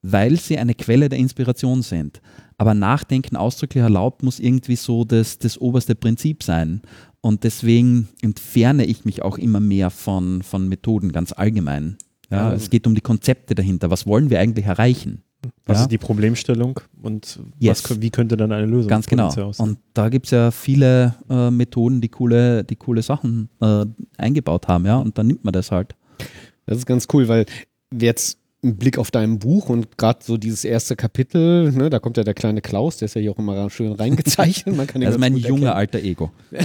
weil 0.03 0.37
sie 0.39 0.59
eine 0.59 0.75
Quelle 0.75 1.09
der 1.09 1.19
Inspiration 1.19 1.83
sind. 1.83 2.21
Aber 2.59 2.75
Nachdenken 2.75 3.37
ausdrücklich 3.37 3.83
erlaubt 3.83 4.23
muss 4.23 4.39
irgendwie 4.39 4.77
so 4.77 5.05
das, 5.05 5.39
das 5.39 5.59
oberste 5.59 5.95
Prinzip 5.95 6.43
sein. 6.43 6.83
Und 7.23 7.45
deswegen 7.45 8.09
entferne 8.23 8.85
ich 8.85 9.05
mich 9.05 9.23
auch 9.23 9.37
immer 9.37 9.61
mehr 9.61 9.91
von, 9.91 10.43
von 10.43 10.69
Methoden 10.69 11.13
ganz 11.13 11.33
allgemein. 11.33 11.97
Ja, 12.31 12.51
Ja. 12.51 12.55
es 12.55 12.71
geht 12.71 12.87
um 12.87 12.95
die 12.95 13.01
Konzepte 13.01 13.55
dahinter. 13.55 13.91
Was 13.91 14.07
wollen 14.07 14.31
wir 14.31 14.41
eigentlich 14.41 14.67
erreichen? 14.67 15.23
Was 15.67 15.79
ja? 15.79 15.83
ist 15.85 15.93
die 15.93 15.99
Problemstellung 15.99 16.81
und 17.03 17.41
Yes. 17.59 17.89
was, 17.89 18.01
wie 18.01 18.11
könnte 18.11 18.37
dann 18.37 18.53
eine 18.53 18.67
Lösung 18.67 18.89
Ganz 18.89 19.07
genau. 19.07 19.29
aussehen? 19.29 19.55
Und 19.59 19.79
da 19.95 20.09
gibt 20.09 20.27
es 20.27 20.33
ja 20.33 20.51
viele 20.51 21.15
äh, 21.29 21.51
Methoden, 21.51 22.01
die 22.01 22.09
coole, 22.09 22.65
die 22.65 22.77
coole 22.77 23.03
Sachen 23.03 23.49
äh, 23.61 23.87
eingebaut 24.19 24.69
haben, 24.69 24.85
ja. 24.87 24.99
Und 24.99 25.17
dann 25.17 25.27
nimmt 25.29 25.45
man 25.45 25.53
das 25.53 25.71
halt. 25.71 25.95
Das 26.67 26.79
ist 26.79 26.87
ganz 26.87 27.07
cool, 27.13 27.29
weil 27.29 27.47
jetzt 27.93 28.39
einen 28.63 28.77
Blick 28.77 28.99
auf 28.99 29.11
dein 29.11 29.39
Buch 29.39 29.71
und 29.71 29.97
gerade 29.97 30.19
so 30.23 30.37
dieses 30.37 30.65
erste 30.65 30.95
Kapitel, 30.95 31.73
ne, 31.73 31.89
da 31.89 31.99
kommt 31.99 32.19
ja 32.19 32.25
der 32.25 32.35
kleine 32.35 32.61
Klaus, 32.61 32.99
der 32.99 33.07
ist 33.07 33.15
ja 33.15 33.21
hier 33.23 33.31
auch 33.33 33.39
immer 33.39 33.71
schön 33.71 33.93
reingezeichnet. 33.93 34.77
Man 34.77 34.87
kann 34.87 35.01
Das 35.01 35.13
ist 35.15 35.19
mein 35.21 35.37
junger 35.37 35.75
alter 35.75 35.99
Ego. 36.01 36.31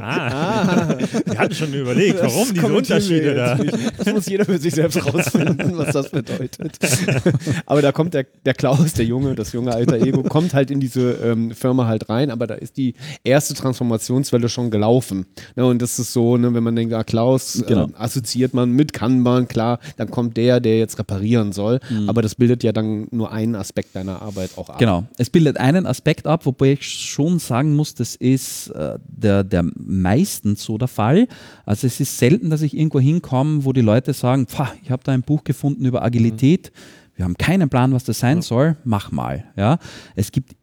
Ah, 0.00 0.96
wir 1.24 1.38
hatten 1.38 1.54
schon 1.54 1.72
überlegt, 1.72 2.20
warum 2.20 2.44
Das 2.48 2.52
diese 2.52 2.66
Unterschiede 2.74 3.34
da. 3.34 3.58
Das 3.96 4.12
muss 4.12 4.26
jeder 4.26 4.44
für 4.44 4.58
sich 4.58 4.74
selbst 4.74 5.04
rausfinden, 5.06 5.76
was 5.78 5.92
das 5.92 6.10
bedeutet. 6.10 6.78
aber 7.66 7.82
da 7.82 7.92
kommt 7.92 8.14
der, 8.14 8.26
der 8.44 8.54
Klaus, 8.54 8.92
der 8.94 9.04
Junge, 9.06 9.34
das 9.34 9.52
junge 9.52 9.72
alter 9.72 9.96
Ego, 9.96 10.22
kommt 10.22 10.54
halt 10.54 10.70
in 10.70 10.80
diese 10.80 11.12
ähm, 11.24 11.52
Firma 11.52 11.86
halt 11.86 12.08
rein, 12.08 12.30
aber 12.30 12.46
da 12.46 12.54
ist 12.54 12.76
die 12.76 12.94
erste 13.24 13.54
Transformationswelle 13.54 14.48
schon 14.48 14.70
gelaufen. 14.70 15.26
Ne, 15.54 15.64
und 15.64 15.80
das 15.80 15.98
ist 15.98 16.12
so, 16.12 16.36
ne, 16.36 16.52
wenn 16.54 16.62
man 16.62 16.76
denkt, 16.76 16.92
ah, 16.94 17.04
Klaus 17.04 17.64
Genau. 17.66 17.84
ähm, 17.84 17.94
assoziiert 17.96 18.52
man 18.54 18.70
mit 18.72 18.92
Kanban, 18.92 19.48
klar, 19.48 19.78
dann 19.96 20.10
kommt 20.10 20.36
der, 20.36 20.60
der 20.66 20.78
jetzt 20.78 20.98
reparieren 20.98 21.52
soll. 21.52 21.78
Aber 22.06 22.22
das 22.22 22.34
bildet 22.34 22.64
ja 22.64 22.72
dann 22.72 23.06
nur 23.10 23.30
einen 23.32 23.54
Aspekt 23.54 23.94
deiner 23.94 24.20
Arbeit 24.20 24.50
auch 24.56 24.68
ab. 24.68 24.78
Genau. 24.78 25.04
Es 25.16 25.30
bildet 25.30 25.56
einen 25.58 25.86
Aspekt 25.86 26.26
ab, 26.26 26.44
wobei 26.44 26.72
ich 26.72 26.82
schon 26.84 27.38
sagen 27.38 27.74
muss, 27.76 27.94
das 27.94 28.16
ist 28.16 28.68
äh, 28.68 28.98
der, 29.06 29.44
der 29.44 29.64
meistens 29.76 30.64
so 30.64 30.76
der 30.78 30.88
Fall. 30.88 31.28
Also 31.64 31.86
es 31.86 32.00
ist 32.00 32.18
selten, 32.18 32.50
dass 32.50 32.62
ich 32.62 32.76
irgendwo 32.76 33.00
hinkomme, 33.00 33.64
wo 33.64 33.72
die 33.72 33.80
Leute 33.80 34.12
sagen, 34.12 34.46
"Pfah, 34.46 34.72
ich 34.82 34.90
habe 34.90 35.02
da 35.04 35.12
ein 35.12 35.22
Buch 35.22 35.44
gefunden 35.44 35.84
über 35.84 36.02
Agilität. 36.02 36.72
Wir 37.14 37.24
haben 37.24 37.36
keinen 37.36 37.68
Plan, 37.68 37.92
was 37.92 38.04
das 38.04 38.18
sein 38.18 38.42
soll. 38.42 38.76
Mach 38.84 39.10
mal. 39.12 39.44
Ja. 39.56 39.78
Es 40.14 40.32
gibt 40.32 40.56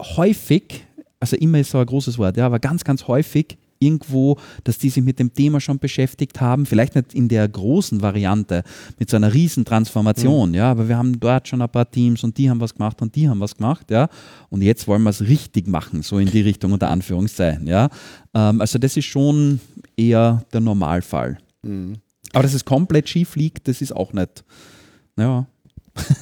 häufig, 0.00 0.84
also 1.20 1.36
immer 1.36 1.60
ist 1.60 1.70
so 1.70 1.78
ein 1.78 1.86
großes 1.86 2.18
Wort, 2.18 2.36
ja, 2.36 2.46
aber 2.46 2.58
ganz, 2.58 2.82
ganz 2.82 3.06
häufig 3.06 3.58
irgendwo, 3.80 4.38
dass 4.62 4.78
die 4.78 4.90
sich 4.90 5.02
mit 5.02 5.18
dem 5.18 5.32
Thema 5.32 5.60
schon 5.60 5.78
beschäftigt 5.78 6.40
haben, 6.40 6.66
vielleicht 6.66 6.94
nicht 6.94 7.14
in 7.14 7.28
der 7.28 7.48
großen 7.48 8.02
Variante, 8.02 8.62
mit 8.98 9.10
so 9.10 9.16
einer 9.16 9.32
riesen 9.32 9.64
Transformation, 9.64 10.54
ja, 10.54 10.70
aber 10.70 10.88
wir 10.88 10.96
haben 10.96 11.18
dort 11.18 11.48
schon 11.48 11.62
ein 11.62 11.68
paar 11.68 11.90
Teams 11.90 12.22
und 12.22 12.36
die 12.38 12.48
haben 12.48 12.60
was 12.60 12.74
gemacht 12.74 13.00
und 13.02 13.16
die 13.16 13.28
haben 13.28 13.40
was 13.40 13.56
gemacht, 13.56 13.90
ja, 13.90 14.08
und 14.50 14.62
jetzt 14.62 14.86
wollen 14.86 15.02
wir 15.02 15.10
es 15.10 15.22
richtig 15.22 15.66
machen, 15.66 16.02
so 16.02 16.18
in 16.18 16.30
die 16.30 16.42
Richtung 16.42 16.72
unter 16.72 16.90
Anführungszeichen, 16.90 17.66
ja. 17.66 17.88
Ähm, 18.34 18.60
also 18.60 18.78
das 18.78 18.96
ist 18.96 19.06
schon 19.06 19.60
eher 19.96 20.44
der 20.52 20.60
Normalfall. 20.60 21.38
Aber 22.32 22.42
dass 22.42 22.54
es 22.54 22.64
komplett 22.64 23.08
schief 23.08 23.34
liegt, 23.34 23.66
das 23.66 23.80
ist 23.80 23.96
auch 23.96 24.12
nicht, 24.12 24.44
ja. 25.16 25.46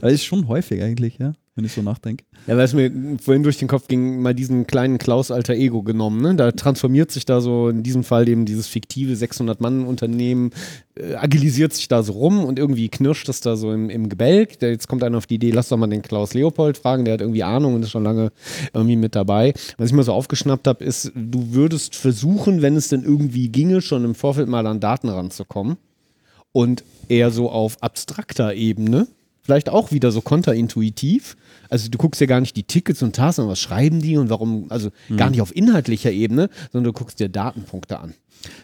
das 0.00 0.12
ist 0.12 0.24
schon 0.24 0.48
häufig 0.48 0.82
eigentlich, 0.82 1.18
ja, 1.18 1.32
wenn 1.54 1.66
ich 1.66 1.72
so 1.72 1.82
nachdenke. 1.82 2.24
Ja, 2.46 2.56
weil 2.56 2.64
es 2.64 2.72
mir 2.72 2.90
vorhin 3.20 3.42
durch 3.42 3.58
den 3.58 3.68
Kopf 3.68 3.86
ging, 3.86 4.22
mal 4.22 4.34
diesen 4.34 4.66
kleinen 4.66 4.96
Klaus 4.96 5.30
alter 5.30 5.52
Ego 5.52 5.82
genommen. 5.82 6.22
Ne? 6.22 6.34
Da 6.34 6.52
transformiert 6.52 7.10
sich 7.10 7.26
da 7.26 7.42
so 7.42 7.68
in 7.68 7.82
diesem 7.82 8.04
Fall 8.04 8.26
eben 8.26 8.46
dieses 8.46 8.68
fiktive 8.68 9.12
600-Mann-Unternehmen, 9.12 10.52
äh, 10.94 11.14
agilisiert 11.14 11.74
sich 11.74 11.88
da 11.88 12.02
so 12.02 12.14
rum 12.14 12.42
und 12.44 12.58
irgendwie 12.58 12.88
knirscht 12.88 13.28
es 13.28 13.42
da 13.42 13.56
so 13.56 13.70
im, 13.70 13.90
im 13.90 14.08
Gebälk. 14.08 14.60
Der, 14.60 14.70
jetzt 14.70 14.88
kommt 14.88 15.04
einer 15.04 15.18
auf 15.18 15.26
die 15.26 15.34
Idee, 15.34 15.50
lass 15.50 15.68
doch 15.68 15.76
mal 15.76 15.88
den 15.88 16.00
Klaus 16.00 16.32
Leopold 16.32 16.78
fragen, 16.78 17.04
der 17.04 17.14
hat 17.14 17.20
irgendwie 17.20 17.42
Ahnung 17.42 17.74
und 17.74 17.82
ist 17.82 17.90
schon 17.90 18.04
lange 18.04 18.32
irgendwie 18.72 18.96
mit 18.96 19.14
dabei. 19.14 19.52
Was 19.76 19.90
ich 19.90 19.94
mir 19.94 20.04
so 20.04 20.14
aufgeschnappt 20.14 20.66
habe, 20.66 20.82
ist, 20.82 21.12
du 21.14 21.52
würdest 21.52 21.96
versuchen, 21.96 22.62
wenn 22.62 22.76
es 22.76 22.88
denn 22.88 23.02
irgendwie 23.02 23.50
ginge, 23.50 23.82
schon 23.82 24.06
im 24.06 24.14
Vorfeld 24.14 24.48
mal 24.48 24.66
an 24.66 24.80
Daten 24.80 25.10
ranzukommen 25.10 25.76
und 26.52 26.82
eher 27.08 27.30
so 27.30 27.50
auf 27.50 27.82
abstrakter 27.82 28.54
Ebene, 28.54 29.06
vielleicht 29.42 29.68
auch 29.68 29.92
wieder 29.92 30.10
so 30.12 30.20
konterintuitiv. 30.20 31.36
Also 31.68 31.88
du 31.88 31.98
guckst 31.98 32.20
dir 32.20 32.26
gar 32.26 32.40
nicht 32.40 32.56
die 32.56 32.62
Tickets 32.62 33.02
und 33.02 33.14
Tasks 33.14 33.38
an, 33.38 33.48
was 33.48 33.60
schreiben 33.60 34.00
die 34.00 34.16
und 34.16 34.30
warum, 34.30 34.66
also 34.70 34.90
gar 35.16 35.30
nicht 35.30 35.40
auf 35.40 35.54
inhaltlicher 35.54 36.12
Ebene, 36.12 36.48
sondern 36.70 36.92
du 36.92 36.98
guckst 36.98 37.18
dir 37.20 37.28
Datenpunkte 37.28 37.98
an. 37.98 38.14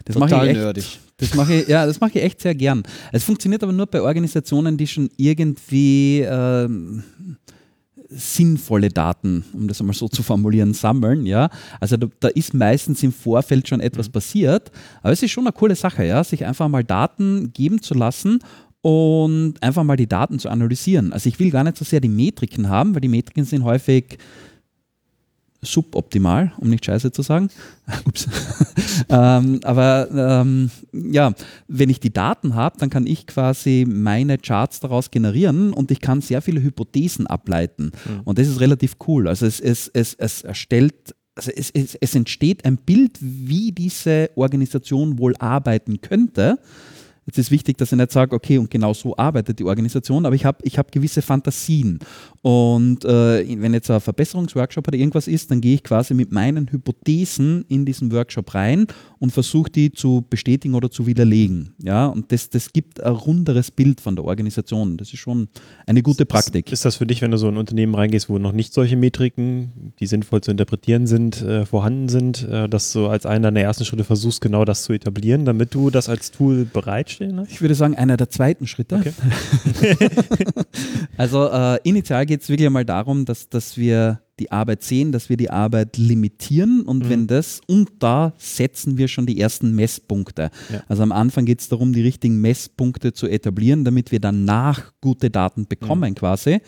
Das 0.04 0.14
Total 0.14 0.30
mache 0.30 0.44
ich 0.44 0.50
echt, 0.50 0.60
nerdig. 0.60 0.98
Das 1.18 1.34
mache 1.34 1.54
ich, 1.54 1.68
ja, 1.68 1.86
das 1.86 2.00
mache 2.00 2.12
ich 2.14 2.22
echt 2.24 2.40
sehr 2.40 2.54
gern. 2.54 2.82
Es 3.12 3.24
funktioniert 3.24 3.62
aber 3.62 3.72
nur 3.72 3.86
bei 3.86 4.00
Organisationen, 4.00 4.76
die 4.76 4.86
schon 4.86 5.10
irgendwie 5.16 6.20
ähm, 6.20 7.02
sinnvolle 8.08 8.88
Daten, 8.88 9.44
um 9.52 9.68
das 9.68 9.80
einmal 9.80 9.94
so 9.94 10.08
zu 10.08 10.22
formulieren, 10.22 10.74
sammeln. 10.74 11.26
Ja? 11.26 11.50
Also 11.80 11.96
da, 11.96 12.06
da 12.20 12.28
ist 12.28 12.54
meistens 12.54 13.02
im 13.02 13.12
Vorfeld 13.12 13.68
schon 13.68 13.80
etwas 13.80 14.08
passiert, 14.08 14.70
aber 15.02 15.12
es 15.12 15.22
ist 15.22 15.30
schon 15.30 15.44
eine 15.44 15.52
coole 15.52 15.76
Sache, 15.76 16.04
ja? 16.04 16.24
sich 16.24 16.44
einfach 16.44 16.68
mal 16.68 16.84
Daten 16.84 17.52
geben 17.52 17.82
zu 17.82 17.94
lassen 17.94 18.40
und 18.82 19.54
einfach 19.60 19.84
mal 19.84 19.96
die 19.96 20.06
Daten 20.06 20.38
zu 20.38 20.48
analysieren. 20.48 21.12
Also 21.12 21.28
ich 21.28 21.38
will 21.38 21.50
gar 21.50 21.64
nicht 21.64 21.76
so 21.76 21.84
sehr 21.84 22.00
die 22.00 22.08
Metriken 22.08 22.68
haben, 22.68 22.94
weil 22.94 23.00
die 23.00 23.08
Metriken 23.08 23.44
sind 23.44 23.64
häufig 23.64 24.18
suboptimal, 25.60 26.52
um 26.58 26.70
nicht 26.70 26.84
scheiße 26.84 27.10
zu 27.10 27.22
sagen. 27.22 27.50
Ups. 28.04 28.28
ähm, 29.08 29.60
aber 29.64 30.08
ähm, 30.14 30.70
ja, 30.92 31.32
wenn 31.66 31.90
ich 31.90 31.98
die 31.98 32.12
Daten 32.12 32.54
habe, 32.54 32.78
dann 32.78 32.90
kann 32.90 33.06
ich 33.06 33.26
quasi 33.26 33.84
meine 33.88 34.38
Charts 34.38 34.80
daraus 34.80 35.10
generieren 35.10 35.72
und 35.72 35.90
ich 35.90 36.00
kann 36.00 36.20
sehr 36.20 36.42
viele 36.42 36.62
Hypothesen 36.62 37.26
ableiten. 37.26 37.90
Und 38.24 38.38
das 38.38 38.46
ist 38.46 38.60
relativ 38.60 38.96
cool. 39.08 39.26
Also 39.26 39.46
es, 39.46 39.58
es, 39.58 39.88
es, 39.88 40.14
es 40.14 40.42
erstellt 40.42 41.14
also 41.34 41.52
es, 41.54 41.70
es, 41.70 41.94
es 41.94 42.14
entsteht 42.16 42.64
ein 42.64 42.78
Bild, 42.78 43.16
wie 43.20 43.70
diese 43.70 44.30
Organisation 44.34 45.20
wohl 45.20 45.36
arbeiten 45.38 46.00
könnte. 46.00 46.58
Jetzt 47.28 47.36
ist 47.36 47.50
wichtig, 47.50 47.76
dass 47.76 47.92
ich 47.92 47.98
nicht 47.98 48.10
sage, 48.10 48.34
okay, 48.34 48.56
und 48.56 48.70
genau 48.70 48.94
so 48.94 49.14
arbeitet 49.14 49.58
die 49.58 49.64
Organisation, 49.64 50.24
aber 50.24 50.34
ich 50.34 50.46
habe 50.46 50.56
ich 50.62 50.78
hab 50.78 50.90
gewisse 50.90 51.20
Fantasien. 51.20 51.98
Und 52.40 53.04
äh, 53.04 53.60
wenn 53.60 53.74
jetzt 53.74 53.90
ein 53.90 54.00
Verbesserungsworkshop 54.00 54.88
oder 54.88 54.96
irgendwas 54.96 55.28
ist, 55.28 55.50
dann 55.50 55.60
gehe 55.60 55.74
ich 55.74 55.84
quasi 55.84 56.14
mit 56.14 56.32
meinen 56.32 56.72
Hypothesen 56.72 57.66
in 57.68 57.84
diesen 57.84 58.10
Workshop 58.12 58.54
rein 58.54 58.86
und 59.18 59.30
versuche 59.30 59.70
die 59.70 59.92
zu 59.92 60.24
bestätigen 60.30 60.74
oder 60.74 60.90
zu 60.90 61.06
widerlegen. 61.06 61.74
Ja, 61.82 62.06
und 62.06 62.32
das, 62.32 62.48
das 62.48 62.72
gibt 62.72 63.02
ein 63.02 63.12
runderes 63.12 63.70
Bild 63.70 64.00
von 64.00 64.16
der 64.16 64.24
Organisation. 64.24 64.96
Das 64.96 65.12
ist 65.12 65.18
schon 65.18 65.48
eine 65.86 66.02
gute 66.02 66.24
Praktik. 66.24 66.72
Ist 66.72 66.86
das 66.86 66.96
für 66.96 67.04
dich, 67.04 67.20
wenn 67.20 67.30
du 67.30 67.36
so 67.36 67.48
in 67.48 67.56
ein 67.56 67.58
Unternehmen 67.58 67.94
reingehst, 67.94 68.30
wo 68.30 68.38
noch 68.38 68.52
nicht 68.52 68.72
solche 68.72 68.96
Metriken, 68.96 69.92
die 70.00 70.06
sinnvoll 70.06 70.40
zu 70.40 70.50
interpretieren 70.50 71.06
sind, 71.06 71.42
äh, 71.42 71.66
vorhanden 71.66 72.08
sind, 72.08 72.48
äh, 72.48 72.70
dass 72.70 72.90
du 72.94 73.08
als 73.08 73.26
einer 73.26 73.48
deiner 73.48 73.60
ersten 73.60 73.84
Schritte 73.84 74.04
versuchst, 74.04 74.40
genau 74.40 74.64
das 74.64 74.84
zu 74.84 74.94
etablieren, 74.94 75.44
damit 75.44 75.74
du 75.74 75.90
das 75.90 76.08
als 76.08 76.30
Tool 76.30 76.64
bereitstellen 77.18 77.40
hast? 77.40 77.50
Ich 77.50 77.60
würde 77.60 77.74
sagen, 77.74 77.94
einer 77.94 78.16
der 78.16 78.30
zweiten 78.30 78.66
Schritte. 78.66 78.96
Okay. 78.96 79.12
Also 81.16 81.48
äh, 81.48 81.80
initial 81.82 82.24
geht 82.26 82.42
es 82.42 82.48
wirklich 82.48 82.66
einmal 82.66 82.84
darum, 82.84 83.24
dass, 83.24 83.48
dass 83.48 83.76
wir 83.76 84.20
die 84.38 84.52
Arbeit 84.52 84.84
sehen, 84.84 85.10
dass 85.10 85.28
wir 85.28 85.36
die 85.36 85.50
Arbeit 85.50 85.96
limitieren 85.96 86.82
und 86.82 87.08
wenn 87.10 87.26
das, 87.26 87.60
und 87.66 87.90
da 87.98 88.32
setzen 88.38 88.98
wir 88.98 89.08
schon 89.08 89.26
die 89.26 89.40
ersten 89.40 89.74
Messpunkte. 89.74 90.50
Ja. 90.72 90.84
Also 90.86 91.02
am 91.02 91.10
Anfang 91.10 91.44
geht 91.44 91.60
es 91.60 91.68
darum, 91.68 91.92
die 91.92 92.02
richtigen 92.02 92.40
Messpunkte 92.40 93.12
zu 93.12 93.26
etablieren, 93.26 93.84
damit 93.84 94.12
wir 94.12 94.20
danach 94.20 94.92
gute 95.00 95.28
Daten 95.28 95.66
bekommen 95.66 96.14
quasi. 96.14 96.60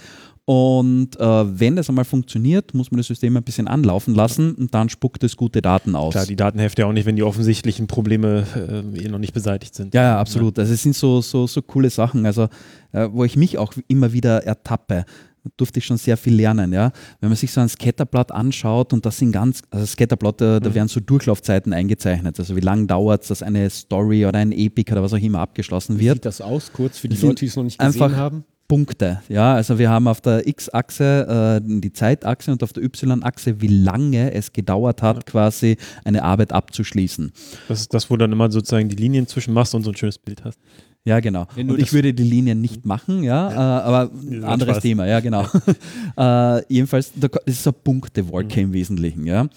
Und 0.53 1.11
äh, 1.21 1.61
wenn 1.61 1.77
das 1.77 1.89
einmal 1.89 2.05
funktioniert, 2.05 2.75
muss 2.75 2.91
man 2.91 2.97
das 2.97 3.07
System 3.07 3.37
ein 3.37 3.45
bisschen 3.45 3.69
anlaufen 3.69 4.17
lassen 4.17 4.57
und 4.57 4.75
dann 4.75 4.89
spuckt 4.89 5.23
es 5.23 5.37
gute 5.37 5.63
Daten 5.63 5.95
aus. 5.95 6.11
Klar, 6.11 6.27
die 6.27 6.35
Daten 6.35 6.59
helfen 6.59 6.81
ja 6.81 6.87
auch 6.87 6.93
nicht, 6.93 7.07
wenn 7.07 7.15
die 7.15 7.23
offensichtlichen 7.23 7.87
Probleme 7.87 8.45
äh, 8.57 9.05
eh 9.05 9.09
noch 9.09 9.21
nicht 9.21 9.33
beseitigt 9.33 9.77
sind. 9.77 9.95
Ja, 9.95 10.03
ja, 10.03 10.19
absolut. 10.19 10.59
Also 10.59 10.75
es 10.75 10.83
sind 10.83 10.97
so, 10.97 11.21
so, 11.21 11.47
so 11.47 11.63
coole 11.63 11.89
Sachen, 11.89 12.27
also 12.27 12.49
äh, 12.91 13.07
wo 13.13 13.23
ich 13.23 13.37
mich 13.37 13.59
auch 13.59 13.75
immer 13.87 14.13
wieder 14.13 14.45
ertappe. 14.45 15.05
Da 15.45 15.51
durfte 15.57 15.79
ich 15.79 15.87
schon 15.87 15.99
sehr 15.99 16.17
viel 16.17 16.35
lernen, 16.35 16.73
ja. 16.73 16.91
Wenn 17.21 17.29
man 17.29 17.37
sich 17.37 17.53
so 17.53 17.61
ein 17.61 17.69
Scatterblatt 17.69 18.33
anschaut 18.33 18.93
und 18.93 19.07
das 19.07 19.19
sind 19.19 19.31
ganz, 19.31 19.63
also 19.71 19.87
Scatterblatt, 19.87 20.41
da, 20.41 20.59
da 20.59 20.75
werden 20.75 20.89
so 20.89 20.99
Durchlaufzeiten 20.99 21.73
eingezeichnet. 21.73 22.41
Also 22.41 22.57
wie 22.57 22.61
lange 22.61 22.89
dauert 22.89 23.23
es, 23.23 23.29
dass 23.29 23.45
eine 23.45 23.71
Story 23.71 24.27
oder 24.27 24.41
ein 24.41 24.51
Epic 24.51 24.91
oder 24.91 25.05
was 25.05 25.13
auch 25.13 25.19
immer 25.19 25.39
abgeschlossen 25.39 26.01
Wie 26.01 26.07
wird. 26.07 26.17
sieht 26.17 26.25
das 26.25 26.41
aus, 26.41 26.73
kurz 26.73 26.99
für 26.99 27.09
die 27.09 27.15
Leute, 27.25 27.37
die 27.37 27.47
es 27.47 27.55
noch 27.55 27.63
nicht 27.63 27.79
gesehen 27.79 28.03
einfach 28.03 28.17
haben? 28.19 28.45
Punkte. 28.71 29.21
Ja, 29.29 29.55
also 29.55 29.81
wir 29.81 29.91
haben 29.91 30.07
auf 30.07 30.21
der 30.21 30.47
X-Achse 30.47 31.61
äh, 31.61 31.81
die 31.81 31.93
Zeitachse 31.93 32.53
und 32.53 32.63
auf 32.63 32.73
der 32.73 32.85
Y-Achse, 32.85 33.61
wie 33.61 33.67
lange 33.67 34.33
es 34.33 34.53
gedauert 34.53 35.03
hat, 35.03 35.27
quasi 35.27 35.77
eine 36.05 36.23
Arbeit 36.23 36.53
abzuschließen. 36.53 37.33
Das 37.67 37.81
ist 37.81 37.93
das, 37.93 38.09
wo 38.09 38.15
du 38.15 38.21
dann 38.21 38.33
immer 38.33 38.49
sozusagen 38.49 38.89
die 38.89 38.95
Linien 38.95 39.27
zwischen 39.27 39.55
machst 39.55 39.75
und 39.75 39.83
so 39.83 39.91
ein 39.91 39.97
schönes 39.97 40.19
Bild 40.19 40.45
hast. 40.45 40.61
Ja, 41.05 41.19
genau. 41.19 41.49
Du 41.57 41.63
Und 41.63 41.81
ich 41.81 41.93
würde 41.93 42.15
die 42.15 42.23
Linien 42.23 42.61
nicht 42.61 42.87
machen, 42.87 43.25
ja, 43.25 43.51
Äh, 43.51 43.55
aber 43.57 44.11
Ja, 44.31 44.47
anderes 44.47 44.75
Spaß. 44.75 44.83
Thema, 44.83 45.07
ja, 45.07 45.19
genau. 45.19 45.47
äh, 46.17 46.63
jedenfalls, 46.73 47.11
da 47.17 47.27
das 47.27 47.43
ist 47.47 47.67
eine 47.67 47.73
Punktewolke 47.73 48.61
im 48.61 48.73
Wesentlichen, 48.73 49.27
ja. 49.27 49.49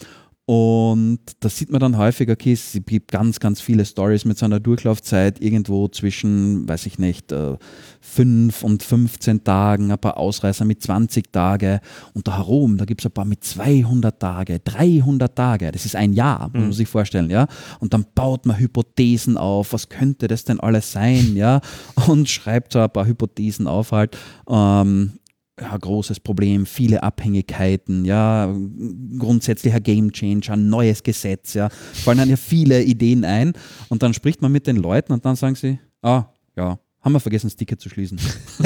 Und 0.46 1.20
da 1.40 1.48
sieht 1.48 1.72
man 1.72 1.80
dann 1.80 1.98
häufig, 1.98 2.30
okay, 2.30 2.52
es 2.52 2.78
gibt 2.86 3.12
ganz, 3.12 3.40
ganz 3.40 3.62
viele 3.62 3.86
Stories 3.86 4.26
mit 4.26 4.38
so 4.38 4.44
einer 4.46 4.60
Durchlaufzeit 4.60 5.40
irgendwo 5.42 5.88
zwischen, 5.88 6.68
weiß 6.68 6.86
ich 6.86 7.00
nicht, 7.00 7.32
äh, 7.32 7.56
5 8.02 8.62
und 8.62 8.84
15 8.84 9.46
Tagen, 9.46 9.90
ein 9.90 9.98
paar 9.98 10.18
Ausreißer 10.18 10.66
mit 10.66 10.84
20 10.84 11.32
Tage 11.32 11.80
und 12.14 12.28
da 12.28 12.36
herum, 12.36 12.76
da 12.78 12.84
gibt 12.84 13.00
es 13.00 13.06
ein 13.06 13.14
paar 13.14 13.24
mit 13.24 13.46
200 13.46 14.20
Tage, 14.20 14.60
300 14.60 15.34
Tage, 15.34 15.72
das 15.72 15.86
ist 15.86 15.96
ein 15.96 16.12
Jahr, 16.12 16.50
muss 16.50 16.62
man 16.62 16.74
sich 16.74 16.90
vorstellen, 16.90 17.30
ja. 17.30 17.48
Und 17.80 17.94
dann 17.94 18.06
baut 18.14 18.46
man 18.46 18.60
Hypothesen 18.60 19.38
auf, 19.38 19.72
was 19.72 19.88
könnte 19.88 20.28
das 20.28 20.44
denn 20.44 20.60
alles 20.60 20.92
sein, 20.92 21.38
ja, 21.38 21.62
und 22.08 22.28
schreibt 22.28 22.74
so 22.74 22.80
ein 22.80 22.92
paar 22.92 23.06
Hypothesen 23.06 23.66
auf 23.66 23.94
halt. 23.94 24.18
Ähm, 24.50 25.14
ja, 25.60 25.78
großes 25.78 26.20
Problem, 26.20 26.66
viele 26.66 27.04
Abhängigkeiten, 27.04 28.06
ja, 28.06 28.54
grundsätzlicher 29.20 29.80
Gamechanger, 29.80 30.54
ein 30.54 30.70
neues 30.70 31.04
Gesetz, 31.04 31.54
ja, 31.54 31.70
fallen 31.70 32.18
dann 32.18 32.30
ja 32.30 32.38
viele 32.38 32.82
Ideen 32.84 33.24
ein 33.24 33.54
und 33.90 34.02
dann 34.02 34.14
spricht 34.14 34.42
man 34.42 34.52
mit 34.52 34.66
den 34.66 34.78
Leuten 34.78 35.14
und 35.14 35.26
dann 35.26 35.36
sagen 35.36 35.56
sie, 35.56 35.80
ah, 36.02 36.26
ja, 36.56 36.80
haben 37.04 37.14
wir 37.14 37.20
vergessen, 37.20 37.48
das 37.48 37.58
Ticket 37.58 37.82
zu 37.82 37.90
schließen. 37.90 38.18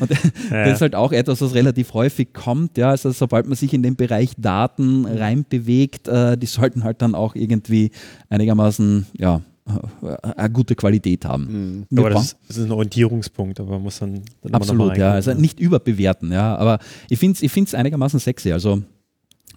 und 0.00 0.10
Ja, 0.50 0.64
das 0.64 0.74
ist 0.74 0.80
halt 0.82 0.94
auch 0.94 1.12
etwas, 1.12 1.40
was 1.40 1.54
relativ 1.54 1.94
häufig 1.94 2.34
kommt. 2.34 2.76
Ja, 2.76 2.90
also 2.90 3.10
sobald 3.10 3.46
man 3.46 3.56
sich 3.56 3.72
in 3.72 3.82
den 3.82 3.96
Bereich 3.96 4.32
Daten 4.36 5.06
reinbewegt, 5.06 6.06
äh, 6.06 6.36
die 6.36 6.46
sollten 6.46 6.84
halt 6.84 7.00
dann 7.00 7.14
auch 7.14 7.34
irgendwie 7.34 7.90
einigermaßen 8.28 9.06
ja, 9.16 9.40
eine 9.66 10.50
gute 10.50 10.74
Qualität 10.74 11.24
haben. 11.24 11.86
Wir 11.88 12.00
aber 12.00 12.10
das 12.10 12.24
ist, 12.24 12.36
das 12.48 12.56
ist 12.58 12.64
ein 12.64 12.72
Orientierungspunkt, 12.72 13.60
aber 13.60 13.72
man 13.72 13.82
muss 13.82 13.98
dann, 13.98 14.22
dann 14.42 14.54
Absolut, 14.54 14.96
ja. 14.96 15.12
Also 15.12 15.32
nicht 15.32 15.58
überbewerten, 15.58 16.32
ja. 16.32 16.56
Aber 16.56 16.78
ich 17.08 17.18
finde 17.18 17.36
es 17.36 17.42
ich 17.42 17.50
find's 17.50 17.74
einigermaßen 17.74 18.20
sexy. 18.20 18.52
Also, 18.52 18.82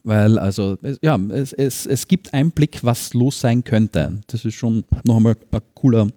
weil, 0.04 0.40
also, 0.40 0.78
es, 0.82 0.98
ja, 1.02 1.20
es, 1.30 1.52
es, 1.52 1.86
es 1.86 2.08
gibt 2.08 2.34
Einblick, 2.34 2.84
was 2.84 3.14
los 3.14 3.42
sein 3.42 3.66
könnte. 3.66 4.22
Das 4.28 4.46
ist 4.46 4.56
schon 4.56 4.86
noch 5.04 5.18
einmal 5.18 5.36
ein 5.52 5.62
cooler 5.74 6.08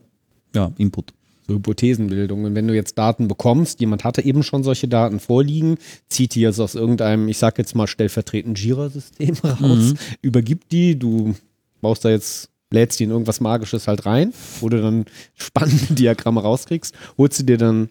ja, 0.54 0.70
Input. 0.78 1.12
So 1.48 1.56
Hypothesenbildung. 1.56 2.44
Und 2.44 2.54
wenn 2.54 2.68
du 2.68 2.74
jetzt 2.74 2.96
Daten 2.96 3.26
bekommst, 3.26 3.80
jemand 3.80 4.04
hatte 4.04 4.22
eben 4.22 4.44
schon 4.44 4.62
solche 4.62 4.86
Daten 4.86 5.18
vorliegen, 5.18 5.78
zieht 6.08 6.36
die 6.36 6.42
jetzt 6.42 6.60
aus 6.60 6.76
irgendeinem, 6.76 7.26
ich 7.26 7.38
sag 7.38 7.58
jetzt 7.58 7.74
mal 7.74 7.88
stellvertretend 7.88 8.58
Jira-System 8.58 9.34
raus, 9.44 9.94
übergibt 10.22 10.70
die, 10.70 10.96
du 10.96 11.34
baust 11.80 12.04
da 12.04 12.10
jetzt, 12.10 12.49
lädst 12.70 13.00
die 13.00 13.04
in 13.04 13.10
irgendwas 13.10 13.40
Magisches 13.40 13.88
halt 13.88 14.06
rein, 14.06 14.32
wo 14.60 14.68
du 14.68 14.80
dann 14.80 15.04
spannende 15.36 15.86
Diagramme 15.94 16.40
rauskriegst, 16.42 16.94
holst 17.18 17.40
du 17.40 17.44
dir 17.44 17.58
dann 17.58 17.88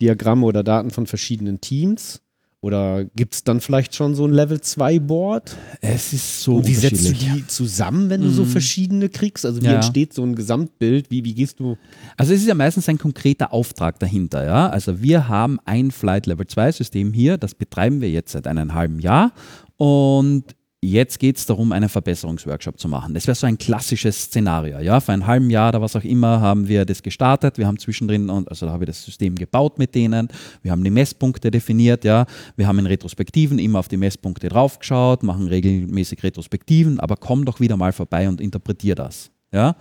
Diagramme 0.00 0.46
oder 0.46 0.62
Daten 0.64 0.90
von 0.90 1.06
verschiedenen 1.06 1.60
Teams 1.60 2.20
oder 2.60 3.04
gibt 3.16 3.34
es 3.34 3.42
dann 3.42 3.60
vielleicht 3.60 3.94
schon 3.96 4.14
so 4.14 4.24
ein 4.24 4.32
Level 4.32 4.60
2 4.60 5.00
Board? 5.00 5.56
Es 5.80 6.12
ist 6.12 6.42
so 6.42 6.58
Und 6.58 6.68
wie 6.68 6.74
setzt 6.76 7.08
du 7.08 7.12
die 7.12 7.44
zusammen, 7.48 8.08
wenn 8.08 8.20
du 8.20 8.30
so 8.30 8.44
verschiedene 8.44 9.08
kriegst? 9.08 9.44
Also 9.44 9.60
wie 9.62 9.66
Ja. 9.66 9.74
entsteht 9.74 10.12
so 10.12 10.22
ein 10.22 10.36
Gesamtbild? 10.36 11.10
Wie, 11.10 11.24
wie 11.24 11.34
gehst 11.34 11.58
du? 11.58 11.76
Also 12.16 12.32
es 12.32 12.40
ist 12.40 12.46
ja 12.46 12.54
meistens 12.54 12.88
ein 12.88 12.98
konkreter 12.98 13.52
Auftrag 13.52 13.98
dahinter, 13.98 14.44
ja. 14.44 14.68
Also 14.68 15.02
wir 15.02 15.28
haben 15.28 15.58
ein 15.64 15.90
Flight 15.90 16.26
Level 16.26 16.46
2 16.46 16.70
System 16.70 17.12
hier, 17.12 17.36
das 17.36 17.56
betreiben 17.56 18.00
wir 18.00 18.10
jetzt 18.10 18.30
seit 18.30 18.46
einem 18.46 18.74
halben 18.74 19.00
Jahr 19.00 19.32
und 19.76 20.44
jetzt 20.82 21.20
geht 21.20 21.36
es 21.36 21.46
darum, 21.46 21.70
einen 21.72 21.88
Verbesserungsworkshop 21.88 22.78
zu 22.78 22.88
machen. 22.88 23.14
Das 23.14 23.26
wäre 23.26 23.36
so 23.36 23.46
ein 23.46 23.56
klassisches 23.56 24.24
Szenario, 24.24 24.80
ja. 24.80 25.00
Vor 25.00 25.14
einem 25.14 25.26
halben 25.26 25.48
Jahr 25.48 25.68
oder 25.68 25.80
was 25.80 25.94
auch 25.94 26.04
immer 26.04 26.40
haben 26.40 26.66
wir 26.66 26.84
das 26.84 27.02
gestartet, 27.02 27.56
wir 27.56 27.66
haben 27.66 27.78
zwischendrin, 27.78 28.28
also 28.28 28.66
da 28.66 28.72
habe 28.72 28.84
ich 28.84 28.88
das 28.88 29.04
System 29.04 29.36
gebaut 29.36 29.78
mit 29.78 29.94
denen, 29.94 30.28
wir 30.62 30.72
haben 30.72 30.82
die 30.82 30.90
Messpunkte 30.90 31.50
definiert, 31.50 32.04
ja. 32.04 32.26
Wir 32.56 32.66
haben 32.66 32.80
in 32.80 32.86
Retrospektiven 32.86 33.58
immer 33.58 33.78
auf 33.78 33.88
die 33.88 33.96
Messpunkte 33.96 34.48
draufgeschaut, 34.48 35.22
machen 35.22 35.46
regelmäßig 35.46 36.22
Retrospektiven, 36.22 36.98
aber 36.98 37.16
komm 37.16 37.44
doch 37.44 37.60
wieder 37.60 37.76
mal 37.76 37.92
vorbei 37.92 38.28
und 38.28 38.40
interpretier 38.40 38.96
das, 38.96 39.30
ja 39.52 39.76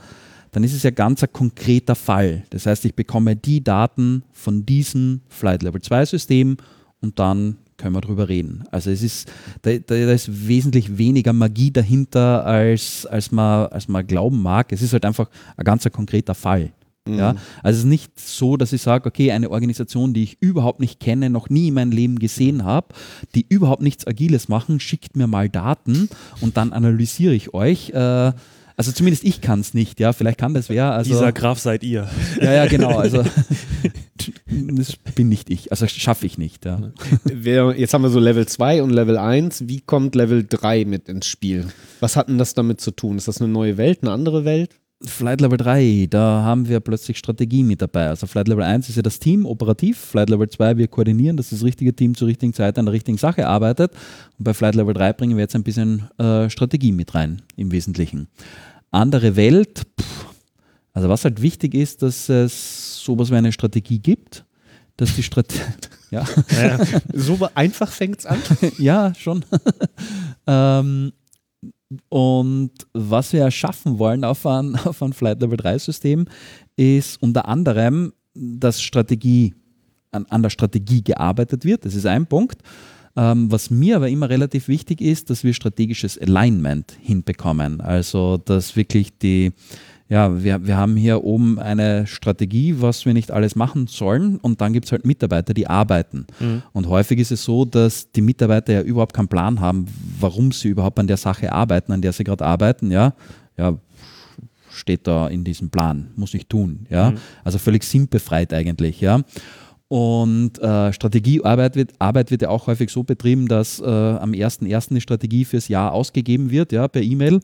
dann 0.54 0.66
ist 0.66 0.74
es 0.74 0.84
ja 0.84 0.92
ganz 0.92 1.24
ein 1.24 1.32
konkreter 1.32 1.96
Fall. 1.96 2.44
Das 2.50 2.66
heißt, 2.66 2.84
ich 2.84 2.94
bekomme 2.94 3.38
die 3.38 3.64
Daten 3.64 4.24
von 4.34 4.66
diesem 4.66 5.22
Flight 5.30 5.64
Level 5.64 5.82
2 5.82 6.06
System 6.06 6.58
und 7.00 7.20
dann 7.20 7.58
können 7.82 7.96
wir 7.96 8.02
drüber 8.02 8.30
reden. 8.30 8.64
Also 8.72 8.92
es 8.92 9.02
ist, 9.02 9.32
da, 9.64 9.72
da, 9.78 9.96
ist 9.96 10.48
wesentlich 10.48 10.98
weniger 10.98 11.34
Magie 11.34 11.72
dahinter, 11.72 12.46
als, 12.46 13.06
als, 13.08 13.32
man, 13.32 13.68
als 13.68 13.88
man 13.88 14.06
glauben 14.06 14.42
mag. 14.42 14.72
Es 14.72 14.82
ist 14.82 14.94
halt 14.94 15.06
einfach 15.06 15.30
ein 15.58 15.66
ganz 15.66 15.90
konkreter 15.92 16.36
Fall. 16.36 16.72
Ja, 17.10 17.36
also 17.64 17.78
es 17.78 17.84
ist 17.84 17.90
nicht 17.90 18.20
so, 18.20 18.58
dass 18.58 18.74
ich 18.74 18.82
sage, 18.84 19.08
okay, 19.08 19.32
eine 19.32 19.50
Organisation, 19.50 20.14
die 20.14 20.22
ich 20.22 20.38
überhaupt 20.40 20.80
nicht 20.80 21.00
kenne, 21.00 21.32
noch 21.32 21.50
nie 21.50 21.70
in 21.70 21.74
meinem 21.74 21.92
Leben 21.92 22.20
gesehen 22.20 22.64
habe, 22.64 22.90
die 23.34 23.44
überhaupt 23.50 23.82
nichts 23.82 24.06
Agiles 24.06 24.50
machen, 24.50 24.80
schickt 24.80 25.16
mir 25.16 25.26
mal 25.26 25.50
Daten 25.50 26.10
und 26.42 26.58
dann 26.58 26.74
analysiere 26.74 27.34
ich 27.34 27.56
euch. 27.56 27.90
Äh, 27.90 28.34
also 28.82 28.94
zumindest 28.94 29.24
ich 29.24 29.42
kann 29.42 29.60
es 29.60 29.76
nicht, 29.76 30.00
ja. 30.00 30.12
Vielleicht 30.12 30.40
kann 30.40 30.56
das 30.56 30.68
wer. 30.68 30.92
Also, 30.92 31.12
Dieser 31.12 31.32
Graf 31.32 31.60
seid 31.60 31.84
ihr. 31.84 32.10
ja, 32.42 32.52
ja, 32.52 32.66
genau. 32.66 32.98
Also 32.98 33.24
das 34.48 34.96
bin 35.16 35.30
nicht 35.30 35.52
ich. 35.52 35.70
Also 35.70 35.86
schaffe 35.86 36.26
ich 36.26 36.40
nicht, 36.40 36.66
ja. 36.66 36.92
Jetzt 37.76 37.94
haben 37.94 38.02
wir 38.02 38.10
so 38.10 38.20
Level 38.20 38.48
2 38.48 38.82
und 38.82 38.90
Level 38.90 39.20
1. 39.20 39.68
Wie 39.68 39.82
kommt 39.82 40.16
Level 40.16 40.44
3 40.50 40.86
mit 40.86 41.10
ins 41.10 41.28
Spiel? 41.28 41.68
Was 42.00 42.16
hat 42.16 42.28
denn 42.28 42.40
das 42.40 42.56
damit 42.56 42.82
zu 42.82 42.90
tun? 42.90 43.18
Ist 43.18 43.28
das 43.28 43.40
eine 43.40 43.52
neue 43.52 43.78
Welt, 43.78 44.00
eine 44.02 44.12
andere 44.12 44.44
Welt? 44.44 44.72
Flight 45.04 45.42
Level 45.42 45.58
3, 45.58 46.08
da 46.10 46.44
haben 46.44 46.68
wir 46.68 46.80
plötzlich 46.80 47.18
Strategie 47.18 47.64
mit 47.64 47.82
dabei. 47.82 48.10
Also 48.10 48.28
Flight 48.28 48.48
Level 48.48 48.64
1 48.64 48.88
ist 48.88 48.98
ja 48.98 49.02
das 49.02 49.20
Team 49.20 49.46
operativ, 49.46 49.98
Flight 49.98 50.30
Level 50.30 50.48
2 50.48 50.78
wir 50.78 50.88
koordinieren, 50.88 51.38
dass 51.38 51.50
das 51.50 51.64
richtige 51.64 51.96
Team 51.96 52.14
zur 52.16 52.28
richtigen 52.28 52.54
Zeit 52.54 52.78
an 52.78 52.86
der 52.86 52.94
richtigen 52.94 53.18
Sache 53.18 53.48
arbeitet. 53.48 53.94
Und 54.38 54.44
bei 54.44 54.54
Flight 54.54 54.76
Level 54.76 54.94
3 54.94 55.14
bringen 55.14 55.38
wir 55.38 55.42
jetzt 55.42 55.56
ein 55.56 55.64
bisschen 55.64 56.08
äh, 56.20 56.50
Strategie 56.50 56.92
mit 56.92 57.16
rein, 57.16 57.42
im 57.56 57.72
Wesentlichen. 57.72 58.28
Andere 58.92 59.36
Welt, 59.36 59.84
pff, 60.00 60.26
also 60.94 61.10
was 61.10 61.24
halt 61.24 61.42
wichtig 61.42 61.74
ist, 61.74 62.02
dass 62.02 62.30
es 62.30 63.04
sowas 63.04 63.32
wie 63.32 63.36
eine 63.36 63.52
Strategie 63.52 64.00
gibt, 64.00 64.46
dass 64.98 65.16
die 65.16 65.24
Strategie, 65.24 65.62
ja, 66.12 66.26
So 67.14 67.40
einfach 67.56 67.92
fängt 67.92 68.20
es 68.20 68.26
an. 68.26 68.40
ja, 68.78 69.14
schon. 69.16 69.46
ähm, 70.48 71.14
und 72.10 72.72
was 72.94 73.34
wir 73.34 73.42
erschaffen 73.42 74.00
wollen 74.00 74.24
auf 74.24 74.46
ein, 74.46 74.76
auf 74.76 75.02
ein 75.02 75.14
Flight 75.14 75.42
Level 75.42 75.58
3 75.58 75.80
System 75.80 76.26
ist 76.76 77.22
unter 77.22 77.48
anderem, 77.48 78.14
dass 78.34 78.82
Strategie, 78.82 79.54
an, 80.12 80.26
an 80.30 80.42
der 80.42 80.50
Strategie 80.50 81.04
gearbeitet 81.04 81.66
wird. 81.66 81.86
Das 81.86 81.96
ist 81.96 82.06
ein 82.06 82.26
Punkt. 82.26 82.62
Ähm, 83.16 83.52
was 83.52 83.70
mir 83.70 83.98
aber 83.98 84.10
immer 84.10 84.30
relativ 84.30 84.68
wichtig 84.68 85.02
ist, 85.02 85.30
dass 85.30 85.44
wir 85.44 85.54
strategisches 85.54 86.18
Alignment 86.18 86.96
hinbekommen. 87.02 87.82
Also, 87.82 88.38
dass 88.38 88.76
wirklich 88.76 89.18
die, 89.18 89.52
ja, 90.08 90.44
wir, 90.44 90.66
wir 90.66 90.78
haben 90.78 90.96
hier 90.96 91.24
oben 91.24 91.60
eine 91.60 92.08
Strategie, 92.08 92.76
was 92.80 93.06
wir 93.06 93.14
nicht 93.14 93.32
alles 93.32 93.56
machen 93.56 93.88
sollen 93.88 94.38
und 94.38 94.62
dann 94.62 94.74
gibt 94.74 94.86
es 94.86 94.92
halt 94.92 95.06
Mitarbeiter, 95.06 95.54
die 95.54 95.68
arbeiten. 95.68 96.26
Und 96.74 96.88
häufig 96.88 97.20
ist 97.20 97.32
es 97.32 97.44
so, 97.44 97.66
dass 97.66 98.12
die 98.12 98.22
Mitarbeiter 98.22 98.74
ja 98.74 98.82
überhaupt 98.82 99.14
keinen 99.14 99.28
Plan 99.28 99.60
haben, 99.60 99.86
warum 100.20 100.52
sie 100.52 100.70
überhaupt 100.70 101.00
an 101.00 101.08
der 101.08 101.18
Sache 101.18 101.52
arbeiten, 101.52 101.92
an 101.92 102.02
der 102.02 102.14
sie 102.14 102.24
gerade 102.24 102.46
arbeiten, 102.46 102.92
ja. 102.92 103.14
Ja, 103.58 103.78
steht 104.74 105.06
da 105.06 105.28
in 105.28 105.44
diesem 105.44 105.70
Plan, 105.70 106.12
muss 106.16 106.34
ich 106.34 106.48
tun, 106.48 106.88
ja. 106.90 107.10
Also 107.44 107.58
völlig 107.58 107.84
sinnbefreit 107.84 108.54
eigentlich, 108.54 109.02
ja. 109.02 109.22
Und 109.92 110.58
äh, 110.60 110.94
Strategiearbeit 110.94 111.76
wird, 111.76 111.92
Arbeit 112.00 112.32
wird 112.32 112.44
ja 112.44 112.48
auch 112.48 112.68
häufig 112.68 112.90
so 112.92 113.04
betrieben, 113.04 113.50
dass 113.50 113.82
äh, 113.82 113.84
am 113.84 114.32
1.1. 114.32 114.92
eine 114.92 115.02
Strategie 115.02 115.44
fürs 115.44 115.68
Jahr 115.68 115.92
ausgegeben 115.92 116.50
wird, 116.50 116.72
ja, 116.72 116.88
per 116.88 117.02
E-Mail. 117.02 117.42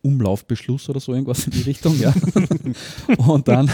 Umlaufbeschluss 0.00 0.88
oder 0.88 0.98
so 0.98 1.12
irgendwas 1.12 1.44
in 1.44 1.52
die 1.52 1.60
Richtung, 1.60 2.00
ja. 2.00 2.14
Und 3.18 3.48
dann 3.48 3.70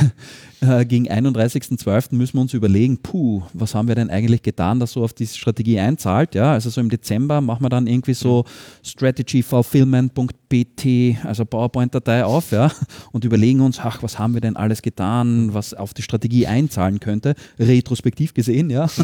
äh, 0.64 0.84
gegen 0.84 1.08
31.12. 1.08 2.14
müssen 2.14 2.34
wir 2.34 2.42
uns 2.42 2.52
überlegen, 2.54 2.98
puh, 2.98 3.42
was 3.52 3.74
haben 3.74 3.88
wir 3.88 3.94
denn 3.94 4.10
eigentlich 4.10 4.42
getan, 4.42 4.80
das 4.80 4.92
so 4.92 5.04
auf 5.04 5.12
diese 5.12 5.36
Strategie 5.36 5.78
einzahlt, 5.78 6.34
ja. 6.34 6.52
Also 6.52 6.70
so 6.70 6.80
im 6.80 6.88
Dezember 6.90 7.40
machen 7.40 7.64
wir 7.64 7.68
dann 7.68 7.86
irgendwie 7.86 8.14
so 8.14 8.44
strategyfulfillment.pt, 8.82 11.24
also 11.24 11.44
PowerPoint-Datei 11.44 12.24
auf, 12.24 12.50
ja, 12.52 12.70
und 13.12 13.24
überlegen 13.24 13.60
uns, 13.60 13.78
ach, 13.80 14.02
was 14.02 14.18
haben 14.18 14.34
wir 14.34 14.40
denn 14.40 14.56
alles 14.56 14.82
getan, 14.82 15.54
was 15.54 15.74
auf 15.74 15.94
die 15.94 16.02
Strategie 16.02 16.46
einzahlen 16.46 17.00
könnte, 17.00 17.34
retrospektiv 17.58 18.34
gesehen, 18.34 18.70
ja, 18.70 18.88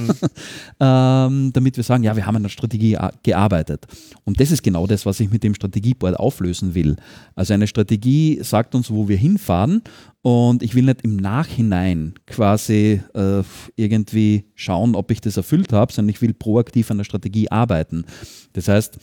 ähm, 0.80 1.52
damit 1.52 1.76
wir 1.76 1.84
sagen, 1.84 2.02
ja, 2.02 2.16
wir 2.16 2.26
haben 2.26 2.36
an 2.36 2.42
der 2.42 2.50
Strategie 2.50 2.96
gearbeitet. 3.22 3.86
Und 4.24 4.40
das 4.40 4.50
ist 4.50 4.62
genau 4.62 4.86
das, 4.86 5.06
was 5.06 5.20
ich 5.20 5.30
mit 5.30 5.44
dem 5.44 5.54
Strategieboard 5.54 6.18
auflösen 6.18 6.74
will. 6.74 6.96
Also 7.34 7.54
eine 7.54 7.66
Strategie 7.66 8.40
sagt 8.42 8.74
uns, 8.74 8.90
wo 8.90 9.08
wir 9.08 9.16
hinfahren 9.16 9.82
und 10.22 10.62
ich 10.62 10.74
will 10.74 10.84
nicht 10.84 11.02
im 11.02 11.16
Nachhinein 11.16 12.14
quasi 12.26 13.00
äh, 13.14 13.42
irgendwie 13.76 14.44
schauen, 14.54 14.94
ob 14.94 15.10
ich 15.10 15.20
das 15.20 15.36
erfüllt 15.36 15.72
habe, 15.72 15.92
sondern 15.92 16.10
ich 16.10 16.20
will 16.20 16.34
proaktiv 16.34 16.90
an 16.90 16.98
der 16.98 17.04
Strategie 17.04 17.50
arbeiten. 17.50 18.04
Das 18.52 18.68
heißt, 18.68 18.98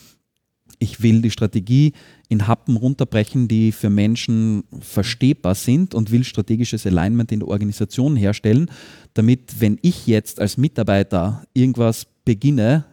ich 0.80 1.02
will 1.02 1.22
die 1.22 1.32
Strategie 1.32 1.94
in 2.30 2.48
Happen 2.48 2.78
runterbrechen, 2.78 3.48
die 3.48 3.72
für 3.72 3.90
Menschen 3.90 4.64
verstehbar 4.80 5.56
sind 5.56 5.96
und 5.96 6.12
will 6.12 6.24
strategisches 6.24 6.86
Alignment 6.86 7.32
in 7.32 7.40
der 7.40 7.48
Organisation 7.48 8.16
herstellen, 8.16 8.70
damit, 9.16 9.60
wenn 9.60 9.80
ich 9.82 10.06
jetzt 10.06 10.40
als 10.40 10.58
Mitarbeiter 10.58 11.44
irgendwas 11.54 12.06
beginne 12.26 12.86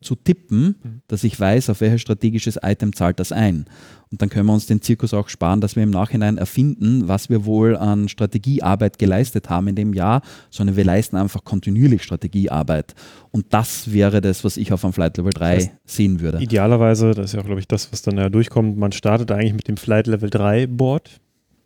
zu 0.00 0.16
tippen, 0.16 1.02
dass 1.06 1.22
ich 1.22 1.38
weiß, 1.38 1.70
auf 1.70 1.80
welches 1.80 2.00
strategisches 2.00 2.58
Item 2.60 2.92
zahlt 2.92 3.20
das 3.20 3.30
ein. 3.30 3.66
Und 4.12 4.20
dann 4.20 4.28
können 4.28 4.46
wir 4.46 4.52
uns 4.52 4.66
den 4.66 4.82
Zirkus 4.82 5.14
auch 5.14 5.30
sparen, 5.30 5.62
dass 5.62 5.74
wir 5.74 5.82
im 5.82 5.90
Nachhinein 5.90 6.36
erfinden, 6.36 7.08
was 7.08 7.30
wir 7.30 7.46
wohl 7.46 7.76
an 7.76 8.10
Strategiearbeit 8.10 8.98
geleistet 8.98 9.48
haben 9.48 9.68
in 9.68 9.74
dem 9.74 9.94
Jahr, 9.94 10.20
sondern 10.50 10.76
wir 10.76 10.84
leisten 10.84 11.16
einfach 11.16 11.44
kontinuierlich 11.44 12.02
Strategiearbeit. 12.02 12.94
Und 13.30 13.46
das 13.54 13.90
wäre 13.90 14.20
das, 14.20 14.44
was 14.44 14.58
ich 14.58 14.70
auf 14.70 14.84
einem 14.84 14.92
Flight 14.92 15.16
Level 15.16 15.32
3 15.32 15.72
sehen 15.86 16.20
würde. 16.20 16.42
Idealerweise, 16.42 17.12
das 17.12 17.26
ist 17.26 17.32
ja 17.32 17.40
auch, 17.40 17.46
glaube 17.46 17.60
ich, 17.60 17.66
das, 17.66 17.90
was 17.90 18.02
dann 18.02 18.18
ja 18.18 18.28
durchkommt, 18.28 18.76
man 18.76 18.92
startet 18.92 19.32
eigentlich 19.32 19.54
mit 19.54 19.66
dem 19.66 19.78
Flight 19.78 20.06
Level 20.06 20.28
3 20.28 20.66
Board. 20.66 21.18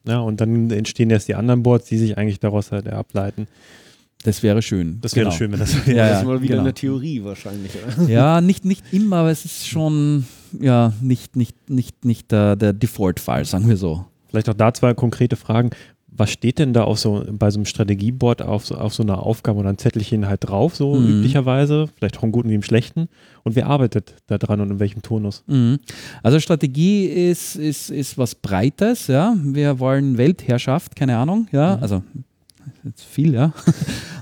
Ja, 0.07 0.20
und 0.20 0.40
dann 0.40 0.70
entstehen 0.70 1.11
erst 1.11 1.26
die 1.26 1.34
anderen 1.34 1.64
Boards, 1.64 1.88
die 1.88 1.99
sich 1.99 2.16
eigentlich 2.16 2.38
daraus 2.38 2.70
halt 2.70 2.88
ableiten. 2.88 3.49
Das 4.27 4.43
wäre 4.43 4.61
schön. 4.61 4.99
Das 5.01 5.14
wäre 5.16 5.27
Genau. 5.27 5.37
schön, 5.37 5.53
wenn 5.53 5.61
das 5.61 5.72
Ja, 5.72 5.81
das 5.81 5.95
ja, 5.95 6.18
ist 6.20 6.27
mal 6.27 6.43
wieder 6.43 6.55
genau. 6.57 6.62
eine 6.64 6.74
Theorie 6.74 7.22
wahrscheinlich. 7.24 7.72
Oder? 7.97 8.09
Ja, 8.09 8.41
nicht, 8.41 8.64
nicht 8.64 8.85
immer, 8.93 9.16
aber 9.16 9.31
es 9.31 9.44
ist 9.44 9.66
schon 9.69 10.27
ja, 10.61 10.93
nicht, 11.01 11.36
nicht, 11.36 11.70
nicht, 11.70 12.05
nicht 12.05 12.31
der, 12.32 12.57
der 12.57 12.73
Default-Fall, 12.73 13.44
sagen 13.44 13.69
wir 13.69 13.77
so. 13.77 14.05
Vielleicht 14.28 14.48
auch 14.48 14.55
da 14.55 14.73
zwei 14.74 14.93
konkrete 14.94 15.36
Fragen. 15.36 15.70
was 16.19 16.31
steht 16.31 16.59
denn 16.59 16.73
da 16.73 16.85
auf 16.85 16.98
so, 16.98 17.24
bei 17.31 17.51
so 17.51 17.59
einem 17.59 17.66
Strategieboard 17.66 18.40
auf 18.40 18.65
so, 18.65 18.74
auf 18.77 18.94
so 18.94 19.03
einer 19.03 19.23
Aufgabe 19.23 19.59
oder 19.59 19.69
ein 19.69 19.77
Zettelchen 19.77 20.27
halt 20.27 20.48
drauf, 20.48 20.74
so 20.74 20.94
Mhm. 20.94 21.19
üblicherweise, 21.19 21.89
vielleicht 21.94 22.16
auch 22.19 22.23
im 22.23 22.32
Guten 22.32 22.48
wie 22.48 22.55
im 22.55 22.62
Schlechten? 22.62 23.09
Und 23.44 23.55
wer 23.55 23.66
arbeitet 23.66 24.15
da 24.27 24.39
dran 24.39 24.61
und 24.62 24.70
in 24.70 24.81
welchem 24.81 25.03
Tonus? 25.03 25.44
Mhm. 25.47 25.78
Also 26.23 26.40
Strategie 26.40 27.05
ist, 27.05 27.57
ist, 27.57 27.90
ist 27.90 28.16
was 28.16 28.35
Breites, 28.35 29.09
ja. 29.09 29.36
Wir 29.43 29.78
wollen 29.78 30.16
Weltherrschaft, 30.16 30.97
keine 30.97 31.19
Ahnung, 31.19 31.48
ja. 31.53 31.77
Also 31.81 32.03
jetzt 32.87 33.05
viel, 33.05 33.35
ja. 33.35 33.53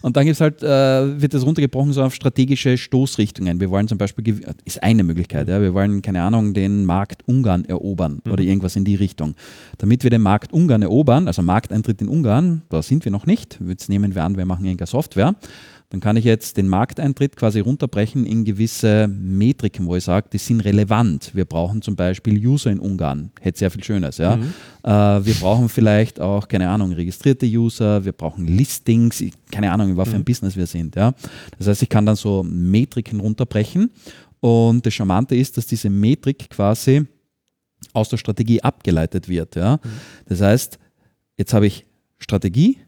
Und 0.02 0.16
dann 0.16 0.24
gibt's 0.24 0.40
halt, 0.40 0.62
äh, 0.62 1.20
wird 1.20 1.34
das 1.34 1.44
runtergebrochen 1.44 1.92
so 1.92 2.02
auf 2.02 2.14
strategische 2.14 2.76
Stoßrichtungen. 2.76 3.60
Wir 3.60 3.70
wollen 3.70 3.88
zum 3.88 3.98
Beispiel, 3.98 4.42
ist 4.64 4.82
eine 4.82 5.04
Möglichkeit, 5.04 5.48
ja. 5.48 5.60
Wir 5.60 5.74
wollen, 5.74 6.02
keine 6.02 6.22
Ahnung, 6.22 6.54
den 6.54 6.84
Markt 6.84 7.22
Ungarn 7.26 7.64
erobern 7.64 8.20
oder 8.28 8.42
irgendwas 8.42 8.76
in 8.76 8.84
die 8.84 8.96
Richtung. 8.96 9.34
Damit 9.78 10.02
wir 10.02 10.10
den 10.10 10.22
Markt 10.22 10.52
Ungarn 10.52 10.82
erobern, 10.82 11.26
also 11.26 11.42
Markteintritt 11.42 12.00
in 12.02 12.08
Ungarn, 12.08 12.62
da 12.68 12.82
sind 12.82 13.04
wir 13.04 13.12
noch 13.12 13.26
nicht. 13.26 13.58
Jetzt 13.66 13.88
nehmen 13.88 14.14
wir 14.14 14.24
an, 14.24 14.36
wir 14.36 14.46
machen 14.46 14.64
irgendeine 14.64 14.88
Software. 14.88 15.34
Dann 15.90 16.00
kann 16.00 16.16
ich 16.16 16.24
jetzt 16.24 16.56
den 16.56 16.66
Markteintritt 16.66 17.36
quasi 17.36 17.60
runterbrechen 17.60 18.26
in 18.26 18.44
gewisse 18.44 19.06
Metriken, 19.06 19.86
wo 19.86 19.94
ich 19.94 20.02
sage, 20.04 20.28
die 20.32 20.38
sind 20.38 20.60
relevant. 20.60 21.30
Wir 21.34 21.44
brauchen 21.44 21.82
zum 21.82 21.94
Beispiel 21.94 22.44
User 22.44 22.72
in 22.72 22.80
Ungarn, 22.80 23.30
hätte 23.40 23.58
sehr 23.60 23.70
viel 23.70 23.84
Schönes. 23.84 24.18
Ja? 24.18 24.34
Äh, 24.82 25.24
wir 25.24 25.34
brauchen 25.34 25.68
vielleicht 25.68 26.20
auch, 26.20 26.48
keine 26.48 26.68
Ahnung, 26.68 26.92
registrierte 26.92 27.46
User, 27.46 28.04
wir 28.04 28.12
brauchen 28.12 28.46
Listings, 28.46 29.20
ich- 29.20 29.34
keine 29.52 29.70
Ahnung, 29.70 29.90
in 29.90 29.96
was 29.96 30.08
für 30.08 30.16
ein 30.16 30.24
Business 30.24 30.56
wir 30.56 30.66
sind. 30.66 30.96
Ja? 30.96 31.14
Das 31.58 31.68
heißt, 31.68 31.82
ich 31.82 31.88
kann 31.88 32.06
dann 32.06 32.16
so 32.16 32.42
Metriken 32.42 33.20
runterbrechen 33.20 33.90
und 34.40 34.84
das 34.84 34.94
Charmante 34.94 35.36
ist, 35.36 35.56
dass 35.56 35.66
diese 35.66 35.90
Metrik 35.90 36.50
quasi 36.50 37.06
aus 37.92 38.08
der 38.08 38.16
Strategie 38.16 38.60
abgeleitet 38.62 39.28
wird. 39.28 39.54
Ja? 39.54 39.78
Das 40.26 40.40
heißt, 40.40 40.78
jetzt 41.36 41.54
habe 41.54 41.68
ich 41.68 41.86
Strategie, 42.18 42.78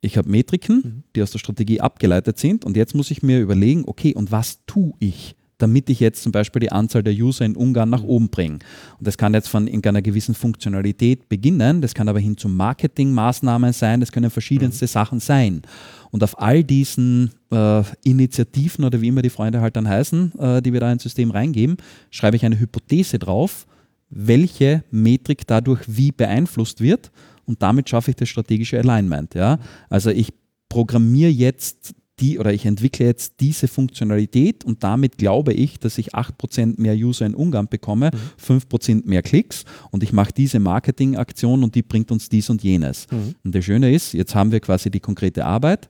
ich 0.00 0.16
habe 0.16 0.28
Metriken, 0.28 1.04
die 1.14 1.22
aus 1.22 1.32
der 1.32 1.38
Strategie 1.38 1.80
abgeleitet 1.80 2.38
sind 2.38 2.64
und 2.64 2.76
jetzt 2.76 2.94
muss 2.94 3.10
ich 3.10 3.22
mir 3.22 3.40
überlegen, 3.40 3.84
okay, 3.86 4.14
und 4.14 4.30
was 4.30 4.64
tue 4.66 4.92
ich, 5.00 5.34
damit 5.58 5.90
ich 5.90 5.98
jetzt 5.98 6.22
zum 6.22 6.30
Beispiel 6.30 6.60
die 6.60 6.70
Anzahl 6.70 7.02
der 7.02 7.12
User 7.12 7.44
in 7.44 7.56
Ungarn 7.56 7.90
nach 7.90 8.04
oben 8.04 8.28
bringe. 8.28 8.60
Und 8.98 9.06
das 9.06 9.18
kann 9.18 9.34
jetzt 9.34 9.48
von 9.48 9.66
irgendeiner 9.66 10.02
gewissen 10.02 10.36
Funktionalität 10.36 11.28
beginnen, 11.28 11.80
das 11.80 11.94
kann 11.94 12.08
aber 12.08 12.20
hin 12.20 12.36
zu 12.36 12.48
Marketingmaßnahmen 12.48 13.72
sein, 13.72 13.98
das 13.98 14.12
können 14.12 14.30
verschiedenste 14.30 14.86
Sachen 14.86 15.18
sein. 15.18 15.62
Und 16.10 16.22
auf 16.22 16.40
all 16.40 16.62
diesen 16.62 17.32
äh, 17.50 17.82
Initiativen 18.04 18.84
oder 18.84 19.00
wie 19.00 19.08
immer 19.08 19.22
die 19.22 19.30
Freunde 19.30 19.60
halt 19.60 19.74
dann 19.74 19.88
heißen, 19.88 20.38
äh, 20.38 20.62
die 20.62 20.72
wir 20.72 20.80
da 20.80 20.92
ins 20.92 21.02
System 21.02 21.32
reingeben, 21.32 21.76
schreibe 22.10 22.36
ich 22.36 22.44
eine 22.44 22.58
Hypothese 22.58 23.18
drauf, 23.18 23.66
welche 24.10 24.84
Metrik 24.90 25.46
dadurch 25.46 25.80
wie 25.86 26.12
beeinflusst 26.12 26.80
wird 26.80 27.10
und 27.48 27.62
damit 27.62 27.88
schaffe 27.88 28.10
ich 28.12 28.16
das 28.16 28.28
strategische 28.28 28.78
Alignment. 28.78 29.34
Ja? 29.34 29.58
Also 29.88 30.10
ich 30.10 30.28
programmiere 30.68 31.30
jetzt 31.30 31.94
die 32.20 32.38
oder 32.38 32.52
ich 32.52 32.66
entwickle 32.66 33.06
jetzt 33.06 33.34
diese 33.40 33.68
Funktionalität 33.68 34.64
und 34.64 34.82
damit 34.82 35.18
glaube 35.18 35.52
ich, 35.52 35.78
dass 35.78 35.98
ich 35.98 36.14
8% 36.14 36.80
mehr 36.80 36.94
User 36.94 37.24
in 37.26 37.34
Ungarn 37.34 37.68
bekomme, 37.68 38.10
5% 38.44 39.06
mehr 39.06 39.22
Klicks 39.22 39.64
und 39.90 40.02
ich 40.02 40.12
mache 40.12 40.32
diese 40.36 40.58
Marketingaktion 40.58 41.62
und 41.62 41.74
die 41.74 41.82
bringt 41.82 42.10
uns 42.10 42.28
dies 42.28 42.50
und 42.50 42.62
jenes. 42.62 43.06
Und 43.44 43.54
das 43.54 43.64
Schöne 43.64 43.94
ist, 43.94 44.14
jetzt 44.14 44.34
haben 44.34 44.52
wir 44.52 44.60
quasi 44.60 44.90
die 44.90 45.00
konkrete 45.00 45.44
Arbeit, 45.44 45.88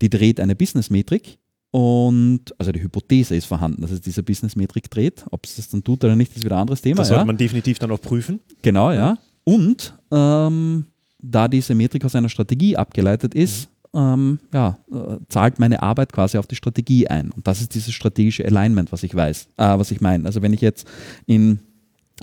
die 0.00 0.10
dreht 0.10 0.40
eine 0.40 0.56
Business-Metrik 0.56 1.38
und 1.70 2.40
also 2.58 2.70
die 2.70 2.82
Hypothese 2.82 3.34
ist 3.34 3.46
vorhanden, 3.46 3.80
dass 3.80 3.92
es 3.92 4.00
diese 4.00 4.22
Business-Metrik 4.22 4.90
dreht. 4.90 5.24
Ob 5.30 5.46
es 5.46 5.56
das 5.56 5.68
dann 5.70 5.82
tut 5.82 6.04
oder 6.04 6.16
nicht, 6.16 6.36
ist 6.36 6.44
wieder 6.44 6.56
ein 6.56 6.62
anderes 6.62 6.82
Thema. 6.82 6.96
Das 6.96 7.08
ja? 7.08 7.14
sollte 7.14 7.26
man 7.26 7.38
definitiv 7.38 7.78
dann 7.78 7.90
auch 7.92 8.00
prüfen. 8.00 8.40
Genau, 8.60 8.92
ja. 8.92 9.16
Und 9.44 9.94
ähm, 10.10 10.86
da 11.18 11.48
diese 11.48 11.74
Metrik 11.74 12.04
aus 12.04 12.14
einer 12.14 12.28
Strategie 12.28 12.76
abgeleitet 12.76 13.34
ist, 13.34 13.68
ähm, 13.94 14.38
ja, 14.52 14.78
äh, 14.90 15.18
zahlt 15.28 15.58
meine 15.58 15.82
Arbeit 15.82 16.12
quasi 16.12 16.38
auf 16.38 16.46
die 16.46 16.56
Strategie 16.56 17.08
ein. 17.08 17.30
Und 17.30 17.46
das 17.46 17.60
ist 17.60 17.74
dieses 17.74 17.92
strategische 17.92 18.44
Alignment, 18.44 18.90
was 18.90 19.02
ich 19.02 19.14
weiß, 19.14 19.48
äh, 19.56 19.78
was 19.78 19.90
ich 19.90 20.00
meine. 20.00 20.24
Also 20.26 20.42
wenn 20.42 20.52
ich 20.52 20.60
jetzt 20.60 20.86
in 21.26 21.60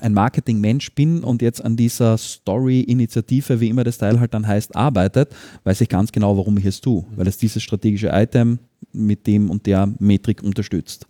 ein 0.02 0.14
Marketing-Mensch 0.14 0.94
bin 0.96 1.24
und 1.24 1.42
jetzt 1.42 1.64
an 1.64 1.76
dieser 1.76 2.18
Story-Initiative, 2.18 3.60
wie 3.60 3.70
immer 3.70 3.84
das 3.84 3.98
Teil 3.98 4.20
halt 4.20 4.34
dann 4.34 4.48
heißt, 4.48 4.76
arbeitet, 4.76 5.36
weiß 5.64 5.82
ich 5.82 5.90
ganz 5.90 6.12
genau, 6.12 6.38
warum 6.38 6.58
ich 6.58 6.66
es 6.66 6.82
tue. 6.82 7.06
Weil 7.16 7.28
es 7.28 7.38
dieses 7.38 7.62
strategische 7.62 8.10
Item 8.12 8.60
mit 8.92 9.28
dem 9.28 9.50
und 9.50 9.66
der 9.66 9.88
Metrik 10.00 10.42
unterstützt. 10.42 11.08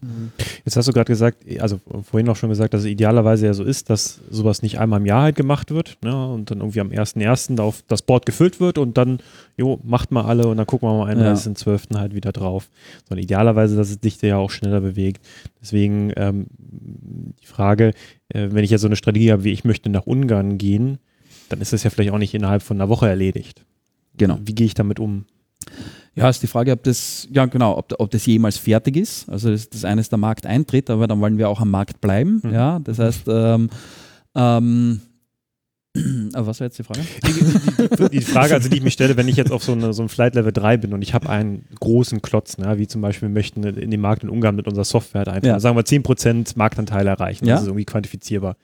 Jetzt 0.65 0.75
hast 0.75 0.87
du 0.87 0.91
gerade 0.91 1.11
gesagt, 1.11 1.45
also 1.59 1.79
vorhin 2.03 2.27
auch 2.29 2.35
schon 2.35 2.49
gesagt, 2.49 2.73
dass 2.73 2.81
es 2.81 2.87
idealerweise 2.87 3.45
ja 3.45 3.53
so 3.53 3.63
ist, 3.63 3.89
dass 3.89 4.19
sowas 4.29 4.61
nicht 4.61 4.79
einmal 4.79 4.99
im 4.99 5.05
Jahr 5.05 5.23
halt 5.23 5.35
gemacht 5.35 5.71
wird 5.71 5.97
ne, 6.03 6.27
und 6.33 6.51
dann 6.51 6.59
irgendwie 6.59 6.81
am 6.81 6.89
1.1. 6.89 7.55
da 7.55 7.63
auf 7.63 7.83
das 7.87 8.01
Board 8.01 8.25
gefüllt 8.25 8.59
wird 8.59 8.77
und 8.77 8.97
dann, 8.97 9.19
jo, 9.57 9.79
macht 9.83 10.11
mal 10.11 10.25
alle 10.25 10.47
und 10.47 10.57
dann 10.57 10.65
gucken 10.65 10.89
wir 10.89 10.93
mal 10.97 11.11
am 11.11 11.19
Ja. 11.19 11.33
31.12. 11.33 11.97
halt 11.97 12.13
wieder 12.13 12.31
drauf. 12.31 12.69
Sondern 13.07 13.23
idealerweise, 13.23 13.77
dass 13.77 13.89
es 13.89 13.99
dich 13.99 14.21
ja 14.21 14.37
auch 14.37 14.51
schneller 14.51 14.81
bewegt. 14.81 15.25
Deswegen 15.61 16.11
ähm, 16.17 16.47
die 16.57 17.47
Frage, 17.47 17.93
äh, 18.29 18.49
wenn 18.51 18.63
ich 18.63 18.71
jetzt 18.71 18.81
so 18.81 18.87
eine 18.87 18.95
Strategie 18.97 19.31
habe, 19.31 19.43
wie 19.43 19.51
ich 19.51 19.63
möchte 19.63 19.89
nach 19.89 20.05
Ungarn 20.05 20.57
gehen, 20.57 20.97
dann 21.49 21.61
ist 21.61 21.73
das 21.73 21.83
ja 21.83 21.89
vielleicht 21.89 22.11
auch 22.11 22.17
nicht 22.17 22.33
innerhalb 22.33 22.61
von 22.61 22.77
einer 22.77 22.89
Woche 22.89 23.07
erledigt. 23.07 23.65
Genau. 24.17 24.37
Wie 24.43 24.53
gehe 24.53 24.65
ich 24.65 24.73
damit 24.73 24.99
um? 24.99 25.25
Ja, 26.19 26.29
ist 26.29 26.43
die 26.43 26.47
Frage, 26.47 26.71
ob 26.73 26.83
das, 26.83 27.27
ja 27.31 27.45
genau, 27.45 27.77
ob, 27.77 27.93
ob 27.97 28.11
das 28.11 28.25
jemals 28.25 28.57
fertig 28.57 28.97
ist. 28.97 29.29
Also 29.29 29.49
das, 29.51 29.69
das 29.69 29.85
eine 29.85 30.01
ist 30.01 30.11
der 30.11 30.19
Markteintritt, 30.19 30.89
aber 30.89 31.07
dann 31.07 31.19
wollen 31.21 31.37
wir 31.37 31.49
auch 31.49 31.61
am 31.61 31.71
Markt 31.71 32.01
bleiben. 32.01 32.41
Mhm. 32.43 32.53
Ja, 32.53 32.79
das 32.79 32.99
heißt, 32.99 33.23
ähm, 33.27 33.69
ähm, 34.35 35.01
aber 36.33 36.47
was 36.47 36.59
war 36.59 36.67
jetzt 36.67 36.77
die 36.77 36.83
Frage? 36.83 36.99
Die, 37.25 38.09
die 38.09 38.21
Frage, 38.21 38.53
also 38.53 38.69
die 38.69 38.77
ich 38.77 38.83
mich 38.83 38.93
stelle, 38.93 39.17
wenn 39.17 39.27
ich 39.27 39.37
jetzt 39.37 39.51
auf 39.51 39.63
so, 39.63 39.71
eine, 39.71 39.93
so 39.93 40.01
einem 40.01 40.09
Flight 40.09 40.35
Level 40.35 40.51
3 40.51 40.77
bin 40.77 40.93
und 40.93 41.01
ich 41.01 41.13
habe 41.13 41.29
einen 41.29 41.65
großen 41.79 42.21
Klotz, 42.21 42.57
ne, 42.57 42.77
wie 42.77 42.87
zum 42.87 43.01
Beispiel 43.01 43.27
wir 43.29 43.33
möchten 43.33 43.63
in 43.63 43.89
den 43.89 44.01
Markt 44.01 44.23
in 44.23 44.29
Ungarn 44.29 44.55
mit 44.55 44.67
unserer 44.67 44.85
Software 44.85 45.19
halt 45.19 45.29
einfach, 45.29 45.47
Ja. 45.47 45.59
sagen 45.59 45.75
wir 45.77 45.83
10% 45.83 46.53
Marktanteil 46.57 47.07
erreichen, 47.07 47.45
Ja. 47.45 47.55
das 47.55 47.61
ist 47.63 47.67
irgendwie 47.69 47.85
quantifizierbar. 47.85 48.55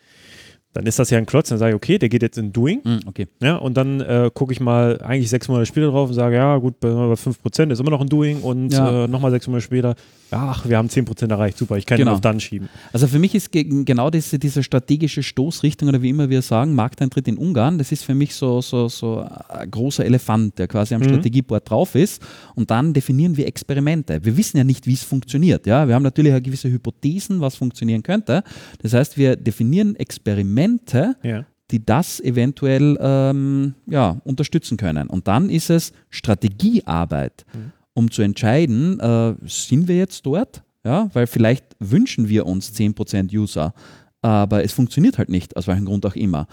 Dann 0.75 0.85
ist 0.87 0.99
das 0.99 1.09
ja 1.09 1.17
ein 1.17 1.25
Klotz, 1.25 1.47
dann 1.49 1.57
sage 1.57 1.71
ich, 1.71 1.75
okay, 1.75 1.97
der 1.97 2.09
geht 2.09 2.21
jetzt 2.21 2.37
in 2.37 2.51
Doing, 2.51 2.81
Hm, 2.83 2.99
okay. 3.05 3.27
ja, 3.41 3.55
und 3.55 3.77
dann 3.77 4.01
äh, 4.01 4.29
gucke 4.33 4.51
ich 4.51 4.59
mal 4.59 5.01
eigentlich 5.01 5.29
sechs 5.29 5.47
Monate 5.47 5.65
später 5.65 5.87
drauf 5.87 6.09
und 6.09 6.15
sage, 6.15 6.35
ja, 6.35 6.57
gut, 6.57 6.81
bei, 6.81 6.89
bei 6.89 7.13
5% 7.15 7.71
ist 7.71 7.79
immer 7.79 7.91
noch 7.91 8.01
ein 8.01 8.09
Doing 8.09 8.41
und 8.41 8.73
Ja. 8.73 9.05
äh, 9.05 9.07
nochmal 9.07 9.31
sechs 9.31 9.47
Monate 9.47 9.63
später, 9.63 9.95
ach, 10.31 10.67
wir 10.67 10.77
haben 10.77 10.89
10% 10.89 11.29
erreicht, 11.29 11.57
super, 11.57 11.77
ich 11.77 11.85
kann 11.85 11.97
Genau. 11.97 12.11
ihn 12.11 12.15
auf 12.15 12.21
dann 12.21 12.41
schieben. 12.41 12.67
Also 12.91 13.07
für 13.07 13.19
mich 13.19 13.33
ist 13.33 13.53
ge- 13.53 13.83
genau 13.85 14.09
diese, 14.09 14.37
diese 14.37 14.63
strategische 14.63 15.23
Stoßrichtung 15.23 15.87
oder 15.87 16.01
wie 16.01 16.09
immer 16.09 16.29
wir 16.29 16.41
sagen, 16.41 16.75
Markteintritt 16.75 17.29
in 17.29 17.37
Ungarn, 17.37 17.77
das 17.77 17.93
ist 17.93 18.03
für 18.03 18.13
mich 18.15 18.35
so, 18.35 18.59
so, 18.59 18.89
so 18.89 19.25
ein 19.47 19.71
großer 19.71 20.03
Elefant, 20.03 20.59
der 20.59 20.67
quasi 20.67 20.93
am 20.93 20.99
Mhm. 21.01 21.05
Strategieboard 21.05 21.69
drauf 21.69 21.95
ist. 21.95 22.21
Und 22.55 22.69
dann 22.69 22.91
definieren 22.91 23.37
wir 23.37 23.47
Experimente. 23.47 24.19
Wir 24.25 24.35
wissen 24.35 24.57
ja 24.57 24.65
nicht, 24.65 24.87
wie 24.87 24.93
es 24.93 25.03
funktioniert. 25.03 25.65
Ja? 25.67 25.87
Wir 25.87 25.95
haben 25.95 26.03
natürlich 26.03 26.33
gewisse 26.43 26.69
Hypothesen, 26.69 27.39
was 27.39 27.55
funktionieren 27.55 28.03
könnte. 28.03 28.43
Das 28.81 28.91
heißt, 28.93 29.17
wir 29.17 29.37
definieren 29.37 29.95
Experimente, 29.95 30.64
Ja. 31.23 31.45
die 31.71 31.85
das 31.85 32.19
eventuell 32.19 32.97
ähm, 32.99 33.75
ja, 33.87 34.21
unterstützen 34.23 34.77
können. 34.77 35.07
Und 35.07 35.27
dann 35.27 35.49
ist 35.49 35.69
es 35.69 35.93
Strategiearbeit, 36.09 37.45
um 37.93 38.11
zu 38.11 38.21
entscheiden, 38.21 38.99
äh, 38.99 39.35
sind 39.45 39.87
wir 39.87 39.97
jetzt 39.97 40.25
dort? 40.25 40.63
Ja, 40.83 41.09
weil 41.13 41.25
vielleicht 41.25 41.65
wünschen 41.79 42.29
wir 42.29 42.45
uns 42.45 42.71
10% 42.73 43.35
User, 43.35 43.73
aber 44.21 44.63
es 44.63 44.71
funktioniert 44.71 45.17
halt 45.17 45.29
nicht, 45.29 45.57
aus 45.57 45.65
welchem 45.65 45.85
Grund 45.85 46.05
auch 46.05 46.15
immer. 46.15 46.47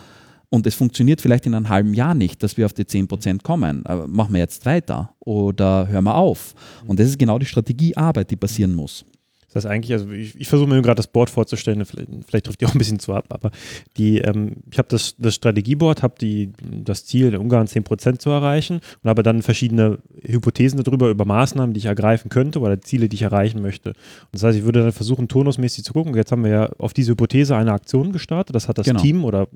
Und 0.49 0.67
es 0.67 0.75
funktioniert 0.75 1.21
vielleicht 1.23 1.47
in 1.47 1.55
einem 1.55 1.71
halben 1.71 1.95
Jahr 1.95 2.15
nicht, 2.15 2.43
dass 2.43 2.59
wir 2.59 2.67
auf 2.67 2.75
die 2.75 2.85
10% 2.85 3.43
kommen. 3.43 3.87
Aber 3.87 4.07
machen 4.07 4.35
wir 4.35 4.41
jetzt 4.41 4.67
weiter 4.67 5.15
oder 5.21 5.89
hören 5.89 6.05
wir 6.05 6.15
auf? 6.15 6.55
Und 6.87 7.01
das 7.01 7.09
ist 7.09 7.19
genau 7.19 7.39
die 7.39 7.47
Strategiearbeit, 7.47 8.31
die 8.31 8.37
passieren 8.37 8.75
muss. 8.75 9.05
Das 9.53 9.65
heißt 9.65 9.73
eigentlich, 9.73 9.93
also 9.93 10.11
ich, 10.11 10.39
ich 10.41 10.49
versuche 10.49 10.69
mir 10.69 10.81
gerade 10.83 10.97
das 10.97 11.07
Board 11.07 11.31
vorzustellen, 11.31 11.85
vielleicht, 11.85 12.09
vielleicht 12.27 12.47
trifft 12.47 12.61
die 12.61 12.66
auch 12.66 12.74
ein 12.74 12.79
bisschen 12.79 12.99
zu 12.99 13.15
ab, 13.15 13.27
aber 13.31 13.51
die, 13.97 14.19
ähm, 14.19 14.57
ich 14.70 14.79
habe 14.79 14.89
das, 14.89 15.15
das 15.19 15.35
Strategieboard, 15.35 16.03
habe 16.03 16.15
das 16.85 17.05
Ziel, 17.05 17.29
in 17.29 17.37
Ungarn 17.37 17.66
10% 17.66 18.19
zu 18.19 18.31
erreichen 18.31 18.81
und 19.03 19.09
habe 19.11 19.23
dann 19.23 19.43
verschiedene 19.43 19.99
Hypothesen 20.23 20.83
darüber, 20.83 21.11
über 21.11 21.24
Maßnahmen, 21.24 21.74
die 21.74 21.79
ich 21.79 21.87
ergreifen 21.87 22.29
könnte 22.29 22.61
oder 22.61 22.81
Ziele, 22.81 23.09
die 23.09 23.16
ich 23.16 23.23
erreichen 23.23 23.61
möchte. 23.62 23.91
Und 23.91 23.97
das 24.33 24.43
heißt, 24.43 24.59
ich 24.59 24.65
würde 24.65 24.83
dann 24.83 24.93
versuchen, 24.93 25.29
turnusmäßig 25.29 25.85
zu 25.85 25.93
gucken. 25.93 26.15
Jetzt 26.15 26.33
haben 26.33 26.45
wir 26.45 26.51
ja 26.51 26.70
auf 26.79 26.93
diese 26.93 27.12
Hypothese 27.12 27.57
eine 27.57 27.73
Aktion 27.73 28.12
gestartet, 28.12 28.55
das 28.55 28.69
hat 28.69 28.79
das 28.79 28.87
Genau. 28.87 29.01
Team 29.01 29.24
oder 29.24 29.49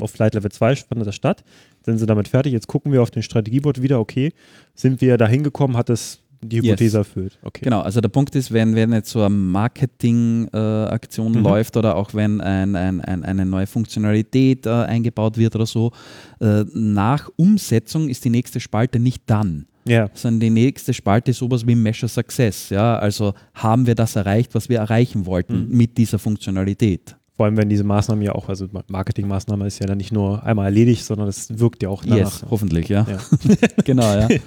auf 0.00 0.10
Flight 0.10 0.34
Level 0.34 0.50
2 0.50 0.76
fand 0.76 1.06
das 1.06 1.14
statt. 1.14 1.44
Sind 1.84 1.98
sie 1.98 2.06
damit 2.06 2.28
fertig? 2.28 2.52
Jetzt 2.52 2.66
gucken 2.66 2.92
wir 2.92 3.02
auf 3.02 3.10
den 3.10 3.22
Strategieboard 3.22 3.82
wieder, 3.82 4.00
okay, 4.00 4.32
sind 4.74 5.00
wir 5.00 5.18
da 5.18 5.26
hingekommen, 5.26 5.76
hat 5.76 5.90
es 5.90 6.20
die 6.48 6.60
Hypothese 6.62 6.98
erfüllt? 6.98 7.38
Okay. 7.42 7.60
Genau, 7.64 7.80
also 7.80 8.00
der 8.00 8.08
Punkt 8.08 8.34
ist, 8.36 8.52
wenn, 8.52 8.74
wenn 8.74 8.92
jetzt 8.92 9.10
so 9.10 9.20
eine 9.20 9.30
Marketing-Aktion 9.34 11.32
Mhm. 11.32 11.42
läuft 11.42 11.76
oder 11.76 11.96
auch 11.96 12.14
wenn 12.14 12.40
ein, 12.40 12.76
ein, 12.76 13.00
ein, 13.00 13.24
eine 13.24 13.44
neue 13.46 13.66
Funktionalität 13.66 14.66
äh, 14.66 14.70
eingebaut 14.70 15.36
wird 15.38 15.54
oder 15.54 15.66
so, 15.66 15.92
äh, 16.40 16.64
nach 16.74 17.28
Umsetzung 17.36 18.08
ist 18.08 18.24
die 18.24 18.30
nächste 18.30 18.60
Spalte 18.60 18.98
nicht 18.98 19.22
dann. 19.26 19.66
Ja. 19.86 20.08
Sondern 20.14 20.40
die 20.40 20.50
nächste 20.50 20.94
Spalte 20.94 21.32
ist 21.32 21.38
sowas 21.38 21.66
wie 21.66 21.74
Measure 21.74 22.08
Success. 22.08 22.70
Ja? 22.70 22.96
Also 22.98 23.34
haben 23.54 23.86
wir 23.86 23.94
das 23.94 24.16
erreicht, 24.16 24.54
was 24.54 24.68
wir 24.68 24.78
erreichen 24.78 25.26
wollten 25.26 25.68
Mhm. 25.68 25.76
mit 25.76 25.98
dieser 25.98 26.18
Funktionalität. 26.18 27.16
Vor 27.36 27.46
allem, 27.46 27.56
wenn 27.56 27.68
diese 27.68 27.82
Maßnahmen 27.82 28.22
ja 28.22 28.32
auch, 28.32 28.48
also 28.48 28.68
Marketingmaßnahme 28.88 29.66
ist 29.66 29.80
ja 29.80 29.86
dann 29.86 29.98
nicht 29.98 30.12
nur 30.12 30.44
einmal 30.44 30.66
erledigt, 30.66 31.04
sondern 31.04 31.26
es 31.26 31.58
wirkt 31.58 31.82
ja 31.82 31.88
auch 31.88 32.04
danach. 32.04 32.16
Yes, 32.18 32.44
hoffentlich, 32.48 32.88
ja. 32.88 33.04
Ja. 33.10 33.18
genau, 33.84 34.04
ja. 34.04 34.28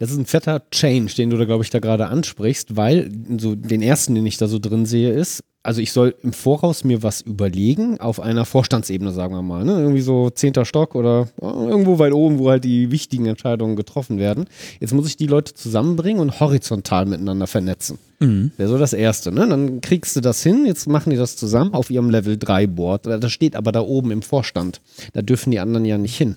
Das 0.00 0.10
ist 0.10 0.16
ein 0.16 0.24
fetter 0.24 0.62
Change, 0.70 1.14
den 1.14 1.28
du 1.28 1.36
da, 1.36 1.44
glaube 1.44 1.62
ich, 1.62 1.68
da 1.68 1.78
gerade 1.78 2.06
ansprichst, 2.06 2.74
weil 2.74 3.10
so 3.38 3.54
den 3.54 3.82
ersten, 3.82 4.14
den 4.14 4.24
ich 4.24 4.38
da 4.38 4.48
so 4.48 4.58
drin 4.58 4.86
sehe, 4.86 5.12
ist, 5.12 5.44
also 5.62 5.82
ich 5.82 5.92
soll 5.92 6.14
im 6.22 6.32
Voraus 6.32 6.84
mir 6.84 7.02
was 7.02 7.20
überlegen, 7.20 8.00
auf 8.00 8.18
einer 8.18 8.46
Vorstandsebene, 8.46 9.12
sagen 9.12 9.34
wir 9.34 9.42
mal, 9.42 9.62
ne? 9.62 9.72
irgendwie 9.72 10.00
so 10.00 10.30
zehnter 10.30 10.64
Stock 10.64 10.94
oder 10.94 11.28
irgendwo 11.38 11.98
weit 11.98 12.14
oben, 12.14 12.38
wo 12.38 12.48
halt 12.48 12.64
die 12.64 12.90
wichtigen 12.90 13.26
Entscheidungen 13.26 13.76
getroffen 13.76 14.18
werden. 14.18 14.46
Jetzt 14.80 14.94
muss 14.94 15.06
ich 15.06 15.18
die 15.18 15.26
Leute 15.26 15.52
zusammenbringen 15.52 16.22
und 16.22 16.40
horizontal 16.40 17.04
miteinander 17.04 17.46
vernetzen. 17.46 17.98
Mhm. 18.20 18.52
Wäre 18.56 18.70
so 18.70 18.78
das 18.78 18.94
Erste. 18.94 19.32
Ne? 19.32 19.46
Dann 19.46 19.82
kriegst 19.82 20.16
du 20.16 20.22
das 20.22 20.42
hin, 20.42 20.64
jetzt 20.64 20.88
machen 20.88 21.10
die 21.10 21.16
das 21.16 21.36
zusammen 21.36 21.74
auf 21.74 21.90
ihrem 21.90 22.08
Level 22.08 22.38
3 22.38 22.66
Board. 22.66 23.04
Das 23.04 23.30
steht 23.30 23.54
aber 23.54 23.70
da 23.70 23.82
oben 23.82 24.12
im 24.12 24.22
Vorstand. 24.22 24.80
Da 25.12 25.20
dürfen 25.20 25.50
die 25.50 25.60
anderen 25.60 25.84
ja 25.84 25.98
nicht 25.98 26.16
hin. 26.16 26.36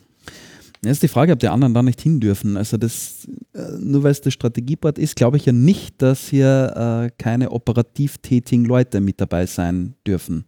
Jetzt 0.84 0.96
ist 0.96 1.04
die 1.04 1.08
Frage, 1.08 1.32
ob 1.34 1.40
die 1.40 1.48
anderen 1.48 1.74
da 1.74 1.82
nicht 1.82 2.02
hin 2.02 2.20
dürfen. 2.20 2.58
Also 2.58 2.78
das, 2.78 3.28
äh, 3.54 3.60
nur 3.80 4.04
weil 4.04 4.12
es 4.12 4.22
das 4.22 4.34
Strategieboard 4.34 4.98
ist, 4.98 5.16
glaube 5.16 5.38
ich 5.38 5.46
ja 5.46 5.54
nicht, 5.54 6.02
dass 6.02 6.28
hier 6.28 7.06
äh, 7.08 7.12
keine 7.18 7.52
operativ 7.52 8.18
tätigen 8.18 8.66
Leute 8.66 9.00
mit 9.00 9.22
dabei 9.22 9.46
sein 9.46 9.96
dürfen. 10.06 10.46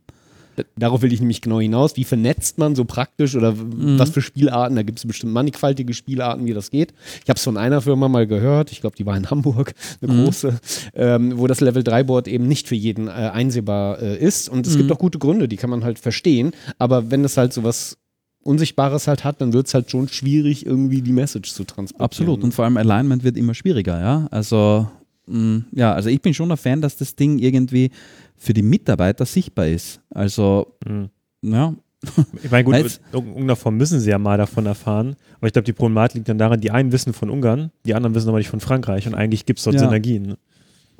Darauf 0.77 1.01
will 1.01 1.11
ich 1.11 1.19
nämlich 1.19 1.41
genau 1.41 1.59
hinaus. 1.59 1.97
Wie 1.97 2.05
vernetzt 2.05 2.57
man 2.57 2.75
so 2.75 2.85
praktisch 2.85 3.35
oder 3.35 3.57
w- 3.57 3.63
was 3.99 4.09
für 4.11 4.21
Spielarten? 4.21 4.77
Da 4.77 4.83
gibt 4.83 4.99
es 4.99 5.05
bestimmt 5.05 5.33
mannigfaltige 5.33 5.93
Spielarten, 5.93 6.45
wie 6.45 6.53
das 6.53 6.71
geht. 6.71 6.93
Ich 7.23 7.29
habe 7.29 7.35
es 7.37 7.43
von 7.43 7.57
einer 7.57 7.81
Firma 7.81 8.07
mal 8.07 8.25
gehört, 8.25 8.71
ich 8.71 8.79
glaube, 8.79 8.95
die 8.95 9.05
war 9.05 9.17
in 9.17 9.29
Hamburg, 9.29 9.73
eine 10.01 10.23
große, 10.23 10.57
ähm, 10.93 11.37
wo 11.37 11.47
das 11.47 11.59
Level 11.59 11.83
3 11.83 12.03
Board 12.03 12.29
eben 12.29 12.47
nicht 12.47 12.69
für 12.69 12.75
jeden 12.75 13.07
äh, 13.09 13.11
einsehbar 13.11 14.01
äh, 14.01 14.17
ist. 14.17 14.47
Und 14.47 14.65
es 14.65 14.77
gibt 14.77 14.89
auch 14.93 14.97
gute 14.97 15.19
Gründe, 15.19 15.49
die 15.49 15.57
kann 15.57 15.69
man 15.69 15.83
halt 15.83 15.99
verstehen. 15.99 16.51
Aber 16.79 17.11
wenn 17.11 17.25
es 17.25 17.35
halt 17.35 17.51
so 17.51 17.63
was 17.65 17.97
Unsichtbares 18.45 19.07
halt 19.07 19.23
hat, 19.23 19.41
dann 19.41 19.53
wird 19.53 19.67
es 19.67 19.73
halt 19.73 19.89
schon 19.91 20.07
schwierig, 20.07 20.65
irgendwie 20.65 21.01
die 21.01 21.11
Message 21.11 21.51
zu 21.51 21.63
transportieren. 21.63 22.05
Absolut. 22.05 22.43
Und 22.43 22.53
vor 22.53 22.65
allem 22.65 22.77
Alignment 22.77 23.23
wird 23.23 23.37
immer 23.37 23.53
schwieriger, 23.53 23.99
ja. 23.99 24.27
Also, 24.31 24.87
mh, 25.27 25.63
ja, 25.71 25.93
also 25.93 26.09
ich 26.09 26.21
bin 26.21 26.33
schon 26.33 26.51
ein 26.51 26.57
Fan, 26.57 26.81
dass 26.81 26.95
das 26.97 27.15
Ding 27.15 27.39
irgendwie 27.39 27.89
für 28.37 28.53
die 28.53 28.61
Mitarbeiter 28.61 29.25
sichtbar 29.25 29.67
ist. 29.67 29.99
Also, 30.11 30.67
Mhm. 30.87 31.09
ja, 31.41 31.73
Ich 32.43 32.51
meine, 32.51 32.63
gut, 32.65 32.75
in 32.75 32.89
irgendeiner 33.13 33.55
Form 33.55 33.77
müssen 33.77 33.99
sie 33.99 34.11
ja 34.11 34.19
mal 34.19 34.37
davon 34.37 34.67
erfahren. 34.67 35.15
Aber 35.37 35.47
ich 35.47 35.53
glaube, 35.53 35.65
die 35.65 35.73
Problematik 35.73 36.15
liegt 36.17 36.29
dann 36.29 36.37
daran, 36.37 36.61
die 36.61 36.69
einen 36.69 36.91
wissen 36.91 37.13
von 37.13 37.31
Ungarn, 37.31 37.71
die 37.85 37.95
anderen 37.95 38.13
wissen 38.13 38.29
aber 38.29 38.37
nicht 38.37 38.49
von 38.49 38.59
Frankreich. 38.59 39.07
Und 39.07 39.15
eigentlich 39.15 39.45
gibt 39.47 39.57
es 39.57 39.65
dort 39.65 39.75
Ja. 39.75 39.79
Synergien. 39.81 40.21
ne? 40.23 40.37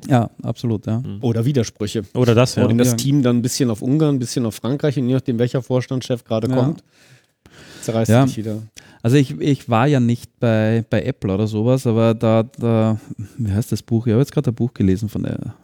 ja, 0.08 0.28
absolut, 0.42 0.84
ja. 0.86 1.00
Oder 1.22 1.44
Widersprüche. 1.44 2.02
Oder 2.14 2.34
das, 2.34 2.56
ja. 2.56 2.68
Wenn 2.68 2.76
das. 2.76 2.96
Team 2.96 3.22
dann 3.22 3.36
ein 3.36 3.42
bisschen 3.42 3.70
auf 3.70 3.82
Ungarn, 3.82 4.16
ein 4.16 4.18
bisschen 4.18 4.44
auf 4.46 4.56
Frankreich 4.56 4.98
und 4.98 5.06
je 5.08 5.14
nachdem, 5.14 5.38
welcher 5.38 5.62
Vorstandschef 5.62 6.24
gerade 6.24 6.48
Ja. 6.50 6.54
kommt, 6.56 6.82
zerreißt 7.82 8.10
Ja. 8.10 8.26
sich 8.26 8.36
wieder. 8.38 8.62
Also 9.02 9.16
ich, 9.16 9.38
ich 9.40 9.68
war 9.68 9.86
ja 9.86 10.00
nicht 10.00 10.40
bei, 10.40 10.84
bei 10.90 11.02
Apple 11.02 11.32
oder 11.32 11.46
sowas, 11.46 11.86
aber 11.86 12.14
da, 12.14 12.42
da, 12.58 12.98
wie 13.38 13.52
heißt 13.52 13.70
das 13.72 13.82
Buch? 13.82 14.06
Ich 14.06 14.12
habe 14.12 14.20
jetzt 14.22 14.32
gerade 14.32 14.50
ein 14.50 14.54
Buch 14.54 14.74
gelesen 14.74 15.08
von 15.08 15.22
der 15.22 15.54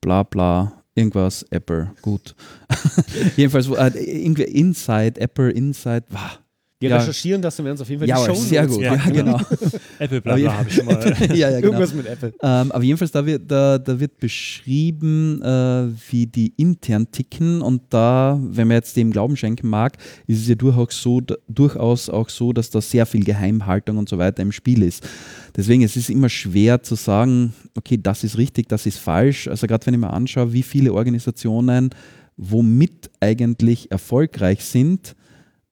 bla 0.00 0.22
bla, 0.22 0.72
irgendwas, 0.94 1.42
Apple, 1.50 1.90
gut. 2.00 2.34
Jedenfalls, 3.36 3.68
äh, 3.68 3.98
irgendwie 4.24 4.44
Inside, 4.44 5.20
Apple 5.20 5.50
Inside, 5.50 6.04
wow. 6.08 6.38
Wir 6.80 6.88
Ja. 6.88 6.96
recherchieren 6.96 7.42
das 7.42 7.58
und 7.58 7.66
werden 7.66 7.74
es 7.74 7.82
auf 7.82 7.90
jeden 7.90 8.00
Fall 8.00 8.08
Ja, 8.08 8.18
die 8.18 8.24
Show 8.34 8.34
sehr 8.40 8.66
gut, 8.66 8.80
ja, 8.80 8.96
genau. 8.96 9.38
Apple, 9.98 10.22
bla, 10.22 10.34
bla, 10.36 10.56
habe 10.56 10.68
ich 10.70 10.76
schon 10.76 10.86
mal. 10.86 11.14
ja, 11.28 11.34
ja, 11.34 11.60
genau. 11.60 11.66
Irgendwas 11.74 11.92
mit 11.92 12.06
Apple. 12.06 12.32
Ähm, 12.42 12.72
aber 12.72 12.82
jedenfalls, 12.82 13.12
da 13.12 13.26
wird, 13.26 13.50
da, 13.50 13.76
da 13.76 14.00
wird 14.00 14.18
beschrieben, 14.18 15.42
äh, 15.42 15.88
wie 16.10 16.26
die 16.26 16.54
intern 16.56 17.10
ticken 17.12 17.60
und 17.60 17.82
da, 17.90 18.40
wenn 18.42 18.68
man 18.68 18.76
jetzt 18.76 18.96
dem 18.96 19.10
Glauben 19.10 19.36
schenken 19.36 19.68
mag, 19.68 19.98
ist 20.26 20.40
es 20.40 20.48
ja 20.48 20.54
durchaus, 20.54 21.02
so, 21.02 21.20
durchaus 21.48 22.08
auch 22.08 22.30
so, 22.30 22.54
dass 22.54 22.70
da 22.70 22.80
sehr 22.80 23.04
viel 23.04 23.24
Geheimhaltung 23.24 23.98
und 23.98 24.08
so 24.08 24.16
weiter 24.16 24.42
im 24.42 24.50
Spiel 24.50 24.82
ist. 24.82 25.06
Deswegen 25.54 25.82
es 25.82 25.96
ist 25.96 26.04
es 26.04 26.08
immer 26.08 26.30
schwer 26.30 26.82
zu 26.82 26.94
sagen, 26.94 27.52
okay, 27.76 27.98
das 28.02 28.24
ist 28.24 28.38
richtig, 28.38 28.70
das 28.70 28.86
ist 28.86 28.98
falsch. 28.98 29.48
Also 29.48 29.66
gerade 29.66 29.84
wenn 29.84 29.92
ich 29.92 30.00
mir 30.00 30.12
anschaue, 30.14 30.54
wie 30.54 30.62
viele 30.62 30.94
Organisationen 30.94 31.90
womit 32.38 33.10
eigentlich 33.20 33.90
erfolgreich 33.90 34.64
sind, 34.64 35.14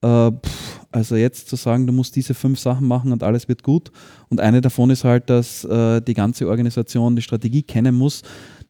äh, 0.03 0.31
pff, 0.31 0.81
also 0.91 1.17
jetzt 1.17 1.49
zu 1.49 1.57
sagen, 1.57 1.87
du 1.87 1.93
musst 1.93 2.17
diese 2.17 2.35
fünf 2.35 2.59
Sachen 2.59 2.87
machen 2.87 3.13
und 3.13 3.23
alles 3.23 3.49
wird 3.49 3.63
gut. 3.63 3.91
Und 4.29 4.41
eine 4.41 4.61
davon 4.61 4.91
ist 4.91 5.05
halt, 5.05 5.29
dass 5.29 5.65
äh, 5.65 6.01
die 6.01 6.15
ganze 6.15 6.49
Organisation 6.49 7.17
die 7.17 7.23
Strategie 7.23 7.63
kennen 7.63 7.95
muss. 7.95 8.23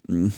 Mm. 0.08 0.28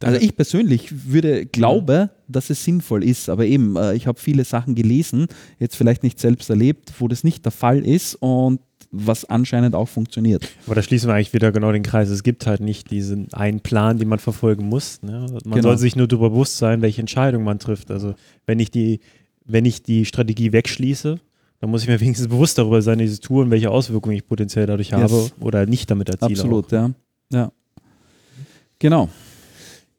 Also 0.00 0.20
ich 0.20 0.36
persönlich 0.36 1.10
würde 1.10 1.44
glaube, 1.46 2.10
dass 2.28 2.50
es 2.50 2.62
sinnvoll 2.62 3.02
ist, 3.02 3.28
aber 3.28 3.46
eben, 3.46 3.74
äh, 3.76 3.94
ich 3.94 4.06
habe 4.06 4.20
viele 4.20 4.44
Sachen 4.44 4.76
gelesen, 4.76 5.26
jetzt 5.58 5.74
vielleicht 5.74 6.04
nicht 6.04 6.20
selbst 6.20 6.48
erlebt, 6.50 6.92
wo 7.00 7.08
das 7.08 7.24
nicht 7.24 7.44
der 7.44 7.50
Fall 7.52 7.84
ist 7.84 8.14
und 8.14 8.60
was 8.90 9.24
anscheinend 9.24 9.74
auch 9.74 9.88
funktioniert. 9.88 10.48
Aber 10.66 10.74
da 10.74 10.82
schließen 10.82 11.08
wir 11.08 11.14
eigentlich 11.14 11.34
wieder 11.34 11.52
genau 11.52 11.72
den 11.72 11.82
Kreis. 11.82 12.08
Es 12.08 12.22
gibt 12.22 12.46
halt 12.46 12.60
nicht 12.60 12.90
diesen 12.90 13.32
einen 13.34 13.60
Plan, 13.60 13.98
den 13.98 14.08
man 14.08 14.18
verfolgen 14.18 14.66
muss. 14.68 15.02
Ne? 15.02 15.26
Man 15.30 15.40
Genau. 15.42 15.62
soll 15.62 15.78
sich 15.78 15.96
nur 15.96 16.06
darüber 16.08 16.30
bewusst 16.30 16.58
sein, 16.58 16.80
welche 16.80 17.00
Entscheidung 17.00 17.44
man 17.44 17.58
trifft. 17.58 17.90
Also 17.90 18.14
wenn 18.46 18.60
ich 18.60 18.70
die, 18.70 19.00
wenn 19.48 19.64
ich 19.64 19.82
die 19.82 20.04
Strategie 20.04 20.52
wegschließe, 20.52 21.18
dann 21.60 21.70
muss 21.70 21.82
ich 21.82 21.88
mir 21.88 22.00
wenigstens 22.00 22.28
bewusst 22.28 22.58
darüber 22.58 22.82
sein, 22.82 22.98
diese 22.98 23.18
Tour 23.18 23.42
und 23.42 23.50
welche 23.50 23.70
Auswirkungen 23.70 24.14
ich 24.16 24.26
potenziell 24.26 24.66
dadurch 24.66 24.90
Yes. 24.90 25.00
habe 25.00 25.30
oder 25.40 25.66
nicht 25.66 25.90
damit 25.90 26.08
erziele. 26.08 26.30
Absolut, 26.30 26.66
Auch. 26.66 26.72
ja. 26.72 26.90
ja. 27.32 27.52
Genau. 28.78 29.08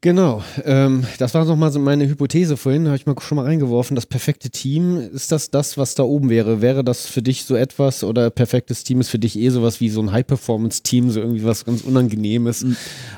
Genau, 0.02 0.42
ähm, 0.64 1.04
das 1.18 1.34
war 1.34 1.44
nochmal 1.44 1.74
so 1.74 1.80
meine 1.80 2.08
Hypothese 2.08 2.56
vorhin, 2.56 2.86
habe 2.88 2.96
ich 2.96 3.06
mal 3.06 3.16
schon 3.20 3.36
mal 3.36 3.44
reingeworfen. 3.44 3.96
Das 3.96 4.06
perfekte 4.06 4.50
Team, 4.50 4.98
ist 4.98 5.30
das 5.34 5.52
das, 5.52 5.78
was 5.78 5.94
da 5.94 6.04
oben 6.04 6.30
wäre? 6.30 6.62
Wäre 6.62 6.86
das 6.86 7.06
für 7.06 7.22
dich 7.22 7.44
so 7.44 7.54
etwas 7.58 8.06
oder 8.06 8.30
perfektes 8.30 8.86
Team 8.86 9.02
ist 9.02 9.10
für 9.10 9.20
dich 9.20 9.38
eh 9.38 9.50
sowas 9.50 9.82
wie 9.82 9.90
so 9.90 10.02
ein 10.02 10.14
High-Performance-Team, 10.14 11.10
so 11.10 11.20
irgendwie 11.20 11.44
was 11.44 11.66
ganz 11.66 11.82
Unangenehmes? 11.82 12.66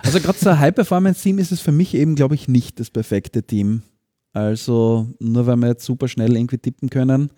Also 0.02 0.20
gerade 0.20 0.40
so 0.40 0.50
ein 0.50 0.58
High-Performance-Team 0.58 1.38
ist 1.38 1.52
es 1.52 1.62
für 1.62 1.72
mich 1.72 1.94
eben, 1.94 2.16
glaube 2.16 2.34
ich, 2.34 2.48
nicht 2.48 2.80
das 2.80 2.90
perfekte 2.90 3.44
Team. 3.44 3.84
Also 4.34 5.08
nur 5.20 5.46
weil 5.46 5.58
wir 5.58 5.68
jetzt 5.68 5.86
super 5.86 6.08
schnell 6.08 6.36
irgendwie 6.36 6.58
tippen 6.58 6.90
können, 6.90 7.32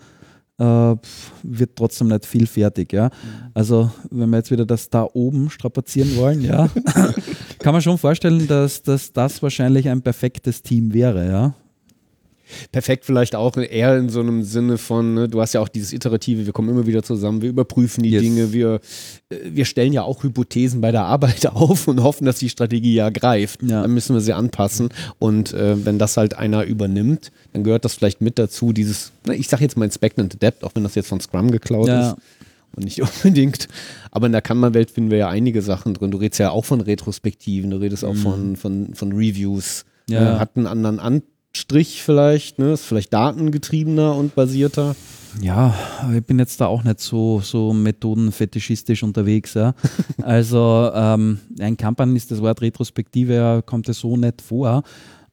äh, 0.60 0.96
wird 1.44 1.76
trotzdem 1.76 2.08
nicht 2.10 2.26
viel 2.26 2.46
fertig. 2.46 2.94
Ja? 2.94 3.10
Also 3.54 3.92
wenn 4.12 4.30
wir 4.30 4.38
jetzt 4.38 4.52
wieder 4.52 4.66
das 4.66 4.90
da 4.90 5.08
oben 5.14 5.50
strapazieren 5.50 6.16
wollen, 6.16 6.42
ja, 6.42 6.70
kann 7.60 7.74
man 7.74 7.82
schon 7.82 7.98
vorstellen, 7.98 8.48
dass, 8.48 8.84
dass 8.84 9.12
das 9.12 9.42
wahrscheinlich 9.42 9.90
ein 9.90 10.02
perfektes 10.02 10.62
Team 10.62 10.94
wäre. 10.94 11.28
Ja? 11.28 11.56
Perfekt 12.72 13.06
vielleicht 13.06 13.36
auch 13.36 13.58
eher 13.58 13.98
in 13.98 14.10
so 14.10 14.20
einem 14.20 14.44
Sinne 14.44 14.78
von, 14.78 15.14
ne, 15.14 15.30
du 15.30 15.42
hast 15.42 15.54
ja 15.54 15.62
auch 15.62 15.68
dieses 15.70 15.94
Iterative, 15.94 16.46
wir 16.46 16.54
kommen 16.54 16.70
immer 16.70 16.88
wieder 16.88 17.04
zusammen, 17.04 17.42
wir 17.42 17.50
überprüfen 17.50 18.04
die 18.04 18.12
Yes. 18.12 18.22
Dinge, 18.22 18.54
wir, 18.54 18.80
äh, 19.30 19.36
wir 19.46 19.66
stellen 19.66 19.94
ja 19.94 20.04
auch 20.04 20.24
Hypothesen 20.24 20.82
bei 20.82 20.92
der 20.92 21.06
Arbeit 21.06 21.46
auf 21.48 21.88
und 21.88 22.02
hoffen, 22.04 22.26
dass 22.26 22.40
die 22.40 22.50
Strategie 22.50 22.96
ja 22.96 23.10
greift. 23.10 23.62
Ja. 23.64 23.82
Dann 23.82 23.94
müssen 23.94 24.14
wir 24.16 24.22
sie 24.22 24.34
anpassen 24.34 24.90
und 25.20 25.54
äh, 25.54 25.84
wenn 25.86 26.00
das 26.00 26.18
halt 26.18 26.38
einer 26.38 26.64
übernimmt, 26.66 27.32
dann 27.54 27.64
gehört 27.64 27.86
das 27.86 27.94
vielleicht 27.96 28.22
mit 28.22 28.40
dazu, 28.40 28.74
dieses, 28.74 29.12
ne, 29.28 29.36
ich 29.36 29.48
sage 29.48 29.64
jetzt 29.64 29.78
mal 29.78 29.86
Inspect 29.86 30.20
and 30.20 30.36
Adapt, 30.36 30.64
auch 30.64 30.72
wenn 30.76 30.84
das 30.84 30.96
jetzt 30.96 31.08
von 31.10 31.20
Scrum 31.20 31.52
geklaut 31.52 31.88
Ja. 31.88 32.12
ist. 32.12 32.18
Und 32.76 32.86
nicht 32.86 33.02
unbedingt. 33.24 33.68
Aber 34.10 34.26
in 34.26 34.32
der 34.32 34.42
Kanban-Welt 34.42 34.90
finden 34.90 35.12
wir 35.12 35.20
ja 35.20 35.30
einige 35.30 35.62
Sachen 35.62 35.94
drin. 35.94 36.10
Du 36.10 36.18
redest 36.18 36.40
ja 36.40 36.50
auch 36.50 36.66
von 36.66 36.82
Retrospektiven, 36.82 37.70
du 37.70 37.78
redest 37.78 38.04
auch 38.04 38.16
von, 38.16 38.56
von, 38.56 38.96
von 38.96 39.12
Reviews. 39.12 39.86
Mhm. 40.10 40.14
Ja. 40.16 40.38
Äh, 40.38 40.40
hat 40.40 40.58
einen 40.58 40.66
anderen 40.66 41.00
Anstrich 41.56 42.02
vielleicht, 42.02 42.58
ne? 42.58 42.74
ist 42.74 42.86
vielleicht 42.86 43.14
datengetriebener 43.14 44.16
und 44.16 44.34
basierter. 44.34 44.96
Ja, 45.40 45.76
ich 46.16 46.24
bin 46.24 46.40
jetzt 46.40 46.60
da 46.60 46.66
auch 46.66 46.84
nicht 46.84 47.00
so, 47.00 47.42
so 47.42 47.74
methodenfetischistisch 47.74 49.04
unterwegs. 49.04 49.54
Ja. 49.54 49.76
Also 50.24 50.92
ähm, 50.96 51.40
ein 51.60 51.78
Kampagnen 51.78 52.16
ist 52.16 52.32
das 52.32 52.42
Wort 52.42 52.62
Retrospektive, 52.62 53.36
ja, 53.36 53.62
kommt 53.62 53.88
ja 53.88 53.94
so 53.94 54.18
nicht 54.18 54.42
vor. 54.42 54.84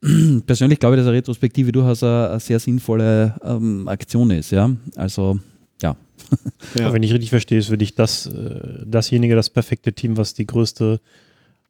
Persönlich 0.47 0.79
glaube 0.79 0.97
ich, 0.97 1.01
dass 1.01 1.07
eine 1.07 1.17
Retrospektive 1.17 1.73
durchaus 1.73 2.03
eine, 2.03 2.31
eine 2.31 2.41
sehr 2.41 2.61
sinnvolle 2.61 3.37
ähm, 3.43 3.89
Aktion 3.89 4.31
ist. 4.31 4.51
Ja. 4.51 4.71
Also 4.97 5.39
ja. 5.83 5.97
Aber 6.81 6.93
Wenn 6.93 7.03
ich 7.03 7.15
richtig 7.15 7.31
verstehe, 7.31 7.59
ist 7.59 7.69
für 7.69 7.79
dich 7.79 7.95
das, 7.95 8.27
äh, 8.27 8.85
dasjenige 8.85 9.37
das 9.37 9.49
perfekte 9.49 9.95
Team, 9.95 10.19
was 10.19 10.35
die 10.35 10.47
größte 10.47 11.01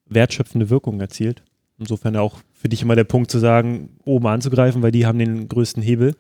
wertschöpfende 0.07 0.71
Wirkung 0.71 1.01
erzielt. 1.01 1.45
Insofern 1.79 2.17
auch 2.17 2.41
für 2.61 2.69
dich 2.69 2.83
immer 2.83 2.95
der 2.97 3.05
Punkt 3.05 3.31
zu 3.31 3.39
sagen, 3.39 3.91
oben 4.05 4.27
anzugreifen, 4.27 4.83
weil 4.83 4.93
die 4.93 5.07
haben 5.07 5.19
den 5.19 5.49
größten 5.49 5.83
Hebel 5.83 6.15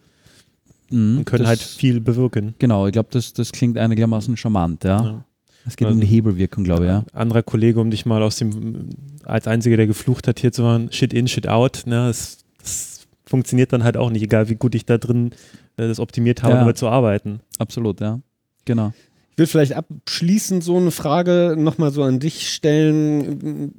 Mhm, 0.93 1.19
und 1.19 1.25
können 1.25 1.43
das, 1.45 1.49
halt 1.49 1.61
viel 1.61 2.01
bewirken. 2.01 2.55
Genau, 2.59 2.87
ich 2.87 2.93
glaube, 2.93 3.11
das, 3.13 3.33
das 3.33 3.53
klingt 3.53 3.79
einigermaßen 3.79 4.37
charmant. 4.37 4.83
Ja. 4.83 5.05
Ja. 5.05 5.25
Es 5.67 5.77
geht 5.77 5.87
um 5.87 5.93
Also- 5.93 6.01
die 6.01 6.07
Hebelwirkung, 6.09 6.65
glaube 6.65 6.85
ich. 6.85 6.89
Ja. 6.91 7.05
Anderer 7.13 7.43
Kollege, 7.45 7.79
um 7.81 7.91
dich 7.91 8.07
mal 8.07 8.23
aus 8.25 8.37
dem, 8.37 8.89
als 9.25 9.47
einziger, 9.47 9.77
der 9.77 9.87
geflucht 9.87 10.27
hat, 10.27 10.41
hier 10.41 10.51
zu 10.51 10.63
machen, 10.63 10.91
Shit 10.91 11.13
in, 11.13 11.29
Shit 11.29 11.47
out, 11.47 11.83
ne, 11.87 12.07
das, 12.09 12.39
das 12.59 13.07
funktioniert 13.25 13.73
dann 13.73 13.85
halt 13.85 13.97
auch 13.97 14.11
nicht, 14.11 14.23
egal 14.23 14.49
wie 14.49 14.57
gut 14.57 14.75
ich 14.75 14.85
da 14.85 14.99
drin 14.99 15.31
äh, 15.77 15.87
das 15.87 16.01
optimiert 16.01 16.43
habe, 16.43 16.55
Ja. 16.55 16.61
damit 16.61 16.77
zu 16.79 16.89
arbeiten. 16.89 17.39
Absolut, 17.59 18.01
ja. 18.01 18.19
Genau. 18.65 18.93
Ich 19.33 19.39
will 19.39 19.47
vielleicht 19.47 19.75
abschließend 19.75 20.65
so 20.65 20.77
eine 20.77 20.91
Frage 20.91 21.55
nochmal 21.57 21.93
so 21.93 22.03
an 22.03 22.19
dich 22.19 22.49
stellen. 22.53 23.73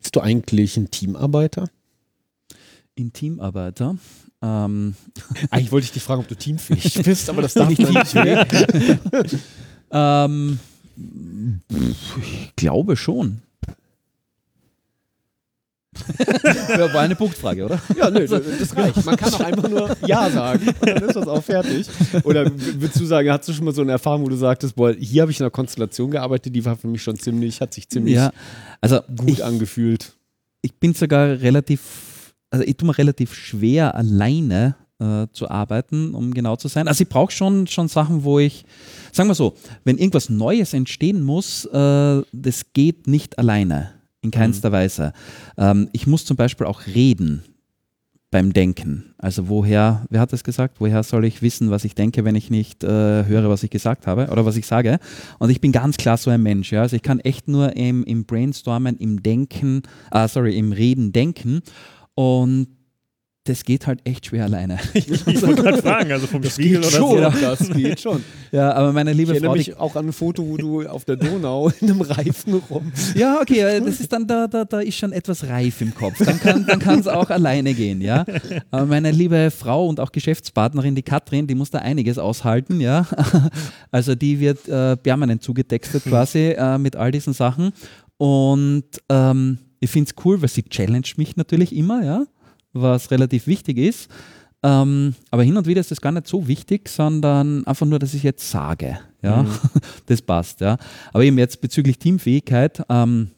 Bist 0.00 0.14
du 0.14 0.20
eigentlich 0.20 0.76
ein 0.76 0.90
Teamarbeiter? 0.90 1.68
Intimarbeiter. 3.00 3.96
Ähm, 4.42 4.94
Eigentlich 5.50 5.72
wollte 5.72 5.84
ich 5.86 5.92
dich 5.92 6.02
fragen, 6.02 6.20
ob 6.22 6.28
du 6.28 6.34
teamfähig 6.36 6.94
bist, 7.04 7.28
aber 7.28 7.42
das 7.42 7.54
darf 7.54 7.68
Nicht 7.68 7.80
man 7.82 7.92
nicht. 7.92 8.14
ähm, 9.90 10.58
ich 11.68 12.52
glaube 12.56 12.96
schon. 12.96 13.42
Ja, 16.68 16.92
War 16.94 17.02
eine 17.02 17.16
Punktfrage, 17.16 17.64
oder? 17.64 17.80
Ja, 17.96 18.10
nö, 18.10 18.26
das 18.26 18.76
reicht. 18.76 19.04
Man 19.04 19.16
kann 19.16 19.34
auch 19.34 19.40
einfach 19.40 19.68
nur 19.68 19.96
Ja 20.06 20.30
sagen 20.30 20.68
und 20.68 20.88
dann 20.88 21.02
ist 21.02 21.16
das 21.16 21.26
auch 21.26 21.42
fertig. 21.42 21.86
Oder 22.22 22.50
würdest 22.54 23.00
du 23.00 23.04
sagen, 23.04 23.28
hast 23.30 23.48
du 23.48 23.52
schon 23.52 23.64
mal 23.64 23.74
so 23.74 23.82
eine 23.82 23.92
Erfahrung, 23.92 24.22
wo 24.24 24.28
du 24.28 24.36
sagtest, 24.36 24.76
boah, 24.76 24.92
hier 24.94 25.22
habe 25.22 25.32
ich 25.32 25.40
in 25.40 25.44
einer 25.44 25.50
Konstellation 25.50 26.10
gearbeitet, 26.10 26.54
die 26.54 26.64
war 26.64 26.76
für 26.76 26.86
mich 26.86 27.02
schon 27.02 27.16
ziemlich, 27.18 27.60
hat 27.60 27.74
sich 27.74 27.88
ziemlich 27.88 28.14
Ja, 28.14 28.30
also 28.80 29.00
gut 29.16 29.28
ich, 29.30 29.44
angefühlt. 29.44 30.12
ich 30.62 30.72
bin 30.74 30.94
sogar 30.94 31.26
relativ, 31.40 31.80
also 32.50 32.64
ich 32.64 32.76
tue 32.76 32.86
mir 32.86 32.98
relativ 32.98 33.34
schwer, 33.34 33.94
alleine 33.94 34.74
äh, 34.98 35.26
zu 35.32 35.50
arbeiten, 35.50 36.14
um 36.14 36.32
genau 36.34 36.56
zu 36.56 36.68
sein. 36.68 36.88
Also 36.88 37.02
ich 37.02 37.08
brauche 37.08 37.32
schon, 37.32 37.66
schon 37.66 37.88
Sachen, 37.88 38.24
wo 38.24 38.38
ich, 38.38 38.64
sagen 39.12 39.28
wir 39.28 39.34
so, 39.34 39.54
wenn 39.84 39.98
irgendwas 39.98 40.28
Neues 40.28 40.74
entstehen 40.74 41.22
muss, 41.22 41.64
äh, 41.66 42.22
das 42.32 42.72
geht 42.72 43.06
nicht 43.06 43.38
alleine, 43.38 43.92
in 44.20 44.30
keinster 44.30 44.72
Weise. 44.72 45.12
Ähm, 45.56 45.88
ich 45.92 46.06
muss 46.06 46.24
zum 46.24 46.36
Beispiel 46.36 46.66
auch 46.66 46.86
reden 46.86 47.42
beim 48.30 48.52
Denken. 48.52 49.14
Also 49.18 49.48
woher, 49.48 50.06
wer 50.08 50.20
hat 50.20 50.32
das 50.32 50.44
gesagt? 50.44 50.76
Woher 50.78 51.02
soll 51.02 51.24
ich 51.24 51.42
wissen, 51.42 51.70
was 51.70 51.84
ich 51.84 51.94
denke, 51.94 52.24
wenn 52.24 52.36
ich 52.36 52.48
nicht 52.48 52.84
äh, 52.84 53.24
höre, 53.24 53.48
was 53.48 53.64
ich 53.64 53.70
gesagt 53.70 54.06
habe 54.06 54.28
oder 54.28 54.46
was 54.46 54.56
ich 54.56 54.66
sage? 54.66 54.98
Und 55.38 55.50
ich 55.50 55.60
bin 55.60 55.72
ganz 55.72 55.96
klar 55.96 56.16
so 56.16 56.30
ein 56.30 56.42
Mensch. 56.42 56.70
Ja? 56.70 56.82
Also 56.82 56.94
ich 56.94 57.02
kann 57.02 57.18
echt 57.20 57.48
nur 57.48 57.76
im, 57.76 58.04
im 58.04 58.24
Brainstormen, 58.24 58.96
im 58.98 59.22
Denken, 59.22 59.82
ah, 60.10 60.28
sorry, 60.28 60.56
im 60.56 60.72
Reden 60.72 61.12
denken. 61.12 61.62
Und 62.20 62.66
das 63.44 63.64
geht 63.64 63.86
halt 63.86 64.00
echt 64.04 64.26
schwer 64.26 64.44
alleine. 64.44 64.78
Ich 64.94 65.24
wollte 65.42 65.62
gerade 65.62 65.78
fragen, 65.80 66.12
also 66.12 66.26
vom 66.26 66.44
Spiegel 66.44 66.80
oder 66.80 66.90
schon, 66.90 67.32
so. 67.32 67.40
das 67.40 67.70
geht 67.70 67.98
schon. 67.98 68.22
ja, 68.52 68.74
aber 68.74 68.92
meine 68.92 69.12
Ich 69.12 69.16
liebe 69.16 69.32
erinnere 69.32 69.52
Frau, 69.52 69.56
mich 69.56 69.76
auch 69.78 69.96
an 69.96 70.08
ein 70.08 70.12
Foto, 70.12 70.46
wo 70.46 70.58
du 70.58 70.86
auf 70.86 71.06
der 71.06 71.16
Donau 71.16 71.72
in 71.80 71.90
einem 71.90 72.02
Reifen 72.02 72.60
rum. 72.68 72.92
Ja, 73.14 73.40
okay, 73.40 73.60
äh, 73.60 73.80
das 73.80 74.00
ist 74.00 74.12
dann, 74.12 74.26
da, 74.26 74.46
da, 74.46 74.66
da 74.66 74.80
ist 74.80 74.96
schon 74.96 75.12
etwas 75.12 75.44
reif 75.48 75.80
im 75.80 75.94
Kopf. 75.94 76.22
Dann 76.22 76.38
kann 76.38 76.66
dann 76.66 76.78
kann 76.78 77.00
es 77.00 77.08
auch 77.08 77.30
alleine 77.30 77.72
gehen, 77.72 78.02
ja. 78.02 78.26
Aber 78.70 78.84
meine 78.84 79.10
liebe 79.12 79.50
Frau 79.50 79.86
und 79.86 79.98
auch 79.98 80.12
Geschäftspartnerin, 80.12 80.94
die 80.94 81.02
Katrin, 81.02 81.46
die 81.46 81.54
muss 81.54 81.70
da 81.70 81.78
einiges 81.78 82.18
aushalten, 82.18 82.80
ja. 82.80 83.06
Also 83.90 84.14
die 84.14 84.38
wird 84.38 84.68
äh, 84.68 84.98
permanent 84.98 85.42
zugetextet 85.42 86.04
quasi 86.04 86.50
äh, 86.50 86.76
mit 86.76 86.96
all 86.96 87.10
diesen 87.10 87.32
Sachen. 87.32 87.72
Und 88.18 88.84
ähm, 89.08 89.58
ich 89.80 89.90
finde 89.90 90.10
es 90.10 90.24
cool, 90.24 90.40
weil 90.40 90.48
sie 90.48 90.62
challenged 90.62 91.18
mich 91.18 91.36
natürlich 91.36 91.74
immer, 91.74 92.04
ja, 92.04 92.24
was 92.72 93.10
relativ 93.10 93.46
wichtig 93.46 93.78
ist. 93.78 94.10
Ähm, 94.62 95.14
aber 95.30 95.42
hin 95.42 95.56
und 95.56 95.66
wieder 95.66 95.80
ist 95.80 95.90
das 95.90 96.02
gar 96.02 96.12
nicht 96.12 96.26
so 96.26 96.46
wichtig, 96.46 96.88
sondern 96.88 97.66
einfach 97.66 97.86
nur, 97.86 97.98
dass 97.98 98.12
ich 98.12 98.22
jetzt 98.22 98.50
sage. 98.50 98.98
Ja, 99.22 99.46
das 100.06 100.22
passt. 100.22 100.60
Ja. 100.60 100.76
Aber 101.12 101.24
eben 101.24 101.38
jetzt 101.38 101.60
bezüglich 101.60 101.98
Teamfähigkeit, 101.98 102.82
ähm, 102.90 103.30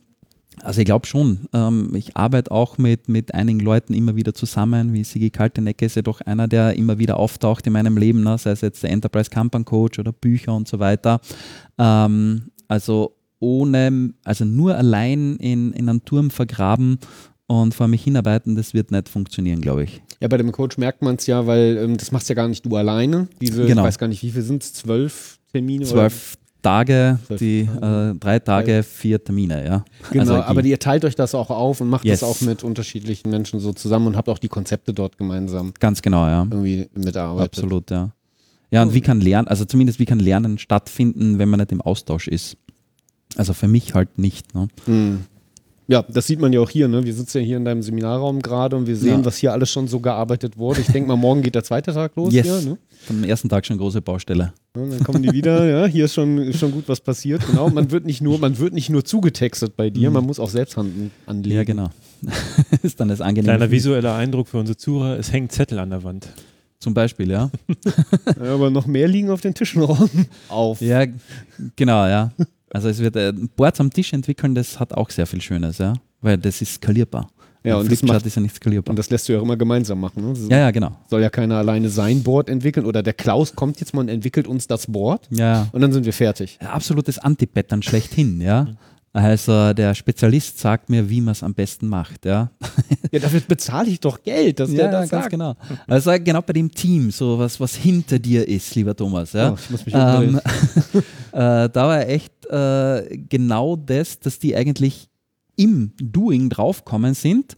also 0.62 0.80
ich 0.80 0.84
glaube 0.84 1.06
schon, 1.06 1.48
ähm, 1.52 1.94
ich 1.94 2.16
arbeite 2.16 2.50
auch 2.50 2.76
mit, 2.76 3.08
mit 3.08 3.34
einigen 3.34 3.60
Leuten 3.60 3.94
immer 3.94 4.16
wieder 4.16 4.34
zusammen, 4.34 4.92
wie 4.92 5.02
Sigi 5.02 5.30
Kaltenecke 5.30 5.86
ist 5.86 5.96
ja 5.96 6.02
doch 6.02 6.20
einer, 6.20 6.46
der 6.46 6.76
immer 6.76 6.98
wieder 6.98 7.16
auftaucht 7.16 7.66
in 7.66 7.72
meinem 7.72 7.96
Leben, 7.96 8.22
ne? 8.22 8.36
sei 8.38 8.50
es 8.50 8.60
jetzt 8.60 8.82
der 8.82 8.90
Enterprise 8.90 9.30
Kampern 9.30 9.64
Coach 9.64 9.98
oder 9.98 10.12
Bücher 10.12 10.54
und 10.54 10.68
so 10.68 10.78
weiter. 10.78 11.20
Ähm, 11.78 12.50
also 12.68 13.16
ohne, 13.42 14.14
also 14.24 14.44
nur 14.44 14.76
allein 14.76 15.36
in, 15.36 15.72
in 15.72 15.88
einen 15.88 16.04
Turm 16.04 16.30
vergraben 16.30 16.98
und 17.48 17.74
vor 17.74 17.88
mich 17.88 18.04
hinarbeiten, 18.04 18.54
das 18.54 18.72
wird 18.72 18.92
nicht 18.92 19.08
funktionieren, 19.08 19.60
glaube 19.60 19.84
ich. 19.84 20.00
Ja, 20.20 20.28
bei 20.28 20.36
dem 20.36 20.52
Coach 20.52 20.78
merkt 20.78 21.02
man 21.02 21.16
es 21.16 21.26
ja, 21.26 21.46
weil 21.46 21.76
ähm, 21.76 21.96
das 21.96 22.12
machst 22.12 22.28
ja 22.28 22.34
gar 22.36 22.46
nicht 22.48 22.64
du 22.64 22.76
alleine. 22.76 23.26
Diese, 23.40 23.66
Genau. 23.66 23.82
ich 23.82 23.88
weiß 23.88 23.98
gar 23.98 24.06
nicht, 24.06 24.22
wie 24.22 24.30
viel 24.30 24.42
sind 24.42 24.62
es? 24.62 24.72
Zwölf 24.74 25.38
Termine? 25.52 25.84
Zwölf 25.84 26.38
Tage, 26.62 27.18
Zwölf 27.26 27.40
die 27.40 27.60
äh, 27.62 28.14
drei 28.14 28.38
Tage, 28.38 28.84
vier 28.84 29.22
Termine, 29.22 29.64
ja. 29.66 29.74
Oder? 29.74 29.84
Genau, 30.12 30.20
Also 30.20 30.34
aber 30.44 30.62
ihr 30.62 30.78
teilt 30.78 31.04
euch 31.04 31.16
das 31.16 31.34
auch 31.34 31.50
auf 31.50 31.80
und 31.80 31.88
macht 31.90 32.04
Yes. 32.04 32.20
das 32.20 32.28
auch 32.28 32.40
mit 32.42 32.62
unterschiedlichen 32.62 33.30
Menschen 33.30 33.58
so 33.58 33.72
zusammen 33.72 34.06
und 34.06 34.16
habt 34.16 34.28
auch 34.28 34.38
die 34.38 34.48
Konzepte 34.48 34.94
dort 34.94 35.18
gemeinsam 35.18 35.72
Ganz 35.80 36.00
genau, 36.00 36.24
ja. 36.28 36.42
irgendwie 36.48 36.88
mitarbeitet. 36.94 37.58
Absolut, 37.58 37.90
ja. 37.90 38.12
Ja, 38.70 38.82
und 38.82 38.94
wie 38.94 39.02
kann 39.02 39.20
Lernen, 39.20 39.48
also 39.48 39.64
zumindest 39.66 39.98
wie 39.98 40.06
kann 40.06 40.18
Lernen 40.20 40.56
stattfinden, 40.56 41.38
wenn 41.38 41.50
man 41.50 41.58
nicht 41.60 41.72
im 41.72 41.82
Austausch 41.82 42.26
ist? 42.28 42.56
Also 43.36 43.52
für 43.52 43.68
mich 43.68 43.94
halt 43.94 44.18
nicht. 44.18 44.54
Ne? 44.54 44.68
Hm. 44.86 45.20
Ja, 45.88 46.02
das 46.08 46.26
sieht 46.26 46.40
man 46.40 46.52
ja 46.52 46.60
auch 46.60 46.70
hier. 46.70 46.88
Ne? 46.88 47.04
Wir 47.04 47.12
sitzen 47.12 47.38
ja 47.38 47.44
hier 47.44 47.56
in 47.56 47.64
deinem 47.64 47.82
Seminarraum 47.82 48.40
gerade 48.40 48.76
und 48.76 48.86
wir 48.86 48.96
sehen, 48.96 49.18
Ja. 49.20 49.24
was 49.24 49.36
hier 49.36 49.52
alles 49.52 49.70
schon 49.70 49.88
so 49.88 50.00
gearbeitet 50.00 50.56
wurde. 50.56 50.80
Ich 50.80 50.86
denke 50.86 51.08
mal, 51.08 51.16
morgen 51.16 51.42
geht 51.42 51.54
der 51.54 51.64
zweite 51.64 51.92
Tag 51.92 52.12
los. 52.16 52.32
Yes. 52.32 52.46
Hier, 52.46 52.70
ne? 52.70 52.78
Vom 53.06 53.24
ersten 53.24 53.48
Tag 53.48 53.66
schon 53.66 53.78
große 53.78 54.00
Baustelle. 54.00 54.52
Ja, 54.76 54.86
dann 54.86 55.02
kommen 55.02 55.22
die 55.22 55.32
wieder. 55.32 55.64
ja, 55.68 55.86
hier 55.86 56.04
ist 56.04 56.14
schon, 56.14 56.52
schon 56.54 56.70
gut 56.70 56.84
was 56.86 57.00
passiert. 57.00 57.44
Genau. 57.46 57.68
Man 57.68 57.90
wird 57.90 58.06
nicht 58.06 58.22
nur, 58.22 58.38
man 58.38 58.58
wird 58.58 58.72
nicht 58.72 58.90
nur 58.90 59.04
zugetextet 59.04 59.76
bei 59.76 59.90
dir, 59.90 60.10
man 60.10 60.24
muss 60.24 60.38
auch 60.38 60.48
selbst 60.48 60.76
Hand 60.76 61.10
anlegen. 61.26 61.56
Ja, 61.56 61.64
genau. 61.64 61.90
ist 62.82 63.00
dann 63.00 63.08
das 63.08 63.20
angenehme. 63.20 63.56
Kleiner 63.56 63.70
visueller 63.70 64.14
Eindruck 64.14 64.48
für 64.48 64.58
unsere 64.58 64.76
Zuhörer, 64.78 65.18
es 65.18 65.32
hängen 65.32 65.50
Zettel 65.50 65.78
an 65.80 65.90
der 65.90 66.04
Wand. 66.04 66.28
Zum 66.78 66.94
Beispiel, 66.94 67.30
ja. 67.30 67.50
Ja, 68.42 68.54
aber 68.54 68.70
noch 68.70 68.86
mehr 68.86 69.08
liegen 69.08 69.30
auf 69.30 69.40
den 69.40 69.52
Tischen 69.54 69.82
rum. 69.82 70.08
Auf. 70.48 70.80
Ja, 70.80 71.04
genau, 71.76 72.06
ja. 72.06 72.32
Also 72.72 72.88
es 72.88 72.98
wird 72.98 73.16
äh, 73.16 73.32
Boards 73.56 73.80
am 73.80 73.90
Tisch 73.90 74.12
entwickeln, 74.12 74.54
das 74.54 74.80
hat 74.80 74.94
auch 74.94 75.10
sehr 75.10 75.26
viel 75.26 75.40
Schönes, 75.40 75.78
ja. 75.78 75.94
Weil 76.20 76.38
das 76.38 76.62
ist 76.62 76.74
skalierbar. 76.74 77.28
Ja, 77.64 77.76
und 77.76 77.90
das 77.92 78.02
macht- 78.02 78.26
ist 78.26 78.34
ja 78.34 78.42
nicht 78.42 78.56
skalierbar. 78.56 78.90
Und 78.90 78.98
das 78.98 79.10
lässt 79.10 79.28
du 79.28 79.34
ja 79.34 79.38
auch 79.38 79.42
immer 79.42 79.56
gemeinsam 79.56 80.00
machen. 80.00 80.32
Ne? 80.32 80.38
Ja, 80.48 80.58
ja, 80.58 80.70
genau. 80.72 80.96
Soll 81.08 81.22
ja 81.22 81.30
keiner 81.30 81.56
alleine 81.58 81.88
sein 81.90 82.22
Board 82.22 82.48
entwickeln 82.48 82.86
oder 82.86 83.02
der 83.04 83.12
Klaus 83.12 83.54
kommt 83.54 83.78
jetzt 83.78 83.94
mal 83.94 84.00
und 84.00 84.08
entwickelt 84.08 84.48
uns 84.48 84.66
das 84.66 84.86
Board 84.88 85.28
ja. 85.30 85.68
und 85.72 85.80
dann 85.80 85.92
sind 85.92 86.04
wir 86.04 86.12
fertig. 86.12 86.58
absolutes 86.60 87.18
Anti-Pattern 87.18 87.82
schlechthin, 87.82 88.40
ja. 88.40 88.66
Also 89.14 89.74
der 89.74 89.94
Spezialist 89.94 90.58
sagt 90.58 90.88
mir, 90.88 91.08
wie 91.08 91.20
man 91.20 91.32
es 91.32 91.42
am 91.42 91.52
besten 91.52 91.86
macht, 91.86 92.24
ja. 92.24 92.50
Ja, 93.10 93.20
dafür 93.20 93.40
bezahle 93.40 93.90
ich 93.90 94.00
doch 94.00 94.22
Geld, 94.22 94.58
dass 94.58 94.70
der 94.70 94.90
das 94.90 95.10
ganz 95.10 95.24
sagt. 95.24 95.30
genau. 95.30 95.54
Also 95.86 96.12
genau 96.24 96.40
bei 96.40 96.54
dem 96.54 96.70
Team, 96.70 97.10
so 97.10 97.38
was, 97.38 97.60
was 97.60 97.74
hinter 97.74 98.18
dir 98.18 98.48
ist, 98.48 98.74
lieber 98.74 98.96
Thomas, 98.96 99.34
ja. 99.34 99.52
Oh, 99.52 99.58
ich 99.60 99.70
muss 99.70 99.84
mich 99.84 99.94
ähm, 99.94 100.40
äh, 101.32 101.68
da 101.68 101.70
war 101.74 102.08
echt 102.08 102.46
äh, 102.46 103.18
genau 103.28 103.76
das, 103.76 104.18
dass 104.18 104.38
die 104.38 104.56
eigentlich 104.56 105.10
im 105.56 105.92
Doing 106.00 106.48
draufkommen 106.48 107.12
sind, 107.12 107.54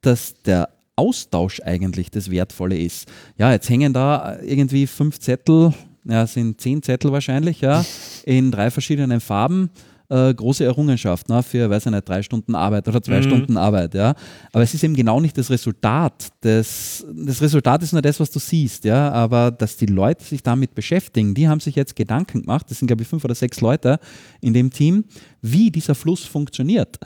dass 0.00 0.34
der 0.42 0.70
Austausch 0.96 1.60
eigentlich 1.60 2.10
das 2.10 2.30
Wertvolle 2.30 2.78
ist. 2.78 3.08
Ja, 3.38 3.52
jetzt 3.52 3.68
hängen 3.68 3.92
da 3.92 4.38
irgendwie 4.42 4.88
fünf 4.88 5.20
Zettel, 5.20 5.72
ja, 6.04 6.26
sind 6.26 6.60
zehn 6.60 6.82
Zettel 6.82 7.12
wahrscheinlich, 7.12 7.60
ja, 7.60 7.84
in 8.24 8.50
drei 8.50 8.72
verschiedenen 8.72 9.20
Farben. 9.20 9.70
Äh, 10.08 10.32
große 10.34 10.64
Errungenschaft 10.64 11.28
ne, 11.28 11.42
für, 11.42 11.68
weiß 11.68 11.86
ich 11.86 11.92
nicht, 11.92 12.08
drei 12.08 12.22
Stunden 12.22 12.54
Arbeit 12.54 12.86
oder 12.86 13.02
zwei 13.02 13.18
Mhm. 13.18 13.24
Stunden 13.24 13.56
Arbeit, 13.56 13.94
ja. 13.94 14.14
Aber 14.52 14.62
es 14.62 14.72
ist 14.72 14.84
eben 14.84 14.94
genau 14.94 15.20
nicht 15.20 15.36
das 15.36 15.50
Resultat. 15.50 16.28
Das, 16.42 17.04
das 17.12 17.42
Resultat 17.42 17.82
ist 17.82 17.92
nur 17.92 18.02
das, 18.02 18.20
was 18.20 18.30
du 18.30 18.38
siehst, 18.38 18.84
ja. 18.84 19.10
Aber 19.10 19.50
dass 19.50 19.76
die 19.76 19.86
Leute 19.86 20.22
sich 20.24 20.42
damit 20.42 20.74
beschäftigen, 20.74 21.34
die 21.34 21.48
haben 21.48 21.60
sich 21.60 21.74
jetzt 21.74 21.96
Gedanken 21.96 22.42
gemacht, 22.42 22.66
das 22.70 22.78
sind, 22.78 22.86
glaube 22.86 23.02
ich, 23.02 23.08
fünf 23.08 23.24
oder 23.24 23.34
sechs 23.34 23.60
Leute 23.60 23.98
in 24.40 24.54
dem 24.54 24.70
Team, 24.70 25.04
wie 25.42 25.70
dieser 25.70 25.94
Fluss 25.96 26.24
funktioniert. 26.24 26.98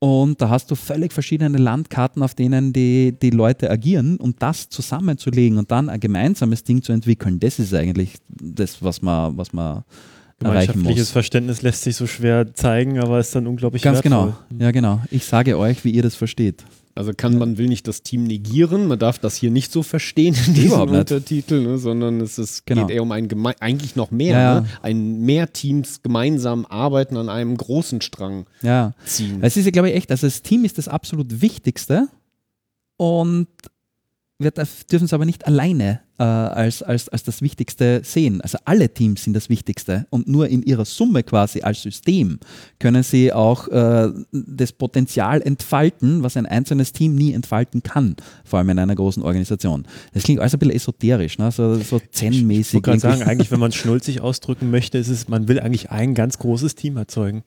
Und 0.00 0.40
da 0.40 0.48
hast 0.48 0.70
du 0.70 0.76
völlig 0.76 1.12
verschiedene 1.12 1.58
Landkarten, 1.58 2.22
auf 2.22 2.34
denen 2.34 2.72
die, 2.72 3.16
die 3.20 3.30
Leute 3.30 3.68
agieren 3.70 4.16
und 4.16 4.40
das 4.42 4.68
zusammenzulegen 4.68 5.58
und 5.58 5.70
dann 5.72 5.88
ein 5.88 5.98
gemeinsames 5.98 6.62
Ding 6.62 6.82
zu 6.82 6.92
entwickeln, 6.92 7.40
das 7.40 7.58
ist 7.58 7.74
eigentlich 7.74 8.14
das, 8.28 8.82
was 8.82 9.02
man, 9.02 9.36
was 9.36 9.52
man 9.52 9.82
Gemeinschaftliches 10.40 10.98
muss. 11.08 11.10
Verständnis 11.10 11.62
lässt 11.62 11.82
sich 11.82 11.96
so 11.96 12.06
schwer 12.06 12.54
zeigen, 12.54 12.98
aber 13.00 13.18
ist 13.18 13.34
dann 13.34 13.46
unglaublich 13.46 13.82
Ganz 13.82 14.04
wertvoll. 14.04 14.34
genau. 14.50 14.62
Ja, 14.64 14.70
genau. 14.70 15.00
Ich 15.10 15.24
sage 15.24 15.58
euch, 15.58 15.84
wie 15.84 15.90
ihr 15.90 16.02
das 16.02 16.14
versteht. 16.14 16.64
Also 16.94 17.12
kann 17.16 17.38
man 17.38 17.58
will 17.58 17.68
nicht 17.68 17.86
das 17.86 18.02
Team 18.02 18.24
negieren, 18.24 18.88
man 18.88 18.98
darf 18.98 19.20
das 19.20 19.36
hier 19.36 19.52
nicht 19.52 19.70
so 19.70 19.84
verstehen 19.84 20.34
in 20.48 20.54
diesem. 20.54 20.80
Untertitel, 20.80 21.60
ne, 21.62 21.78
sondern 21.78 22.20
es 22.20 22.38
ist, 22.38 22.66
Genau. 22.66 22.86
geht 22.86 22.96
eher 22.96 23.02
um 23.02 23.12
ein 23.12 23.28
geme 23.28 23.54
eigentlich 23.60 23.94
noch 23.94 24.10
mehr, 24.10 24.32
Ja, 24.32 24.54
ja. 24.54 24.60
Ne? 24.62 24.66
ein 24.82 25.20
mehr 25.20 25.52
Teams 25.52 26.02
gemeinsam 26.02 26.66
arbeiten 26.66 27.16
an 27.16 27.28
einem 27.28 27.56
großen 27.56 28.00
Strang 28.00 28.46
Ja. 28.62 28.94
ziehen. 29.06 29.38
Es 29.42 29.56
ist 29.56 29.64
ja, 29.64 29.70
glaube 29.70 29.90
ich, 29.90 29.96
echt, 29.96 30.10
also 30.10 30.26
das 30.26 30.42
Team 30.42 30.64
ist 30.64 30.76
das 30.78 30.88
absolut 30.88 31.40
Wichtigste 31.40 32.08
und 32.96 33.46
wir 34.40 34.50
dürfen 34.50 35.04
es 35.04 35.12
aber 35.12 35.24
nicht 35.24 35.46
alleine 35.46 36.00
äh, 36.18 36.22
als, 36.24 36.82
als, 36.82 37.08
als 37.08 37.22
das 37.22 37.42
Wichtigste 37.42 38.00
sehen. 38.04 38.40
Also 38.40 38.58
alle 38.64 38.92
Teams 38.92 39.24
sind 39.24 39.34
das 39.34 39.48
Wichtigste 39.48 40.06
und 40.10 40.28
nur 40.28 40.48
in 40.48 40.62
ihrer 40.62 40.84
Summe 40.84 41.22
quasi 41.22 41.62
als 41.62 41.82
System 41.82 42.38
können 42.78 43.02
sie 43.02 43.32
auch 43.32 43.68
äh, 43.68 44.08
das 44.32 44.72
Potenzial 44.72 45.40
entfalten, 45.42 46.22
was 46.22 46.36
ein 46.36 46.46
einzelnes 46.46 46.92
Team 46.92 47.14
nie 47.14 47.32
entfalten 47.32 47.82
kann, 47.82 48.16
vor 48.44 48.58
allem 48.58 48.70
in 48.70 48.78
einer 48.78 48.94
großen 48.94 49.22
Organisation. 49.22 49.86
Das 50.12 50.24
klingt 50.24 50.40
alles 50.40 50.54
ein 50.54 50.58
bisschen 50.58 50.74
esoterisch, 50.74 51.38
ne? 51.38 51.50
so, 51.52 51.76
so 51.76 51.96
Ich 51.98 52.10
zen-mäßig. 52.10 52.74
wollte 52.74 53.00
gerade 53.00 53.00
sagen, 53.00 53.22
eigentlich, 53.22 53.50
wenn 53.50 53.60
man 53.60 53.70
es 53.70 53.76
schnulzig 53.76 54.20
ausdrücken 54.20 54.70
möchte, 54.70 54.98
ist 54.98 55.08
es, 55.08 55.28
man 55.28 55.48
will 55.48 55.60
eigentlich 55.60 55.90
ein 55.90 56.14
ganz 56.14 56.38
großes 56.38 56.74
Team 56.74 56.96
erzeugen. 56.96 57.42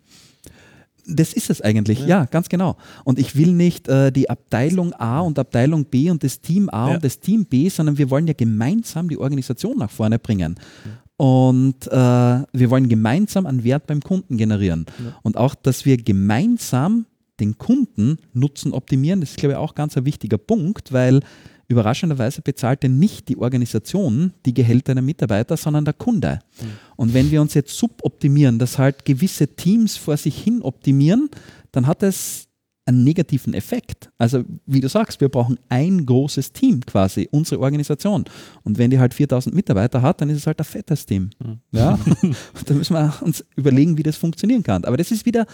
Das 1.08 1.34
ist 1.34 1.50
es 1.50 1.62
eigentlich, 1.62 2.06
ja, 2.06 2.26
ganz 2.26 2.48
genau. 2.50 2.78
Und 3.04 3.20
ich 3.20 3.36
will 3.36 3.54
nicht 3.54 3.88
äh, 3.88 4.12
die 4.12 4.30
Abteilung 4.30 4.94
A 4.94 5.20
und 5.22 5.38
Abteilung 5.40 5.86
B 5.86 6.10
und 6.10 6.24
das 6.24 6.42
Team 6.42 6.70
A 6.70 6.90
Ja. 6.90 6.96
und 6.96 7.04
das 7.04 7.20
Team 7.20 7.46
B, 7.46 7.70
sondern 7.70 7.98
wir 7.98 8.10
wollen 8.10 8.28
ja 8.28 8.34
gemeinsam 8.34 9.10
die 9.10 9.18
Organisation 9.18 9.78
nach 9.78 9.90
vorne 9.92 10.20
bringen. 10.20 10.56
Und 11.18 11.86
äh, 11.88 11.92
wir 11.92 12.70
wollen 12.70 12.90
gemeinsam 12.90 13.46
einen 13.46 13.64
Wert 13.64 13.86
beim 13.88 14.02
Kunden 14.02 14.38
generieren. 14.38 14.86
Und 15.22 15.38
auch, 15.38 15.54
dass 15.54 15.86
wir 15.86 15.98
gemeinsam 15.98 17.06
den 17.40 17.58
Kunden 17.58 18.18
Nutzen 18.34 18.72
optimieren, 18.74 19.22
das 19.22 19.32
ist, 19.32 19.38
glaube 19.38 19.54
ich, 19.54 19.58
auch 19.58 19.76
ganz 19.76 19.98
ein 19.98 20.06
wichtiger 20.06 20.38
Punkt, 20.38 20.92
weil 20.94 21.22
überraschenderweise 21.72 22.42
bezahlt 22.42 22.84
ja 22.84 22.90
nicht 22.90 23.30
die 23.30 23.38
Organisation 23.38 24.34
die 24.46 24.54
Gehälter 24.54 24.94
der 24.94 25.04
Mitarbeiter, 25.04 25.58
sondern 25.58 25.86
der 25.86 25.94
Kunde. 25.94 26.40
Und 26.96 27.14
wenn 27.14 27.32
wir 27.32 27.42
uns 27.42 27.54
jetzt 27.54 27.78
suboptimieren, 27.78 28.60
dass 28.60 28.78
halt 28.78 29.06
gewisse 29.06 29.48
Teams 29.48 29.98
vor 29.98 30.18
sich 30.18 30.42
hin 30.42 30.62
optimieren, 30.62 31.30
dann 31.72 31.88
hat 31.88 32.04
es 32.04 32.48
einen 32.86 33.04
negativen 33.04 33.54
Effekt. 33.54 34.10
Also 34.18 34.44
wie 34.66 34.82
du 34.82 34.90
sagst, 34.90 35.22
wir 35.22 35.30
brauchen 35.30 35.60
ein 35.70 36.06
großes 36.06 36.52
Team 36.52 36.82
quasi, 36.86 37.28
unsere 37.32 37.62
Organisation. 37.62 38.26
Und 38.64 38.78
wenn 38.78 38.90
die 38.90 39.00
halt 39.00 39.14
4000 39.14 39.54
Mitarbeiter 39.56 40.02
hat, 40.02 40.22
dann 40.22 40.30
ist 40.30 40.38
es 40.38 40.48
halt 40.48 40.60
ein 40.60 40.66
fettes 40.66 41.06
Team. 41.06 41.30
Ja? 41.72 42.00
Und 42.22 42.36
da 42.66 42.74
müssen 42.74 42.94
wir 42.94 43.14
uns 43.22 43.46
überlegen, 43.56 43.98
wie 43.98 44.04
das 44.04 44.18
funktionieren 44.18 44.64
kann. 44.64 44.84
Aber 44.86 44.98
das 44.98 45.12
ist 45.12 45.26
wieder, 45.26 45.46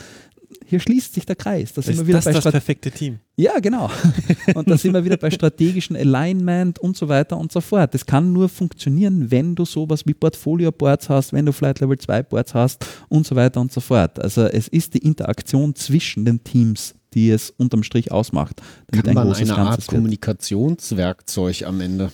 hier 0.65 0.79
schließt 0.79 1.13
sich 1.13 1.25
der 1.25 1.35
Kreis. 1.35 1.73
Da 1.73 1.81
Ist 1.81 1.99
das 2.07 2.23
das 2.23 2.43
perfekte 2.43 2.91
Team? 2.91 3.19
ja, 3.35 3.59
genau. 3.59 3.89
Und 4.55 4.69
da 4.69 4.77
sind 4.77 4.93
wir 4.93 5.03
wieder 5.03 5.17
bei 5.17 5.29
strategischen 5.29 5.95
Alignment 5.95 6.79
und 6.79 6.97
so 6.97 7.07
weiter 7.07 7.37
und 7.37 7.51
so 7.51 7.61
fort. 7.61 7.93
Das 7.93 8.05
kann 8.05 8.33
nur 8.33 8.49
funktionieren, 8.49 9.29
wenn 9.29 9.55
du 9.55 9.65
sowas 9.65 10.05
wie 10.05 10.13
Portfolio-Boards 10.13 11.09
hast, 11.09 11.33
wenn 11.33 11.45
du 11.45 11.51
Flight 11.51 11.79
Level 11.79 11.97
2 11.97 12.23
Boards 12.23 12.53
hast 12.53 12.85
und 13.09 13.27
so 13.27 13.35
weiter 13.35 13.61
und 13.61 13.71
so 13.71 13.81
fort. 13.81 14.19
Also 14.19 14.45
es 14.45 14.67
ist 14.67 14.93
die 14.93 14.99
Interaktion 14.99 15.75
zwischen 15.75 16.25
den 16.25 16.43
Teams, 16.43 16.95
die 17.17 17.31
es 17.31 17.49
unterm 17.49 17.81
Strich 17.81 18.11
ausmacht. 18.11 18.61
damit 18.91 19.05
Kann 19.05 19.15
man 19.15 19.27
großes 19.27 19.49
eine 19.49 19.57
Art 19.57 19.69
Ganzes 19.69 19.87
wird. 19.87 19.95
Kommunikationswerkzeug 19.95 21.63
am 21.63 21.81
Ende, 21.81 22.11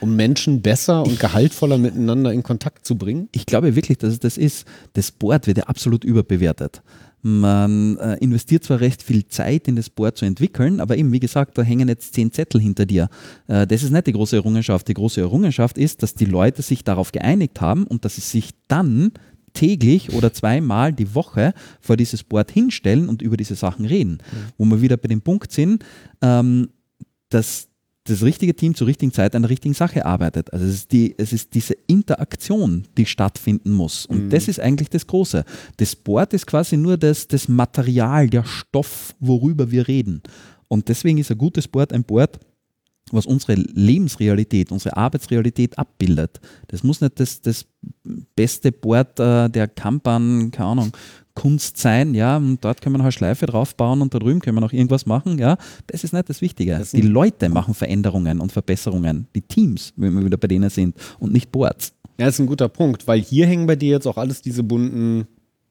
um 0.00 0.16
Menschen 0.16 0.62
besser 0.62 1.02
und 1.02 1.20
gehaltvoller 1.20 1.76
miteinander 1.76 2.32
in 2.32 2.42
Kontakt 2.42 2.86
zu 2.86 2.96
bringen? 2.96 3.28
ich 3.32 3.44
glaube 3.44 3.76
wirklich, 3.76 3.98
dass 3.98 4.14
es 4.14 4.20
das 4.20 4.38
ist. 4.38 4.66
Das 4.94 5.12
Board 5.12 5.46
wird 5.46 5.58
ja 5.58 5.64
absolut 5.64 6.02
überbewertet. 6.02 6.80
Man 7.20 7.98
äh, 7.98 8.14
investiert 8.20 8.64
zwar 8.64 8.80
recht 8.80 9.02
viel 9.02 9.26
Zeit 9.26 9.68
in 9.68 9.76
das 9.76 9.90
Board 9.90 10.16
zu 10.16 10.24
entwickeln, 10.24 10.80
aber 10.80 10.96
eben, 10.96 11.12
wie 11.12 11.20
gesagt, 11.20 11.58
da 11.58 11.62
hängen 11.62 11.88
jetzt 11.88 12.14
zehn 12.14 12.32
Zettel 12.32 12.60
hinter 12.60 12.86
dir. 12.86 13.10
Äh, 13.48 13.66
das 13.66 13.82
ist 13.82 13.90
nicht 13.90 14.06
die 14.06 14.12
große 14.12 14.36
Errungenschaft. 14.36 14.88
Die 14.88 14.94
große 14.94 15.20
Errungenschaft 15.20 15.76
ist, 15.76 16.02
dass 16.02 16.14
die 16.14 16.26
Leute 16.26 16.62
sich 16.62 16.84
darauf 16.84 17.12
geeinigt 17.12 17.60
haben 17.60 17.84
und 17.84 18.06
dass 18.06 18.14
sie 18.14 18.22
sich 18.22 18.52
dann 18.68 19.12
täglich 19.58 20.12
oder 20.12 20.32
zweimal 20.32 20.92
die 20.92 21.14
Woche 21.14 21.52
vor 21.80 21.96
dieses 21.96 22.22
Board 22.22 22.52
hinstellen 22.52 23.08
und 23.08 23.22
über 23.22 23.36
diese 23.36 23.56
Sachen 23.56 23.86
reden. 23.86 24.18
Wo 24.56 24.64
wir 24.64 24.80
wieder 24.80 24.96
bei 24.96 25.08
dem 25.08 25.20
Punkt 25.20 25.50
sind, 25.50 25.84
ähm, 26.22 26.68
dass 27.28 27.68
das 28.04 28.22
richtige 28.22 28.54
Team 28.54 28.74
zur 28.74 28.86
richtigen 28.86 29.12
Zeit 29.12 29.34
an 29.34 29.42
der 29.42 29.50
richtigen 29.50 29.74
Sache 29.74 30.06
arbeitet. 30.06 30.52
Also 30.52 30.64
es 30.64 30.74
ist, 30.74 30.92
die, 30.92 31.14
es 31.18 31.32
ist 31.32 31.54
diese 31.54 31.74
Interaktion, 31.88 32.86
die 32.96 33.04
stattfinden 33.04 33.72
muss. 33.72 34.06
Und 34.06 34.30
das 34.32 34.48
ist 34.48 34.60
eigentlich 34.60 34.88
das 34.88 35.06
Große. 35.06 35.44
Das 35.76 35.94
Board 35.96 36.32
ist 36.32 36.46
quasi 36.46 36.76
nur 36.76 36.96
das, 36.96 37.28
das 37.28 37.48
Material, 37.48 38.30
der 38.30 38.44
Stoff, 38.44 39.14
worüber 39.20 39.70
wir 39.70 39.88
reden. 39.88 40.22
Und 40.68 40.88
deswegen 40.88 41.18
ist 41.18 41.30
ein 41.30 41.38
gutes 41.38 41.66
Board 41.66 41.92
ein 41.92 42.04
Board, 42.04 42.38
was 43.12 43.26
unsere 43.26 43.54
Lebensrealität, 43.54 44.72
unsere 44.72 44.96
Arbeitsrealität 44.96 45.78
abbildet. 45.78 46.40
Das 46.68 46.82
muss 46.82 47.00
nicht 47.00 47.18
das, 47.20 47.40
das 47.40 47.66
beste 48.34 48.72
Board 48.72 49.18
äh, 49.20 49.48
der 49.48 49.68
Kampan, 49.68 50.50
keine 50.50 50.68
Ahnung, 50.68 50.92
Kunst 51.34 51.76
sein, 51.76 52.14
ja, 52.14 52.36
und 52.36 52.64
dort 52.64 52.82
können 52.82 52.94
wir 52.94 52.98
noch 52.98 53.04
eine 53.04 53.12
Schleife 53.12 53.46
draufbauen 53.46 54.02
und 54.02 54.12
da 54.12 54.18
drüben 54.18 54.40
können 54.40 54.56
wir 54.56 54.60
noch 54.60 54.72
irgendwas 54.72 55.06
machen, 55.06 55.38
ja. 55.38 55.56
Das 55.86 56.02
ist 56.02 56.12
nicht 56.12 56.28
das 56.28 56.40
Wichtige. 56.40 56.76
Das 56.76 56.90
die 56.90 57.00
Leute 57.00 57.48
machen 57.48 57.74
Veränderungen 57.74 58.40
und 58.40 58.50
Verbesserungen, 58.50 59.28
die 59.36 59.42
Teams, 59.42 59.92
wenn 59.94 60.14
wir 60.14 60.24
wieder 60.24 60.36
bei 60.36 60.48
denen 60.48 60.68
sind 60.68 60.96
und 61.20 61.32
nicht 61.32 61.52
Boards. 61.52 61.92
Ja, 62.18 62.26
das 62.26 62.34
ist 62.34 62.40
ein 62.40 62.46
guter 62.46 62.68
Punkt, 62.68 63.06
weil 63.06 63.20
hier 63.20 63.46
hängen 63.46 63.68
bei 63.68 63.76
dir 63.76 63.90
jetzt 63.90 64.08
auch 64.08 64.16
alles 64.16 64.42
diese 64.42 64.64
bunten, 64.64 65.28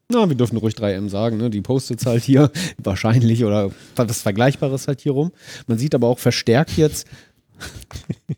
na, 0.09 0.29
wir 0.29 0.37
dürfen 0.37 0.57
ruhig 0.57 0.73
3M 0.75 1.09
sagen, 1.09 1.35
ne? 1.35 1.49
die 1.49 1.59
Post-its 1.59 2.05
halt 2.05 2.23
hier 2.23 2.49
wahrscheinlich 2.77 3.43
oder 3.43 3.71
was 3.97 4.21
Vergleichbares 4.21 4.87
halt 4.87 5.01
hier 5.01 5.11
rum. 5.11 5.31
Man 5.67 5.77
sieht 5.77 5.93
aber 5.93 6.07
auch 6.07 6.19
verstärkt 6.19 6.77
jetzt, 6.77 7.07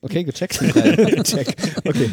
okay, 0.02 0.24
gecheckt. 0.24 0.60
Check. 1.24 1.56
Okay, 1.86 2.10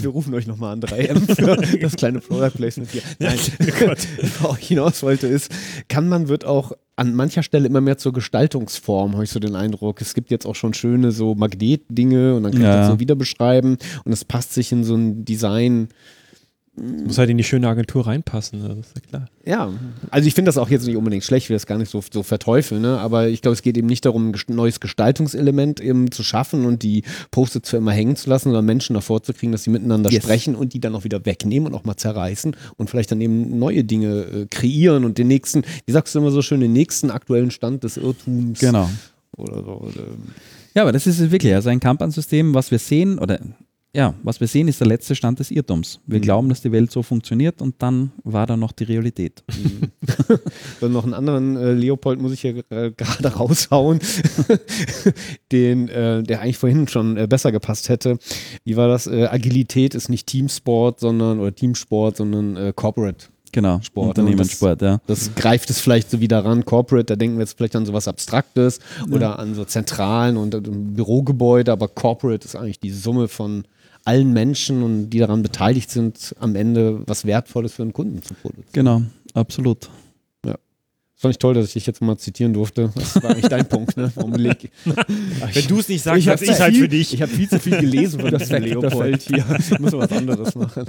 wir 0.00 0.10
rufen 0.10 0.34
euch 0.34 0.46
nochmal 0.46 0.72
an 0.72 0.80
3M 0.80 1.34
für 1.34 1.78
das 1.78 1.94
kleine 1.96 2.20
Product 2.20 2.50
Placement 2.56 2.90
hier. 2.90 3.02
Nein, 3.18 3.38
worauf 4.40 4.58
ich 4.58 4.68
hinaus 4.68 5.02
wollte 5.02 5.26
ist, 5.26 5.50
kann 5.88 6.08
man 6.08 6.28
wird 6.28 6.44
auch 6.44 6.72
an 6.96 7.14
mancher 7.14 7.42
Stelle 7.42 7.66
immer 7.66 7.80
mehr 7.80 7.98
zur 7.98 8.12
Gestaltungsform, 8.12 9.12
habe 9.14 9.24
ich 9.24 9.30
so 9.30 9.40
den 9.40 9.56
Eindruck. 9.56 10.00
Es 10.00 10.14
gibt 10.14 10.30
jetzt 10.30 10.46
auch 10.46 10.54
schon 10.54 10.74
schöne 10.74 11.12
so 11.12 11.34
Magnetdinge 11.34 12.34
und 12.34 12.44
dann 12.44 12.52
kann 12.52 12.60
ich 12.60 12.66
Ja. 12.66 12.76
das 12.78 12.88
so 12.88 13.00
wieder 13.00 13.14
beschreiben 13.16 13.76
und 14.04 14.12
es 14.12 14.24
passt 14.24 14.54
sich 14.54 14.72
in 14.72 14.84
so 14.84 14.94
ein 14.94 15.24
Design. 15.24 15.88
Muss 16.76 17.18
halt 17.18 17.30
in 17.30 17.38
die 17.38 17.44
schöne 17.44 17.68
Agentur 17.68 18.06
reinpassen, 18.08 18.60
ne? 18.60 18.68
das 18.70 18.88
ist 18.88 18.96
ja 18.96 19.02
klar. 19.08 19.28
Ja, 19.44 19.72
also 20.10 20.26
ich 20.26 20.34
finde 20.34 20.48
das 20.48 20.58
auch 20.58 20.68
jetzt 20.70 20.84
nicht 20.86 20.96
unbedingt 20.96 21.22
schlecht, 21.22 21.46
ich 21.46 21.50
will 21.50 21.54
das 21.54 21.66
gar 21.66 21.78
nicht 21.78 21.88
so, 21.88 22.02
so 22.12 22.24
verteufeln, 22.24 22.82
ne? 22.82 22.98
aber 22.98 23.28
ich 23.28 23.42
glaube, 23.42 23.52
es 23.52 23.62
geht 23.62 23.76
eben 23.78 23.86
nicht 23.86 24.04
darum, 24.04 24.30
ein 24.32 24.34
neues 24.48 24.80
Gestaltungselement 24.80 25.78
eben 25.78 26.10
zu 26.10 26.24
schaffen 26.24 26.64
und 26.66 26.82
die 26.82 27.04
Post-its 27.30 27.70
für 27.70 27.76
immer 27.76 27.92
hängen 27.92 28.16
zu 28.16 28.28
lassen, 28.28 28.44
sondern 28.48 28.64
Menschen 28.64 28.94
davor 28.94 29.22
zu 29.22 29.32
kriegen, 29.32 29.52
dass 29.52 29.62
sie 29.62 29.70
miteinander 29.70 30.10
Yes. 30.10 30.24
sprechen 30.24 30.56
und 30.56 30.72
die 30.74 30.80
dann 30.80 30.96
auch 30.96 31.04
wieder 31.04 31.24
wegnehmen 31.24 31.68
und 31.68 31.74
auch 31.78 31.84
mal 31.84 31.96
zerreißen 31.96 32.56
und 32.76 32.90
vielleicht 32.90 33.12
dann 33.12 33.20
eben 33.20 33.56
neue 33.56 33.84
Dinge 33.84 34.22
äh, 34.22 34.46
kreieren 34.50 35.04
und 35.04 35.16
den 35.16 35.28
nächsten, 35.28 35.62
wie 35.86 35.92
sagst 35.92 36.12
du 36.14 36.18
immer 36.18 36.32
so 36.32 36.42
schön, 36.42 36.60
den 36.60 36.72
nächsten 36.72 37.10
aktuellen 37.12 37.52
Stand 37.52 37.84
des 37.84 37.96
Irrtums 37.98 38.58
Genau. 38.58 38.90
oder 39.36 39.62
so. 39.62 39.70
Oder, 39.80 40.06
Ja, 40.74 40.82
aber 40.82 40.90
das 40.90 41.06
ist 41.06 41.30
wirklich. 41.30 41.54
Also 41.54 41.68
ein 41.68 41.78
Kampan-System, 41.78 42.52
was 42.52 42.72
wir 42.72 42.80
sehen, 42.80 43.20
oder 43.20 43.38
ja, 43.94 44.12
was 44.24 44.40
wir 44.40 44.48
sehen, 44.48 44.66
ist 44.66 44.80
der 44.80 44.88
letzte 44.88 45.14
Stand 45.14 45.38
des 45.38 45.52
Irrtums. 45.52 46.00
Wir 46.06 46.18
glauben, 46.18 46.48
dass 46.48 46.60
die 46.60 46.72
Welt 46.72 46.90
so 46.90 47.02
funktioniert 47.02 47.62
und 47.62 47.76
dann 47.78 48.10
war 48.24 48.44
da 48.44 48.56
noch 48.56 48.72
die 48.72 48.84
Realität. 48.84 49.44
Dann 50.80 50.92
noch 50.92 51.04
einen 51.04 51.14
anderen 51.14 51.56
äh, 51.56 51.72
Leopold 51.72 52.20
muss 52.20 52.32
ich 52.32 52.40
hier 52.40 52.64
äh, 52.70 52.90
gerade 52.90 53.28
raushauen, 53.28 54.00
den, 55.52 55.88
äh, 55.88 56.22
der 56.24 56.40
eigentlich 56.40 56.58
vorhin 56.58 56.88
schon 56.88 57.16
äh, 57.16 57.26
besser 57.28 57.52
gepasst 57.52 57.88
hätte. 57.88 58.18
Wie 58.64 58.76
war 58.76 58.88
das? 58.88 59.06
Äh, 59.06 59.28
Agilität 59.30 59.94
ist 59.94 60.08
nicht 60.08 60.26
Teamsport, 60.26 60.98
sondern 60.98 61.38
oder 61.38 61.54
Teamsport, 61.54 62.16
sondern 62.16 62.56
äh, 62.56 62.72
Corporate. 62.74 63.26
Genau, 63.52 63.80
Sport, 63.82 64.16
ne? 64.16 64.24
Unternehmenssport, 64.24 64.82
ja. 64.82 65.00
Das 65.06 65.32
greift 65.36 65.70
es 65.70 65.80
vielleicht 65.80 66.10
so 66.10 66.20
wieder 66.20 66.44
ran. 66.44 66.64
Corporate, 66.64 67.04
da 67.04 67.16
denken 67.16 67.36
wir 67.36 67.42
jetzt 67.42 67.56
vielleicht 67.56 67.76
an 67.76 67.86
sowas 67.86 68.08
Abstraktes 68.08 68.80
oder 69.12 69.38
an 69.38 69.54
so 69.54 69.64
Zentralen 69.64 70.36
und 70.36 70.60
Bürogebäude, 70.96 71.70
aber 71.70 71.86
Corporate 71.86 72.44
ist 72.44 72.56
eigentlich 72.56 72.80
die 72.80 72.90
Summe 72.90 73.28
von 73.28 73.64
allen 74.04 74.32
Menschen 74.32 74.82
und 74.82 75.10
die 75.10 75.18
daran 75.18 75.42
beteiligt 75.42 75.90
sind, 75.90 76.34
am 76.38 76.56
Ende 76.56 77.02
was 77.06 77.24
Wertvolles 77.24 77.74
für 77.74 77.82
einen 77.82 77.92
Kunden 77.92 78.22
zu 78.22 78.34
produzieren. 78.34 78.66
Genau, 78.72 79.02
absolut. 79.32 79.88
Das 81.14 81.22
fand 81.22 81.34
ich 81.34 81.38
toll, 81.38 81.54
dass 81.54 81.66
ich 81.68 81.74
dich 81.74 81.86
jetzt 81.86 82.02
mal 82.02 82.16
zitieren 82.18 82.52
durfte. 82.52 82.90
Das 82.94 83.22
war 83.22 83.30
eigentlich 83.30 83.48
dein 83.48 83.68
Punkt, 83.68 83.96
ne? 83.96 84.12
Wenn 84.16 85.66
du 85.68 85.78
es 85.78 85.88
nicht 85.88 86.02
sagst, 86.02 86.18
ich 86.18 86.28
habe 86.28 86.44
ich 86.44 86.60
halt 86.60 86.76
für 86.76 86.88
dich. 86.88 87.14
Ich 87.14 87.22
habe 87.22 87.30
viel 87.30 87.48
zu 87.48 87.60
viel 87.60 87.78
gelesen 87.78 88.18
von 88.18 88.30
Perfekt, 88.36 88.66
Leopold 88.66 89.22
hier. 89.22 89.44
Ich 89.58 89.78
muss 89.78 89.92
was 89.92 90.10
anderes 90.10 90.56
machen. 90.56 90.84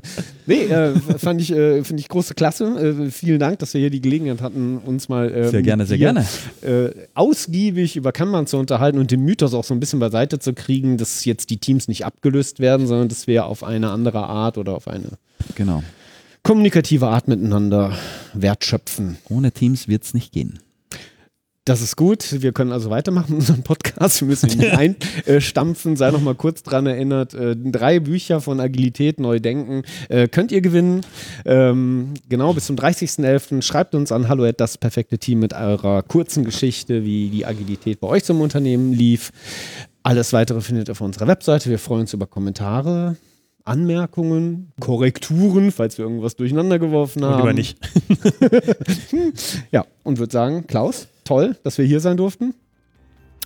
Nee, 0.47 0.63
äh, 0.63 0.95
fand 1.19 1.41
ich, 1.41 1.51
äh, 1.51 1.83
finde 1.83 2.01
ich 2.01 2.09
große 2.09 2.33
Klasse. 2.33 3.05
Äh, 3.05 3.11
vielen 3.11 3.39
Dank, 3.39 3.59
dass 3.59 3.75
wir 3.75 3.81
hier 3.81 3.91
die 3.91 4.01
Gelegenheit 4.01 4.41
hatten, 4.41 4.79
uns 4.79 5.09
mal 5.09 5.31
äh, 5.31 5.49
Sehr 5.49 5.61
gerne, 5.61 5.85
sehr 5.85 5.97
dir, 5.97 6.13
gerne. 6.13 6.25
Äh, 6.63 6.89
ausgiebig 7.13 7.95
über 7.95 8.11
Kanban 8.11 8.47
zu 8.47 8.57
unterhalten 8.57 8.97
und 8.97 9.11
den 9.11 9.21
Mythos 9.21 9.53
auch 9.53 9.63
so 9.63 9.75
ein 9.75 9.79
bisschen 9.79 9.99
beiseite 9.99 10.39
zu 10.39 10.53
kriegen, 10.53 10.97
dass 10.97 11.23
jetzt 11.25 11.51
die 11.51 11.57
Teams 11.57 11.87
nicht 11.87 12.03
abgelöst 12.03 12.59
werden, 12.59 12.87
sondern 12.87 13.09
dass 13.09 13.27
wir 13.27 13.45
auf 13.45 13.63
eine 13.63 13.91
andere 13.91 14.25
Art 14.25 14.57
oder 14.57 14.73
auf 14.73 14.87
eine 14.87 15.19
Genau. 15.53 15.83
Kommunikative 16.45 17.07
Art 17.07 17.27
miteinander 17.27 17.97
wertschöpfen. 18.35 19.17
Ohne 19.29 19.51
Teams 19.51 19.87
wird 19.87 20.03
es 20.03 20.13
nicht 20.13 20.31
gehen. 20.31 20.59
Das 21.65 21.81
ist 21.81 21.95
gut. 21.95 22.43
Wir 22.43 22.51
können 22.51 22.71
also 22.71 22.91
weitermachen 22.91 23.31
mit 23.31 23.39
unserem 23.39 23.63
Podcast. 23.63 24.21
Wir 24.21 24.27
müssen 24.27 24.51
ihn 24.51 24.59
nicht 24.59 25.27
einstampfen. 25.27 25.95
Sei 25.95 26.11
noch 26.11 26.21
mal 26.21 26.35
kurz 26.35 26.61
dran 26.61 26.85
erinnert. 26.85 27.33
Äh, 27.33 27.55
drei 27.57 27.99
Bücher 27.99 28.41
von 28.41 28.59
Agilität, 28.59 29.19
Neudenken 29.19 29.81
äh, 30.07 30.27
könnt 30.27 30.51
ihr 30.51 30.61
gewinnen. 30.61 31.01
Ähm, 31.45 32.13
genau, 32.29 32.53
bis 32.53 32.67
zum 32.67 32.75
30.11. 32.75 33.63
Schreibt 33.63 33.95
uns 33.95 34.11
an 34.11 34.29
hallo 34.29 34.51
das 34.51 34.77
perfekte 34.77 35.17
Team 35.17 35.39
mit 35.39 35.53
eurer 35.53 36.03
kurzen 36.03 36.45
Geschichte, 36.45 37.03
wie 37.03 37.29
die 37.29 37.47
Agilität 37.47 37.99
bei 37.99 38.07
euch 38.07 38.23
zum 38.23 38.39
Unternehmen 38.41 38.93
lief. 38.93 39.31
Alles 40.03 40.31
weitere 40.31 40.61
findet 40.61 40.89
ihr 40.89 40.91
auf 40.91 41.01
unserer 41.01 41.25
Webseite. 41.25 41.71
Wir 41.71 41.79
freuen 41.79 42.01
uns 42.01 42.13
über 42.13 42.27
Kommentare. 42.27 43.17
Anmerkungen, 43.65 44.71
Korrekturen, 44.79 45.71
falls 45.71 45.97
wir 45.97 46.05
irgendwas 46.05 46.35
durcheinander 46.35 46.79
geworfen 46.79 47.25
haben. 47.25 47.33
Und 47.33 47.39
lieber 47.39 47.53
nicht. 47.53 47.77
Ja, 49.71 49.85
und 50.03 50.19
würde 50.19 50.31
sagen, 50.31 50.67
Klaus, 50.67 51.07
toll, 51.23 51.57
dass 51.63 51.77
wir 51.77 51.85
hier 51.85 51.99
sein 51.99 52.15
durften. 52.17 52.53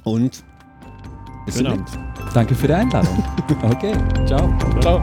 Und 0.04 0.44
bis 1.46 1.58
Genau. 1.58 1.78
Danke 2.34 2.54
für 2.54 2.68
die 2.68 2.74
Einladung. 2.74 3.24
Okay, 3.64 3.94
ciao. 4.26 4.54
Ciao. 4.82 5.02